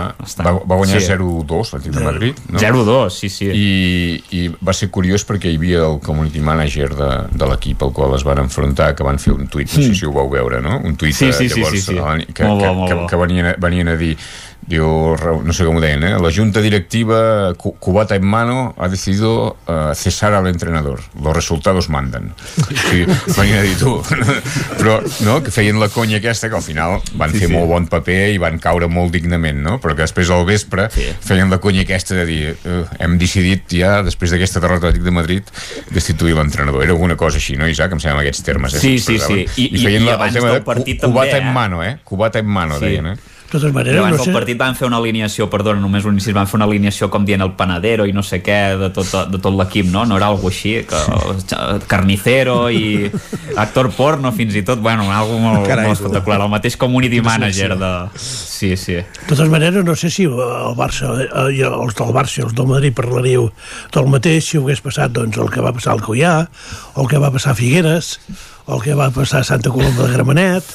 va, 0.44 0.52
va 0.60 0.76
guanyar 0.76 1.00
Sí. 1.00 1.06
0-2 1.08 1.70
l'Atlètic 1.72 1.94
de 1.96 2.02
Madrid. 2.04 2.34
No? 2.50 2.58
0-2, 2.60 3.08
sí, 3.16 3.30
sí. 3.32 3.46
I, 3.48 4.22
I 4.36 4.42
va 4.60 4.74
ser 4.76 4.90
curiós 4.92 5.24
perquè 5.24 5.48
hi 5.50 5.56
havia 5.56 5.86
el 5.86 6.00
community 6.04 6.40
manager 6.44 6.90
de, 6.98 7.08
de 7.32 7.48
l'equip 7.48 7.82
al 7.82 7.94
qual 7.96 8.14
es 8.18 8.24
van 8.28 8.42
enfrontar, 8.44 8.90
que 8.94 9.06
van 9.08 9.18
fer 9.18 9.32
un 9.32 9.48
tuit, 9.48 9.72
no 9.72 9.82
sé 9.82 9.88
Mm. 9.90 9.94
si 9.94 10.06
ho 10.06 10.12
vau 10.12 10.28
veure, 10.28 10.60
no? 10.60 10.78
Un 10.84 10.96
tuit 11.00 11.14
Sí, 11.16 11.32
sí, 11.32 11.48
sí, 11.48 11.60
llavors, 11.60 11.80
sí, 11.80 11.94
sí. 11.94 11.96
eh, 11.96 12.26
que, 12.34 12.44
Molt 12.44 12.60
bo, 12.60 12.66
que, 12.68 12.74
molt 12.76 12.88
que, 12.88 12.94
bo. 13.00 13.06
que 13.06 13.16
venien, 13.24 13.46
a, 13.46 13.54
venien 13.58 13.88
a 13.88 13.96
dir 13.96 14.16
diu, 14.70 14.86
no 15.44 15.52
sé 15.56 15.64
com 15.66 15.76
ho 15.76 15.82
deien, 15.82 16.04
eh? 16.06 16.12
la 16.22 16.30
junta 16.32 16.62
directiva 16.62 17.52
cu- 17.58 17.74
cubata 17.82 18.14
en 18.16 18.24
mano 18.24 18.74
ha 18.78 18.88
decidido 18.88 19.56
uh, 19.66 19.92
cesar 19.94 20.32
al 20.34 20.46
entrenador. 20.46 21.00
Los 21.20 21.34
resultados 21.34 21.88
mandan. 21.90 22.32
Sí, 22.90 23.04
venien 23.36 23.58
a 23.58 23.62
dir 23.66 23.76
tu. 23.80 23.96
Però, 24.78 25.00
no?, 25.26 25.40
que 25.42 25.50
feien 25.50 25.80
la 25.80 25.88
conya 25.90 26.18
aquesta, 26.20 26.48
que 26.48 26.56
al 26.56 26.62
final 26.62 27.00
van 27.18 27.32
Sí, 27.34 27.40
fer 27.42 27.48
sí. 27.50 27.54
molt 27.54 27.68
bon 27.70 27.88
paper 27.90 28.30
i 28.34 28.38
van 28.42 28.58
caure 28.62 28.86
molt 28.90 29.12
dignament, 29.14 29.58
no? 29.64 29.78
Però 29.82 29.94
que 29.98 30.04
després 30.06 30.30
al 30.30 30.46
vespre 30.48 30.86
sí. 30.94 31.08
feien 31.26 31.50
la 31.50 31.58
conya 31.62 31.82
aquesta 31.84 32.14
de 32.20 32.26
dir 32.28 32.54
uh, 32.54 32.84
hem 33.02 33.18
decidit 33.20 33.66
ja, 33.74 34.00
després 34.06 34.30
d'aquesta 34.34 34.62
derrota 34.62 34.92
de 34.94 35.10
Madrid, 35.14 35.42
destituir 35.90 36.36
l'entrenador. 36.38 36.82
Era 36.86 36.94
alguna 36.94 37.16
cosa 37.18 37.38
així, 37.42 37.56
no, 37.58 37.68
Isaac? 37.68 37.92
Em 37.98 38.00
sembla 38.02 38.22
aquests 38.24 38.46
termes. 38.46 38.74
Eh? 38.78 38.80
Sí, 38.86 38.94
sí, 39.02 39.18
sí. 39.18 39.42
I, 39.56 39.66
I- 39.66 39.68
I 39.74 39.84
feien 39.84 40.02
i 40.06 40.06
la, 40.06 40.14
abans 40.18 40.34
el 40.34 40.40
tema 40.40 40.54
del 40.54 40.60
de 40.62 40.66
partit 40.70 40.96
cu- 41.00 41.08
també, 41.08 41.18
cubata 41.18 41.36
eh? 41.36 41.42
en 41.44 41.52
mano, 41.58 41.82
eh? 41.84 41.96
Cubata 42.04 42.38
en 42.38 42.46
mano, 42.46 42.78
Sí. 42.78 42.86
deien, 42.86 43.06
eh? 43.14 43.16
De 43.50 43.58
totes 43.58 43.72
maneres, 43.74 43.98
abans 43.98 44.14
no 44.14 44.18
del 44.22 44.28
sé... 44.28 44.32
partit 44.32 44.58
van 44.60 44.76
fer 44.78 44.86
una 44.86 45.00
alineació, 45.00 45.48
perdona, 45.50 45.80
només 45.82 46.04
un 46.06 46.14
inici, 46.14 46.30
van 46.30 46.46
fer 46.46 46.54
una 46.60 46.68
alineació 46.68 47.08
com 47.10 47.24
dient 47.26 47.42
el 47.42 47.50
panadero 47.58 48.04
i 48.06 48.12
no 48.14 48.22
sé 48.22 48.38
què 48.46 48.58
de 48.78 48.90
tot, 48.94 49.10
de 49.26 49.40
tot 49.42 49.56
l'equip, 49.58 49.88
no? 49.90 50.04
No 50.06 50.20
era 50.20 50.28
algo 50.30 50.52
així, 50.52 50.76
que, 50.86 51.00
carnicero 51.90 52.68
i 52.70 53.10
actor 53.58 53.90
porno 53.96 54.30
fins 54.36 54.54
i 54.54 54.62
tot, 54.62 54.78
bueno, 54.78 55.08
algo 55.10 55.40
molt, 55.42 55.66
Carai, 55.66 55.88
molt 55.88 55.98
espectacular, 55.98 56.38
el 56.46 56.52
mateix 56.52 56.78
community 56.78 57.18
manager 57.26 57.74
de... 57.80 57.90
Sí, 58.22 58.76
sí. 58.78 59.00
De 59.00 59.26
totes 59.26 59.50
maneres, 59.50 59.82
no 59.82 59.98
sé 59.98 60.12
si 60.14 60.28
el 60.30 60.78
Barça, 60.78 61.10
eh, 61.24 61.48
i 61.58 61.66
els 61.66 61.98
del 61.98 62.14
Barça 62.14 62.38
i 62.38 62.46
els 62.46 62.54
del 62.54 62.70
Madrid 62.70 62.94
parlaríeu 62.94 63.48
del 63.96 64.14
mateix 64.14 64.46
si 64.46 64.62
hagués 64.62 64.84
passat 64.84 65.10
doncs, 65.16 65.42
el 65.42 65.50
que 65.50 65.64
va 65.64 65.74
passar 65.74 65.96
al 65.96 66.06
Coià, 66.06 66.36
o 66.94 67.02
el 67.02 67.10
que 67.10 67.18
va 67.18 67.34
passar 67.34 67.56
a 67.56 67.58
Figueres, 67.58 68.14
el 68.70 68.82
que 68.84 68.94
va 68.94 69.10
passar 69.14 69.40
a 69.40 69.44
Santa 69.44 69.70
Coloma 69.70 70.06
de 70.06 70.12
Gramenet, 70.12 70.74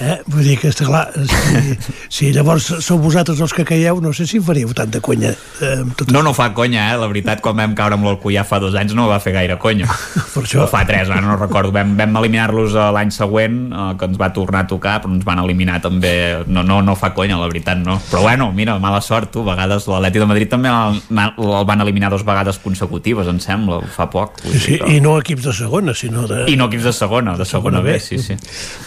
eh? 0.00 0.16
vull 0.30 0.44
dir 0.44 0.56
que, 0.60 0.70
està 0.72 0.86
clar, 0.88 1.04
si, 1.30 1.76
si 2.12 2.30
llavors 2.34 2.68
sou 2.84 2.98
vosaltres 3.02 3.40
els 3.44 3.54
que 3.56 3.64
caieu, 3.68 4.00
no 4.02 4.12
sé 4.16 4.26
si 4.28 4.40
faríeu 4.42 4.72
tanta 4.76 5.00
conya. 5.04 5.32
Eh, 5.62 5.82
tot 5.96 6.10
No, 6.14 6.22
no 6.26 6.32
fa 6.36 6.50
conya, 6.56 6.88
eh? 6.92 6.98
La 7.00 7.08
veritat, 7.10 7.42
quan 7.44 7.56
vam 7.58 7.74
caure 7.78 7.96
amb 7.98 8.06
l'Alcoià 8.08 8.44
fa 8.46 8.58
dos 8.62 8.74
anys 8.78 8.94
no 8.96 9.08
va 9.10 9.18
fer 9.22 9.34
gaire 9.36 9.58
conya. 9.62 9.86
Per 10.34 10.42
això... 10.44 10.64
O 10.64 10.68
fa 10.70 10.82
tres, 10.88 11.10
ara 11.10 11.22
no 11.24 11.36
recordo. 11.38 11.72
Vam, 11.74 11.94
vam 11.98 12.18
eliminar-los 12.22 12.76
eh, 12.76 12.88
l'any 12.96 13.12
següent, 13.14 13.58
eh, 13.70 13.86
que 14.00 14.10
ens 14.10 14.20
va 14.20 14.30
tornar 14.36 14.64
a 14.66 14.70
tocar, 14.70 14.98
però 15.04 15.14
ens 15.14 15.26
van 15.26 15.42
eliminar 15.44 15.78
també. 15.84 16.14
No, 16.46 16.64
no, 16.66 16.80
no 16.84 16.96
fa 16.98 17.12
conya, 17.16 17.38
la 17.40 17.48
veritat, 17.50 17.80
no. 17.82 17.98
Però 18.10 18.24
bueno, 18.26 18.50
mira, 18.56 18.78
mala 18.82 19.00
sort, 19.04 19.30
tu. 19.34 19.44
A 19.46 19.52
vegades 19.54 19.86
l'Atleti 19.90 20.22
de 20.22 20.28
Madrid 20.28 20.50
també 20.52 20.72
el, 20.72 21.00
el 21.14 21.68
van 21.68 21.84
eliminar 21.84 22.10
dos 22.12 22.26
vegades 22.26 22.58
consecutives, 22.62 23.28
em 23.30 23.38
sembla, 23.42 23.80
fa 23.94 24.08
poc. 24.12 24.40
Sí, 24.44 24.58
sí, 24.66 24.78
I 24.96 25.00
no 25.04 25.16
equips 25.20 25.46
de 25.48 25.54
segona, 25.56 25.94
sinó 25.94 26.26
de... 26.28 26.44
I 26.50 26.56
no 26.58 26.68
equips 26.70 26.90
de 26.90 26.94
segona, 26.96 27.35
de 27.38 27.46
segona 27.48 27.82
B, 27.84 27.98
sí, 28.00 28.18
sí. 28.18 28.36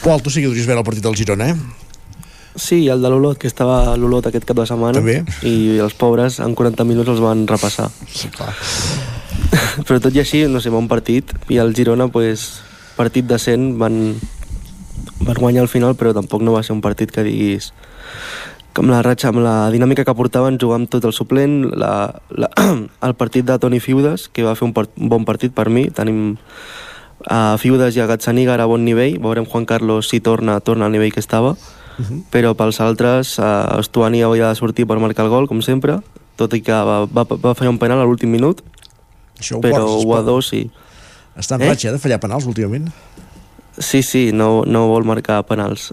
Pol, 0.04 0.22
tu 0.22 0.30
sí 0.30 0.42
que 0.44 0.52
duries 0.52 0.68
veure 0.70 0.82
el 0.84 0.88
partit 0.88 1.06
del 1.06 1.18
Girona, 1.18 1.50
eh? 1.52 1.56
Sí, 2.60 2.88
el 2.90 3.02
de 3.02 3.10
l'Olot, 3.12 3.38
que 3.40 3.48
estava 3.48 3.94
a 3.94 3.98
l'Olot 3.98 4.28
aquest 4.28 4.48
cap 4.50 4.58
de 4.60 4.66
setmana. 4.68 5.00
També. 5.00 5.22
I 5.48 5.80
els 5.80 5.96
pobres 5.96 6.40
en 6.44 6.56
40 6.58 6.84
minuts 6.90 7.14
els 7.14 7.22
van 7.24 7.46
repassar. 7.48 7.88
Sí, 8.10 8.32
clar. 8.34 8.52
Però 9.88 10.00
tot 10.04 10.16
i 10.16 10.24
així, 10.24 10.44
no 10.52 10.60
sé, 10.60 10.74
bon 10.74 10.90
partit. 10.92 11.32
I 11.50 11.62
el 11.64 11.72
Girona, 11.78 12.10
pues, 12.12 12.50
partit 12.98 13.30
decent, 13.30 13.72
van, 13.80 14.18
van 15.22 15.40
guanyar 15.40 15.64
al 15.64 15.72
final, 15.72 15.96
però 15.96 16.12
tampoc 16.16 16.44
no 16.44 16.58
va 16.58 16.66
ser 16.66 16.76
un 16.76 16.84
partit 16.84 17.14
que 17.16 17.24
diguis 17.24 17.72
que 18.74 18.84
amb 18.84 18.92
la 18.94 19.02
ratxa, 19.06 19.32
amb 19.32 19.42
la 19.44 19.70
dinàmica 19.74 20.06
que 20.06 20.16
portaven, 20.16 20.60
jugar 20.62 20.78
amb 20.80 20.90
tot 20.92 21.06
el 21.08 21.14
suplent, 21.16 21.64
la, 21.80 21.94
la, 22.30 22.50
el 23.08 23.16
partit 23.18 23.48
de 23.48 23.58
Toni 23.60 23.80
Fiudes, 23.82 24.28
que 24.30 24.46
va 24.46 24.56
fer 24.56 24.68
un, 24.68 24.76
part, 24.76 24.92
un 25.00 25.10
bon 25.10 25.26
partit 25.26 25.56
per 25.56 25.70
mi, 25.74 25.88
tenim 25.90 26.38
a 27.28 27.58
Fiudes 27.60 27.98
i 27.98 28.02
a 28.04 28.08
Gazzaniga 28.08 28.54
ara 28.56 28.64
a 28.68 28.72
bon 28.72 28.86
nivell, 28.86 29.20
veurem 29.20 29.46
Juan 29.46 29.66
Carlos 29.66 30.10
si 30.10 30.20
torna, 30.20 30.60
torna 30.60 30.86
al 30.86 30.96
nivell 30.96 31.12
que 31.14 31.20
estava, 31.24 31.56
però 32.32 32.54
pels 32.56 32.80
altres 32.80 33.34
uh, 33.40 33.80
Estuani 33.80 34.22
havia 34.24 34.48
de 34.48 34.56
sortir 34.56 34.86
per 34.88 35.00
marcar 35.04 35.26
el 35.26 35.34
gol, 35.34 35.48
com 35.52 35.60
sempre, 35.62 36.00
tot 36.40 36.54
i 36.56 36.62
que 36.64 36.72
va, 36.72 37.02
va, 37.06 37.26
va 37.28 37.56
fallar 37.56 37.74
un 37.74 37.82
penal 37.82 38.00
a 38.00 38.08
l'últim 38.08 38.32
minut, 38.32 38.64
Això 39.40 39.58
ho 39.58 39.64
però 39.64 39.84
portes, 39.84 40.06
Guadó 40.06 40.38
Pol. 40.40 40.44
sí. 40.44 40.70
Està 41.40 41.56
en 41.56 41.68
ratxa, 41.68 41.90
eh, 41.90 41.96
de 41.96 42.00
fallar 42.04 42.20
penals 42.20 42.48
últimament. 42.50 42.90
Sí, 43.80 44.02
sí, 44.04 44.32
no, 44.36 44.66
no 44.68 44.88
vol 44.90 45.06
marcar 45.08 45.40
penals. 45.48 45.90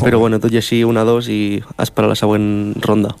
Però 0.00 0.18
bueno, 0.18 0.38
tot 0.40 0.52
i 0.54 0.60
així, 0.62 0.80
1-2 0.84 1.28
i 1.28 1.40
esperar 1.84 2.08
la 2.08 2.16
següent 2.16 2.76
ronda. 2.80 3.12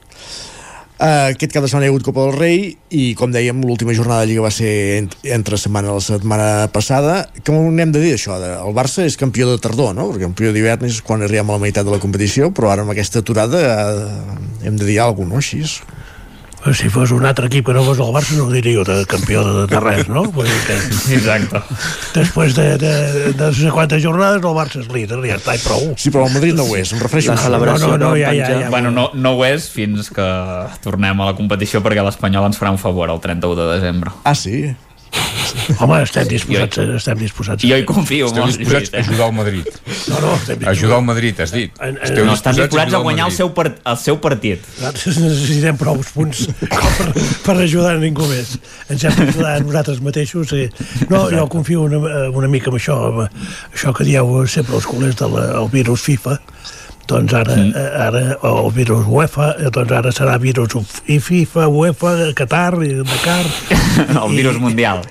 Uh, 0.96 1.28
aquest 1.34 1.52
cap 1.52 1.60
de 1.60 1.68
setmana 1.68 1.84
hi 1.84 1.90
ha 1.90 1.92
hagut 1.92 2.06
Copa 2.06 2.22
del 2.24 2.38
Rei 2.38 2.60
i, 2.88 3.10
com 3.20 3.28
dèiem, 3.28 3.58
l'última 3.68 3.92
jornada 3.92 4.22
de 4.24 4.30
Lliga 4.30 4.46
va 4.46 4.52
ser 4.54 4.70
ent 4.96 5.10
entre 5.36 5.58
setmana 5.60 5.92
la 5.92 6.00
setmana 6.00 6.46
passada. 6.72 7.18
Com 7.44 7.68
n'hem 7.76 7.92
de 7.92 8.00
dir 8.00 8.14
això? 8.16 8.38
El 8.40 8.72
Barça 8.76 9.04
és 9.04 9.18
campió 9.20 9.50
de 9.50 9.58
tardor, 9.60 9.92
no? 9.92 10.06
Perquè 10.08 10.24
campió 10.24 10.54
d'hivern 10.56 10.88
és 10.88 11.02
quan 11.04 11.20
arribem 11.26 11.52
a 11.52 11.58
la 11.58 11.64
meitat 11.66 11.84
de 11.84 11.92
la 11.92 12.00
competició, 12.00 12.48
però 12.48 12.72
ara 12.72 12.86
amb 12.86 12.94
aquesta 12.94 13.20
aturada 13.20 13.60
uh, 13.60 14.40
hem 14.64 14.80
de 14.80 14.88
dir 14.88 14.96
alguna 15.04 15.36
cosa, 15.36 15.60
no? 15.60 15.66
Així. 15.66 16.05
Si 16.74 16.88
fos 16.90 17.12
un 17.14 17.22
altre 17.28 17.46
equip 17.46 17.66
que 17.68 17.74
no 17.76 17.82
fos 17.86 18.00
el 18.02 18.08
Barça 18.14 18.34
no 18.34 18.46
ho 18.48 18.50
diríeu 18.50 18.82
de 18.82 19.04
campió 19.06 19.44
de, 19.44 19.66
de 19.70 19.80
res, 19.82 20.08
no? 20.10 20.24
Vull 20.34 20.48
dir 20.48 20.62
que 20.66 20.78
Exacte. 21.16 21.60
després 22.16 22.56
de, 22.56 22.64
de, 22.80 22.92
de 23.36 23.44
no 23.44 23.52
sé 23.54 23.70
quantes 23.74 24.02
jornades 24.02 24.42
el 24.42 24.56
Barça 24.56 24.80
és 24.82 24.88
líder, 24.90 25.20
ja 25.28 25.36
està, 25.38 25.54
i 25.54 25.62
prou. 25.62 25.92
Sí, 26.00 26.10
però 26.10 26.26
el 26.26 26.34
Madrid 26.34 26.58
no 26.58 26.66
ho 26.66 26.74
és, 26.78 26.90
em 26.96 27.02
refereixo 27.02 27.36
La 27.36 27.44
celebració 27.44 27.92
no, 27.92 28.00
no, 28.00 28.10
no, 28.10 28.16
ja, 28.18 28.32
ja, 28.34 28.50
ja. 28.64 28.72
Bueno, 28.72 28.90
no, 28.90 29.10
no 29.14 29.36
ho 29.36 29.44
és 29.46 29.68
fins 29.70 30.10
que 30.10 30.26
tornem 30.82 31.22
a 31.22 31.30
la 31.30 31.36
competició 31.38 31.84
perquè 31.84 32.02
l'Espanyol 32.02 32.50
ens 32.50 32.58
farà 32.58 32.74
un 32.74 32.82
favor 32.82 33.14
el 33.14 33.22
31 33.22 33.60
de 33.60 33.70
desembre. 33.76 34.16
Ah, 34.24 34.34
sí? 34.34 34.72
Home, 35.80 35.98
estem 36.02 36.26
disposats, 36.30 36.78
estem 36.78 37.18
disposats. 37.20 37.64
Jo 37.66 37.78
hi 37.78 37.84
confio 37.88 38.28
Esteu 38.28 38.44
molt, 38.44 38.58
disposats 38.58 38.90
Lluís, 38.90 38.94
a 38.94 39.02
ajudar 39.02 39.26
el 39.28 39.34
Madrid. 39.36 39.68
No, 40.10 40.20
no, 40.22 40.32
estem 40.36 40.64
A 40.64 40.70
ajudar 40.72 40.98
el 40.98 41.06
Madrid, 41.06 41.40
has 41.42 41.52
dit. 41.54 41.80
No, 41.80 42.34
estan 42.34 42.58
disposats 42.58 42.96
a 42.96 43.00
guanyar 43.04 43.28
el 43.30 43.34
seu, 43.36 43.50
part, 43.56 43.80
el 43.92 43.98
seu 44.00 44.18
partit. 44.22 44.66
Nosaltres 44.78 45.20
necessitem 45.24 45.80
prou 45.80 46.00
punts 46.14 46.44
per, 46.62 47.08
per 47.46 47.56
ajudar 47.56 47.96
a 47.96 48.02
ningú 48.02 48.28
més. 48.30 48.56
Ens 48.92 49.06
hem 49.08 49.18
d'ajudar 49.20 49.56
a 49.56 49.64
nosaltres 49.64 50.02
mateixos. 50.04 50.54
I... 50.56 50.68
No, 51.10 51.26
jo 51.32 51.46
confio 51.52 51.86
una, 51.86 52.02
una 52.30 52.50
mica 52.52 52.70
en 52.72 52.78
això, 52.78 52.98
amb 53.10 53.74
això 53.74 53.94
que 53.96 54.06
dieu 54.08 54.38
sempre 54.50 54.78
els 54.80 54.88
culers 54.88 55.18
del 55.22 55.38
el 55.46 55.70
virus 55.72 56.06
FIFA, 56.06 56.38
doncs 57.08 57.34
ara, 57.38 57.56
mm. 57.56 57.72
ara 58.06 58.22
o 58.50 58.68
virus 58.74 59.06
UEFA, 59.06 59.52
eh, 59.60 59.72
doncs 59.72 59.96
ara 59.96 60.12
serà 60.14 60.36
virus 60.42 60.76
i 61.06 61.18
FIFA, 61.22 61.68
UEFA, 61.68 62.14
Qatar, 62.36 62.78
i 62.82 63.02
Dakar... 63.02 63.44
El 64.22 64.36
virus 64.36 64.60
mundial. 64.62 65.04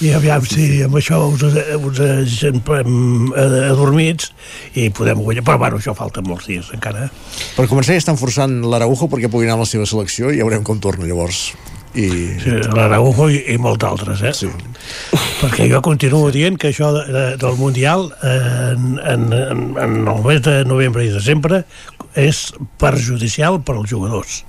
I 0.00 0.14
aviam 0.16 0.40
si 0.48 0.80
amb 0.80 0.96
això 0.96 1.18
us, 1.28 1.42
us 1.44 1.98
agentem 2.00 3.34
adormits 3.36 4.30
i 4.72 4.88
podem 4.96 5.20
guanyar. 5.20 5.44
Però 5.44 5.60
bueno, 5.60 5.76
això 5.76 5.92
falta 5.96 6.24
molts 6.24 6.48
dies 6.48 6.70
encara. 6.72 7.10
Per 7.56 7.66
començar 7.68 7.98
ja 7.98 8.00
estan 8.00 8.16
forçant 8.20 8.62
l'Araujo 8.64 9.10
perquè 9.12 9.28
pugui 9.28 9.44
anar 9.44 9.58
a 9.58 9.66
la 9.66 9.68
seva 9.68 9.84
selecció 9.84 10.32
i 10.32 10.40
ja 10.40 10.48
veurem 10.48 10.64
com 10.64 10.80
torna 10.80 11.04
llavors. 11.04 11.50
I... 11.94 12.08
Sí, 12.38 12.56
l'Araujo 12.76 13.28
i, 13.32 13.40
i 13.54 13.56
molts 13.58 13.86
altres, 13.86 14.22
eh? 14.22 14.34
Sí. 14.36 14.50
Perquè 15.40 15.66
jo 15.70 15.80
continuo 15.84 16.30
dient 16.34 16.58
que 16.60 16.70
això 16.70 16.92
de, 16.94 17.06
de, 17.10 17.24
del 17.40 17.56
Mundial 17.58 18.08
eh, 18.22 18.36
en, 18.74 19.00
en, 19.00 19.26
en, 19.34 19.64
en 19.80 19.96
el 20.14 20.22
mes 20.26 20.42
de 20.46 20.60
novembre 20.68 21.06
i 21.06 21.12
desembre 21.14 21.64
és 22.18 22.48
perjudicial 22.80 23.60
per 23.62 23.78
als 23.78 23.90
jugadors. 23.90 24.44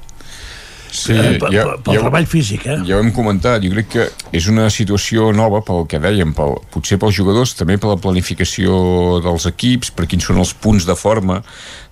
Sí, 0.91 1.13
Eh, 1.15 1.38
pel- 1.39 1.53
ja, 1.55 1.63
pel 1.80 1.95
ja, 1.95 2.01
treball 2.03 2.26
físic, 2.27 2.65
eh? 2.68 2.76
Ja 2.84 2.97
ho 2.97 2.99
hem 2.99 3.13
comentat, 3.15 3.63
jo 3.63 3.69
crec 3.72 3.88
que 3.93 4.05
és 4.35 4.47
una 4.51 4.65
situació 4.69 5.30
nova 5.31 5.61
pel 5.63 5.85
que 5.88 6.01
dèiem, 6.03 6.34
pel, 6.35 6.57
potser 6.73 6.97
pels 6.99 7.15
jugadors, 7.15 7.53
també 7.55 7.77
per 7.80 7.93
la 7.93 7.95
planificació 7.95 9.22
dels 9.23 9.45
equips, 9.47 9.93
per 9.95 10.05
quins 10.11 10.26
són 10.27 10.41
els 10.43 10.51
punts 10.53 10.84
de 10.85 10.95
forma 10.99 11.38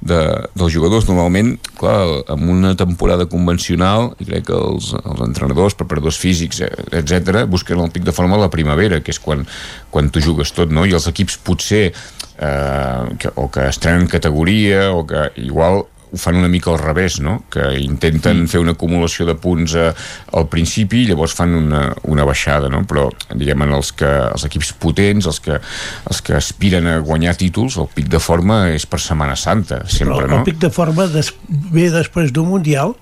de, 0.03 0.19
dels 0.53 0.73
jugadors. 0.75 1.07
Normalment, 1.07 1.53
clar, 1.79 2.25
amb 2.27 2.49
una 2.51 2.73
temporada 2.75 3.25
convencional, 3.31 4.11
jo 4.19 4.27
crec 4.33 4.45
que 4.51 4.57
els, 4.59 4.91
els 4.99 5.21
entrenadors, 5.29 5.77
preparadors 5.79 6.19
físics, 6.19 6.59
etc 6.91 7.45
busquen 7.47 7.79
el 7.79 7.91
pic 7.95 8.03
de 8.03 8.11
forma 8.11 8.35
a 8.35 8.39
la 8.43 8.49
primavera, 8.51 8.99
que 8.99 9.11
és 9.15 9.19
quan, 9.23 9.45
quan 9.89 10.09
tu 10.11 10.19
jugues 10.19 10.51
tot, 10.51 10.69
no? 10.75 10.83
I 10.85 10.91
els 10.99 11.07
equips 11.07 11.37
potser 11.39 11.85
eh, 11.93 13.15
que, 13.17 13.31
o 13.35 13.47
que 13.47 13.69
estrenen 13.69 14.07
categoria 14.11 14.91
o 14.91 15.05
que 15.07 15.29
igual 15.37 15.85
ho 16.11 16.17
fan 16.17 16.35
una 16.35 16.47
mica 16.47 16.71
al 16.71 16.79
revés, 16.79 17.19
no? 17.21 17.43
que 17.51 17.61
intenten 17.79 18.47
fer 18.49 18.59
una 18.59 18.71
acumulació 18.71 19.25
de 19.27 19.35
punts 19.35 19.75
a, 19.75 19.93
al 20.33 20.47
principi 20.49 21.03
i 21.03 21.07
llavors 21.11 21.33
fan 21.37 21.53
una, 21.53 21.93
una 22.09 22.25
baixada, 22.25 22.69
no? 22.69 22.81
però 22.89 23.09
diguem 23.35 23.61
en 23.67 23.73
els, 23.77 23.91
que, 23.93 24.09
els 24.33 24.45
equips 24.47 24.73
potents, 24.81 25.27
els 25.29 25.39
que, 25.39 25.59
els 26.09 26.21
que 26.25 26.33
aspiren 26.33 26.87
a 26.87 26.97
guanyar 26.99 27.35
títols, 27.37 27.77
el 27.77 27.87
pic 27.93 28.09
de 28.09 28.19
forma 28.19 28.69
és 28.73 28.85
per 28.89 28.99
Setmana 28.99 29.35
Santa, 29.35 29.83
sempre, 29.87 30.15
Però 30.23 30.27
no? 30.27 30.37
el 30.41 30.43
pic 30.49 30.57
de 30.59 30.69
forma 30.73 31.05
des, 31.07 31.33
ve 31.47 31.89
després 31.93 32.33
d'un 32.33 32.47
Mundial 32.49 32.95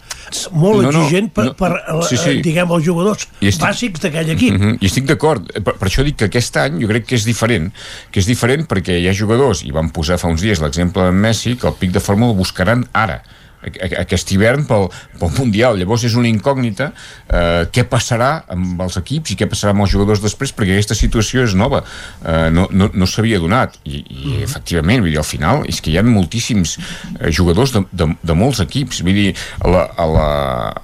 molt 0.51 0.81
No, 0.83 0.91
no, 0.91 1.05
exigent 1.05 1.29
per, 1.31 1.45
no. 1.45 1.53
per 1.55 1.71
Sí, 2.09 2.17
sí. 2.17 2.29
eh, 2.29 2.41
diguem, 2.43 2.69
els 2.75 2.83
jugadors 2.85 3.27
I 3.39 3.47
estic- 3.47 3.63
bàsics 3.69 4.01
d'aquell 4.03 4.29
equip. 4.35 4.53
Mm 4.53 4.61
-hmm. 4.61 4.77
I 4.81 4.85
estic 4.85 5.05
d'acord, 5.05 5.47
per, 5.63 5.77
per 5.79 5.87
això 5.87 6.03
dic 6.03 6.17
que 6.17 6.25
aquest 6.25 6.57
any 6.57 6.81
jo 6.81 6.87
crec 6.87 7.05
que 7.05 7.15
és 7.15 7.23
diferent, 7.23 7.71
que 8.11 8.19
és 8.19 8.25
diferent 8.25 8.67
perquè 8.67 8.99
hi 8.99 9.07
ha 9.07 9.13
jugadors, 9.13 9.63
i 9.63 9.71
vam 9.71 9.89
posar 9.89 10.17
fa 10.19 10.27
uns 10.27 10.41
dies 10.41 10.59
l'exemple 10.59 11.03
de 11.03 11.11
Messi, 11.11 11.55
que 11.55 11.67
el 11.67 11.73
pic 11.79 11.91
de 11.91 11.99
forma 11.99 12.27
el 12.27 12.35
buscaran 12.35 12.85
ara, 13.03 13.21
aquest 13.65 14.31
hivern 14.31 14.65
pel, 14.67 14.87
pel 15.19 15.31
Mundial. 15.37 15.77
Llavors 15.79 16.05
és 16.07 16.15
una 16.17 16.29
incògnita 16.29 16.91
eh, 16.91 17.65
què 17.73 17.83
passarà 17.89 18.43
amb 18.53 18.81
els 18.85 18.97
equips 18.99 19.33
i 19.33 19.37
què 19.39 19.47
passarà 19.49 19.73
amb 19.73 19.85
els 19.85 19.93
jugadors 19.93 20.21
després, 20.23 20.53
perquè 20.55 20.75
aquesta 20.75 20.97
situació 20.97 21.43
és 21.47 21.55
nova, 21.57 21.83
eh, 22.23 22.47
no, 22.53 22.67
no, 22.71 22.89
no 22.93 23.09
s'havia 23.09 23.41
donat. 23.41 23.79
I, 23.85 24.03
i 24.03 24.37
efectivament, 24.45 25.01
vull 25.03 25.13
dir, 25.13 25.21
al 25.21 25.27
final 25.27 25.65
és 25.69 25.81
que 25.81 25.91
hi 25.91 25.97
ha 25.99 26.05
moltíssims 26.05 26.77
eh, 26.77 27.31
jugadors 27.33 27.73
de, 27.75 27.83
de, 27.91 28.09
de 28.21 28.37
molts 28.37 28.61
equips. 28.63 29.01
Vull 29.07 29.17
dir, 29.17 29.27
a 29.59 29.73
la, 29.73 29.83
a 29.97 30.07
la, 30.13 30.29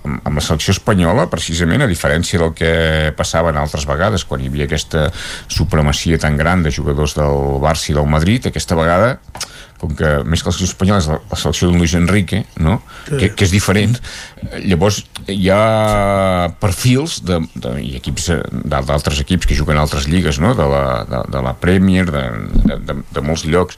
amb 0.03 0.34
la 0.34 0.45
selecció 0.45 0.76
espanyola, 0.76 1.30
precisament, 1.31 1.85
a 1.85 1.91
diferència 1.91 2.41
del 2.41 2.53
que 2.57 2.73
passava 3.18 3.53
en 3.53 3.61
altres 3.61 3.88
vegades, 3.90 4.26
quan 4.27 4.41
hi 4.41 4.52
havia 4.52 4.68
aquesta 4.69 5.10
supremacia 5.48 6.19
tan 6.22 6.38
gran 6.40 6.65
de 6.65 6.73
jugadors 6.73 7.15
del 7.18 7.60
Barça 7.64 7.91
i 7.91 7.98
del 7.98 8.10
Madrid, 8.10 8.49
aquesta 8.49 8.77
vegada 8.80 9.18
com 9.84 9.91
que 9.99 10.10
més 10.23 10.39
que 10.39 10.47
la 10.47 10.55
selecció 10.55 10.72
espanyola 10.72 11.01
és 11.03 11.10
la, 11.11 11.18
la 11.34 11.38
selecció 11.41 11.68
de 11.69 11.77
Luis 11.81 11.93
Enrique, 11.99 12.45
no? 12.64 12.77
Sí. 13.10 13.18
que, 13.19 13.30
que 13.35 13.43
és 13.43 13.51
diferent, 13.51 13.97
llavors 14.64 15.01
hi 15.27 15.49
ha 15.51 15.60
perfils 16.64 17.19
de, 17.27 17.41
de, 17.55 17.73
i 17.84 17.93
equips 17.99 18.30
eh, 18.34 18.39
d'al- 18.64 18.88
d'altres 18.88 19.19
equips 19.23 19.47
que 19.49 19.57
juguen 19.60 19.77
a 19.80 19.84
altres 19.85 20.07
lligues, 20.07 20.39
no? 20.43 20.53
de, 20.55 20.65
la, 20.72 20.84
de, 21.10 21.22
de 21.35 21.43
la 21.45 21.53
Premier, 21.60 22.07
de, 22.11 22.23
de, 22.64 22.80
de, 22.89 22.97
de 23.11 23.23
molts 23.27 23.43
llocs, 23.45 23.77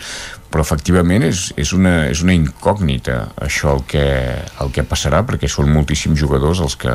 però 0.54 0.64
efectivament 0.64 1.26
és, 1.28 1.48
és, 1.60 1.74
una, 1.76 2.06
és 2.14 2.22
una 2.24 2.36
incògnita 2.38 3.20
això 3.44 3.74
el 3.76 3.84
que, 3.90 4.06
el 4.64 4.70
que 4.76 4.86
passarà, 4.88 5.24
perquè 5.28 5.50
són 5.52 5.74
moltíssims 5.74 6.22
jugadors 6.22 6.62
els 6.64 6.78
que, 6.80 6.94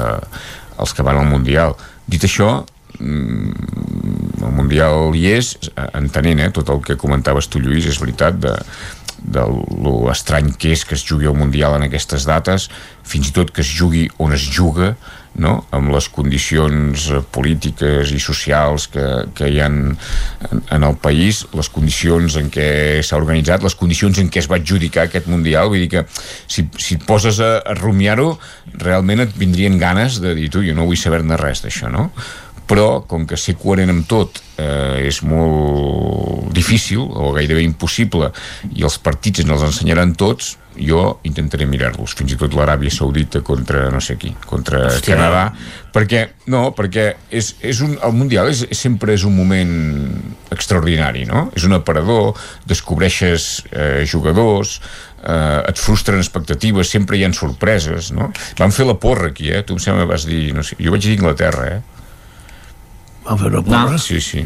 els 0.80 0.94
que 0.96 1.04
van 1.04 1.18
al 1.20 1.28
Mundial. 1.28 1.74
Dit 2.08 2.24
això, 2.24 2.62
mm, 2.98 3.50
el 4.40 4.54
Mundial 4.56 5.12
hi 5.18 5.26
és, 5.34 5.52
eh, 5.74 5.84
entenent 6.00 6.40
eh, 6.46 6.48
tot 6.56 6.72
el 6.72 6.80
que 6.86 6.96
comentaves 7.00 7.50
tu, 7.52 7.60
Lluís, 7.60 7.86
és 7.90 8.00
veritat, 8.00 8.38
de, 8.40 8.54
de 9.22 9.44
lo 9.84 10.10
estrany 10.12 10.52
que 10.58 10.74
és 10.74 10.84
que 10.84 10.96
es 10.96 11.04
jugui 11.06 11.28
el 11.30 11.38
Mundial 11.38 11.76
en 11.76 11.86
aquestes 11.86 12.26
dates, 12.28 12.68
fins 13.06 13.30
i 13.30 13.34
tot 13.36 13.50
que 13.54 13.64
es 13.64 13.72
jugui 13.76 14.08
on 14.18 14.34
es 14.36 14.46
juga, 14.54 14.94
no? 15.38 15.60
amb 15.74 15.92
les 15.94 16.08
condicions 16.10 17.06
polítiques 17.34 18.10
i 18.14 18.18
socials 18.22 18.88
que, 18.90 19.04
que 19.36 19.50
hi 19.50 19.60
ha 19.62 19.68
en, 19.70 19.94
en 20.58 20.86
el 20.86 20.96
país, 21.02 21.44
les 21.54 21.70
condicions 21.70 22.36
en 22.40 22.50
què 22.52 22.66
s'ha 23.06 23.20
organitzat, 23.20 23.62
les 23.62 23.76
condicions 23.78 24.18
en 24.22 24.30
què 24.32 24.42
es 24.42 24.50
va 24.50 24.58
adjudicar 24.60 25.06
aquest 25.06 25.30
Mundial, 25.30 25.70
vull 25.70 25.84
dir 25.84 25.90
que 25.92 26.04
si, 26.50 26.66
si 26.80 26.98
et 26.98 27.06
poses 27.06 27.38
a, 27.44 27.52
a 27.62 27.76
rumiar-ho, 27.78 28.32
realment 28.80 29.26
et 29.26 29.34
vindrien 29.38 29.78
ganes 29.78 30.20
de 30.22 30.34
dir, 30.38 30.50
tu, 30.50 30.64
jo 30.66 30.74
no 30.76 30.88
vull 30.88 30.98
saber-ne 30.98 31.38
res 31.40 31.62
d'això, 31.64 31.92
no? 31.92 32.10
Però 32.70 33.02
com 33.10 33.26
que 33.26 33.38
ser 33.40 33.56
coherent 33.58 33.90
amb 33.90 34.06
tot 34.06 34.38
eh, 34.60 35.08
és 35.08 35.20
molt 35.26 36.52
difícil 36.54 37.02
o 37.02 37.32
gairebé 37.34 37.64
impossible 37.66 38.30
i 38.70 38.86
els 38.86 38.98
partits 39.02 39.42
ens 39.42 39.50
els 39.56 39.66
ensenyaran 39.72 40.14
tots 40.18 40.54
jo 40.80 41.18
intentaré 41.26 41.66
mirar-los, 41.68 42.14
fins 42.16 42.32
i 42.34 42.38
tot 42.38 42.54
l'Aràbia 42.56 42.92
Saudita 42.94 43.42
contra 43.44 43.88
no 43.92 44.00
sé 44.02 44.16
qui, 44.20 44.30
contra 44.46 44.84
Hòstia. 44.86 45.16
Canadà, 45.16 45.42
perquè 45.92 46.22
no, 46.52 46.70
perquè 46.76 47.06
és, 47.28 47.52
és 47.66 47.82
un, 47.84 47.96
el 47.98 48.14
Mundial 48.16 48.50
és, 48.52 48.62
sempre 48.78 49.14
és 49.16 49.26
un 49.26 49.34
moment 49.36 49.74
extraordinari, 50.54 51.26
no? 51.28 51.48
És 51.58 51.66
un 51.68 51.76
aparador, 51.76 52.38
descobreixes 52.70 53.50
eh, 53.70 54.06
jugadors, 54.08 54.78
eh, 55.20 55.68
et 55.68 55.80
frustren 55.82 56.22
expectatives, 56.22 56.90
sempre 56.94 57.18
hi 57.18 57.26
ha 57.26 57.32
sorpreses, 57.36 58.12
no? 58.16 58.30
Van 58.60 58.74
fer 58.74 58.88
la 58.88 58.96
porra 59.00 59.34
aquí, 59.34 59.50
eh? 59.50 59.64
Tu 59.66 59.76
em 59.76 59.82
sembla 59.82 60.08
vas 60.08 60.28
dir, 60.28 60.50
no 60.56 60.64
sé, 60.66 60.78
jo 60.80 60.94
vaig 60.94 61.04
dir 61.04 61.18
Inglaterra, 61.18 61.74
eh? 61.76 61.99
Van 63.24 63.38
fer 63.38 63.50
una 63.52 63.62
porra? 63.62 63.98
Sí, 63.98 64.20
sí. 64.24 64.44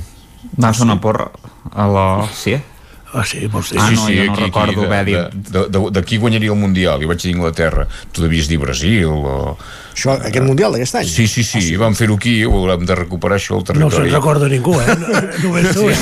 Va 0.61 0.73
fer 0.73 0.85
una 0.87 1.01
porra 1.01 1.31
a 1.73 1.87
la... 1.91 2.07
Sí? 2.35 2.57
Ah, 3.15 3.23
sí, 3.23 3.47
vols 3.47 3.69
dir? 3.70 3.78
Ah, 3.78 3.89
sí, 3.93 3.95
no, 3.95 4.07
sí, 4.09 4.16
jo 4.19 4.24
no 4.32 4.36
recordo 4.41 4.81
de, 4.81 4.86
haver 4.89 5.05
dit... 5.07 5.51
de, 5.55 5.61
de, 5.70 5.82
de 5.95 6.03
qui 6.03 6.16
guanyaria 6.19 6.51
el 6.51 6.59
Mundial? 6.59 6.99
Jo 7.01 7.07
vaig 7.12 7.20
dir 7.23 7.31
Inglaterra. 7.31 7.85
Tu 8.11 8.24
devies 8.24 8.49
dir 8.51 8.59
Brasil 8.59 9.07
o... 9.07 9.55
Això, 9.95 10.16
aquest 10.19 10.43
Mundial 10.43 10.74
d'aquest 10.74 10.97
any? 10.99 11.07
Sí, 11.07 11.28
sí, 11.31 11.45
sí, 11.47 11.61
ah, 11.61 11.62
sí. 11.62 11.77
vam 11.78 11.95
fer-ho 11.95 12.16
aquí, 12.19 12.32
ho 12.43 12.51
haurem 12.59 12.82
de 12.89 12.97
recuperar 12.99 13.36
això 13.39 13.55
al 13.55 13.62
No 13.62 13.69
territori. 13.69 14.09
se'n 14.11 14.16
recorda 14.16 14.49
ningú, 14.51 14.74
eh? 14.82 14.97
No- 14.99 15.20
Només 15.45 15.69
tu, 15.77 15.85
eh? 15.86 15.99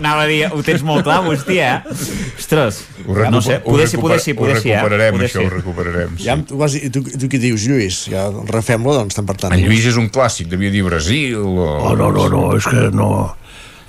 Anava, 0.00 0.24
a 0.24 0.26
dir, 0.26 0.40
ho 0.50 0.58
tens 0.66 0.82
molt 0.82 1.06
clar, 1.06 1.20
Agustí, 1.22 1.60
eh? 1.62 1.76
Ostres, 2.34 2.82
Ho 3.06 3.14
no 3.30 3.38
sé, 3.40 3.60
ho 3.62 3.70
poder 3.70 3.86
sí, 3.86 4.02
poder 4.02 4.18
sí, 4.18 4.34
poder 4.34 4.56
ho 4.58 4.60
sí, 4.64 4.72
eh? 4.74 4.80
recuperarem, 4.80 5.14
Poder 5.14 5.28
això, 5.30 5.38
sí. 5.38 5.46
ho 5.46 5.54
recuperarem. 5.54 6.18
Ja, 6.18 6.36
tu, 6.42 6.58
vas, 6.58 6.74
tu, 6.90 7.04
tu 7.06 7.30
què 7.30 7.38
dius, 7.38 7.68
Lluís? 7.70 8.00
Ja 8.10 8.26
refem-lo, 8.50 8.96
doncs, 8.98 9.14
estem 9.14 9.30
per 9.30 9.38
tant. 9.38 9.54
En 9.54 9.62
Lluís 9.62 9.86
és 9.86 10.00
un 10.02 10.10
clàssic, 10.10 10.50
devia 10.50 10.74
dir 10.74 10.82
Brasil 10.90 11.38
o... 11.38 11.70
Oh, 11.92 11.94
no, 11.94 12.10
no, 12.10 12.26
no, 12.34 12.48
és 12.58 12.66
que 12.66 12.88
no... 12.90 13.12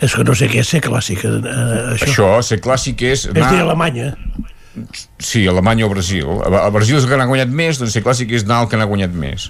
És 0.02 0.16
que 0.18 0.24
no 0.26 0.34
sé 0.38 0.48
què 0.50 0.62
és 0.64 0.70
ser 0.74 0.82
clàssic, 0.82 1.22
eh, 1.28 1.94
això. 1.94 2.08
Això, 2.08 2.30
ser 2.48 2.58
clàssic 2.64 3.04
és... 3.06 3.28
És 3.30 3.36
dir 3.38 3.62
Alemanya. 3.62 4.16
Sí, 5.20 5.44
Alemanya 5.52 5.86
o 5.86 5.90
Brasil. 5.92 6.26
A 6.48 6.66
a 6.66 6.70
Brasil 6.74 6.98
és 6.98 7.06
el 7.06 7.12
que 7.12 7.20
n'ha 7.20 7.28
guanyat 7.30 7.52
més, 7.54 7.78
doncs 7.82 7.94
ser 7.98 8.02
clàssic 8.06 8.32
és 8.34 8.46
anar 8.48 8.64
el 8.66 8.70
que 8.72 8.80
n'ha 8.80 8.88
guanyat 8.90 9.14
més. 9.14 9.50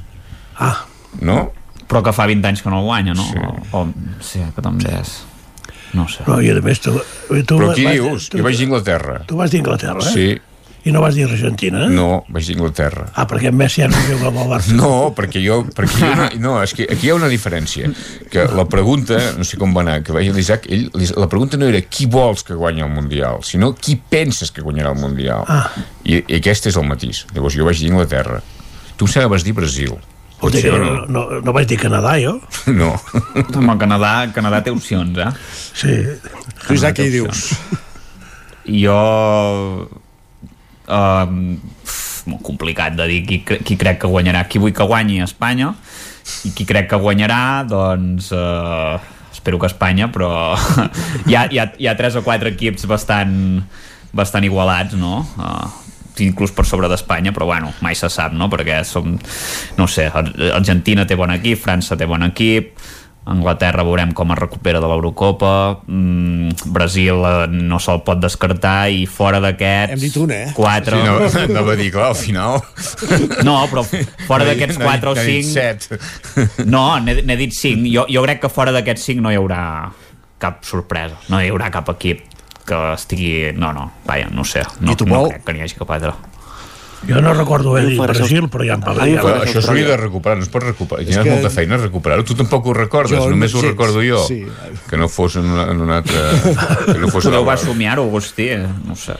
Ah. 0.59 0.81
No? 1.21 1.51
Però 1.87 2.01
que 2.03 2.13
fa 2.15 2.25
20 2.29 2.47
anys 2.51 2.63
que 2.63 2.71
no 2.73 2.79
el 2.81 2.87
guanya, 2.87 3.13
no? 3.17 3.25
Sí. 3.29 3.39
O, 3.71 3.81
o, 3.81 4.19
sí, 4.23 4.43
que 4.55 4.63
doncs 4.65 4.87
és... 4.91 5.13
No 5.93 6.05
sé. 6.07 6.23
No, 6.27 6.37
i 6.39 6.47
a 6.51 6.55
més 6.63 6.79
tu... 6.79 6.93
tu 6.95 7.57
Però 7.59 7.73
qui 7.75 7.83
vas- 7.83 7.97
dius? 7.99 8.29
Tu, 8.31 8.39
Jo 8.39 8.45
vaig 8.47 8.55
dir 8.59 8.67
Inglaterra. 8.69 9.17
tu 9.27 9.35
vas 9.39 9.51
dir 9.51 9.59
Inglaterra, 9.59 9.99
eh? 9.99 10.13
Sí. 10.13 10.27
I 10.83 10.91
no 10.91 11.01
vas 11.03 11.13
dir 11.13 11.27
Argentina? 11.27 11.85
No, 11.93 12.23
vaig 12.33 12.47
dir 12.47 12.55
Inglaterra. 12.55 13.05
Ah, 13.13 13.27
perquè 13.29 13.51
en 13.51 13.57
Messi 13.57 13.83
ja 13.83 13.89
no 13.91 13.99
juga 14.07 14.31
amb 14.31 14.39
el 14.41 14.47
Barça. 14.49 14.73
No, 14.73 15.11
perquè 15.17 15.41
jo... 15.43 15.59
Perquè 15.77 16.07
ha 16.07 16.13
una, 16.15 16.29
no, 16.41 16.55
és 16.63 16.73
que 16.77 16.87
aquí 16.89 17.05
hi 17.05 17.11
ha 17.13 17.17
una 17.19 17.29
diferència. 17.29 17.91
Que 18.33 18.47
la 18.49 18.65
pregunta, 18.69 19.19
no 19.37 19.45
sé 19.45 19.59
com 19.61 19.75
va 19.77 19.83
anar, 19.85 19.99
que 20.05 20.15
vaig 20.15 20.31
l'Isaac, 20.33 20.65
ell, 20.73 20.87
la 21.21 21.29
pregunta 21.29 21.59
no 21.61 21.69
era 21.69 21.83
qui 21.85 22.09
vols 22.09 22.41
que 22.47 22.57
guanyi 22.57 22.87
el 22.87 22.89
Mundial, 22.95 23.45
sinó 23.45 23.75
qui 23.77 23.99
penses 23.99 24.49
que 24.49 24.65
guanyarà 24.65 24.95
el 24.95 25.03
Mundial. 25.03 25.45
Ah. 25.45 25.67
I, 26.01 26.23
I 26.23 26.39
aquest 26.39 26.71
és 26.73 26.81
el 26.81 26.89
matís. 26.89 27.27
Llavors 27.35 27.59
jo 27.59 27.69
vaig 27.69 27.77
dir 27.77 27.93
Inglaterra. 27.93 28.41
Tu 28.97 29.05
em 29.05 29.13
sembla 29.13 29.35
vas 29.35 29.45
dir 29.45 29.53
Brasil. 29.57 29.93
Potser 30.41 30.73
no, 30.73 31.05
no, 31.05 31.27
no 31.45 31.53
vaig 31.53 31.69
dir 31.69 31.77
Canadà, 31.77 32.17
jo. 32.17 32.39
No. 32.81 32.95
Home, 33.53 33.77
Canadà, 33.77 34.15
Canadà 34.33 34.65
té 34.65 34.73
opcions, 34.73 35.21
eh? 35.21 35.29
Sí. 35.77 35.97
Tu, 36.65 36.73
Isaac, 36.73 36.97
què 36.97 37.05
hi 37.05 37.19
dius? 37.19 37.49
Jo... 38.65 38.97
Um, 40.87 41.57
molt 42.29 42.43
complicat 42.45 42.95
de 42.97 43.07
dir 43.09 43.21
qui, 43.25 43.41
qui 43.43 43.77
crec 43.79 44.01
que 44.03 44.09
guanyarà. 44.11 44.45
Qui 44.49 44.61
vull 44.61 44.73
que 44.75 44.85
guanyi 44.87 45.21
a 45.21 45.29
Espanya 45.29 45.73
i 46.45 46.51
qui 46.53 46.67
crec 46.69 46.89
que 46.91 47.01
guanyarà, 47.01 47.63
doncs... 47.69 48.31
Uh, 48.35 48.99
espero 49.31 49.57
que 49.57 49.65
Espanya, 49.65 50.11
però 50.13 50.53
hi, 51.27 51.33
ha, 51.33 51.47
hi, 51.49 51.57
ha, 51.57 51.71
hi 51.79 51.87
ha 51.89 51.95
tres 51.97 52.17
o 52.19 52.21
quatre 52.21 52.51
equips 52.53 52.85
bastant, 52.85 53.63
bastant 54.13 54.45
igualats, 54.45 54.93
no? 54.99 55.23
Uh, 55.39 55.65
inclús 56.21 56.51
per 56.53 56.67
sobre 56.69 56.89
d'Espanya, 56.91 57.31
però 57.33 57.47
bueno, 57.49 57.71
mai 57.81 57.95
se 57.97 58.09
sap, 58.11 58.35
no? 58.37 58.51
Perquè 58.51 58.83
som, 58.85 59.15
no 59.79 59.87
sé, 59.89 60.05
Ar- 60.13 60.29
Argentina 60.53 61.07
té 61.09 61.17
bon 61.17 61.33
equip, 61.33 61.57
França 61.63 61.97
té 61.97 62.05
bon 62.05 62.27
equip, 62.27 62.75
Anglaterra 63.23 63.84
veurem 63.85 64.11
com 64.18 64.31
es 64.34 64.39
recupera 64.39 64.80
de 64.81 64.88
l'Eurocopa, 64.89 65.52
mm, 65.85 66.72
Brasil 66.73 67.22
eh, 67.22 67.48
no 67.53 67.77
se'l 67.80 67.99
pot 68.02 68.18
descartar 68.18 68.89
i 68.89 69.03
fora 69.06 69.38
d'aquests... 69.43 69.93
Hem 69.93 70.02
dit 70.02 70.18
un, 70.18 70.31
eh? 70.34 70.48
Quatre... 70.57 70.98
Sí, 70.98 71.06
no, 71.06 71.19
anava 71.45 71.76
a 71.76 71.77
dir, 71.77 71.91
clar, 71.93 72.07
al 72.15 72.18
final... 72.18 72.57
No, 73.45 73.60
però 73.69 73.84
fora 74.30 74.48
d'aquests 74.49 74.80
N'ha 74.81 74.95
dit- 74.98 75.06
4 75.06 75.11
o 75.11 75.15
n'ha 75.19 75.27
dit 75.30 75.45
5... 75.45 75.53
set. 75.53 75.88
No, 76.73 76.84
n'he 77.06 77.38
dit 77.38 77.53
5. 77.53 77.85
Jo, 77.93 78.07
jo 78.10 78.26
crec 78.26 78.41
que 78.48 78.49
fora 78.49 78.73
d'aquests 78.73 79.06
5 79.14 79.22
no 79.22 79.30
hi 79.30 79.38
haurà 79.38 79.61
cap 80.41 80.65
sorpresa. 80.65 81.22
No 81.30 81.38
hi 81.43 81.53
haurà 81.53 81.69
cap 81.73 81.93
equip 81.93 82.26
que 82.65 82.81
estigui... 82.95 83.52
No, 83.53 83.69
no, 83.77 83.85
vaja, 84.10 84.34
no 84.34 84.41
ho 84.41 84.49
sé. 84.49 84.65
No, 84.81 84.93
I 84.93 84.98
tu, 84.98 85.06
no 85.06 85.27
crec 85.30 85.45
que 85.45 85.53
n'hi 85.60 85.61
hagi 85.68 85.77
cap 85.77 85.93
altre. 85.93 86.18
Jo 87.07 87.19
no 87.21 87.33
recordo 87.33 87.71
haver 87.75 87.87
dit 87.89 87.99
Brasil, 87.99 88.45
però 88.49 88.63
ja 88.67 88.75
em 88.77 88.81
parlaré. 88.81 89.15
jo 89.17 89.23
Però 89.25 89.41
això 89.41 89.61
s'hauria 89.65 89.87
de 89.87 89.97
recuperar, 89.97 90.37
no 90.37 90.43
es 90.45 90.49
pot 90.53 90.63
recuperar. 90.63 91.03
Tens 91.05 91.17
que- 91.17 91.31
molta 91.31 91.49
feina 91.49 91.75
a 91.75 91.81
recuperar-ho. 91.81 92.23
Tu 92.23 92.35
tampoc 92.35 92.65
ho 92.67 92.73
recordes, 92.77 93.17
Jo 93.17 93.29
només 93.29 93.53
ho 93.55 93.61
recordo 93.61 94.03
jo. 94.05 94.23
sí. 94.27 94.45
Que 94.89 94.97
no 94.97 95.07
fos 95.09 95.35
en 95.37 95.45
una, 95.49 95.65
en 95.71 95.81
una 95.81 95.97
altra... 95.97 96.29
Que 96.85 96.99
no 96.99 97.07
fos 97.09 97.25
Podeu 97.25 97.43
va 97.45 97.57
somiar-ho, 97.57 98.03
Agustí? 98.05 98.49
No 98.85 98.95
sé. 98.95 99.15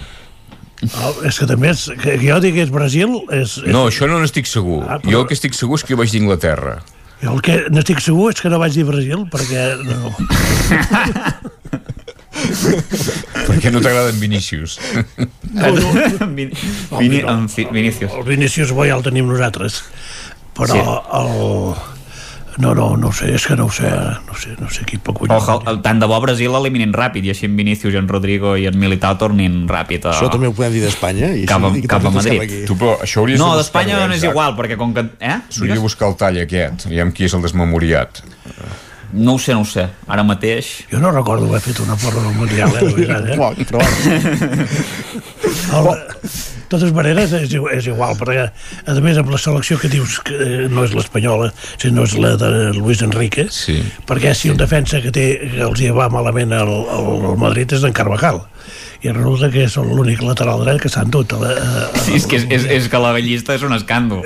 Oh, 0.97 1.13
és 1.25 1.37
que 1.37 1.45
també 1.45 1.69
és, 1.69 1.91
que 2.01 2.15
jo 2.21 2.39
digués 2.41 2.69
Brasil 2.73 3.19
és, 3.29 3.57
és, 3.61 3.67
No, 3.69 3.87
això 3.89 4.07
no 4.09 4.19
n'estic 4.21 4.45
segur. 4.49 4.83
Ah, 4.87 4.97
però- 5.01 5.11
Jo 5.11 5.19
el 5.21 5.27
que 5.27 5.33
estic 5.37 5.53
segur 5.53 5.77
és 5.77 5.83
que 5.85 5.93
jo 5.93 5.97
vaig 5.97 6.09
dir 6.11 6.21
Inglaterra. 6.21 6.79
jo 7.21 7.33
el 7.35 7.41
que 7.45 7.65
n'estic 7.69 7.99
segur 8.01 8.31
és 8.33 8.41
que 8.41 8.49
no 8.49 8.57
vaig 8.57 8.73
dir 8.73 8.83
Brasil 8.85 9.25
perquè 9.29 9.77
no. 9.85 10.09
Per 13.47 13.57
què 13.61 13.69
no 13.73 13.81
t'agraden 13.83 14.17
Vinícius? 14.21 14.79
no, 15.53 15.72
no, 15.72 16.28
Vin, 16.38 16.52
Vini, 16.99 17.22
fi, 17.49 17.68
Vinícius. 17.72 18.11
el 18.18 18.23
Vinícius 18.28 18.72
bo 18.72 18.86
ja 18.88 18.95
el 18.99 19.03
tenim 19.03 19.28
nosaltres 19.32 19.84
però 20.57 20.73
Sí. 20.73 20.80
el 20.80 21.73
no, 22.61 22.73
no, 22.76 22.98
no 22.99 23.07
ho 23.07 23.14
sé, 23.15 23.30
és 23.34 23.45
que 23.48 23.56
no 23.56 23.65
ho 23.65 23.72
sé 23.72 23.88
no 23.90 24.36
sé, 24.38 24.52
no 24.60 24.68
sé 24.69 24.84
qui 24.86 24.98
pot 24.99 25.15
guanyar 25.18 25.38
Ojo, 25.40 25.53
el, 25.72 25.78
tant 25.82 26.02
de 26.03 26.06
bo 26.11 26.18
Brasil 26.22 26.52
l'eliminin 26.52 26.91
ràpid 26.94 27.23
i 27.26 27.32
així 27.32 27.48
en 27.48 27.56
Vinícius, 27.57 27.95
en 27.95 28.10
Rodrigo 28.11 28.57
i 28.60 28.68
en 28.68 28.76
Militao 28.78 29.15
tornin 29.18 29.64
ràpid 29.72 30.06
a... 30.06 30.11
Això 30.11 30.28
també 30.30 30.49
ho 30.52 30.53
podem 30.53 30.76
dir 30.76 30.82
d'Espanya. 30.84 31.32
I 31.32 31.45
Cap 31.49 31.64
a- 31.64 31.72
i 31.80 31.82
cap 31.88 32.03
a 32.06 32.11
Madrid. 32.11 32.65
Tu, 32.68 32.76
però 32.78 32.98
això 33.02 33.23
No, 33.40 33.53
de 33.56 33.61
d'Espanya 33.64 34.03
no 34.06 34.14
és 34.19 34.23
igual, 34.28 34.53
perquè 34.60 34.76
com 34.78 34.94
que... 34.94 35.07
Eh? 35.23 35.40
S'hauria 35.49 35.80
de 35.80 35.86
buscar 35.88 36.11
el 36.11 36.18
tall 36.19 36.41
aquest, 36.44 36.86
aviam 36.91 37.15
qui 37.15 37.23
és 37.32 37.34
el 37.40 37.41
desmemoriat. 37.48 38.19
No 39.14 39.34
ho 39.36 39.40
sé, 39.40 39.56
no 39.56 39.64
ho 39.64 39.65
sé. 39.68 39.88
Ara 40.07 40.23
mateix... 40.28 40.86
jo 40.91 40.99
no 40.99 41.10
recordo 41.15 41.48
haver 41.48 41.60
fet 41.64 41.80
una 41.84 41.95
porra 41.99 42.22
del 42.22 42.36
Mundial 42.36 42.76
eh, 42.76 42.84
de 42.84 42.94
veritat, 42.99 43.23
eh? 43.32 43.38
El, 45.77 45.91
De 46.71 46.77
totes 46.77 46.93
maneres, 46.95 47.33
és, 47.35 47.51
és 47.51 47.88
igual, 47.91 48.15
perquè, 48.15 48.45
a 48.88 48.93
més, 49.03 49.17
amb 49.19 49.31
la 49.33 49.39
selecció 49.41 49.75
que 49.81 49.89
dius 49.91 50.21
que 50.23 50.38
eh, 50.38 50.67
no 50.71 50.85
és 50.88 50.93
l'espanyola, 50.95 51.49
sinó 51.81 52.05
és 52.07 52.15
la 52.15 52.38
de 52.39 52.51
Luis 52.77 53.01
Enrique, 53.03 53.49
sí. 53.51 53.81
perquè 54.07 54.31
si 54.38 54.53
un 54.53 54.61
defensa 54.61 55.01
que, 55.03 55.11
té, 55.11 55.25
que 55.51 55.65
els 55.67 55.83
hi 55.83 55.91
va 55.91 56.07
malament 56.13 56.55
al, 56.55 56.71
al 56.95 57.35
Madrid 57.41 57.75
és 57.75 57.83
d'en 57.83 57.95
Carvajal 57.97 58.39
i 59.02 59.10
resulta 59.10 59.49
que 59.49 59.64
són 59.72 59.88
l'únic 59.95 60.22
lateral 60.22 60.61
dret 60.61 60.82
que 60.84 60.90
s'han 60.94 61.10
dut 61.10 61.34
a 61.34 61.40
la, 61.41 61.52
a, 61.57 61.88
Sí, 61.98 62.14
és 62.19 62.28
que, 62.30 62.38
és, 62.38 62.45
és, 62.53 62.65
és 62.69 62.88
que 62.91 62.99
la 63.02 63.15
llista 63.18 63.56
és 63.57 63.64
un 63.65 63.73
escàndol. 63.73 64.22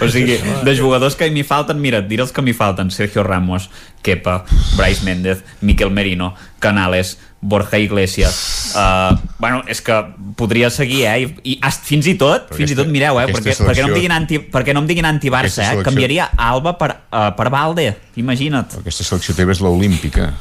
O 0.00 0.08
sigui, 0.08 0.38
de 0.64 0.74
jugadors 0.78 1.16
que 1.20 1.28
m'hi 1.30 1.44
falten, 1.44 1.80
mira, 1.82 2.00
et 2.00 2.08
diré 2.08 2.24
els 2.24 2.32
que 2.32 2.40
m'hi 2.44 2.54
falten. 2.56 2.88
Sergio 2.90 3.22
Ramos, 3.26 3.68
Kepa, 4.02 4.44
Bryce 4.78 5.04
Méndez, 5.04 5.44
Miquel 5.60 5.90
Merino, 5.90 6.34
Canales, 6.60 7.18
Borja 7.42 7.78
Iglesias. 7.78 8.72
Uh, 8.74 9.18
bueno, 9.38 9.60
és 9.68 9.80
que 9.84 9.94
podria 10.36 10.70
seguir, 10.72 11.04
eh? 11.06 11.20
I, 11.44 11.52
i 11.52 11.58
hasta, 11.62 11.84
fins 11.86 12.08
i 12.08 12.16
tot, 12.18 12.48
Però 12.48 12.56
fins 12.56 12.70
i 12.70 12.72
aquesta- 12.72 12.82
tot, 12.88 12.92
mireu, 12.92 13.20
eh? 13.20 13.26
Perquè, 13.28 13.52
selecció- 13.52 13.68
perquè, 13.68 13.84
no 13.84 13.92
em 13.92 13.94
diguin 14.00 14.16
anti, 14.16 14.38
perquè 14.56 14.74
no 14.74 14.80
em 14.82 14.88
diguin 14.88 15.04
anti-Barça, 15.12 15.60
eh? 15.62 15.70
selecció- 15.76 15.84
Canviaria 15.90 16.30
Alba 16.36 16.76
per, 16.80 16.90
uh, 17.12 17.28
per 17.36 17.50
Valde, 17.52 17.90
imagina't. 18.16 18.78
Aquesta 18.80 19.04
selecció 19.04 19.36
teva 19.36 19.52
és 19.52 19.60
l'olímpica. 19.60 20.32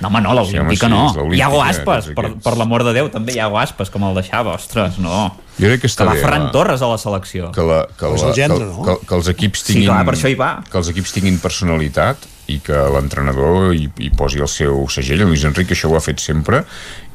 No, 0.00 0.08
home, 0.08 0.20
no, 0.22 0.32
l'Olímpica 0.38 0.86
Sí, 0.86 0.86
sí, 0.86 0.92
no. 0.92 1.02
l'Olímpica, 1.16 1.38
Iago 1.40 1.62
Aspas, 1.64 2.08
per, 2.14 2.28
per 2.44 2.56
l'amor 2.56 2.84
de 2.86 2.92
Déu, 2.94 3.08
també 3.10 3.34
Iago 3.34 3.58
Aspas, 3.58 3.90
com 3.90 4.04
el 4.06 4.14
deixava, 4.14 4.54
ostres, 4.54 4.98
no. 5.02 5.34
Jo 5.58 5.66
crec 5.66 5.80
que 5.82 5.88
està 5.90 6.04
va 6.06 6.14
bé, 6.14 6.20
Ferran 6.22 6.44
la- 6.46 6.52
Torres 6.54 6.82
a 6.82 6.86
la 6.92 6.98
selecció. 7.02 7.50
que, 7.52 7.62
la, 7.66 7.80
que, 7.98 8.06
la, 8.06 8.28
el 8.28 8.34
gendre, 8.36 8.58
que, 8.58 8.64
no? 8.76 8.82
que, 8.86 9.06
que 9.08 9.14
els 9.18 9.28
equips 9.34 9.64
Sí, 9.64 9.72
tinguin 9.72 9.88
clar, 9.90 10.04
per 10.06 10.14
això 10.14 10.30
hi 10.30 10.36
va. 10.38 10.50
que 10.70 10.78
els 10.78 10.88
equips 10.94 11.12
tinguin 11.16 11.38
personalitat 11.42 12.28
i 12.48 12.60
que 12.64 12.78
l'entrenador 12.94 13.74
hi, 13.74 13.88
hi 13.98 14.10
posi 14.16 14.38
el 14.40 14.48
seu 14.48 14.86
segell 14.88 15.26
Luis 15.26 15.42
Enrique 15.44 15.74
això 15.74 15.90
ho 15.90 15.96
ha 15.98 16.00
fet 16.00 16.22
sempre 16.22 16.62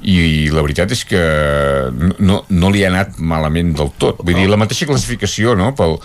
i, 0.03 0.49
la 0.53 0.61
veritat 0.61 0.91
és 0.91 1.05
que 1.07 1.23
no, 2.19 2.43
no 2.49 2.69
li 2.69 2.83
ha 2.83 2.89
anat 2.91 3.15
malament 3.17 3.71
del 3.79 3.89
tot 3.97 4.19
vull 4.21 4.35
dir, 4.37 4.49
la 4.51 4.59
mateixa 4.59 4.85
classificació 4.89 5.55
no? 5.57 5.71
pel, 5.73 5.95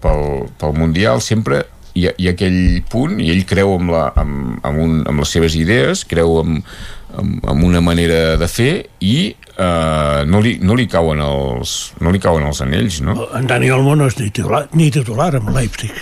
pel, 0.00 0.46
pel 0.60 0.72
Mundial 0.78 1.20
sempre 1.20 1.64
hi 1.98 2.06
ha, 2.08 2.14
hi 2.16 2.28
ha 2.28 2.34
aquell 2.36 2.60
punt 2.90 3.18
i 3.22 3.30
ell 3.32 3.44
creu 3.48 3.74
amb, 3.76 3.92
la, 3.94 4.04
amb, 4.22 4.58
amb, 4.66 4.80
un, 4.84 4.94
amb 5.10 5.24
les 5.24 5.34
seves 5.34 5.56
idees 5.58 6.04
creu 6.08 6.38
amb, 6.42 6.72
amb, 7.18 7.44
amb 7.54 7.66
una 7.66 7.82
manera 7.84 8.36
de 8.40 8.48
fer 8.50 8.72
i 9.04 9.16
eh, 9.34 10.24
no, 10.30 10.42
li, 10.44 10.56
no, 10.62 10.78
li 10.78 10.86
cauen 10.90 11.22
els, 11.24 11.76
no 12.04 12.14
li 12.14 12.22
cauen 12.22 12.46
els 12.48 12.62
anells 12.64 13.02
no? 13.04 13.18
En 13.38 13.50
Dani 13.50 13.72
Olmo 13.74 13.96
no 13.98 14.08
és 14.10 14.18
ni 14.20 14.30
titular, 14.30 14.66
ni 14.78 14.90
titular 14.94 15.32
amb 15.40 15.52
Leipzig. 15.56 15.94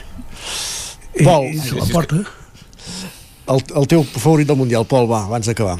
I, 1.16 1.24
Pol. 1.24 1.48
i 1.48 1.60
se 1.64 1.76
la 1.78 1.88
porta. 1.88 2.20
El, 3.46 3.62
el 3.78 3.86
teu 3.88 4.02
favorit 4.04 4.48
del 4.48 4.58
Mundial, 4.58 4.84
Pol, 4.90 5.06
va, 5.08 5.24
abans 5.30 5.48
d'acabar. 5.48 5.78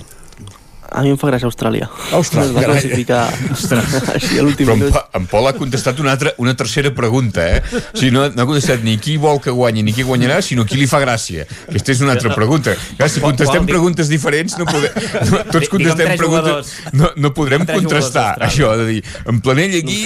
A 0.90 1.02
mi 1.02 1.10
em 1.12 1.16
fa 1.18 1.28
gràcia 1.30 1.48
Austràlia. 1.48 1.88
Austràlia, 2.16 2.50
Es 2.50 2.56
va 2.56 2.62
classificar 2.68 3.22
així 4.16 4.38
a 4.38 4.44
l'últim 4.44 4.66
Però 4.68 4.74
en, 4.76 4.80
minut. 4.84 4.94
Pa- 4.94 5.08
en 5.18 5.26
Pol 5.30 5.48
ha 5.48 5.52
contestat 5.56 5.98
una, 6.02 6.12
altra, 6.14 6.32
una 6.42 6.54
tercera 6.56 6.92
pregunta, 6.94 7.44
eh? 7.56 7.62
O 7.74 7.98
sigui, 7.98 8.12
no, 8.14 8.26
no 8.30 8.42
ha 8.44 8.46
contestat 8.48 8.84
ni 8.86 8.94
qui 9.02 9.16
vol 9.20 9.40
que 9.42 9.50
guanyi 9.54 9.82
ni 9.86 9.92
qui 9.96 10.04
guanyarà, 10.06 10.38
sinó 10.44 10.64
qui 10.68 10.78
li 10.80 10.86
fa 10.90 11.00
gràcia. 11.02 11.46
Aquesta 11.68 11.92
és 11.96 12.02
una 12.06 12.14
altra 12.16 12.34
pregunta. 12.36 12.76
Clar, 12.96 13.08
si 13.12 13.20
contestem 13.24 13.66
preguntes 13.68 14.08
diferents, 14.12 14.56
no 14.60 14.66
podem, 14.68 14.94
no, 15.32 15.42
tots 15.52 15.68
contestem 15.72 16.14
preguntes... 16.16 16.72
No, 16.96 17.10
no 17.16 17.32
podrem 17.36 17.66
contrastar 17.68 18.28
això, 18.46 18.72
de 18.80 18.86
dir, 18.92 19.02
en 19.26 19.40
Planell 19.44 19.74
aquí, 19.82 19.98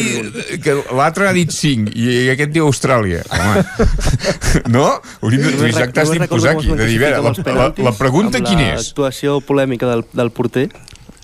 que 0.64 0.78
l'altre 0.96 1.28
ha 1.28 1.34
dit 1.36 1.52
5 1.54 1.92
i 1.94 2.30
aquest 2.34 2.54
diu 2.56 2.66
Austràlia. 2.70 3.22
Home, 3.30 3.64
no? 4.76 4.86
Hauríem 5.20 5.44
de... 5.44 5.50
Tu, 5.50 5.56
Només 5.60 5.74
Isaac, 5.76 5.92
t'has 5.94 6.10
d'imposar 6.14 6.54
aquí, 6.56 6.70
de 6.72 6.86
dir, 6.88 6.96
a 7.04 7.04
veure, 7.04 7.22
la, 7.28 7.54
la, 7.60 7.68
la 7.90 7.94
pregunta 7.98 8.40
quina 8.40 8.70
és? 8.74 8.88
L'actuació 8.90 9.38
polèmica 9.44 9.88
del, 9.90 10.04
del 10.16 10.30
porter, 10.34 10.69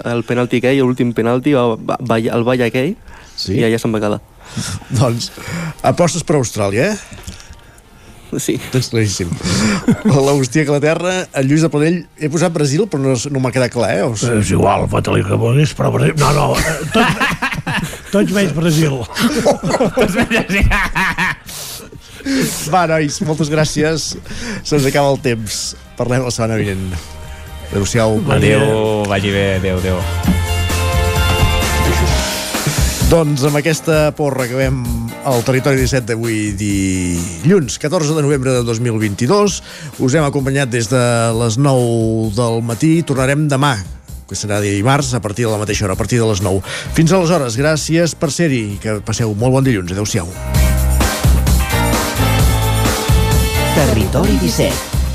el 0.07 0.25
penalti 0.29 0.61
aquell, 0.63 0.83
l'últim 0.85 1.13
penalti, 1.17 1.55
va, 1.57 1.69
va, 1.77 1.97
va, 2.01 2.19
el 2.21 2.45
balla 2.47 2.69
aquell, 2.71 2.95
sí? 3.37 3.57
i 3.61 3.65
allà 3.67 3.79
se'n 3.83 3.95
va 3.95 4.03
quedar. 4.03 4.21
Doncs, 4.99 5.31
apostes 5.87 6.23
per 6.27 6.37
Austràlia, 6.41 6.93
eh? 6.93 7.25
Sí. 8.43 8.57
Tens 8.73 8.89
claríssim. 8.91 9.31
L'Agustí 10.05 10.59
a 10.61 10.65
Anglaterra, 10.67 11.13
el 11.39 11.47
Lluís 11.49 11.63
de 11.63 11.71
Planell, 11.73 12.01
he 12.19 12.29
posat 12.29 12.53
Brasil, 12.53 12.83
però 12.91 13.01
no, 13.01 13.15
no 13.15 13.41
m'ha 13.41 13.53
quedat 13.55 13.73
clar, 13.73 13.93
eh? 13.95 14.03
O 14.05 14.17
sigui... 14.19 14.41
És 14.43 14.51
igual, 14.53 14.85
fot-li 14.93 15.23
que 15.25 15.39
vulguis, 15.41 15.73
però... 15.79 15.93
Brasil- 15.95 16.19
No, 16.21 16.33
no, 16.35 16.49
eh, 16.59 16.77
tots, 16.93 17.15
tots 18.13 18.35
menys 18.37 18.53
Brasil. 18.59 18.99
Va, 22.75 22.83
nois, 22.91 23.21
moltes 23.27 23.51
gràcies. 23.53 24.11
Se'ns 24.67 24.87
acaba 24.91 25.13
el 25.15 25.21
temps. 25.23 25.61
Parlem 25.97 26.27
la 26.27 26.33
setmana 26.35 26.59
vinent. 26.61 26.91
Adéu-siau. 27.71 28.21
Adéu, 28.31 29.05
vagi 29.09 29.31
bé, 29.31 29.57
adéu, 29.57 29.79
adéu. 29.79 29.99
Doncs 33.07 33.45
amb 33.47 33.55
aquesta 33.61 34.11
porra 34.19 34.49
acabem 34.49 34.81
el 35.27 35.45
Territori 35.47 35.79
17 35.79 36.09
d'avui 36.09 36.53
dilluns, 36.59 37.77
14 37.79 38.17
de 38.17 38.23
novembre 38.23 38.51
de 38.51 38.65
2022. 38.67 39.61
Us 40.03 40.17
hem 40.19 40.27
acompanyat 40.27 40.71
des 40.71 40.91
de 40.91 41.03
les 41.39 41.59
9 41.59 42.33
del 42.35 42.63
matí. 42.67 42.91
Tornarem 43.07 43.47
demà, 43.51 43.77
que 44.27 44.35
serà 44.39 44.59
dimarts, 44.63 45.15
a 45.15 45.23
partir 45.23 45.47
de 45.47 45.53
la 45.55 45.63
mateixa 45.63 45.87
hora, 45.87 45.95
a 45.95 46.01
partir 46.01 46.19
de 46.19 46.27
les 46.27 46.43
9. 46.43 46.63
Fins 46.99 47.15
aleshores, 47.15 47.59
gràcies 47.59 48.15
per 48.19 48.33
ser-hi 48.35 48.63
i 48.75 48.79
que 48.83 48.99
passeu 49.07 49.35
molt 49.39 49.55
bon 49.55 49.67
dilluns. 49.67 49.95
Adéu-siau. 49.95 50.27
Territori 53.77 54.39
17, 54.43 54.96